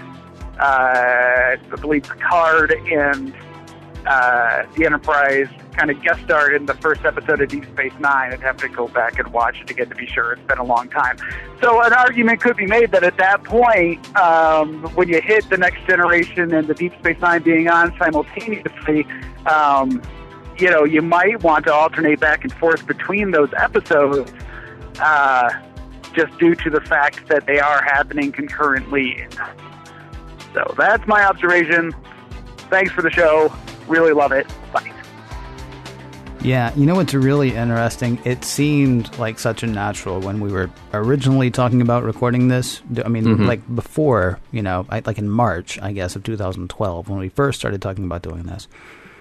uh, 0.60 0.61
I 0.61 1.57
believe 1.80 2.03
Picard 2.03 2.72
and 2.72 3.34
uh, 4.06 4.66
the 4.76 4.86
Enterprise 4.86 5.48
kind 5.74 5.90
of 5.90 6.02
guest 6.02 6.22
starred 6.24 6.54
in 6.54 6.66
the 6.66 6.74
first 6.76 7.04
episode 7.06 7.42
of 7.42 7.50
Deep 7.50 7.66
Space 7.66 7.94
Nine. 8.00 8.34
I'd 8.34 8.42
have 8.42 8.58
to 8.58 8.70
go 8.70 8.88
back 8.88 9.20
and 9.20 9.28
watch 9.34 9.62
it 9.62 9.70
again 9.70 9.90
to 9.90 9.96
be 9.96 10.06
sure. 10.06 10.34
It's 10.34 10.48
been 10.48 10.60
a 10.60 10.64
long 10.64 10.90
time. 10.90 11.18
So 11.62 11.82
an 11.82 11.94
argument 11.94 12.42
could 12.42 12.58
be 12.58 12.68
made 12.68 12.92
that 12.92 13.04
at 13.04 13.18
that 13.18 13.44
point, 13.44 14.16
um, 14.16 14.84
when 14.96 15.08
you 15.08 15.22
hit 15.22 15.50
the 15.50 15.58
next 15.58 15.86
generation 15.88 16.54
and 16.54 16.68
the 16.68 16.74
Deep 16.74 16.94
Space 17.00 17.20
Nine 17.22 17.42
being 17.42 17.68
on 17.68 17.94
simultaneously, 17.98 19.08
um, 19.46 20.02
you 20.58 20.70
know, 20.70 20.84
you 20.84 21.02
might 21.02 21.42
want 21.44 21.66
to 21.66 21.74
alternate 21.74 22.20
back 22.20 22.44
and 22.44 22.54
forth 22.54 22.86
between 22.86 23.32
those 23.32 23.50
episodes. 23.58 24.32
Uh, 25.00 25.50
just 26.14 26.38
due 26.38 26.56
to 26.56 26.70
the 26.70 26.82
fact 26.82 27.28
that 27.28 27.46
they 27.46 27.60
are 27.60 27.84
happening 27.84 28.32
concurrently. 28.32 29.26
So 30.54 30.74
that's 30.78 31.06
my 31.08 31.26
observation. 31.26 31.94
Thanks 32.70 32.92
for 32.92 33.02
the 33.02 33.10
show. 33.10 33.52
Really 33.88 34.14
love 34.14 34.31
it. 34.31 34.47
Bye. 34.72 34.93
Yeah, 36.43 36.73
you 36.76 36.85
know 36.85 36.95
what's 36.95 37.14
really 37.14 37.55
interesting? 37.55 38.19
It 38.26 38.43
seemed 38.43 39.18
like 39.18 39.39
such 39.39 39.64
a 39.64 39.68
natural 39.68 40.19
when 40.19 40.41
we 40.41 40.51
were 40.51 40.69
originally 40.93 41.49
talking 41.49 41.81
about 41.81 42.03
recording 42.03 42.49
this. 42.49 42.81
I 43.03 43.07
mean, 43.07 43.23
mm-hmm. 43.23 43.45
like 43.45 43.76
before, 43.76 44.39
you 44.51 44.61
know, 44.61 44.85
like 44.91 45.18
in 45.18 45.30
March, 45.30 45.81
I 45.81 45.93
guess, 45.93 46.18
of 46.18 46.23
2012, 46.23 47.07
when 47.07 47.18
we 47.18 47.30
first 47.30 47.61
started 47.61 47.81
talking 47.81 48.03
about 48.03 48.23
doing 48.23 48.43
this. 48.43 48.68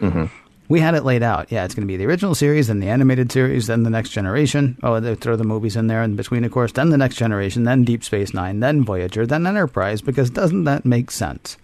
Mm-hmm. 0.01 0.25
We 0.69 0.81
had 0.81 0.95
it 0.95 1.05
laid 1.05 1.23
out. 1.23 1.53
Yeah, 1.53 1.65
it's 1.65 1.75
going 1.75 1.87
to 1.87 1.93
be 1.93 1.97
the 1.97 2.07
original 2.07 2.35
series, 2.35 2.67
then 2.67 2.81
the 2.81 2.89
animated 2.89 3.31
series, 3.31 3.69
then 3.69 3.85
the 3.85 3.91
next 3.91 4.11
generation. 4.11 4.77
Oh, 4.83 4.99
they 4.99 5.15
throw 5.15 5.37
the 5.37 5.45
movies 5.45 5.77
in 5.77 5.87
there 5.87 6.03
in 6.03 6.17
between, 6.17 6.45
of 6.45 6.51
course. 6.51 6.73
Then 6.73 6.91
the 6.91 6.99
next 6.99 7.17
generation, 7.17 7.63
then 7.63 7.85
Deep 7.85 8.03
Space 8.03 8.35
Nine, 8.35 8.59
then 8.59 8.85
Voyager, 8.85 9.27
then 9.27 9.47
Enterprise. 9.47 10.03
Because 10.03 10.31
doesn't 10.31 10.65
that 10.65 10.85
make 10.85 11.13
sense? 11.13 11.57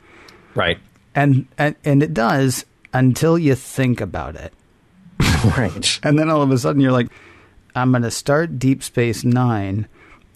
Right. 0.54 0.78
And 1.16 1.48
and 1.56 1.74
and 1.84 2.02
it 2.02 2.14
does 2.14 2.64
until 2.93 3.39
you 3.39 3.55
think 3.55 4.01
about 4.01 4.36
it. 4.36 4.52
Right. 5.56 6.01
And 6.02 6.19
then 6.19 6.28
all 6.31 6.43
of 6.43 6.51
a 6.51 6.59
sudden 6.59 6.81
you're 6.81 6.93
like, 6.93 7.09
I'm 7.74 7.93
going 7.93 8.02
to 8.02 8.10
start 8.10 8.59
Deep 8.59 8.82
Space 8.82 9.24
Nine, 9.24 9.86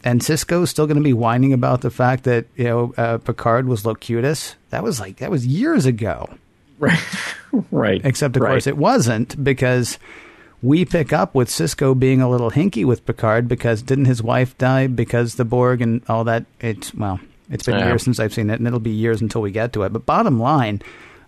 and 0.05 0.21
Sisko's 0.21 0.71
still 0.71 0.87
going 0.87 0.97
to 0.97 1.03
be 1.03 1.13
whining 1.13 1.53
about 1.53 1.81
the 1.81 1.91
fact 1.91 2.23
that 2.25 2.47
you 2.55 2.65
know 2.65 2.95
uh, 2.97 3.19
Picard 3.19 3.67
was 3.67 3.85
Locutus. 3.85 4.55
That 4.71 4.85
was 4.85 5.01
like 5.01 5.17
that 5.17 5.31
was 5.31 5.45
years 5.47 5.87
ago. 5.87 6.33
Right. 6.79 7.01
right. 7.73 8.01
Except 8.05 8.37
of 8.37 8.43
right. 8.43 8.51
course 8.51 8.67
it 8.69 8.77
wasn't 8.77 9.43
because 9.43 9.99
we 10.63 10.85
pick 10.85 11.13
up 11.13 11.35
with 11.35 11.49
Sisko 11.49 11.99
being 11.99 12.21
a 12.21 12.31
little 12.31 12.53
hinky 12.53 12.85
with 12.85 13.05
Picard 13.05 13.49
because 13.49 13.83
didn't 13.83 14.05
his 14.05 14.23
wife 14.23 14.57
die 14.59 14.87
because 14.87 15.35
the 15.35 15.45
Borg 15.45 15.83
and 15.83 16.03
all 16.09 16.23
that. 16.25 16.45
It's 16.61 16.95
well, 16.95 17.19
it's 17.51 17.65
been 17.65 17.79
Yeah. 17.79 17.89
years 17.89 18.05
since 18.05 18.21
I've 18.21 18.35
seen 18.35 18.51
it, 18.51 18.61
and 18.61 18.69
it'll 18.69 18.79
be 18.79 18.91
years 18.91 19.21
until 19.21 19.43
we 19.43 19.51
get 19.51 19.73
to 19.73 19.83
it. 19.83 19.93
But 19.93 20.07
bottom 20.07 20.39
line, 20.39 20.81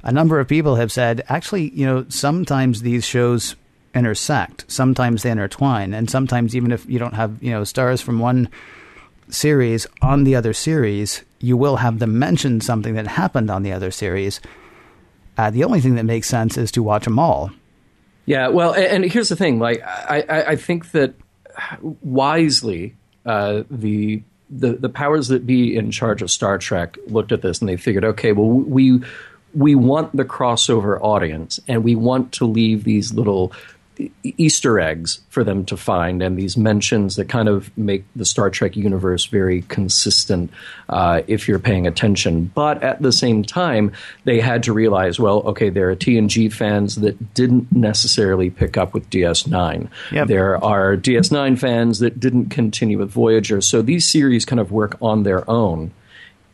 a 0.04 0.12
number 0.12 0.38
of 0.38 0.46
people 0.46 0.76
have 0.76 0.92
said 0.92 1.24
actually, 1.28 1.70
you 1.70 1.86
know, 1.86 2.06
sometimes 2.08 2.82
these 2.82 3.04
shows 3.04 3.56
intersect. 3.94 4.64
Sometimes 4.68 5.22
they 5.22 5.30
intertwine, 5.30 5.94
and 5.94 6.10
sometimes 6.10 6.54
even 6.54 6.72
if 6.72 6.84
you 6.86 6.98
don't 6.98 7.14
have 7.14 7.42
you 7.42 7.50
know 7.50 7.64
stars 7.64 8.00
from 8.00 8.18
one 8.18 8.48
series 9.30 9.86
on 10.02 10.24
the 10.24 10.36
other 10.36 10.52
series, 10.52 11.22
you 11.40 11.56
will 11.56 11.76
have 11.76 11.98
them 11.98 12.18
mention 12.18 12.60
something 12.60 12.94
that 12.94 13.06
happened 13.06 13.50
on 13.50 13.62
the 13.62 13.72
other 13.72 13.90
series. 13.90 14.40
Uh, 15.38 15.50
the 15.50 15.64
only 15.64 15.80
thing 15.80 15.94
that 15.94 16.04
makes 16.04 16.28
sense 16.28 16.56
is 16.56 16.70
to 16.72 16.82
watch 16.82 17.04
them 17.04 17.18
all. 17.18 17.50
Yeah, 18.26 18.48
well, 18.48 18.74
and, 18.74 19.04
here's 19.04 19.28
the 19.28 19.36
thing: 19.36 19.58
like, 19.58 19.82
I, 19.82 20.24
I, 20.28 20.44
I 20.50 20.56
think 20.56 20.92
that 20.92 21.14
wisely, 21.80 22.94
uh, 23.24 23.62
the 23.70 24.22
the 24.50 24.74
the 24.74 24.88
powers 24.88 25.28
that 25.28 25.46
be 25.46 25.76
in 25.76 25.90
charge 25.90 26.20
of 26.20 26.30
Star 26.30 26.58
Trek 26.58 26.98
looked 27.06 27.32
at 27.32 27.42
this 27.42 27.60
and 27.60 27.68
they 27.68 27.76
figured, 27.76 28.04
okay, 28.04 28.32
well, 28.32 28.48
we 28.48 29.02
we 29.54 29.74
want 29.74 30.16
the 30.16 30.24
crossover 30.24 30.98
audience, 31.00 31.60
and 31.68 31.84
we 31.84 31.94
want 31.94 32.32
to 32.32 32.44
leave 32.44 32.84
these 32.84 33.12
little 33.12 33.52
Easter 34.24 34.80
eggs 34.80 35.20
for 35.28 35.44
them 35.44 35.64
to 35.66 35.76
find, 35.76 36.22
and 36.22 36.36
these 36.36 36.56
mentions 36.56 37.14
that 37.16 37.28
kind 37.28 37.48
of 37.48 37.76
make 37.78 38.04
the 38.16 38.24
Star 38.24 38.50
Trek 38.50 38.76
universe 38.76 39.26
very 39.26 39.62
consistent 39.62 40.50
uh, 40.88 41.22
if 41.28 41.46
you're 41.46 41.60
paying 41.60 41.86
attention. 41.86 42.50
But 42.54 42.82
at 42.82 43.02
the 43.02 43.12
same 43.12 43.44
time, 43.44 43.92
they 44.24 44.40
had 44.40 44.64
to 44.64 44.72
realize, 44.72 45.20
well, 45.20 45.42
okay, 45.42 45.68
there 45.70 45.90
are 45.90 45.96
TNG 45.96 46.52
fans 46.52 46.96
that 46.96 47.34
didn't 47.34 47.70
necessarily 47.70 48.50
pick 48.50 48.76
up 48.76 48.94
with 48.94 49.08
DS9. 49.10 49.88
Yep. 50.10 50.28
There 50.28 50.64
are 50.64 50.96
DS9 50.96 51.58
fans 51.58 52.00
that 52.00 52.18
didn't 52.18 52.48
continue 52.50 52.98
with 52.98 53.10
Voyager. 53.10 53.60
So 53.60 53.80
these 53.80 54.10
series 54.10 54.44
kind 54.44 54.60
of 54.60 54.72
work 54.72 54.96
on 55.00 55.22
their 55.22 55.48
own 55.48 55.92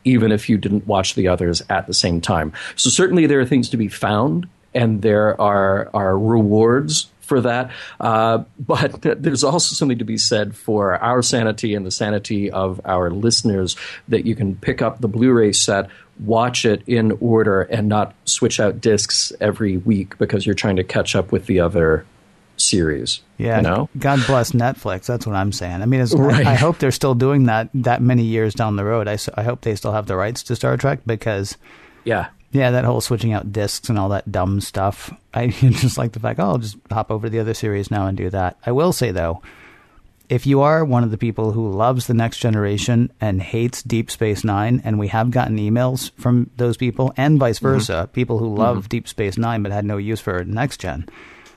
even 0.05 0.33
if 0.33 0.49
you 0.49 0.59
didn't 0.59 0.87
watch 0.87 1.15
the 1.15 1.29
others 1.29 1.63
at 1.69 1.87
the 1.87 1.95
same 1.95 2.21
time. 2.21 2.53
So 2.77 2.91
certainly 2.91 3.27
there 3.27 3.41
are 3.41 3.47
things 3.47 3.69
to 3.71 3.77
be 3.77 3.89
found, 3.89 4.49
and 4.75 5.03
there 5.03 5.41
are 5.41 5.91
are 5.95 6.19
rewards 6.19 7.11
for 7.21 7.41
that. 7.41 7.71
Uh, 8.01 8.45
but 8.59 9.01
there's 9.23 9.45
also 9.45 9.75
something 9.75 9.99
to 9.99 10.05
be 10.05 10.19
said 10.19 10.55
for 10.57 10.97
our 10.97 11.23
sanity 11.23 11.75
and 11.75 11.87
the 11.87 11.91
sanity 11.91 12.51
of 12.51 12.81
our 12.85 13.11
listeners 13.11 13.77
that 14.09 14.27
you 14.27 14.35
can 14.35 14.57
pick 14.57 14.83
up 14.83 15.01
the 15.01 15.09
Blu-ray 15.09 15.53
set. 15.53 15.89
Watch 16.19 16.67
it 16.67 16.83
in 16.87 17.13
order 17.21 17.63
and 17.63 17.89
not 17.89 18.15
switch 18.27 18.61
out 18.61 18.81
discs 18.81 19.33
every 19.41 19.79
week 19.79 20.19
because 20.19 20.45
you're 20.45 20.55
trying 20.55 20.77
to 20.77 20.85
catch 20.85 21.17
up 21.17 21.33
with 21.33 21.47
the 21.47 21.61
other 21.61 22.05
series. 22.61 23.21
Yeah, 23.39 23.59
you 23.59 23.63
know? 23.63 23.89
God 23.99 24.21
bless 24.27 24.53
Netflix. 24.53 25.07
That's 25.07 25.27
what 25.27 25.37
I'm 25.37 25.53
saying. 25.53 25.83
I 25.83 25.87
mean, 25.87 26.01
it's, 26.01 26.15
Right. 26.15 26.47
I, 26.47 26.53
I 26.53 26.55
hope 26.55 26.79
they're 26.79 26.91
still 26.91 27.15
doing 27.15 27.45
that 27.45 27.71
that 27.75 28.03
many 28.03 28.25
years 28.25 28.55
down 28.55 28.77
the 28.77 28.85
road. 28.85 29.09
I, 29.09 29.19
I 29.35 29.43
hope 29.43 29.63
they 29.63 29.75
still 29.75 29.93
have 29.93 30.07
the 30.07 30.17
rights 30.17 30.43
to 30.45 30.57
Star 30.57 30.77
Trek 30.77 31.01
because 31.07 31.57
Yeah. 32.05 32.29
yeah, 32.53 32.71
that 32.71 32.85
whole 32.85 33.01
switching 33.01 33.33
out 33.33 33.53
discs 33.53 33.89
and 33.89 33.99
all 33.99 34.11
that 34.11 34.31
dumb 34.31 34.61
stuff. 34.61 35.13
I 35.35 35.49
just 35.49 35.99
like 35.99 36.13
the 36.13 36.21
fact, 36.21 36.41
oh, 36.41 36.45
I'll 36.45 36.59
just 36.59 36.77
hop 36.91 37.11
over 37.11 37.27
to 37.27 37.31
the 37.31 37.41
other 37.41 37.55
series 37.55 37.91
now 37.91 38.07
and 38.07 38.17
do 38.17 38.31
that. 38.31 38.57
I 38.65 38.73
will 38.73 38.93
say 38.93 39.11
though, 39.11 39.43
if 40.31 40.47
you 40.47 40.61
are 40.61 40.85
one 40.85 41.03
of 41.03 41.11
the 41.11 41.19
people 41.19 41.51
who 41.51 41.73
loves 41.73 42.07
the 42.07 42.15
next 42.15 42.39
generation 42.39 43.11
and 43.21 43.43
hates 43.43 43.83
Deep 43.83 44.13
Space 44.13 44.45
Nine, 44.45 44.81
and 44.85 44.97
we 44.97 45.09
have 45.09 45.33
gotten 45.33 45.59
emails 45.59 46.13
from 46.13 46.49
those 46.57 46.77
people 46.77 47.13
and 47.17 47.37
vice 47.37 47.59
mm-hmm. 47.59 47.67
versa, 47.67 48.09
people 48.13 48.39
who 48.39 48.55
love 48.55 48.79
mm-hmm. 48.79 48.89
Deep 48.89 49.09
Space 49.09 49.37
Nine 49.37 49.65
but 49.65 49.73
had 49.73 49.85
no 49.85 49.97
use 49.97 50.21
for 50.21 50.45
next 50.45 50.79
gen, 50.79 51.09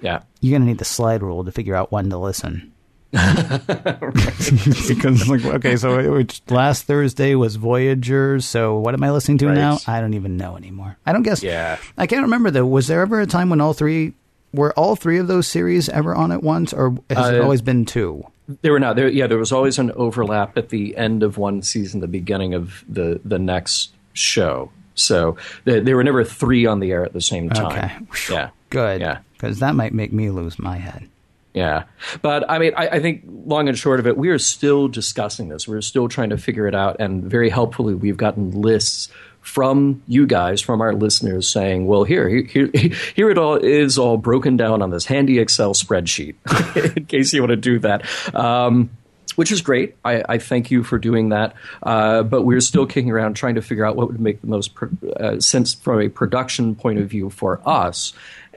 Yeah. 0.03 0.21
you're 0.41 0.57
gonna 0.59 0.69
need 0.69 0.77
the 0.77 0.85
slide 0.85 1.23
rule 1.23 1.43
to 1.45 1.51
figure 1.51 1.75
out 1.75 1.91
when 1.91 2.09
to 2.11 2.17
listen. 2.17 2.69
because 3.13 5.29
like 5.29 5.45
okay, 5.45 5.75
so 5.77 5.99
it, 6.17 6.41
last 6.49 6.85
Thursday 6.85 7.35
was 7.35 7.55
Voyager. 7.55 8.39
So 8.39 8.77
what 8.77 8.93
am 8.93 9.03
I 9.03 9.11
listening 9.11 9.37
to 9.39 9.47
Right. 9.47 9.55
now? 9.55 9.77
I 9.87 10.01
don't 10.01 10.13
even 10.13 10.37
know 10.37 10.55
anymore. 10.57 10.97
I 11.05 11.13
don't 11.13 11.23
guess. 11.23 11.43
Yeah. 11.43 11.77
I 11.97 12.07
can't 12.07 12.23
remember 12.23 12.51
though. 12.51 12.65
Was 12.65 12.87
there 12.87 13.01
ever 13.01 13.21
a 13.21 13.27
time 13.27 13.49
when 13.49 13.61
all 13.61 13.73
three 13.73 14.13
were 14.53 14.73
all 14.73 14.95
three 14.95 15.19
of 15.19 15.27
those 15.27 15.47
series 15.47 15.89
ever 15.89 16.13
on 16.15 16.31
at 16.31 16.43
once, 16.43 16.73
or 16.73 16.95
has 17.09 17.29
it 17.29 17.39
Uh, 17.39 17.43
always 17.43 17.61
been 17.61 17.85
two? 17.85 18.23
There 18.61 18.71
were 18.73 18.79
not. 18.79 18.95
There, 18.95 19.07
yeah, 19.07 19.27
there 19.27 19.37
was 19.37 19.51
always 19.51 19.79
an 19.79 19.91
overlap 19.91 20.57
at 20.57 20.69
the 20.69 20.97
end 20.97 21.23
of 21.23 21.37
one 21.37 21.61
season, 21.61 22.01
the 22.01 22.07
beginning 22.07 22.53
of 22.53 22.83
the 22.89 23.21
the 23.23 23.39
next 23.39 23.93
show. 24.13 24.71
So 24.95 25.37
there, 25.65 25.81
there 25.81 25.95
were 25.95 26.03
never 26.03 26.23
three 26.23 26.65
on 26.65 26.79
the 26.79 26.91
air 26.91 27.03
at 27.05 27.13
the 27.13 27.21
same 27.21 27.49
time. 27.49 28.07
Okay. 28.11 28.33
Yeah. 28.33 28.49
Good. 28.69 29.01
Yeah. 29.01 29.19
Because 29.43 29.59
that 29.59 29.75
might 29.75 29.93
make 29.93 30.13
me 30.13 30.29
lose 30.29 30.57
my 30.57 30.77
head. 30.77 31.09
Yeah. 31.53 31.83
But 32.21 32.49
I 32.49 32.59
mean, 32.59 32.71
I, 32.77 32.87
I 32.87 32.99
think 33.01 33.25
long 33.27 33.67
and 33.67 33.77
short 33.77 33.99
of 33.99 34.07
it, 34.07 34.15
we 34.15 34.29
are 34.29 34.39
still 34.39 34.87
discussing 34.87 35.49
this. 35.49 35.67
We're 35.67 35.81
still 35.81 36.07
trying 36.07 36.29
to 36.29 36.37
figure 36.37 36.65
it 36.65 36.73
out. 36.73 36.95
And 37.01 37.25
very 37.25 37.49
helpfully, 37.49 37.93
we've 37.93 38.15
gotten 38.15 38.51
lists 38.51 39.09
from 39.41 40.01
you 40.07 40.25
guys, 40.25 40.61
from 40.61 40.79
our 40.79 40.93
listeners, 40.93 41.49
saying, 41.49 41.87
well, 41.87 42.05
here, 42.05 42.29
here, 42.29 42.71
here 43.15 43.29
it 43.29 43.37
all 43.37 43.55
is 43.55 43.97
all 43.97 44.15
broken 44.15 44.55
down 44.55 44.81
on 44.81 44.91
this 44.91 45.05
handy 45.05 45.39
Excel 45.39 45.73
spreadsheet, 45.73 46.35
in 46.95 47.05
case 47.05 47.33
you 47.33 47.41
want 47.41 47.49
to 47.49 47.57
do 47.57 47.79
that. 47.79 48.05
Um, 48.33 48.91
which 49.35 49.51
is 49.51 49.61
great. 49.61 49.95
I, 50.05 50.23
I 50.29 50.37
thank 50.37 50.69
you 50.69 50.83
for 50.83 50.99
doing 50.99 51.29
that. 51.29 51.55
Uh, 51.81 52.23
but 52.23 52.43
we're 52.43 52.61
still 52.61 52.85
kicking 52.85 53.11
around 53.11 53.33
trying 53.33 53.55
to 53.55 53.61
figure 53.61 53.83
out 53.83 53.95
what 53.95 54.07
would 54.07 54.19
make 54.19 54.41
the 54.41 54.47
most 54.47 54.75
pro- 54.75 54.89
uh, 55.19 55.39
sense 55.39 55.73
from 55.73 56.01
a 56.01 56.09
production 56.09 56.75
point 56.75 56.99
of 56.99 57.09
view 57.09 57.29
for 57.29 57.59
us 57.67 58.13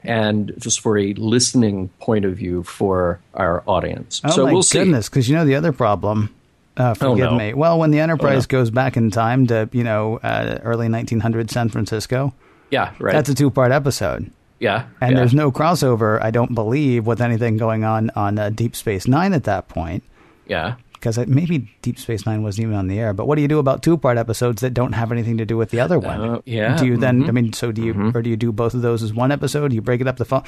and 0.07 0.53
just 0.57 0.79
for 0.79 0.97
a 0.97 1.13
listening 1.13 1.89
point 1.99 2.25
of 2.25 2.35
view 2.37 2.63
for 2.63 3.19
our 3.33 3.61
audience. 3.67 4.21
Oh 4.23 4.29
so 4.31 4.45
my 4.45 4.53
we'll 4.53 4.63
see. 4.63 4.79
goodness! 4.79 5.09
Because 5.09 5.27
you 5.29 5.35
know 5.35 5.45
the 5.45 5.55
other 5.55 5.71
problem. 5.71 6.33
Uh, 6.75 6.93
forgive 6.93 7.27
Oh, 7.27 7.31
no. 7.31 7.37
me. 7.37 7.53
Well, 7.55 7.79
when 7.79 7.89
the 7.91 7.99
Enterprise 7.99 8.43
no. 8.43 8.59
goes 8.59 8.69
back 8.69 8.97
in 8.97 9.09
time 9.11 9.47
to 9.47 9.67
you 9.71 9.83
know 9.83 10.17
uh, 10.17 10.59
early 10.63 10.87
1900 10.89 11.49
San 11.51 11.69
Francisco, 11.69 12.33
Yeah, 12.69 12.93
right. 12.99 13.13
that's 13.13 13.29
a 13.29 13.35
two-part 13.35 13.71
episode. 13.71 14.29
yeah. 14.59 14.85
And 15.01 15.11
yeah. 15.13 15.17
there's 15.19 15.33
no 15.33 15.51
crossover, 15.51 16.21
I 16.21 16.29
don't 16.31 16.53
believe, 16.53 17.07
with 17.07 17.19
anything 17.21 17.57
going 17.57 17.83
on 17.83 18.11
on 18.15 18.37
uh, 18.37 18.49
Deep 18.49 18.75
Space 18.75 19.07
Nine 19.07 19.33
at 19.33 19.43
that 19.45 19.67
point. 19.69 20.03
Yeah. 20.47 20.75
Because 20.99 21.17
maybe 21.27 21.71
Deep 21.81 21.99
Space 21.99 22.25
Nine 22.25 22.41
wasn't 22.43 22.63
even 22.65 22.75
on 22.75 22.87
the 22.87 22.99
air. 22.99 23.13
But 23.13 23.27
what 23.27 23.35
do 23.35 23.41
you 23.43 23.47
do 23.47 23.59
about 23.59 23.83
two 23.83 23.97
part 23.97 24.17
episodes 24.17 24.61
that 24.61 24.73
don't 24.73 24.93
have 24.93 25.11
anything 25.11 25.37
to 25.37 25.45
do 25.45 25.55
with 25.55 25.69
the 25.69 25.79
other 25.79 25.99
one? 25.99 26.21
Uh, 26.21 26.41
yeah, 26.45 26.75
Do 26.75 26.85
you 26.87 26.97
then? 26.97 27.23
mhm. 27.23 27.27
I 27.27 27.31
mean, 27.31 27.53
so 27.53 27.71
do 27.71 27.83
you, 27.83 28.11
or 28.15 28.21
do 28.21 28.29
you 28.29 28.35
do 28.37 28.51
both 28.51 28.73
of 28.73 28.81
those 28.81 29.03
as 29.03 29.13
one 29.13 29.31
episode? 29.31 29.67
Do 29.69 29.75
you 29.75 29.81
break 29.81 30.01
it 30.01 30.07
up 30.07 30.17
the 30.17 30.25
phone? 30.25 30.43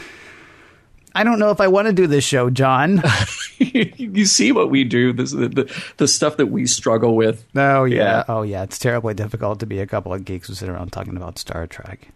I 1.16 1.24
don't 1.24 1.40
know 1.40 1.50
if 1.50 1.60
I 1.60 1.68
want 1.68 1.88
to 1.88 1.94
do 1.94 2.06
this 2.08 2.24
show, 2.24 2.50
John. 2.50 3.02
you 3.58 4.26
see 4.26 4.52
what 4.52 4.70
we 4.70 4.84
do, 4.84 5.12
this, 5.12 5.32
the, 5.32 5.50
the, 5.50 5.84
the 5.98 6.08
stuff 6.08 6.38
that 6.38 6.48
we 6.48 6.66
struggle 6.68 7.16
with. 7.16 7.46
Oh 7.56 7.84
yeah. 7.86 7.96
Yeah. 7.98 8.24
oh 8.28 8.42
yeah. 8.44 8.64
It's 8.64 8.78
terribly 8.80 9.14
difficult 9.16 9.60
to 9.62 9.66
be 9.66 9.80
a 9.80 9.88
couple 9.88 10.14
of 10.14 10.24
geeks 10.24 10.48
who 10.48 10.54
sit 10.54 10.70
around 10.70 10.92
talking 10.92 11.18
about 11.18 11.40
Star 11.40 11.66
Trek. 11.68 12.10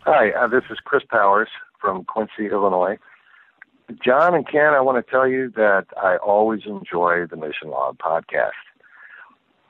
Hi, 0.00 0.30
uh, 0.30 0.46
this 0.46 0.62
is 0.70 0.78
Chris 0.84 1.02
Powers 1.10 1.48
from 1.80 2.04
Quincy, 2.04 2.46
Illinois. 2.50 2.96
John 4.04 4.34
and 4.34 4.46
Ken, 4.46 4.74
I 4.74 4.80
want 4.80 5.04
to 5.04 5.10
tell 5.10 5.28
you 5.28 5.50
that 5.56 5.86
I 5.96 6.16
always 6.16 6.62
enjoy 6.66 7.26
the 7.26 7.36
Mission 7.36 7.70
Log 7.70 7.98
podcast. 7.98 8.50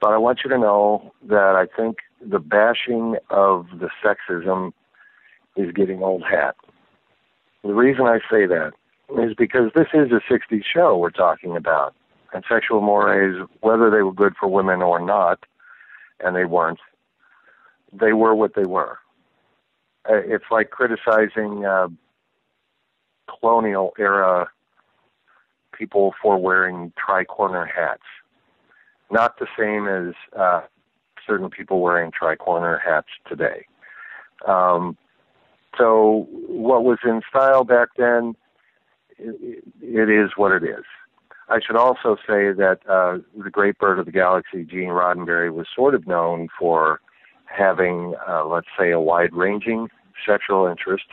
But 0.01 0.13
I 0.13 0.19
want 0.19 0.41
you 0.45 0.51
to 0.51 0.59
know 0.59 1.13
that 1.29 1.55
I 1.55 1.67
think 1.67 1.99
the 2.21 2.39
bashing 2.39 3.17
of 3.31 3.67
the 3.79 3.89
sexism 4.03 4.73
is 5.57 5.73
getting 5.73 6.03
old 6.03 6.23
hat. 6.23 6.57
The 7.63 7.75
reason 7.75 8.07
I 8.07 8.19
say 8.31 8.47
that 8.47 8.73
is 9.19 9.35
because 9.37 9.71
this 9.75 9.89
is 9.93 10.11
a 10.13 10.21
60s 10.33 10.63
show 10.65 10.97
we're 10.97 11.11
talking 11.11 11.57
about. 11.57 11.95
And 12.33 12.45
sexual 12.49 12.81
mores, 12.81 13.47
whether 13.61 13.91
they 13.91 14.03
were 14.03 14.13
good 14.13 14.35
for 14.39 14.49
women 14.49 14.83
or 14.83 14.99
not, 14.99 15.41
and 16.21 16.35
they 16.35 16.45
weren't, 16.45 16.81
they 17.93 18.13
were 18.13 18.35
what 18.35 18.55
they 18.55 18.65
were 18.65 18.99
uh, 20.09 20.17
it's 20.25 20.45
like 20.51 20.71
criticizing 20.71 21.65
uh, 21.65 21.89
colonial 23.29 23.93
era 23.99 24.49
people 25.73 26.15
for 26.23 26.39
wearing 26.39 26.93
tri-corner 26.97 27.67
hats. 27.67 28.03
Not 29.11 29.39
the 29.39 29.47
same 29.59 29.87
as 29.87 30.15
uh, 30.39 30.63
certain 31.27 31.51
people 31.51 31.81
wearing 31.81 32.11
tri-corner 32.11 32.81
hats 32.85 33.09
today. 33.29 33.67
Um, 34.47 34.97
so 35.79 36.27
what 36.31 36.85
was 36.85 36.99
in 37.05 37.21
style 37.29 37.65
back 37.65 37.91
then, 37.97 38.35
it, 39.19 39.65
it 39.83 40.11
is 40.11 40.31
what 40.37 40.53
it 40.53 40.63
is. 40.65 40.85
I 41.49 41.61
should 41.65 41.77
also 41.77 42.17
say 42.17 42.53
that 42.53 42.81
uh, 42.89 43.19
the 43.41 43.51
great 43.51 43.79
bird 43.79 43.99
of 43.99 44.07
the 44.07 44.13
galaxy, 44.13 44.65
Gene 44.65 44.89
Roddenberry, 44.89 45.53
was 45.53 45.69
sort 45.75 45.95
of 45.95 46.07
known 46.07 46.49
for 46.59 47.01
having, 47.45 48.15
uh, 48.29 48.45
let's 48.45 48.67
say, 48.79 48.91
a 48.91 48.99
wide-ranging 48.99 49.89
sexual 50.27 50.67
interest 50.67 51.07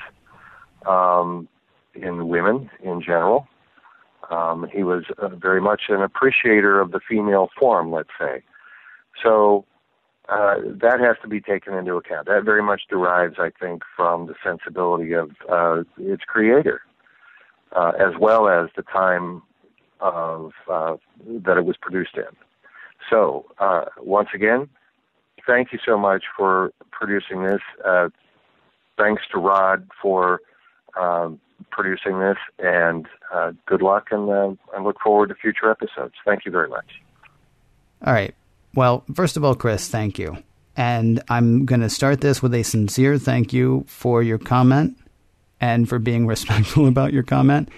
um, 0.87 1.47
in 1.93 2.27
women 2.27 2.69
in 2.81 3.01
general. 3.01 3.47
Um, 4.29 4.67
he 4.73 4.83
was 4.83 5.03
uh, 5.17 5.29
very 5.29 5.61
much 5.61 5.83
an 5.89 6.01
appreciator 6.01 6.79
of 6.79 6.91
the 6.91 6.99
female 7.07 7.49
form, 7.59 7.91
let's 7.91 8.09
say. 8.19 8.41
So 9.21 9.65
uh, 10.29 10.55
that 10.63 10.99
has 10.99 11.17
to 11.21 11.27
be 11.27 11.41
taken 11.41 11.73
into 11.73 11.95
account. 11.95 12.27
That 12.27 12.43
very 12.43 12.63
much 12.63 12.83
derives, 12.89 13.35
I 13.37 13.51
think, 13.59 13.83
from 13.95 14.27
the 14.27 14.35
sensibility 14.43 15.13
of 15.13 15.31
uh, 15.51 15.83
its 15.97 16.23
creator, 16.23 16.81
uh, 17.75 17.91
as 17.99 18.13
well 18.19 18.47
as 18.47 18.69
the 18.75 18.83
time 18.83 19.41
of 19.99 20.53
uh, 20.69 20.95
that 21.27 21.57
it 21.57 21.65
was 21.65 21.75
produced 21.77 22.15
in. 22.15 22.23
So, 23.09 23.45
uh, 23.59 23.85
once 23.97 24.29
again, 24.33 24.69
thank 25.45 25.73
you 25.73 25.79
so 25.85 25.97
much 25.97 26.23
for 26.35 26.71
producing 26.91 27.43
this. 27.43 27.61
Uh, 27.83 28.09
thanks 28.97 29.23
to 29.33 29.39
Rod 29.39 29.89
for 30.01 30.39
um, 30.99 31.39
producing 31.71 32.19
this, 32.19 32.37
and 32.59 33.07
uh, 33.33 33.51
good 33.65 33.81
luck, 33.81 34.07
and 34.11 34.29
uh, 34.29 34.53
I 34.75 34.81
look 34.81 34.99
forward 34.99 35.29
to 35.29 35.35
future 35.35 35.69
episodes. 35.69 36.13
Thank 36.25 36.45
you 36.45 36.51
very 36.51 36.69
much. 36.69 36.85
All 38.05 38.13
right. 38.13 38.33
Well, 38.75 39.03
first 39.13 39.37
of 39.37 39.43
all, 39.43 39.55
Chris, 39.55 39.87
thank 39.87 40.17
you. 40.17 40.37
And 40.75 41.21
I'm 41.29 41.65
going 41.65 41.81
to 41.81 41.89
start 41.89 42.21
this 42.21 42.41
with 42.41 42.53
a 42.53 42.63
sincere 42.63 43.17
thank 43.17 43.53
you 43.53 43.85
for 43.87 44.23
your 44.23 44.39
comment 44.39 44.97
and 45.61 45.87
for 45.87 45.99
being 45.99 46.25
respectful 46.33 46.87
about 46.87 47.13
your 47.13 47.23
comment 47.23 47.69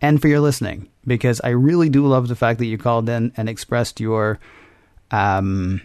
and 0.00 0.20
for 0.20 0.28
your 0.28 0.40
listening 0.40 0.88
because 1.06 1.40
I 1.42 1.50
really 1.50 1.88
do 1.88 2.06
love 2.06 2.28
the 2.28 2.36
fact 2.36 2.58
that 2.58 2.66
you 2.66 2.78
called 2.78 3.08
in 3.08 3.32
and 3.36 3.48
expressed 3.48 4.00
your 4.00 4.40
um, 5.10 5.80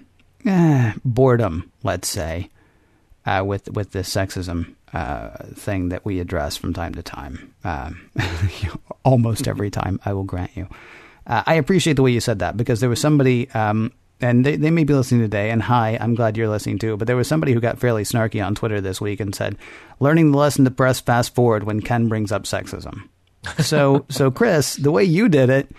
eh, 0.45 0.93
boredom, 1.05 1.71
let's 1.83 2.07
say, 2.07 2.49
uh, 3.25 3.43
with 3.45 3.69
with 3.71 3.91
this 3.91 4.09
sexism 4.09 4.75
uh, 4.93 5.29
thing 5.53 5.89
that 5.89 6.05
we 6.05 6.19
address 6.19 6.57
from 6.57 6.73
time 6.73 6.93
to 6.95 7.03
time. 7.03 7.53
Um, 7.63 8.09
almost 9.03 9.47
every 9.47 9.69
time, 9.69 9.99
I 10.05 10.13
will 10.13 10.23
grant 10.23 10.51
you. 10.55 10.67
Uh, 11.25 11.43
I 11.45 11.55
appreciate 11.55 11.93
the 11.93 12.03
way 12.03 12.11
you 12.11 12.21
said 12.21 12.39
that 12.39 12.55
because 12.55 12.79
there 12.79 12.89
was 12.89 13.01
somebody, 13.01 13.49
um, 13.51 13.91
and 14.21 14.45
they, 14.45 14.55
they 14.55 14.71
may 14.71 14.85
be 14.85 14.93
listening 14.93 15.21
today, 15.21 15.49
and 15.51 15.61
hi, 15.61 15.97
I'm 15.99 16.15
glad 16.15 16.37
you're 16.37 16.47
listening 16.47 16.79
too, 16.79 16.95
but 16.97 17.05
there 17.05 17.17
was 17.17 17.27
somebody 17.27 17.53
who 17.53 17.59
got 17.59 17.79
fairly 17.79 18.03
snarky 18.03 18.43
on 18.43 18.55
Twitter 18.55 18.79
this 18.79 19.01
week 19.01 19.19
and 19.19 19.35
said, 19.35 19.57
learning 19.99 20.31
the 20.31 20.37
lesson 20.37 20.65
to 20.65 20.71
press 20.71 20.99
fast 20.99 21.35
forward 21.35 21.63
when 21.63 21.81
Ken 21.81 22.07
brings 22.07 22.31
up 22.31 22.43
sexism. 22.43 23.09
So, 23.59 24.05
so 24.09 24.31
Chris, 24.31 24.75
the 24.75 24.91
way 24.91 25.03
you 25.03 25.27
did 25.27 25.49
it, 25.49 25.69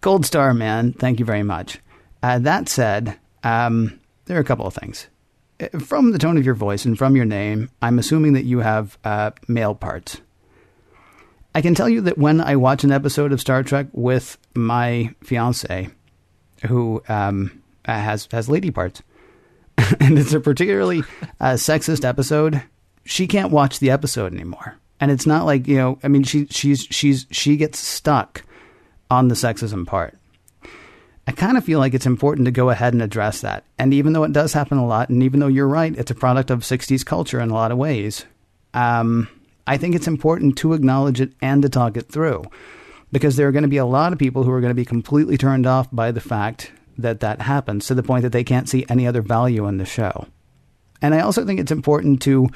gold 0.00 0.26
star, 0.26 0.52
man. 0.54 0.92
Thank 0.92 1.20
you 1.20 1.24
very 1.24 1.44
much. 1.44 1.78
Uh, 2.22 2.38
that 2.40 2.68
said, 2.68 3.18
um, 3.44 4.00
there 4.26 4.36
are 4.36 4.40
a 4.40 4.44
couple 4.44 4.66
of 4.66 4.74
things. 4.74 5.06
From 5.80 6.12
the 6.12 6.18
tone 6.18 6.36
of 6.36 6.44
your 6.44 6.54
voice 6.54 6.84
and 6.84 6.96
from 6.96 7.16
your 7.16 7.24
name, 7.24 7.70
I'm 7.82 7.98
assuming 7.98 8.32
that 8.32 8.44
you 8.44 8.60
have 8.60 8.98
uh, 9.04 9.32
male 9.46 9.74
parts. 9.74 10.20
I 11.54 11.60
can 11.60 11.74
tell 11.74 11.88
you 11.88 12.00
that 12.02 12.18
when 12.18 12.40
I 12.40 12.56
watch 12.56 12.84
an 12.84 12.92
episode 12.92 13.32
of 13.32 13.40
Star 13.40 13.62
Trek 13.62 13.88
with 13.92 14.38
my 14.54 15.14
fiance, 15.22 15.88
who 16.66 17.02
um, 17.08 17.62
uh, 17.84 17.92
has 17.92 18.28
has 18.30 18.48
lady 18.48 18.70
parts, 18.70 19.02
and 20.00 20.18
it's 20.18 20.32
a 20.32 20.40
particularly 20.40 21.00
uh, 21.40 21.54
sexist 21.54 22.04
episode, 22.04 22.62
she 23.04 23.26
can't 23.26 23.50
watch 23.50 23.80
the 23.80 23.90
episode 23.90 24.32
anymore. 24.32 24.76
And 25.00 25.10
it's 25.10 25.26
not 25.26 25.46
like 25.46 25.66
you 25.66 25.76
know, 25.76 25.98
I 26.02 26.08
mean, 26.08 26.22
she 26.22 26.46
she's 26.46 26.86
she's 26.90 27.26
she 27.30 27.56
gets 27.56 27.78
stuck 27.78 28.44
on 29.10 29.28
the 29.28 29.34
sexism 29.34 29.86
part. 29.86 30.16
I 31.26 31.32
kind 31.32 31.56
of 31.56 31.64
feel 31.64 31.78
like 31.78 31.94
it's 31.94 32.06
important 32.06 32.46
to 32.46 32.50
go 32.50 32.70
ahead 32.70 32.92
and 32.92 33.02
address 33.02 33.42
that. 33.42 33.64
And 33.78 33.94
even 33.94 34.12
though 34.12 34.24
it 34.24 34.32
does 34.32 34.52
happen 34.52 34.78
a 34.78 34.86
lot, 34.86 35.10
and 35.10 35.22
even 35.22 35.40
though 35.40 35.46
you're 35.46 35.68
right, 35.68 35.96
it's 35.96 36.10
a 36.10 36.14
product 36.14 36.50
of 36.50 36.60
60s 36.60 37.04
culture 37.04 37.40
in 37.40 37.50
a 37.50 37.54
lot 37.54 37.70
of 37.70 37.78
ways, 37.78 38.24
um, 38.74 39.28
I 39.66 39.76
think 39.76 39.94
it's 39.94 40.08
important 40.08 40.58
to 40.58 40.72
acknowledge 40.72 41.20
it 41.20 41.32
and 41.40 41.62
to 41.62 41.68
talk 41.68 41.96
it 41.96 42.10
through. 42.10 42.44
Because 43.12 43.36
there 43.36 43.48
are 43.48 43.52
going 43.52 43.62
to 43.62 43.68
be 43.68 43.76
a 43.76 43.84
lot 43.84 44.12
of 44.12 44.18
people 44.18 44.44
who 44.44 44.50
are 44.50 44.60
going 44.60 44.70
to 44.70 44.74
be 44.74 44.84
completely 44.84 45.36
turned 45.36 45.66
off 45.66 45.88
by 45.92 46.12
the 46.12 46.20
fact 46.20 46.72
that 46.96 47.20
that 47.20 47.42
happens 47.42 47.86
to 47.86 47.94
the 47.94 48.02
point 48.02 48.22
that 48.22 48.32
they 48.32 48.44
can't 48.44 48.68
see 48.68 48.86
any 48.88 49.06
other 49.06 49.22
value 49.22 49.66
in 49.66 49.78
the 49.78 49.84
show. 49.84 50.26
And 51.02 51.14
I 51.14 51.20
also 51.20 51.44
think 51.44 51.60
it's 51.60 51.72
important 51.72 52.22
to, 52.22 52.48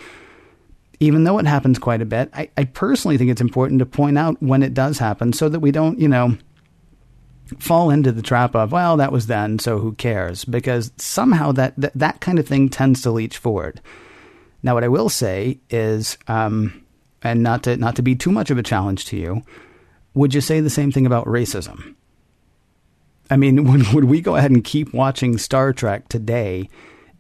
even 1.01 1.25
though 1.25 1.39
it 1.39 1.47
happens 1.47 1.79
quite 1.79 2.03
a 2.03 2.07
bit, 2.07 2.31
I, 2.35 2.51
I 2.57 2.65
personally 2.65 3.19
think 3.19 3.31
it's 3.31 3.41
important 3.41 3.79
to 3.81 3.87
point 3.87 4.19
out 4.19 4.41
when 4.43 4.63
it 4.63 4.75
does 4.75 4.99
happen 4.99 5.33
so 5.33 5.49
that 5.49 5.61
we 5.61 5.71
don't, 5.71 5.99
you 5.99 6.09
know, 6.09 6.37
fall 7.59 7.91
into 7.91 8.13
the 8.13 8.23
trap 8.23 8.55
of 8.55 8.73
well 8.73 8.97
that 8.97 9.13
was 9.13 9.27
then 9.27 9.59
so 9.59 9.79
who 9.79 9.93
cares? 9.93 10.45
Because 10.45 10.93
somehow 10.97 11.53
that 11.53 11.75
that, 11.77 11.93
that 11.95 12.21
kind 12.21 12.39
of 12.39 12.47
thing 12.47 12.69
tends 12.69 13.03
to 13.03 13.11
leach 13.11 13.39
forward. 13.39 13.81
Now 14.63 14.75
what 14.75 14.85
i 14.85 14.89
will 14.89 15.09
say 15.11 15.59
is 15.69 16.17
um, 16.27 16.85
and 17.23 17.43
not 17.43 17.65
to 17.65 17.77
not 17.77 17.97
to 17.97 18.03
be 18.03 18.15
too 18.15 18.33
much 18.33 18.51
of 18.51 18.59
a 18.59 18.63
challenge 18.63 19.05
to 19.07 19.17
you 19.17 19.43
would 20.15 20.33
you 20.33 20.41
say 20.41 20.61
the 20.61 20.71
same 20.71 20.93
thing 20.93 21.07
about 21.07 21.27
racism? 21.27 21.95
I 23.31 23.37
mean 23.37 23.65
would, 23.71 23.93
would 23.93 24.05
we 24.05 24.21
go 24.21 24.37
ahead 24.37 24.51
and 24.51 24.65
keep 24.65 24.95
watching 24.95 25.39
star 25.39 25.73
trek 25.73 26.09
today 26.09 26.71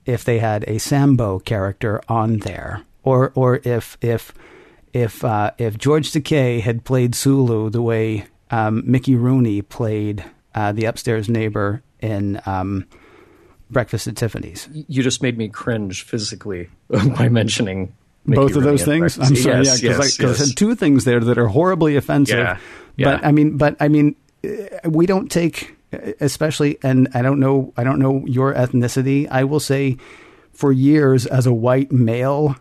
if 0.06 0.24
they 0.24 0.38
had 0.38 0.64
a 0.68 0.78
sambo 0.78 1.38
character 1.40 2.00
on 2.08 2.38
there? 2.38 2.82
Or 3.02 3.32
or 3.34 3.60
if 3.64 3.98
if 4.00 4.32
if 4.92 5.24
uh, 5.24 5.50
if 5.58 5.76
george 5.76 6.12
takei 6.12 6.60
had 6.60 6.84
played 6.84 7.14
sulu 7.14 7.68
the 7.68 7.82
way 7.82 8.26
um, 8.54 8.82
Mickey 8.86 9.14
Rooney 9.16 9.62
played 9.62 10.24
uh, 10.54 10.72
the 10.72 10.84
upstairs 10.84 11.28
neighbor 11.28 11.82
in 12.00 12.40
um, 12.46 12.86
Breakfast 13.70 14.06
at 14.06 14.16
Tiffany's. 14.16 14.68
You 14.72 15.02
just 15.02 15.22
made 15.22 15.36
me 15.36 15.48
cringe 15.48 16.02
physically 16.02 16.68
by 16.88 17.28
mentioning 17.28 17.94
Mickey 18.24 18.40
Both 18.40 18.50
of 18.52 18.56
Rooney 18.58 18.66
those 18.70 18.84
things. 18.84 19.16
breakfast. 19.16 19.30
I'm 19.30 19.36
sorry, 19.36 19.64
Yes, 19.64 19.82
yeah, 19.82 19.88
because 19.90 20.18
yes, 20.18 20.20
I 20.20 20.28
yes. 20.28 20.38
said 20.48 20.56
two 20.56 20.74
things 20.74 21.04
there 21.04 21.20
that 21.20 21.38
are 21.38 21.48
horribly 21.48 21.96
offensive. 21.96 22.38
Yeah, 22.38 22.58
yeah. 22.96 23.16
But 23.16 23.24
I 23.26 23.32
mean, 23.32 23.56
but 23.56 23.76
I 23.80 23.88
mean, 23.88 24.14
uh, 24.44 24.88
we 24.88 25.06
don't 25.06 25.30
take, 25.30 25.74
especially, 26.20 26.78
and 26.82 27.08
I 27.14 27.22
don't 27.22 27.40
know, 27.40 27.72
I 27.76 27.82
don't 27.84 27.98
know 27.98 28.24
your 28.26 28.54
ethnicity. 28.54 29.26
I 29.30 29.44
will 29.44 29.60
say, 29.60 29.96
for 30.52 30.72
years 30.72 31.26
as 31.26 31.46
a 31.46 31.52
white 31.52 31.90
male. 31.90 32.56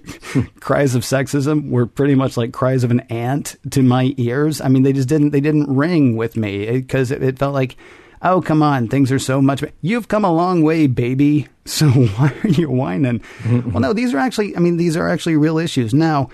cries 0.60 0.94
of 0.94 1.02
sexism 1.02 1.70
were 1.70 1.86
pretty 1.86 2.14
much 2.14 2.36
like 2.36 2.52
cries 2.52 2.84
of 2.84 2.90
an 2.90 3.00
ant 3.00 3.56
to 3.70 3.82
my 3.82 4.14
ears. 4.16 4.60
I 4.60 4.68
mean, 4.68 4.82
they 4.82 4.92
just 4.92 5.08
didn't 5.08 5.30
they 5.30 5.40
didn't 5.40 5.74
ring 5.74 6.16
with 6.16 6.36
me 6.36 6.66
because 6.66 7.10
it, 7.10 7.22
it 7.22 7.38
felt 7.38 7.54
like, 7.54 7.76
oh 8.22 8.40
come 8.40 8.62
on, 8.62 8.88
things 8.88 9.12
are 9.12 9.18
so 9.18 9.40
much. 9.40 9.64
You've 9.80 10.08
come 10.08 10.24
a 10.24 10.32
long 10.32 10.62
way, 10.62 10.86
baby. 10.86 11.48
So 11.64 11.88
why 11.88 12.34
are 12.42 12.48
you 12.48 12.68
whining? 12.68 13.22
well, 13.48 13.78
no, 13.78 13.92
these 13.92 14.12
are 14.12 14.18
actually. 14.18 14.56
I 14.56 14.58
mean, 14.58 14.78
these 14.78 14.96
are 14.96 15.08
actually 15.08 15.36
real 15.36 15.58
issues. 15.58 15.94
Now, 15.94 16.28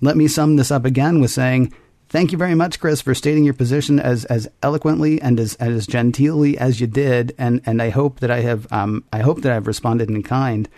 let 0.00 0.16
me 0.16 0.26
sum 0.26 0.56
this 0.56 0.72
up 0.72 0.84
again 0.84 1.20
with 1.20 1.30
saying. 1.30 1.72
Thank 2.08 2.32
you 2.32 2.36
very 2.36 2.56
much, 2.56 2.78
Chris, 2.80 3.00
for 3.00 3.14
stating 3.14 3.44
your 3.44 3.54
position 3.54 3.98
as, 3.98 4.26
as 4.26 4.46
eloquently 4.62 5.22
and 5.22 5.40
as, 5.40 5.54
as 5.54 5.86
genteelly 5.86 6.56
as 6.56 6.78
you 6.78 6.86
did, 6.86 7.34
and, 7.38 7.62
and 7.64 7.80
I 7.80 7.88
hope 7.88 8.20
that 8.20 8.30
I 8.30 8.40
have 8.40 8.70
um, 8.70 9.04
I 9.12 9.20
hope 9.20 9.40
that 9.42 9.52
I've 9.52 9.68
responded 9.68 10.10
in 10.10 10.24
kind. 10.24 10.68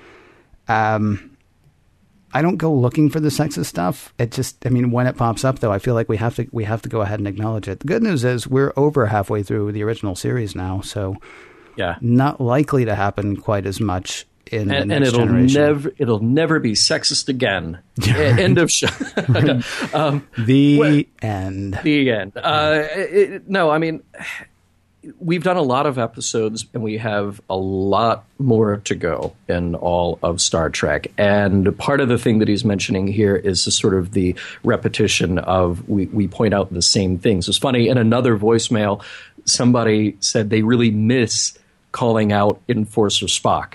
Um, 0.68 1.33
I 2.34 2.42
don't 2.42 2.56
go 2.56 2.72
looking 2.74 3.08
for 3.10 3.20
the 3.20 3.28
sexist 3.28 3.66
stuff. 3.66 4.12
It 4.18 4.32
just, 4.32 4.66
I 4.66 4.68
mean, 4.68 4.90
when 4.90 5.06
it 5.06 5.16
pops 5.16 5.44
up, 5.44 5.60
though, 5.60 5.72
I 5.72 5.78
feel 5.78 5.94
like 5.94 6.08
we 6.08 6.16
have 6.18 6.34
to 6.36 6.46
we 6.52 6.64
have 6.64 6.82
to 6.82 6.88
go 6.88 7.00
ahead 7.00 7.20
and 7.20 7.28
acknowledge 7.28 7.68
it. 7.68 7.80
The 7.80 7.86
good 7.86 8.02
news 8.02 8.24
is 8.24 8.46
we're 8.46 8.72
over 8.76 9.06
halfway 9.06 9.42
through 9.44 9.72
the 9.72 9.82
original 9.84 10.14
series 10.16 10.54
now, 10.56 10.80
so 10.80 11.16
Yeah. 11.76 11.96
not 12.00 12.40
likely 12.40 12.84
to 12.86 12.94
happen 12.94 13.36
quite 13.36 13.66
as 13.66 13.80
much 13.80 14.26
in 14.52 14.62
and, 14.62 14.70
the 14.70 14.76
and 14.76 14.88
next 14.88 15.08
it'll 15.08 15.20
generation. 15.26 15.60
never 15.62 15.92
it'll 15.96 16.20
never 16.20 16.60
be 16.60 16.72
sexist 16.72 17.28
again. 17.28 17.78
End 18.06 18.58
of 18.58 18.70
show. 18.70 18.88
um, 19.94 20.26
the 20.36 20.78
Well- 20.78 21.02
end. 21.22 21.80
the 21.82 22.10
end. 22.10 22.32
Uh, 22.36 22.82
it, 22.90 23.48
no, 23.48 23.70
I 23.70 23.78
mean, 23.78 24.02
we've 25.18 25.42
done 25.42 25.56
a 25.56 25.62
lot 25.62 25.86
of 25.86 25.98
episodes, 25.98 26.66
and 26.74 26.82
we 26.82 26.98
have 26.98 27.40
a 27.48 27.56
lot 27.56 28.24
more 28.38 28.78
to 28.78 28.94
go 28.94 29.34
in 29.48 29.74
all 29.74 30.18
of 30.22 30.40
Star 30.40 30.70
Trek. 30.70 31.08
And 31.18 31.76
part 31.78 32.00
of 32.00 32.08
the 32.08 32.18
thing 32.18 32.38
that 32.38 32.48
he's 32.48 32.64
mentioning 32.64 33.06
here 33.06 33.36
is 33.36 33.64
the 33.64 33.70
sort 33.70 33.94
of 33.94 34.12
the 34.12 34.34
repetition 34.62 35.38
of 35.38 35.88
we, 35.88 36.06
we 36.06 36.28
point 36.28 36.54
out 36.54 36.72
the 36.72 36.82
same 36.82 37.18
things. 37.18 37.48
It's 37.48 37.58
funny 37.58 37.88
in 37.88 37.98
another 37.98 38.38
voicemail, 38.38 39.02
somebody 39.44 40.16
said 40.20 40.50
they 40.50 40.62
really 40.62 40.90
miss 40.90 41.58
calling 41.92 42.32
out 42.32 42.60
Enforcer 42.68 43.26
Spock. 43.26 43.74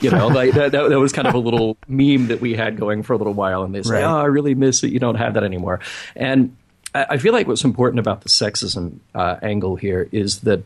You 0.00 0.10
know, 0.10 0.26
like 0.26 0.54
that, 0.54 0.72
that, 0.72 0.88
that 0.88 0.98
was 0.98 1.12
kind 1.12 1.28
of 1.28 1.34
a 1.34 1.38
little 1.38 1.76
meme 1.88 2.28
that 2.28 2.40
we 2.40 2.54
had 2.54 2.76
going 2.76 3.04
for 3.04 3.12
a 3.12 3.16
little 3.16 3.34
while, 3.34 3.62
and 3.62 3.72
they 3.72 3.82
say, 3.82 3.94
Right. 3.94 4.04
"Oh, 4.04 4.18
I 4.18 4.24
really 4.24 4.56
miss 4.56 4.82
it. 4.82 4.90
You 4.90 4.98
don't 4.98 5.14
have 5.14 5.34
that 5.34 5.44
anymore." 5.44 5.78
And 6.16 6.56
I, 6.94 7.18
feel 7.18 7.32
like 7.32 7.48
what's 7.48 7.64
important 7.64 7.98
about 7.98 8.20
the 8.22 8.28
sexism 8.28 8.98
uh, 9.14 9.36
angle 9.42 9.74
here 9.74 10.08
is 10.12 10.40
that 10.40 10.62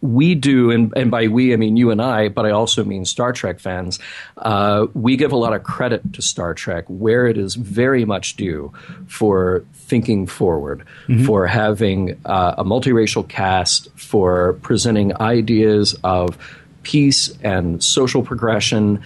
we 0.00 0.34
do, 0.34 0.72
and, 0.72 0.92
and 0.96 1.10
by 1.12 1.28
we 1.28 1.52
I 1.52 1.56
mean 1.56 1.76
you 1.76 1.92
and 1.92 2.02
I, 2.02 2.28
but 2.28 2.44
I 2.44 2.50
also 2.50 2.84
mean 2.84 3.04
Star 3.04 3.32
Trek 3.32 3.60
fans. 3.60 4.00
Uh, 4.36 4.88
we 4.94 5.16
give 5.16 5.30
a 5.30 5.36
lot 5.36 5.54
of 5.54 5.62
credit 5.62 6.12
to 6.14 6.22
Star 6.22 6.54
Trek 6.54 6.84
where 6.88 7.26
it 7.26 7.38
is 7.38 7.54
very 7.54 8.04
much 8.04 8.36
due 8.36 8.72
for 9.06 9.64
thinking 9.74 10.26
forward, 10.26 10.84
for 11.24 11.46
having 11.46 12.20
uh, 12.24 12.56
a 12.58 12.64
multiracial 12.64 13.26
cast, 13.26 13.88
for 13.96 14.54
presenting 14.54 15.16
ideas 15.20 15.94
of 16.02 16.36
peace 16.82 17.32
and 17.42 17.82
social 17.82 18.22
progression, 18.24 19.04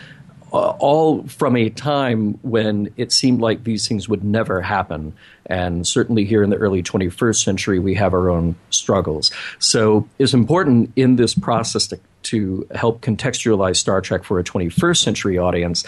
all 0.57 1.23
from 1.25 1.57
a 1.57 1.71
time 1.71 2.39
when 2.43 2.93
it 2.97 3.13
seemed 3.13 3.41
like 3.41 3.65
these 3.65 3.87
things 3.89 4.09
would 4.09 4.25
never 4.25 4.61
happen. 4.61 5.13
And 5.47 5.87
certainly 5.87 6.25
here 6.25 6.43
in 6.43 6.51
the 6.51 6.57
early 6.57 6.83
21st 6.83 7.43
century, 7.43 7.79
we 7.79 7.95
have 7.95 8.15
our 8.15 8.29
own 8.29 8.57
struggles. 8.71 9.31
So 9.59 10.09
it's 10.19 10.35
important 10.35 10.93
in 10.97 11.17
this 11.17 11.35
process 11.35 11.87
to, 11.89 12.01
to 12.25 12.67
help 12.75 13.01
contextualize 13.01 13.77
Star 13.77 14.01
Trek 14.01 14.25
for 14.25 14.39
a 14.39 14.45
21st 14.45 14.99
century 14.99 15.39
audience 15.39 15.85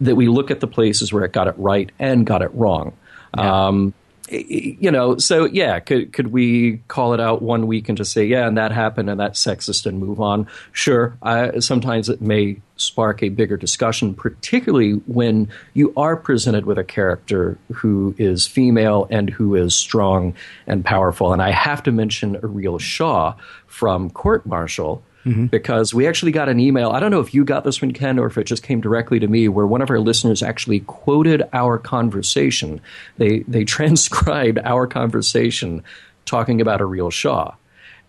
that 0.00 0.16
we 0.16 0.28
look 0.28 0.50
at 0.50 0.60
the 0.60 0.66
places 0.66 1.12
where 1.12 1.24
it 1.24 1.32
got 1.32 1.48
it 1.48 1.54
right 1.58 1.90
and 1.98 2.24
got 2.24 2.42
it 2.42 2.50
wrong. 2.54 2.92
Um, 3.34 3.94
you 4.30 4.90
know, 4.92 5.16
so 5.18 5.44
yeah, 5.44 5.80
could 5.80 6.12
could 6.12 6.28
we 6.28 6.78
call 6.88 7.14
it 7.14 7.20
out 7.20 7.42
one 7.42 7.66
week 7.66 7.88
and 7.88 7.98
just 7.98 8.12
say, 8.12 8.24
yeah, 8.24 8.46
and 8.46 8.56
that 8.56 8.70
happened 8.70 9.10
and 9.10 9.18
that's 9.18 9.44
sexist 9.44 9.86
and 9.86 9.98
move 9.98 10.20
on? 10.20 10.46
Sure. 10.72 11.16
I, 11.22 11.58
sometimes 11.58 12.08
it 12.08 12.20
may 12.20 12.60
spark 12.76 13.22
a 13.22 13.28
bigger 13.28 13.56
discussion, 13.56 14.14
particularly 14.14 14.92
when 15.06 15.48
you 15.74 15.92
are 15.96 16.16
presented 16.16 16.64
with 16.64 16.78
a 16.78 16.84
character 16.84 17.58
who 17.72 18.14
is 18.18 18.46
female 18.46 19.08
and 19.10 19.28
who 19.30 19.56
is 19.56 19.74
strong 19.74 20.34
and 20.66 20.84
powerful. 20.84 21.32
And 21.32 21.42
I 21.42 21.50
have 21.50 21.82
to 21.82 21.92
mention 21.92 22.36
Areel 22.36 22.80
Shaw 22.80 23.34
from 23.66 24.10
Court 24.10 24.46
Martial 24.46 25.02
Mm-hmm. 25.24 25.46
Because 25.46 25.92
we 25.92 26.06
actually 26.06 26.32
got 26.32 26.48
an 26.48 26.58
email. 26.58 26.90
I 26.90 27.00
don't 27.00 27.10
know 27.10 27.20
if 27.20 27.34
you 27.34 27.44
got 27.44 27.64
this 27.64 27.82
one, 27.82 27.92
Ken, 27.92 28.18
or 28.18 28.26
if 28.26 28.38
it 28.38 28.44
just 28.44 28.62
came 28.62 28.80
directly 28.80 29.18
to 29.20 29.28
me, 29.28 29.48
where 29.48 29.66
one 29.66 29.82
of 29.82 29.90
our 29.90 30.00
listeners 30.00 30.42
actually 30.42 30.80
quoted 30.80 31.42
our 31.52 31.76
conversation. 31.78 32.80
They 33.18 33.40
they 33.40 33.64
transcribed 33.76 34.58
our 34.64 34.86
conversation 34.86 35.82
talking 36.24 36.60
about 36.60 36.80
Areel 36.80 37.12
Shaw 37.12 37.54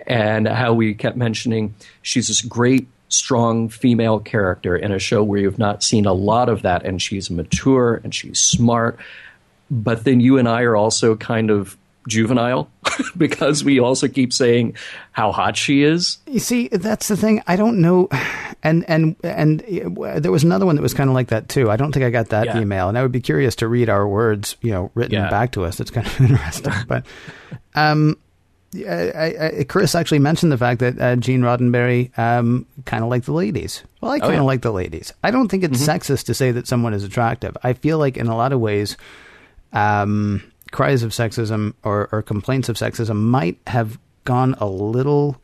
and 0.07 0.47
how 0.47 0.73
we 0.73 0.93
kept 0.93 1.17
mentioning 1.17 1.75
she's 2.01 2.27
this 2.27 2.41
great 2.41 2.87
strong 3.09 3.67
female 3.67 4.19
character 4.19 4.75
in 4.75 4.91
a 4.91 4.99
show 4.99 5.21
where 5.21 5.39
you've 5.39 5.59
not 5.59 5.83
seen 5.83 6.05
a 6.05 6.13
lot 6.13 6.47
of 6.47 6.61
that 6.61 6.85
and 6.85 7.01
she's 7.01 7.29
mature 7.29 7.99
and 8.03 8.15
she's 8.15 8.39
smart 8.39 8.97
but 9.69 10.03
then 10.03 10.19
you 10.19 10.37
and 10.37 10.49
I 10.49 10.63
are 10.63 10.75
also 10.75 11.15
kind 11.15 11.49
of 11.49 11.77
juvenile 12.07 12.69
because 13.17 13.63
we 13.63 13.79
also 13.79 14.07
keep 14.07 14.33
saying 14.33 14.75
how 15.11 15.31
hot 15.31 15.57
she 15.57 15.83
is. 15.83 16.17
You 16.27 16.39
see, 16.39 16.67
that's 16.69 17.07
the 17.07 17.17
thing. 17.17 17.43
I 17.47 17.55
don't 17.55 17.79
know. 17.79 18.09
And 18.63 18.87
and 18.89 19.15
and 19.23 19.59
there 19.61 20.31
was 20.31 20.43
another 20.43 20.65
one 20.65 20.75
that 20.75 20.81
was 20.81 20.93
kind 20.93 21.09
of 21.09 21.13
like 21.13 21.27
that 21.27 21.49
too. 21.49 21.69
I 21.69 21.75
don't 21.75 21.91
think 21.91 22.05
I 22.05 22.09
got 22.09 22.29
that 22.29 22.45
yeah. 22.45 22.59
email, 22.59 22.89
and 22.89 22.97
I 22.97 23.01
would 23.01 23.11
be 23.11 23.21
curious 23.21 23.55
to 23.57 23.67
read 23.67 23.89
our 23.89 24.07
words, 24.07 24.55
you 24.61 24.71
know, 24.71 24.91
written 24.93 25.15
yeah. 25.15 25.29
back 25.29 25.51
to 25.53 25.65
us. 25.65 25.79
It's 25.79 25.91
kind 25.91 26.07
of 26.07 26.21
interesting. 26.29 26.73
but 26.87 27.05
um, 27.75 28.17
I, 28.75 29.53
I, 29.59 29.65
Chris 29.67 29.95
actually 29.95 30.19
mentioned 30.19 30.51
the 30.51 30.57
fact 30.57 30.79
that 30.79 30.99
uh, 30.99 31.15
Gene 31.17 31.41
Roddenberry 31.41 32.17
um, 32.17 32.65
kind 32.85 33.03
of 33.03 33.09
liked 33.09 33.25
the 33.25 33.33
ladies. 33.33 33.83
Well, 33.99 34.11
I 34.11 34.19
kind 34.19 34.33
of 34.33 34.39
oh, 34.39 34.43
yeah. 34.43 34.47
like 34.47 34.61
the 34.61 34.71
ladies. 34.71 35.13
I 35.23 35.31
don't 35.31 35.49
think 35.49 35.63
it's 35.63 35.81
mm-hmm. 35.81 35.91
sexist 35.91 36.25
to 36.25 36.33
say 36.33 36.51
that 36.51 36.67
someone 36.67 36.93
is 36.93 37.03
attractive. 37.03 37.57
I 37.63 37.73
feel 37.73 37.97
like 37.97 38.17
in 38.17 38.27
a 38.27 38.35
lot 38.35 38.53
of 38.53 38.59
ways. 38.59 38.97
Um, 39.73 40.50
cries 40.71 41.03
of 41.03 41.11
sexism 41.11 41.73
or, 41.83 42.09
or 42.11 42.21
complaints 42.21 42.69
of 42.69 42.77
sexism 42.77 43.17
might 43.17 43.59
have 43.67 43.99
gone 44.23 44.55
a 44.59 44.65
little 44.65 45.41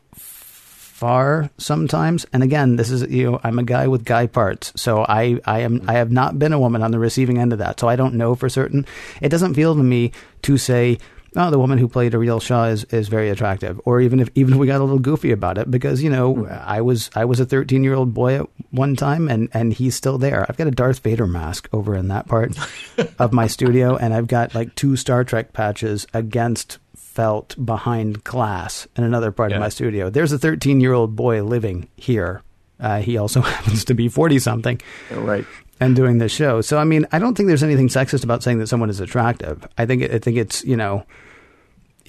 far 0.98 1.48
sometimes. 1.58 2.26
And 2.32 2.42
again, 2.42 2.74
this 2.74 2.90
is 2.90 3.02
you 3.08 3.30
know 3.30 3.40
I'm 3.44 3.58
a 3.60 3.62
guy 3.62 3.86
with 3.86 4.04
guy 4.04 4.26
parts, 4.26 4.72
so 4.74 5.04
I 5.08 5.38
I 5.44 5.60
am 5.60 5.84
I 5.86 5.94
have 5.94 6.10
not 6.10 6.38
been 6.38 6.52
a 6.52 6.58
woman 6.58 6.82
on 6.82 6.90
the 6.90 6.98
receiving 6.98 7.38
end 7.38 7.52
of 7.52 7.60
that, 7.60 7.78
so 7.78 7.88
I 7.88 7.94
don't 7.94 8.14
know 8.14 8.34
for 8.34 8.48
certain. 8.48 8.84
It 9.20 9.28
doesn't 9.28 9.54
feel 9.54 9.76
to 9.76 9.82
me 9.82 10.10
to 10.42 10.58
say 10.58 10.98
oh, 11.36 11.50
the 11.50 11.58
woman 11.58 11.78
who 11.78 11.88
played 11.88 12.12
Areel 12.12 12.40
Shaw 12.40 12.64
is, 12.64 12.84
is 12.84 13.08
very 13.08 13.30
attractive. 13.30 13.80
Or 13.84 14.00
even 14.00 14.20
if 14.20 14.30
even 14.34 14.54
if 14.54 14.60
we 14.60 14.66
got 14.66 14.80
a 14.80 14.84
little 14.84 14.98
goofy 14.98 15.32
about 15.32 15.58
it, 15.58 15.70
because 15.70 16.02
you 16.02 16.10
know 16.10 16.34
mm. 16.34 16.66
I 16.66 16.80
was 16.80 17.10
I 17.14 17.24
was 17.24 17.40
a 17.40 17.46
13 17.46 17.84
year 17.84 17.94
old 17.94 18.14
boy 18.14 18.40
at 18.40 18.46
one 18.70 18.96
time, 18.96 19.28
and 19.28 19.48
and 19.52 19.72
he's 19.72 19.94
still 19.94 20.18
there. 20.18 20.46
I've 20.48 20.56
got 20.56 20.66
a 20.66 20.72
Darth 20.72 21.00
Vader 21.00 21.26
mask 21.26 21.68
over 21.72 21.94
in 21.94 22.08
that 22.08 22.28
part 22.28 22.56
of 23.18 23.32
my 23.32 23.46
studio, 23.46 23.96
and 23.96 24.14
I've 24.14 24.28
got 24.28 24.54
like 24.54 24.74
two 24.74 24.96
Star 24.96 25.24
Trek 25.24 25.52
patches 25.52 26.06
against 26.14 26.78
felt 26.96 27.56
behind 27.64 28.22
glass 28.22 28.86
in 28.96 29.02
another 29.02 29.32
part 29.32 29.50
yeah. 29.50 29.56
of 29.56 29.60
my 29.60 29.68
studio. 29.68 30.08
There's 30.08 30.32
a 30.32 30.38
13 30.38 30.80
year 30.80 30.92
old 30.92 31.16
boy 31.16 31.42
living 31.42 31.88
here. 31.96 32.42
Uh, 32.80 33.00
he 33.00 33.18
also 33.18 33.40
happens 33.42 33.84
to 33.86 33.94
be 33.94 34.08
40 34.08 34.38
something. 34.38 34.80
Right 35.10 35.44
and 35.80 35.94
doing 35.94 36.18
this 36.18 36.32
show. 36.32 36.60
So 36.60 36.78
I 36.78 36.84
mean, 36.84 37.06
I 37.12 37.18
don't 37.18 37.36
think 37.36 37.48
there's 37.48 37.62
anything 37.62 37.88
sexist 37.88 38.24
about 38.24 38.42
saying 38.42 38.58
that 38.58 38.66
someone 38.68 38.90
is 38.90 39.00
attractive. 39.00 39.66
I 39.76 39.86
think 39.86 40.02
I 40.02 40.18
think 40.18 40.36
it's 40.36 40.64
you 40.64 40.76
know 40.76 41.04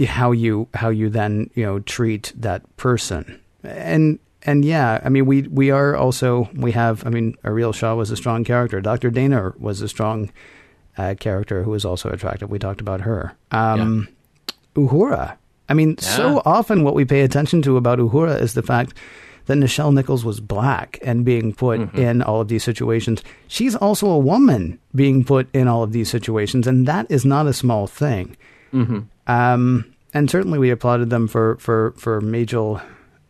how 0.07 0.31
you 0.31 0.67
how 0.73 0.89
you 0.89 1.09
then 1.09 1.49
you 1.55 1.65
know 1.65 1.79
treat 1.79 2.31
that 2.35 2.63
person 2.77 3.39
and 3.63 4.19
and 4.43 4.63
yeah, 4.63 5.01
I 5.03 5.09
mean 5.09 5.25
we 5.25 5.43
we 5.43 5.71
are 5.71 5.95
also 5.95 6.49
we 6.53 6.71
have 6.71 7.05
I 7.05 7.09
mean 7.09 7.35
Areel 7.43 7.73
Shaw 7.73 7.95
was 7.95 8.11
a 8.11 8.17
strong 8.17 8.43
character. 8.43 8.79
Dr. 8.81 9.11
Dehner 9.11 9.57
was 9.59 9.81
a 9.81 9.89
strong 9.89 10.31
uh, 10.97 11.15
character 11.19 11.63
who 11.63 11.71
was 11.71 11.85
also 11.85 12.09
attractive. 12.09 12.49
We 12.49 12.59
talked 12.59 12.81
about 12.81 13.01
her. 13.01 13.35
Um, 13.51 14.07
yeah. 14.07 14.55
Uhura. 14.75 15.37
I 15.67 15.73
mean, 15.73 15.95
yeah. 16.01 16.07
so 16.07 16.41
often 16.45 16.83
what 16.83 16.95
we 16.95 17.05
pay 17.05 17.21
attention 17.21 17.61
to 17.63 17.77
about 17.77 17.99
Uhura 17.99 18.39
is 18.41 18.53
the 18.53 18.63
fact 18.63 18.93
that 19.49 19.57
Nichelle 19.57 19.91
Nichols 19.91 20.23
was 20.23 20.39
black 20.39 20.99
and 21.01 21.25
being 21.25 21.53
put 21.53 21.79
mm-hmm. 21.79 21.97
in 21.97 22.21
all 22.21 22.39
of 22.39 22.49
these 22.49 22.63
situations. 22.63 23.23
She's 23.47 23.75
also 23.75 24.07
a 24.07 24.19
woman 24.19 24.77
being 24.93 25.25
put 25.25 25.49
in 25.53 25.67
all 25.67 25.81
of 25.81 25.91
these 25.91 26.07
situations, 26.07 26.67
and 26.67 26.87
that 26.87 27.07
is 27.09 27.25
not 27.25 27.47
a 27.47 27.53
small 27.53 27.87
thing. 27.87 28.37
Mm-hmm. 28.71 28.99
Um, 29.25 29.95
and 30.13 30.29
certainly 30.29 30.59
we 30.59 30.69
applauded 30.69 31.09
them 31.09 31.27
for 31.27 31.57
for 31.57 31.95
for 31.97 32.21
Majel 32.21 32.79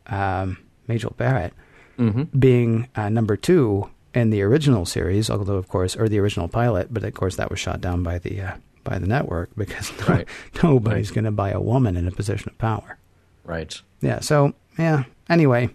um, 0.08 0.58
Majel 0.90 1.14
Barrett 1.16 1.54
mm-hmm. 1.98 2.24
being 2.38 2.90
uh, 2.98 3.08
number 3.08 3.38
two 3.38 3.90
in 4.14 4.30
the 4.30 4.42
original 4.42 4.86
series, 4.86 5.30
although 5.30 5.56
of 5.56 5.70
course, 5.70 5.96
or 5.96 6.10
the 6.10 6.20
original 6.20 6.50
pilot, 6.50 6.94
but 6.94 7.06
of 7.06 7.14
course 7.14 7.38
that 7.38 7.50
was 7.50 7.62
shot 7.62 7.80
down 7.80 8.04
by 8.04 8.18
the 8.18 8.42
uh, 8.42 8.56
by 8.84 9.00
the 9.00 9.08
network 9.08 9.52
because 9.56 9.90
right. 10.10 10.28
nobody's 10.64 11.12
right. 11.12 11.16
going 11.16 11.26
to 11.26 11.32
buy 11.32 11.52
a 11.52 11.62
woman 11.62 11.96
in 11.96 12.10
a 12.10 12.12
position 12.12 12.50
of 12.50 12.58
power. 12.58 12.98
Right. 13.46 13.82
Yeah. 14.02 14.20
So 14.20 14.54
yeah. 14.78 15.06
Anyway. 15.30 15.70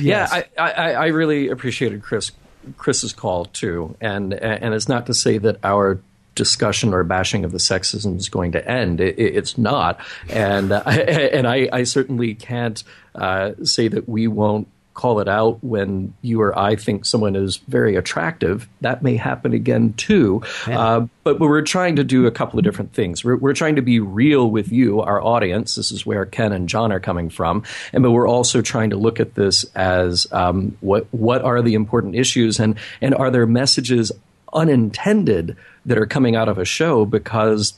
Yes. 0.00 0.30
Yeah, 0.32 0.42
I, 0.58 0.70
I, 0.70 0.92
I 0.92 1.06
really 1.06 1.48
appreciated 1.48 2.02
Chris 2.02 2.32
Chris's 2.76 3.12
call 3.12 3.46
too, 3.46 3.96
and 4.00 4.32
and 4.32 4.74
it's 4.74 4.88
not 4.88 5.06
to 5.06 5.14
say 5.14 5.38
that 5.38 5.58
our 5.62 6.00
discussion 6.34 6.92
or 6.92 7.04
bashing 7.04 7.44
of 7.44 7.52
the 7.52 7.58
sexism 7.58 8.16
is 8.16 8.28
going 8.28 8.52
to 8.52 8.68
end. 8.68 9.00
It, 9.00 9.18
it's 9.18 9.56
not, 9.56 10.00
and 10.28 10.72
uh, 10.72 10.82
and 10.86 11.46
I, 11.46 11.68
I, 11.72 11.84
certainly 11.84 12.34
can't 12.34 12.82
uh, 13.14 13.52
say 13.62 13.88
that 13.88 14.08
we 14.08 14.26
won't 14.26 14.68
call 14.94 15.20
it 15.20 15.28
out 15.28 15.62
when 15.62 16.14
you 16.22 16.40
or 16.40 16.56
I 16.56 16.76
think 16.76 17.04
someone 17.04 17.36
is 17.36 17.56
very 17.68 17.96
attractive. 17.96 18.68
That 18.80 19.02
may 19.02 19.16
happen 19.16 19.52
again 19.52 19.92
too. 19.94 20.42
Yeah. 20.66 20.80
Uh, 20.80 21.06
but, 21.24 21.40
we're 21.40 21.62
trying 21.62 21.96
to 21.96 22.04
do 22.04 22.26
a 22.26 22.30
couple 22.30 22.58
of 22.58 22.64
different 22.64 22.92
things. 22.94 23.24
We're, 23.24 23.36
we're 23.36 23.54
trying 23.54 23.76
to 23.76 23.82
be 23.82 23.98
real 24.00 24.50
with 24.50 24.70
you, 24.70 25.00
our 25.00 25.20
audience. 25.22 25.74
This 25.74 25.90
is 25.90 26.06
where 26.06 26.24
Ken 26.24 26.52
and 26.52 26.68
John 26.68 26.92
are 26.92 27.00
coming 27.00 27.28
from, 27.28 27.64
and 27.92 28.02
but 28.02 28.12
we're 28.12 28.28
also 28.28 28.62
trying 28.62 28.90
to 28.90 28.96
look 28.96 29.20
at 29.20 29.34
this 29.34 29.64
as 29.74 30.26
um, 30.32 30.76
what 30.80 31.06
what 31.12 31.42
are 31.42 31.60
the 31.60 31.74
important 31.74 32.14
issues 32.14 32.60
and 32.60 32.76
and 33.00 33.14
are 33.14 33.30
there 33.30 33.46
messages 33.46 34.12
unintended 34.52 35.56
that 35.86 35.98
are 35.98 36.06
coming 36.06 36.36
out 36.36 36.48
of 36.48 36.58
a 36.58 36.64
show 36.64 37.04
because 37.04 37.74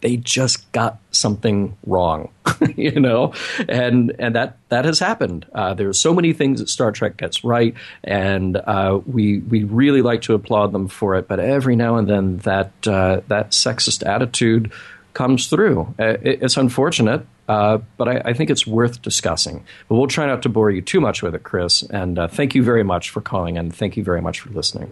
they 0.00 0.16
just 0.16 0.70
got 0.72 0.98
something 1.10 1.76
wrong, 1.86 2.30
you 2.76 2.98
know, 2.98 3.34
and 3.68 4.14
and 4.18 4.34
that 4.34 4.56
that 4.68 4.84
has 4.84 4.98
happened. 4.98 5.46
Uh, 5.54 5.74
there's 5.74 5.98
so 5.98 6.14
many 6.14 6.32
things 6.32 6.60
that 6.60 6.68
Star 6.68 6.92
Trek 6.92 7.16
gets 7.16 7.44
right, 7.44 7.74
and 8.02 8.56
uh, 8.56 9.00
we 9.06 9.40
we 9.40 9.64
really 9.64 10.02
like 10.02 10.22
to 10.22 10.34
applaud 10.34 10.72
them 10.72 10.88
for 10.88 11.16
it. 11.16 11.28
But 11.28 11.40
every 11.40 11.76
now 11.76 11.96
and 11.96 12.08
then, 12.08 12.38
that 12.38 12.72
uh, 12.86 13.20
that 13.28 13.50
sexist 13.50 14.06
attitude 14.06 14.72
comes 15.12 15.48
through. 15.48 15.94
Uh, 15.98 16.16
it, 16.22 16.42
it's 16.42 16.56
unfortunate, 16.56 17.26
uh, 17.48 17.78
but 17.96 18.08
I, 18.08 18.22
I, 18.26 18.32
think 18.32 18.48
it's 18.48 18.64
worth 18.64 19.02
discussing. 19.02 19.64
But 19.88 19.96
we'll 19.96 20.06
try 20.06 20.26
not 20.26 20.42
to 20.42 20.48
bore 20.48 20.70
you 20.70 20.80
too 20.82 21.00
much 21.00 21.20
with 21.20 21.34
it, 21.34 21.42
Chris. 21.42 21.82
And 21.82 22.16
uh, 22.16 22.28
thank 22.28 22.54
you 22.54 22.62
very 22.62 22.84
much 22.84 23.10
for 23.10 23.20
calling, 23.20 23.58
and 23.58 23.74
thank 23.74 23.96
you 23.96 24.04
very 24.04 24.22
much 24.22 24.40
for 24.40 24.50
listening. 24.50 24.90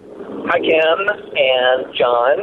Hi, 0.48 0.58
Ken 0.58 1.06
and 1.36 1.94
John. 1.96 2.38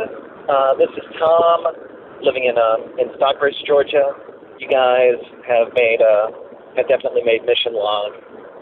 This 0.78 0.90
is 0.98 1.04
Tom, 1.20 1.85
living 2.22 2.46
in 2.46 2.58
uh, 2.58 2.78
in 2.98 3.10
Stockbridge, 3.18 3.56
Georgia. 3.66 4.14
You 4.60 4.68
guys 4.68 5.20
have 5.48 5.74
made 5.76 6.00
uh, 6.02 6.32
have 6.78 6.88
definitely 6.88 7.24
made 7.24 7.44
Mission 7.46 7.74
Log 7.74 8.14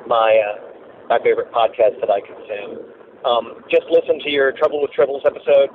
my 0.08 0.42
uh, 0.42 1.08
my 1.10 1.20
favorite 1.24 1.52
podcast 1.52 2.00
that 2.00 2.10
I 2.10 2.22
consume. 2.22 2.92
Um, 3.26 3.64
just 3.72 3.86
listen 3.90 4.20
to 4.20 4.30
your 4.30 4.52
Trouble 4.52 4.82
with 4.82 4.92
Tribbles 4.92 5.26
episode. 5.26 5.70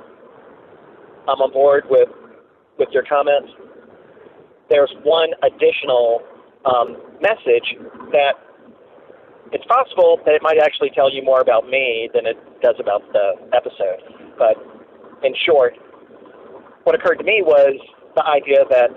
I'm 1.27 1.41
on 1.41 1.51
board 1.51 1.85
with 1.89 2.09
with 2.77 2.89
your 2.91 3.03
comments. 3.03 3.51
There's 4.69 4.93
one 5.03 5.29
additional 5.41 6.21
um, 6.65 6.97
message 7.21 7.75
that 8.11 8.33
it's 9.51 9.65
possible 9.65 10.19
that 10.25 10.35
it 10.35 10.41
might 10.43 10.59
actually 10.61 10.91
tell 10.93 11.11
you 11.11 11.23
more 11.23 11.41
about 11.41 11.67
me 11.67 12.09
than 12.13 12.27
it 12.27 12.37
does 12.61 12.75
about 12.79 13.01
the 13.13 13.33
episode. 13.53 14.01
But 14.37 14.57
in 15.23 15.33
short, 15.45 15.73
what 16.89 16.97
occurred 16.97 17.19
to 17.19 17.23
me 17.23 17.43
was 17.45 17.77
the 18.15 18.25
idea 18.25 18.65
that 18.71 18.89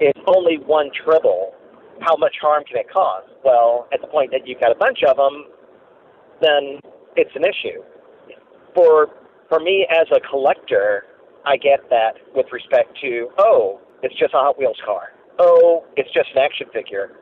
if 0.00 0.16
only 0.26 0.56
one 0.64 0.88
tribble, 1.04 1.52
how 2.00 2.16
much 2.16 2.32
harm 2.40 2.64
can 2.64 2.78
it 2.78 2.90
cause? 2.90 3.28
Well, 3.44 3.86
at 3.92 4.00
the 4.00 4.06
point 4.06 4.30
that 4.30 4.48
you've 4.48 4.60
got 4.60 4.72
a 4.72 4.74
bunch 4.74 5.00
of 5.06 5.18
them, 5.18 5.44
then 6.40 6.80
it's 7.16 7.36
an 7.36 7.44
issue. 7.44 7.84
For 8.74 9.08
for 9.50 9.60
me 9.60 9.86
as 9.90 10.06
a 10.10 10.20
collector, 10.26 11.04
I 11.44 11.58
get 11.58 11.84
that 11.90 12.16
with 12.34 12.46
respect 12.50 12.96
to 13.02 13.28
oh, 13.36 13.78
it's 14.02 14.18
just 14.18 14.32
a 14.32 14.38
Hot 14.38 14.58
Wheels 14.58 14.80
car. 14.82 15.12
Oh, 15.38 15.84
it's 15.96 16.08
just 16.14 16.30
an 16.34 16.40
action 16.40 16.66
figure 16.72 17.12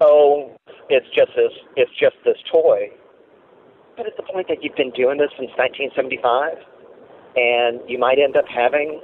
oh, 0.00 0.56
it's 0.88 1.06
just 1.14 1.30
this, 1.36 1.52
it's 1.76 1.90
just 1.98 2.16
this 2.24 2.36
toy. 2.52 2.90
But 3.96 4.06
at 4.06 4.16
the 4.16 4.22
point 4.24 4.48
that 4.48 4.58
you've 4.62 4.76
been 4.76 4.90
doing 4.90 5.18
this 5.18 5.30
since 5.38 5.50
1975, 5.56 6.58
and 7.36 7.80
you 7.88 7.98
might 7.98 8.18
end 8.18 8.36
up 8.36 8.44
having 8.48 9.00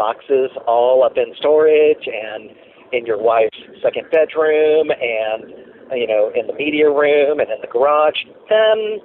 boxes 0.00 0.48
all 0.66 1.04
up 1.04 1.18
in 1.20 1.34
storage 1.36 2.08
and 2.08 2.56
in 2.92 3.04
your 3.04 3.20
wife's 3.20 3.60
second 3.84 4.08
bedroom 4.10 4.88
and 4.88 5.52
you 5.92 6.06
know 6.06 6.32
in 6.34 6.46
the 6.46 6.54
media 6.54 6.88
room 6.88 7.38
and 7.38 7.52
in 7.52 7.60
the 7.60 7.68
garage, 7.68 8.24
then 8.48 9.04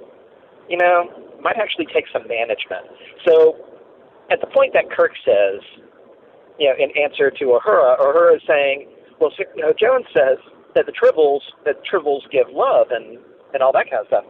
you 0.72 0.78
know 0.80 1.04
might 1.42 1.60
actually 1.60 1.86
take 1.92 2.04
some 2.12 2.26
management. 2.26 2.88
So 3.28 3.60
at 4.30 4.40
the 4.40 4.48
point 4.48 4.72
that 4.72 4.90
Kirk 4.90 5.12
says, 5.24 5.60
you 6.58 6.66
know, 6.68 6.74
in 6.80 6.90
answer 6.96 7.30
to 7.30 7.44
Uhura, 7.44 8.00
Uhura 8.00 8.36
is 8.36 8.42
saying, 8.48 8.88
well, 9.20 9.30
you 9.54 9.62
know, 9.62 9.72
Jones 9.78 10.06
says 10.12 10.38
that 10.74 10.86
the 10.86 10.92
tribbles 10.92 11.40
that 11.64 11.76
tribbles 11.84 12.22
give 12.32 12.46
love 12.50 12.88
and 12.90 13.18
and 13.52 13.62
all 13.62 13.72
that 13.72 13.90
kind 13.90 14.00
of 14.00 14.06
stuff. 14.08 14.24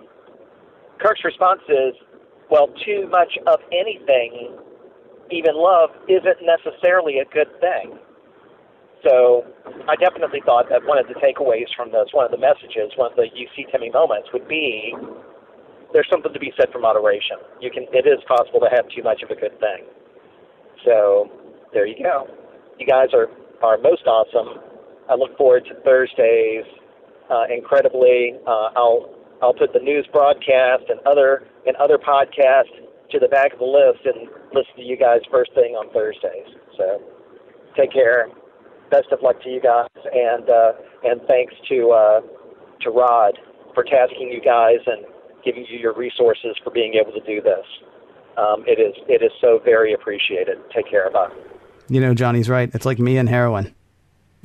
Kirk's 1.01 1.25
response 1.25 1.61
is, 1.69 1.95
well, 2.51 2.69
too 2.85 3.09
much 3.11 3.39
of 3.47 3.61
anything, 3.73 4.57
even 5.31 5.57
love, 5.57 5.91
isn't 6.09 6.39
necessarily 6.43 7.19
a 7.19 7.27
good 7.27 7.49
thing. 7.61 7.99
So 9.05 9.45
I 9.89 9.95
definitely 9.97 10.41
thought 10.45 10.69
that 10.71 10.85
one 10.85 10.99
of 10.99 11.07
the 11.07 11.15
takeaways 11.15 11.69
from 11.77 11.93
this, 11.93 12.09
one 12.13 12.25
of 12.25 12.33
the 12.33 12.39
messages, 12.43 12.91
one 12.97 13.13
of 13.13 13.17
the 13.17 13.29
you 13.35 13.47
see 13.55 13.67
Timmy 13.71 13.91
moments 13.91 14.29
would 14.33 14.49
be 14.49 14.95
there's 15.93 16.09
something 16.11 16.33
to 16.33 16.41
be 16.41 16.53
said 16.59 16.73
for 16.73 16.79
moderation. 16.79 17.39
You 17.61 17.71
can 17.71 17.87
it 17.93 18.07
is 18.07 18.19
possible 18.27 18.61
to 18.61 18.69
have 18.75 18.89
too 18.91 19.03
much 19.03 19.23
of 19.23 19.31
a 19.31 19.37
good 19.39 19.59
thing. 19.61 19.87
So 20.85 21.31
there 21.73 21.87
you 21.87 22.03
go. 22.03 22.27
You 22.79 22.87
guys 22.87 23.09
are 23.15 23.29
are 23.63 23.79
most 23.79 24.07
awesome. 24.07 24.61
I 25.09 25.15
look 25.15 25.37
forward 25.37 25.65
to 25.67 25.75
Thursdays 25.85 26.65
uh, 27.31 27.45
incredibly. 27.55 28.35
Uh, 28.47 28.71
I'll 28.77 29.11
I'll 29.43 29.55
put 29.55 29.73
the 29.73 29.81
news 29.81 30.07
broadcast 30.13 30.85
and 30.89 31.01
other 31.07 31.47
and 31.67 31.77
other 31.77 31.99
podcasts 31.99 32.75
to 33.11 33.19
the 33.19 33.29
back 33.29 33.53
of 33.53 33.59
the 33.59 33.65
list 33.65 34.05
and 34.05 34.29
listen 34.53 34.75
to 34.77 34.83
you 34.83 34.97
guys 34.97 35.21
first 35.31 35.53
thing 35.55 35.75
on 35.75 35.93
Thursdays. 35.93 36.47
So 36.77 37.03
take 37.77 37.93
care. 37.93 38.29
Best 38.91 39.09
of 39.13 39.21
luck 39.23 39.43
to 39.43 39.49
you 39.49 39.61
guys, 39.61 39.89
and 40.13 40.49
uh, 40.49 40.73
and 41.05 41.21
thanks 41.27 41.55
to 41.69 41.91
uh, 41.91 42.21
to 42.83 42.91
Rod 42.91 43.39
for 43.75 43.83
tasking 43.83 44.31
you 44.31 44.41
guys 44.41 44.79
and 44.87 45.05
giving 45.45 45.67
you 45.69 45.79
your 45.79 45.95
resources 45.95 46.57
for 46.63 46.71
being 46.71 46.95
able 46.95 47.13
to 47.13 47.21
do 47.27 47.41
this. 47.43 47.65
Um, 48.37 48.65
it 48.67 48.79
is 48.79 48.95
it 49.09 49.23
is 49.23 49.33
so 49.41 49.61
very 49.65 49.93
appreciated. 49.93 50.59
Take 50.75 50.89
care, 50.89 51.11
bye. 51.11 51.31
You 51.89 52.01
know, 52.01 52.15
Johnny's 52.15 52.49
right. 52.49 52.71
It's 52.75 52.87
like 52.87 52.99
me 52.99 53.17
and 53.19 53.29
heroin. 53.29 53.75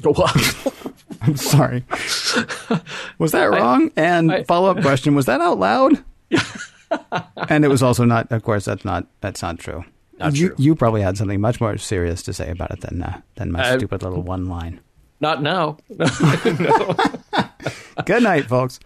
What? 0.03 0.71
I'm 1.21 1.37
sorry. 1.37 1.85
Was 3.19 3.33
that 3.33 3.51
wrong? 3.51 3.91
and 3.95 4.47
follow 4.47 4.71
up 4.71 4.81
question: 4.81 5.13
Was 5.13 5.27
that 5.27 5.41
out 5.41 5.59
loud? 5.59 6.03
and 7.49 7.65
it 7.65 7.67
was 7.67 7.83
also 7.83 8.03
not. 8.05 8.31
Of 8.31 8.43
course, 8.43 8.65
that's 8.65 8.85
not. 8.85 9.07
That's 9.21 9.41
not 9.41 9.59
true. 9.59 9.83
Not 10.19 10.35
you, 10.35 10.47
true. 10.49 10.55
You 10.59 10.75
probably 10.75 11.01
had 11.01 11.17
something 11.17 11.41
much 11.41 11.59
more 11.61 11.77
serious 11.77 12.21
to 12.23 12.33
say 12.33 12.51
about 12.51 12.71
it 12.71 12.81
than 12.81 13.01
uh, 13.01 13.21
than 13.35 13.51
my 13.51 13.71
I- 13.71 13.77
stupid 13.77 14.03
little 14.03 14.21
one 14.21 14.45
line. 14.45 14.79
Not 15.19 15.43
now. 15.43 15.77
Good 18.05 18.23
night, 18.23 18.45
folks. 18.45 18.79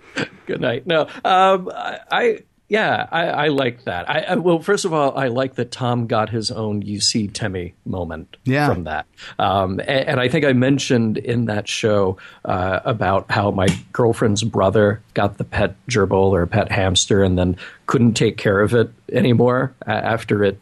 Good 0.46 0.60
night. 0.60 0.86
No, 0.86 1.08
um, 1.24 1.72
I, 1.74 2.00
I 2.12 2.40
yeah, 2.68 3.08
I, 3.12 3.24
I 3.26 3.48
like 3.50 3.84
that. 3.84 4.10
I, 4.10 4.20
I 4.22 4.36
well, 4.36 4.60
first 4.60 4.86
of 4.86 4.94
all, 4.94 5.18
I 5.18 5.28
like 5.28 5.56
that 5.56 5.72
Tom 5.72 6.08
got 6.08 6.30
his 6.30 6.50
own 6.52 6.82
"you 6.82 7.00
see 7.00 7.28
Timmy" 7.28 7.74
moment 7.86 8.38
Yeah. 8.44 8.68
from 8.74 8.86
that, 8.86 9.06
um, 9.38 9.80
and, 9.82 9.90
and 9.90 10.20
I 10.20 10.28
think 10.30 10.46
I 10.46 10.54
mentioned 10.54 11.18
in 11.18 11.46
that 11.46 11.68
show 11.68 12.18
uh, 12.44 12.80
about 12.86 13.30
how 13.30 13.52
my 13.52 13.68
girlfriend's 13.94 14.44
brother 14.44 15.02
got 15.14 15.38
the 15.38 15.44
pet 15.44 15.76
gerbil 15.90 16.32
or 16.32 16.42
a 16.42 16.48
pet 16.48 16.72
hamster, 16.72 17.24
and 17.24 17.38
then 17.38 17.58
couldn't 17.86 18.14
take 18.14 18.38
care 18.38 18.62
of 18.62 18.74
it 18.74 18.90
anymore 19.12 19.74
after 19.86 20.44
it 20.44 20.60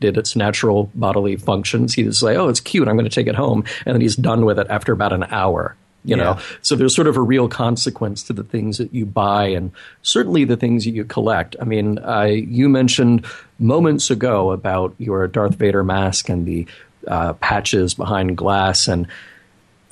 did 0.00 0.16
its 0.16 0.36
natural 0.36 0.90
bodily 0.94 1.34
functions. 1.36 1.94
He 1.94 2.04
was 2.04 2.22
like, 2.22 2.36
"Oh, 2.36 2.48
it's 2.48 2.60
cute. 2.60 2.86
I'm 2.88 2.94
going 2.96 3.08
to 3.08 3.14
take 3.14 3.26
it 3.26 3.34
home," 3.34 3.64
and 3.86 3.94
then 3.94 4.00
he's 4.00 4.16
done 4.16 4.44
with 4.44 4.58
it 4.58 4.66
after 4.70 4.92
about 4.92 5.12
an 5.12 5.24
hour. 5.24 5.76
You 6.04 6.16
know, 6.16 6.38
so 6.62 6.74
there's 6.74 6.94
sort 6.94 7.08
of 7.08 7.16
a 7.16 7.20
real 7.20 7.48
consequence 7.48 8.22
to 8.24 8.32
the 8.32 8.44
things 8.44 8.78
that 8.78 8.94
you 8.94 9.04
buy, 9.04 9.48
and 9.48 9.72
certainly 10.02 10.44
the 10.44 10.56
things 10.56 10.84
that 10.84 10.92
you 10.92 11.04
collect. 11.04 11.56
I 11.60 11.64
mean, 11.64 11.98
I, 11.98 12.28
you 12.28 12.68
mentioned 12.68 13.26
moments 13.58 14.10
ago 14.10 14.52
about 14.52 14.94
your 14.98 15.26
Darth 15.26 15.56
Vader 15.56 15.84
mask 15.84 16.28
and 16.28 16.46
the 16.46 16.66
uh, 17.06 17.34
patches 17.34 17.94
behind 17.94 18.36
glass, 18.36 18.88
and 18.88 19.06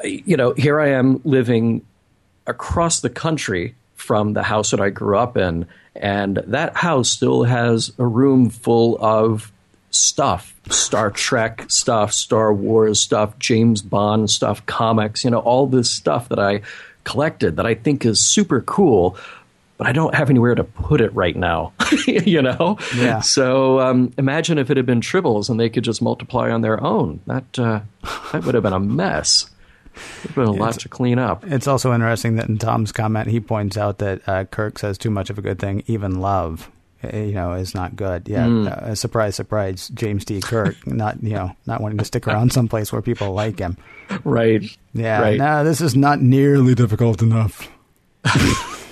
you 0.04 0.36
know, 0.36 0.52
here 0.52 0.80
I 0.80 0.90
am 0.90 1.20
living 1.24 1.84
across 2.46 3.00
the 3.00 3.10
country 3.10 3.74
from 3.94 4.34
the 4.34 4.42
house 4.42 4.70
that 4.70 4.80
I 4.80 4.90
grew 4.90 5.18
up 5.18 5.36
in, 5.36 5.66
and 5.94 6.36
that 6.46 6.76
house 6.76 7.10
still 7.10 7.42
has 7.44 7.92
a 7.98 8.06
room 8.06 8.50
full 8.50 8.96
of 9.00 9.52
stuff 9.90 10.56
Star 10.70 11.10
Trek 11.10 11.64
stuff, 11.68 12.12
Star 12.12 12.52
Wars 12.52 13.00
stuff, 13.00 13.38
James 13.38 13.82
Bond 13.82 14.30
stuff, 14.30 14.64
comics, 14.66 15.24
you 15.24 15.30
know, 15.30 15.38
all 15.38 15.66
this 15.66 15.90
stuff 15.90 16.28
that 16.28 16.38
I 16.38 16.62
collected 17.04 17.56
that 17.56 17.66
I 17.66 17.74
think 17.74 18.04
is 18.04 18.20
super 18.20 18.60
cool. 18.62 19.16
But 19.78 19.86
I 19.86 19.92
don't 19.92 20.14
have 20.14 20.30
anywhere 20.30 20.54
to 20.54 20.64
put 20.64 21.02
it 21.02 21.14
right 21.14 21.36
now, 21.36 21.74
you 22.06 22.40
know. 22.40 22.78
Yeah. 22.96 23.20
So 23.20 23.78
um, 23.80 24.10
imagine 24.16 24.56
if 24.56 24.70
it 24.70 24.78
had 24.78 24.86
been 24.86 25.02
tribbles 25.02 25.50
and 25.50 25.60
they 25.60 25.68
could 25.68 25.84
just 25.84 26.00
multiply 26.00 26.50
on 26.50 26.62
their 26.62 26.82
own. 26.82 27.20
That 27.26 27.58
uh, 27.58 27.80
that 28.32 28.44
would 28.44 28.54
have 28.54 28.62
been 28.62 28.72
a 28.72 28.80
mess. 28.80 29.50
Would 29.94 30.28
have 30.28 30.34
been 30.34 30.44
a 30.44 30.52
lot 30.52 30.80
to 30.80 30.88
clean 30.88 31.18
up. 31.18 31.44
It's 31.46 31.66
also 31.66 31.92
interesting 31.92 32.36
that 32.36 32.48
in 32.48 32.56
Tom's 32.56 32.90
comment, 32.90 33.28
he 33.28 33.38
points 33.38 33.76
out 33.76 33.98
that 33.98 34.26
uh, 34.26 34.44
Kirk 34.44 34.78
says 34.78 34.96
too 34.96 35.10
much 35.10 35.28
of 35.30 35.38
a 35.38 35.42
good 35.42 35.58
thing, 35.58 35.82
even 35.86 36.20
love, 36.20 36.70
you 37.02 37.32
know, 37.32 37.52
is 37.54 37.74
not 37.74 37.94
good. 37.96 38.28
Yeah, 38.28 38.46
uh, 38.48 38.94
surprise, 38.94 39.34
surprise, 39.36 39.88
James 39.94 40.24
T. 40.24 40.40
Kirk, 40.40 40.76
not 40.86 41.22
you 41.22 41.30
know, 41.34 41.54
not 41.66 41.80
wanting 41.80 41.98
to 41.98 42.04
stick 42.04 42.26
around 42.26 42.52
someplace 42.52 42.92
where 42.92 43.02
people 43.02 43.32
like 43.32 43.58
him. 43.58 43.76
Right. 44.24 44.62
Yeah, 44.94 45.20
Right. 45.20 45.38
no, 45.38 45.64
this 45.64 45.80
is 45.80 45.94
not 45.96 46.20
nearly 46.22 46.74
difficult 46.74 47.22
enough. 47.22 47.68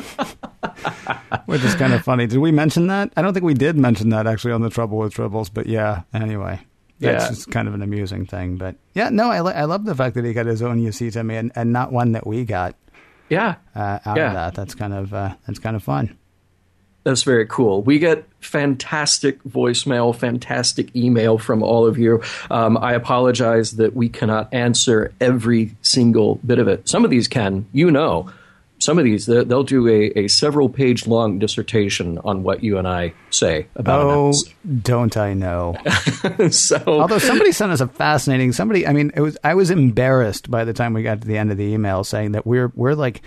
Which 1.46 1.62
is 1.62 1.74
kind 1.74 1.92
of 1.92 2.02
funny. 2.02 2.26
Did 2.26 2.38
we 2.38 2.52
mention 2.52 2.86
that? 2.88 3.12
I 3.16 3.22
don't 3.22 3.32
think 3.34 3.44
we 3.44 3.54
did 3.54 3.76
mention 3.76 4.08
that 4.10 4.26
actually 4.26 4.52
on 4.52 4.62
the 4.62 4.70
Trouble 4.70 4.98
with 4.98 5.14
Tribbles, 5.14 5.50
but 5.52 5.66
yeah. 5.66 6.02
Anyway, 6.12 6.60
that's 7.00 7.24
Yeah. 7.24 7.28
just 7.28 7.50
kind 7.50 7.68
of 7.68 7.74
an 7.74 7.82
amusing 7.82 8.24
thing. 8.26 8.56
But 8.56 8.76
yeah, 8.94 9.08
no, 9.10 9.30
I, 9.30 9.38
I 9.38 9.64
love 9.64 9.84
the 9.84 9.94
fact 9.94 10.14
that 10.14 10.24
he 10.24 10.32
got 10.32 10.46
his 10.46 10.62
own 10.62 10.80
UC 10.80 11.12
to 11.12 11.24
me, 11.24 11.36
and, 11.36 11.52
and 11.54 11.72
not 11.72 11.92
one 11.92 12.12
that 12.12 12.26
we 12.26 12.44
got 12.44 12.74
Yeah. 13.28 13.56
uh, 13.76 13.98
out 14.06 14.16
Yeah. 14.16 14.28
of 14.28 14.34
that. 14.34 14.54
That's 14.54 14.74
kind 14.74 14.94
of 14.94 15.12
uh, 15.12 15.34
that's 15.46 15.58
kind 15.58 15.76
of 15.76 15.82
fun. 15.82 16.16
That's 17.04 17.22
very 17.22 17.46
cool. 17.46 17.82
We 17.82 17.98
get 17.98 18.24
fantastic 18.40 19.42
voicemail, 19.44 20.16
fantastic 20.16 20.94
email 20.96 21.36
from 21.38 21.62
all 21.62 21.86
of 21.86 21.98
you. 21.98 22.22
Um, 22.50 22.78
I 22.78 22.94
apologize 22.94 23.72
that 23.72 23.94
we 23.94 24.08
cannot 24.08 24.52
answer 24.54 25.12
every 25.20 25.76
single 25.82 26.36
bit 26.46 26.58
of 26.58 26.66
it. 26.66 26.88
Some 26.88 27.04
of 27.04 27.10
these 27.10 27.28
can, 27.28 27.66
you 27.72 27.90
know. 27.90 28.30
Some 28.78 28.98
of 28.98 29.04
these, 29.04 29.26
they- 29.26 29.44
they'll 29.44 29.62
do 29.64 29.86
a, 29.88 30.06
a 30.24 30.28
several 30.28 30.68
page 30.68 31.06
long 31.06 31.38
dissertation 31.38 32.18
on 32.24 32.42
what 32.42 32.62
you 32.64 32.76
and 32.76 32.88
I 32.88 33.14
say 33.30 33.66
about 33.76 34.00
Oh, 34.02 34.32
don't 34.82 35.16
I 35.16 35.32
know? 35.32 35.76
so 36.50 36.82
Although 36.86 37.18
somebody 37.18 37.52
sent 37.52 37.70
us 37.72 37.80
a 37.80 37.86
fascinating 37.86 38.52
somebody. 38.52 38.86
I 38.86 38.92
mean, 38.92 39.12
it 39.14 39.20
was 39.20 39.38
I 39.44 39.54
was 39.54 39.70
embarrassed 39.70 40.50
by 40.50 40.64
the 40.64 40.72
time 40.72 40.92
we 40.92 41.02
got 41.02 41.20
to 41.22 41.26
the 41.26 41.38
end 41.38 41.50
of 41.52 41.56
the 41.56 41.64
email 41.64 42.02
saying 42.04 42.32
that 42.32 42.46
we're 42.46 42.72
we're 42.74 42.94
like 42.94 43.22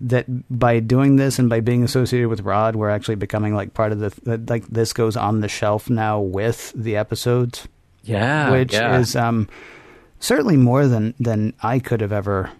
that 0.00 0.26
by 0.50 0.80
doing 0.80 1.16
this 1.16 1.38
and 1.38 1.48
by 1.48 1.60
being 1.60 1.84
associated 1.84 2.28
with 2.28 2.40
Rod, 2.40 2.76
we're 2.76 2.90
actually 2.90 3.16
becoming 3.16 3.54
like 3.54 3.74
part 3.74 3.92
of 3.92 4.00
the 4.00 4.42
like 4.48 4.66
this 4.68 4.92
goes 4.92 5.16
on 5.16 5.40
the 5.40 5.48
shelf 5.48 5.90
now 5.90 6.20
with 6.20 6.72
the 6.74 6.96
episodes, 6.96 7.68
yeah, 8.02 8.50
which 8.50 8.72
yeah. 8.72 8.98
is 8.98 9.14
um 9.14 9.48
certainly 10.18 10.56
more 10.56 10.86
than 10.86 11.14
than 11.20 11.54
I 11.62 11.78
could 11.78 12.00
have 12.00 12.12
ever. 12.12 12.50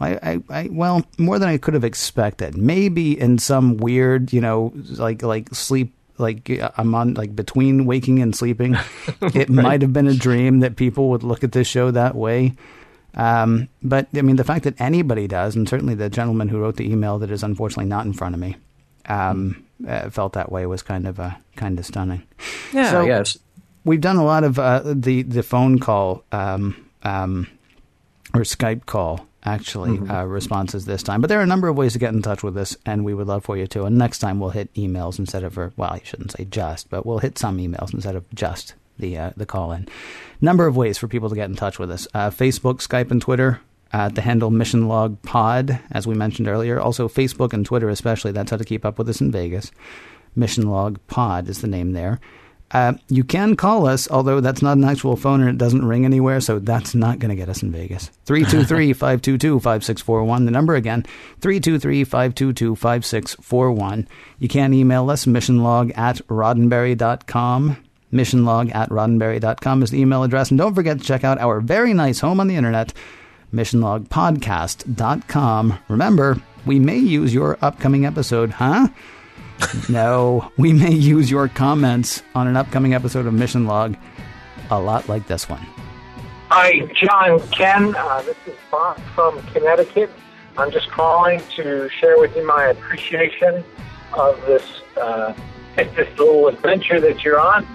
I, 0.00 0.10
I, 0.10 0.42
I, 0.50 0.68
well, 0.72 1.04
more 1.18 1.38
than 1.38 1.48
I 1.48 1.56
could 1.56 1.74
have 1.74 1.84
expected. 1.84 2.56
Maybe 2.56 3.18
in 3.18 3.38
some 3.38 3.76
weird, 3.76 4.32
you 4.32 4.40
know, 4.40 4.72
like 4.90 5.22
like 5.22 5.54
sleep, 5.54 5.94
like 6.18 6.50
uh, 6.50 6.70
I'm 6.76 6.94
on 6.94 7.14
like 7.14 7.34
between 7.34 7.86
waking 7.86 8.20
and 8.20 8.34
sleeping. 8.34 8.76
It 9.34 9.48
might 9.48 9.82
have 9.82 9.92
been 9.92 10.08
a 10.08 10.14
dream 10.14 10.60
that 10.60 10.76
people 10.76 11.10
would 11.10 11.22
look 11.22 11.42
at 11.42 11.52
this 11.52 11.66
show 11.66 11.90
that 11.90 12.14
way. 12.14 12.54
Um, 13.16 13.68
but 13.82 14.08
I 14.14 14.22
mean, 14.22 14.36
the 14.36 14.44
fact 14.44 14.64
that 14.64 14.80
anybody 14.80 15.26
does, 15.28 15.54
and 15.56 15.68
certainly 15.68 15.94
the 15.94 16.10
gentleman 16.10 16.48
who 16.48 16.58
wrote 16.58 16.76
the 16.76 16.90
email 16.90 17.18
that 17.20 17.30
is 17.30 17.42
unfortunately 17.42 17.84
not 17.86 18.06
in 18.06 18.12
front 18.12 18.34
of 18.34 18.40
me, 18.40 18.56
um, 19.06 19.64
uh, 19.86 20.10
felt 20.10 20.32
that 20.32 20.50
way 20.50 20.66
was 20.66 20.82
kind 20.82 21.06
of 21.06 21.20
uh, 21.20 21.32
kind 21.56 21.78
of 21.78 21.86
stunning. 21.86 22.22
yeah, 22.72 22.90
so- 22.90 23.04
yes. 23.04 23.38
We've 23.86 24.00
done 24.00 24.16
a 24.16 24.24
lot 24.24 24.44
of 24.44 24.58
uh, 24.58 24.80
the 24.84 25.20
the 25.22 25.42
phone 25.42 25.78
call 25.78 26.24
um, 26.32 26.74
um, 27.02 27.46
or 28.32 28.40
Skype 28.40 28.86
call 28.86 29.26
actually 29.44 29.98
uh, 30.08 30.24
responses 30.24 30.86
this 30.86 31.02
time, 31.02 31.20
but 31.20 31.28
there 31.28 31.38
are 31.38 31.42
a 31.42 31.46
number 31.46 31.68
of 31.68 31.76
ways 31.76 31.92
to 31.92 31.98
get 31.98 32.14
in 32.14 32.22
touch 32.22 32.42
with 32.42 32.56
us, 32.56 32.78
and 32.86 33.04
we 33.04 33.12
would 33.12 33.26
love 33.26 33.44
for 33.44 33.58
you 33.58 33.66
to. 33.66 33.84
And 33.84 33.98
next 33.98 34.20
time 34.20 34.40
we'll 34.40 34.48
hit 34.56 34.72
emails 34.72 35.18
instead 35.18 35.44
of, 35.44 35.58
or, 35.58 35.74
well, 35.76 35.90
I 35.90 36.00
shouldn't 36.02 36.32
say 36.32 36.46
just, 36.46 36.88
but 36.88 37.04
we'll 37.04 37.18
hit 37.18 37.36
some 37.36 37.58
emails 37.58 37.92
instead 37.92 38.16
of 38.16 38.24
just 38.34 38.72
the 38.98 39.18
uh, 39.18 39.30
the 39.36 39.46
call 39.46 39.72
in. 39.72 39.88
Number 40.40 40.66
of 40.66 40.76
ways 40.76 40.98
for 40.98 41.08
people 41.08 41.28
to 41.28 41.34
get 41.34 41.48
in 41.48 41.56
touch 41.56 41.78
with 41.78 41.90
us: 41.90 42.06
uh, 42.14 42.30
Facebook, 42.30 42.76
Skype, 42.76 43.10
and 43.10 43.20
Twitter. 43.20 43.60
Uh, 43.92 44.08
the 44.08 44.22
handle 44.22 44.50
Mission 44.50 44.88
Log 44.88 45.22
Pod, 45.22 45.78
as 45.92 46.04
we 46.04 46.16
mentioned 46.16 46.48
earlier. 46.48 46.80
Also, 46.80 47.08
Facebook 47.08 47.52
and 47.52 47.64
Twitter, 47.64 47.88
especially. 47.88 48.32
That's 48.32 48.50
how 48.50 48.56
to 48.56 48.64
keep 48.64 48.84
up 48.84 48.98
with 48.98 49.08
us 49.08 49.20
in 49.20 49.30
Vegas. 49.30 49.70
Mission 50.34 50.68
Log 50.68 50.98
Pod 51.06 51.48
is 51.48 51.60
the 51.60 51.68
name 51.68 51.92
there. 51.92 52.18
Uh, 52.74 52.94
you 53.08 53.22
can 53.22 53.54
call 53.54 53.86
us, 53.86 54.10
although 54.10 54.40
that's 54.40 54.62
not 54.62 54.76
an 54.76 54.82
actual 54.84 55.14
phone 55.14 55.40
and 55.40 55.50
it 55.50 55.58
doesn't 55.58 55.84
ring 55.84 56.04
anywhere, 56.04 56.40
so 56.40 56.58
that's 56.58 56.92
not 56.92 57.20
going 57.20 57.28
to 57.28 57.36
get 57.36 57.48
us 57.48 57.62
in 57.62 57.70
Vegas. 57.70 58.06
323 58.24 58.92
522 58.92 59.60
5641. 59.60 60.44
The 60.44 60.50
number 60.50 60.74
again, 60.74 61.02
323 61.40 62.02
522 62.02 62.74
5641. 62.74 64.08
You 64.40 64.48
can 64.48 64.74
email 64.74 65.08
us, 65.08 65.24
missionlog 65.24 65.96
at 65.96 66.16
roddenberry.com. 66.26 67.83
Missionlog 68.14 68.74
at 68.74 68.88
roddenberry.com 68.88 69.82
is 69.82 69.90
the 69.90 70.00
email 70.00 70.22
address. 70.22 70.50
And 70.50 70.56
don't 70.56 70.74
forget 70.74 70.98
to 70.98 71.04
check 71.04 71.24
out 71.24 71.36
our 71.38 71.60
very 71.60 71.92
nice 71.92 72.20
home 72.20 72.40
on 72.40 72.46
the 72.46 72.56
internet, 72.56 72.94
missionlogpodcast.com. 73.52 75.78
Remember, 75.88 76.40
we 76.64 76.78
may 76.78 76.98
use 76.98 77.34
your 77.34 77.58
upcoming 77.60 78.06
episode, 78.06 78.50
huh? 78.50 78.88
no, 79.88 80.50
we 80.56 80.72
may 80.72 80.92
use 80.92 81.30
your 81.30 81.48
comments 81.48 82.22
on 82.34 82.46
an 82.46 82.56
upcoming 82.56 82.94
episode 82.94 83.26
of 83.26 83.34
Mission 83.34 83.66
Log 83.66 83.96
a 84.70 84.80
lot 84.80 85.08
like 85.08 85.26
this 85.26 85.48
one. 85.48 85.66
Hi, 86.50 86.80
John 86.94 87.40
Ken. 87.48 87.94
Uh, 87.96 88.22
this 88.22 88.36
is 88.46 88.54
Bob 88.70 89.00
from 89.14 89.42
Connecticut. 89.48 90.10
I'm 90.56 90.70
just 90.70 90.90
calling 90.90 91.40
to 91.56 91.88
share 91.88 92.18
with 92.18 92.36
you 92.36 92.46
my 92.46 92.66
appreciation 92.66 93.64
of 94.12 94.40
this 94.46 94.82
uh, 95.00 95.34
this 95.76 96.18
little 96.18 96.46
adventure 96.46 97.00
that 97.00 97.24
you're 97.24 97.40
on, 97.40 97.66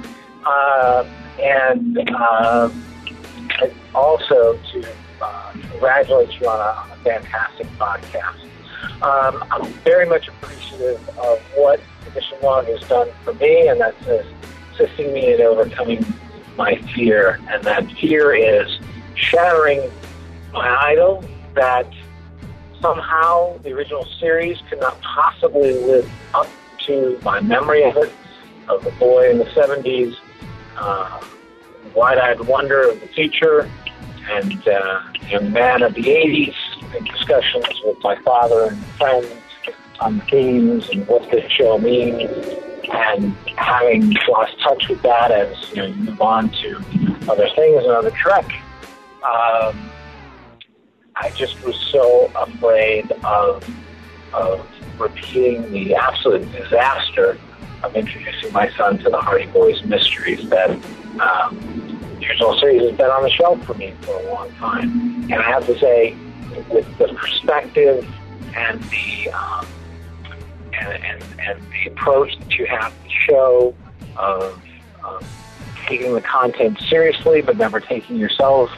uh, 0.45 1.05
and 1.39 2.09
uh, 2.11 2.69
also 3.93 4.59
to 4.71 4.87
uh, 5.21 5.51
congratulate 5.71 6.39
you 6.39 6.47
on 6.47 6.59
a, 6.59 6.93
a 6.93 6.97
fantastic 7.03 7.67
podcast. 7.77 8.39
Um, 9.01 9.43
I'm 9.51 9.71
very 9.83 10.07
much 10.07 10.27
appreciative 10.27 11.07
of 11.17 11.39
what 11.55 11.79
Mission 12.13 12.37
Log 12.41 12.65
has 12.67 12.81
done 12.87 13.09
for 13.23 13.33
me, 13.33 13.67
and 13.67 13.79
that's 13.79 14.01
assisting 14.73 15.13
me 15.13 15.33
in 15.33 15.41
overcoming 15.41 16.05
my 16.57 16.75
fear. 16.93 17.39
And 17.49 17.63
that 17.63 17.89
fear 17.93 18.33
is 18.33 18.79
shattering 19.15 19.89
my 20.53 20.75
idol 20.81 21.23
that 21.55 21.87
somehow 22.81 23.57
the 23.59 23.71
original 23.71 24.05
series 24.19 24.57
could 24.69 24.79
not 24.79 24.99
possibly 25.01 25.73
live 25.73 26.09
up 26.33 26.47
to 26.87 27.19
my 27.23 27.39
memory 27.41 27.83
of 27.83 27.97
it, 27.97 28.11
of 28.67 28.83
the 28.83 28.91
boy 28.91 29.29
in 29.29 29.37
the 29.37 29.45
70s, 29.45 30.15
uh, 30.79 31.21
wide-eyed 31.95 32.41
wonder 32.41 32.89
of 32.89 32.99
the 32.99 33.07
future, 33.07 33.69
and 34.31 34.67
uh, 34.67 34.99
young 35.27 35.51
man 35.51 35.81
of 35.81 35.93
the 35.93 36.03
80s, 36.03 36.53
in 36.95 37.03
discussions 37.05 37.81
with 37.83 37.97
my 38.03 38.15
father 38.23 38.65
and 38.65 38.85
friends 38.97 39.43
on 39.99 40.21
themes 40.31 40.87
and 40.91 41.05
what 41.07 41.29
this 41.31 41.49
show 41.51 41.77
means, 41.77 42.29
and 42.91 43.35
having 43.57 44.13
lost 44.27 44.53
touch 44.63 44.83
with 44.89 45.01
that 45.03 45.31
as 45.31 45.55
you 45.71 45.75
know 45.75 45.85
you 45.87 45.95
move 45.95 46.21
on 46.21 46.49
to 46.49 46.77
other 47.29 47.47
things 47.55 47.83
and 47.83 47.91
other 47.91 48.11
trek. 48.11 48.45
Um, 49.23 49.91
I 51.15 51.31
just 51.35 51.61
was 51.63 51.75
so 51.91 52.31
afraid 52.35 53.11
of 53.23 53.63
of 54.33 54.67
repeating 54.97 55.69
the 55.71 55.95
absolute 55.95 56.49
disaster 56.51 57.37
of 57.83 57.95
introducing 57.95 58.51
my 58.51 58.69
son 58.77 58.97
to 58.99 59.09
the 59.09 59.17
Hardy 59.17 59.47
Boys 59.47 59.83
mysteries 59.83 60.49
that 60.49 60.69
um, 61.19 61.79
series 62.59 62.89
has 62.89 62.97
been 62.97 63.07
on 63.07 63.23
the 63.23 63.29
shelf 63.29 63.63
for 63.65 63.73
me 63.75 63.93
for 64.01 64.15
a 64.15 64.33
long 64.33 64.51
time. 64.55 64.89
And 65.31 65.35
I 65.35 65.49
have 65.49 65.65
to 65.67 65.77
say, 65.79 66.15
with 66.69 66.85
the 66.97 67.07
perspective 67.13 68.05
and 68.55 68.83
the 68.89 69.31
um, 69.31 69.67
and, 70.73 71.03
and, 71.03 71.39
and 71.39 71.71
the 71.71 71.91
approach 71.91 72.37
that 72.39 72.51
you 72.53 72.65
have 72.65 72.93
to 73.03 73.09
show 73.27 73.75
of, 74.15 74.61
of 75.03 75.25
taking 75.87 76.13
the 76.13 76.21
content 76.21 76.79
seriously 76.89 77.41
but 77.41 77.57
never 77.57 77.79
taking 77.79 78.15
yourself 78.17 78.69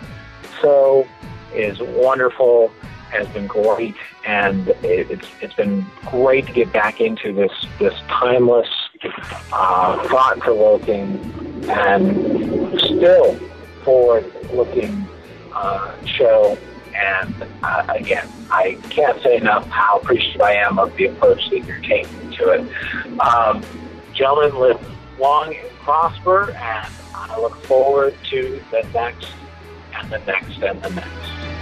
so 0.61 1.07
is 1.53 1.77
wonderful 1.79 2.71
has 3.11 3.27
been 3.29 3.47
great 3.47 3.95
and 4.25 4.69
it, 4.83 5.11
it's 5.11 5.27
it's 5.41 5.53
been 5.53 5.85
great 6.05 6.45
to 6.47 6.53
get 6.53 6.71
back 6.71 7.01
into 7.01 7.33
this 7.33 7.51
this 7.79 7.93
timeless 8.07 8.69
uh, 9.51 10.07
thought 10.07 10.39
provoking 10.39 11.19
and 11.69 12.79
still 12.79 13.35
forward 13.83 14.25
looking 14.53 15.05
uh, 15.53 15.93
show 16.05 16.57
and 16.95 17.47
uh, 17.63 17.85
again, 17.89 18.27
I 18.49 18.77
can't 18.89 19.21
say 19.21 19.37
enough 19.37 19.67
how 19.67 19.99
appreciative 19.99 20.41
I 20.41 20.53
am 20.53 20.79
of 20.79 20.95
the 20.95 21.05
approach 21.05 21.49
that 21.49 21.65
you're 21.65 21.79
taking 21.79 22.31
to 22.31 22.49
it. 22.49 23.19
Um, 23.19 23.63
gentlemen, 24.13 24.59
live 24.59 25.19
long 25.19 25.55
and 25.55 25.69
prosper, 25.79 26.51
and 26.51 26.93
I 27.15 27.39
look 27.39 27.55
forward 27.65 28.15
to 28.31 28.61
the 28.71 28.87
next 28.93 29.27
and 29.95 30.11
the 30.11 30.19
next 30.19 30.61
and 30.61 30.81
the 30.81 30.89
next. 30.89 31.60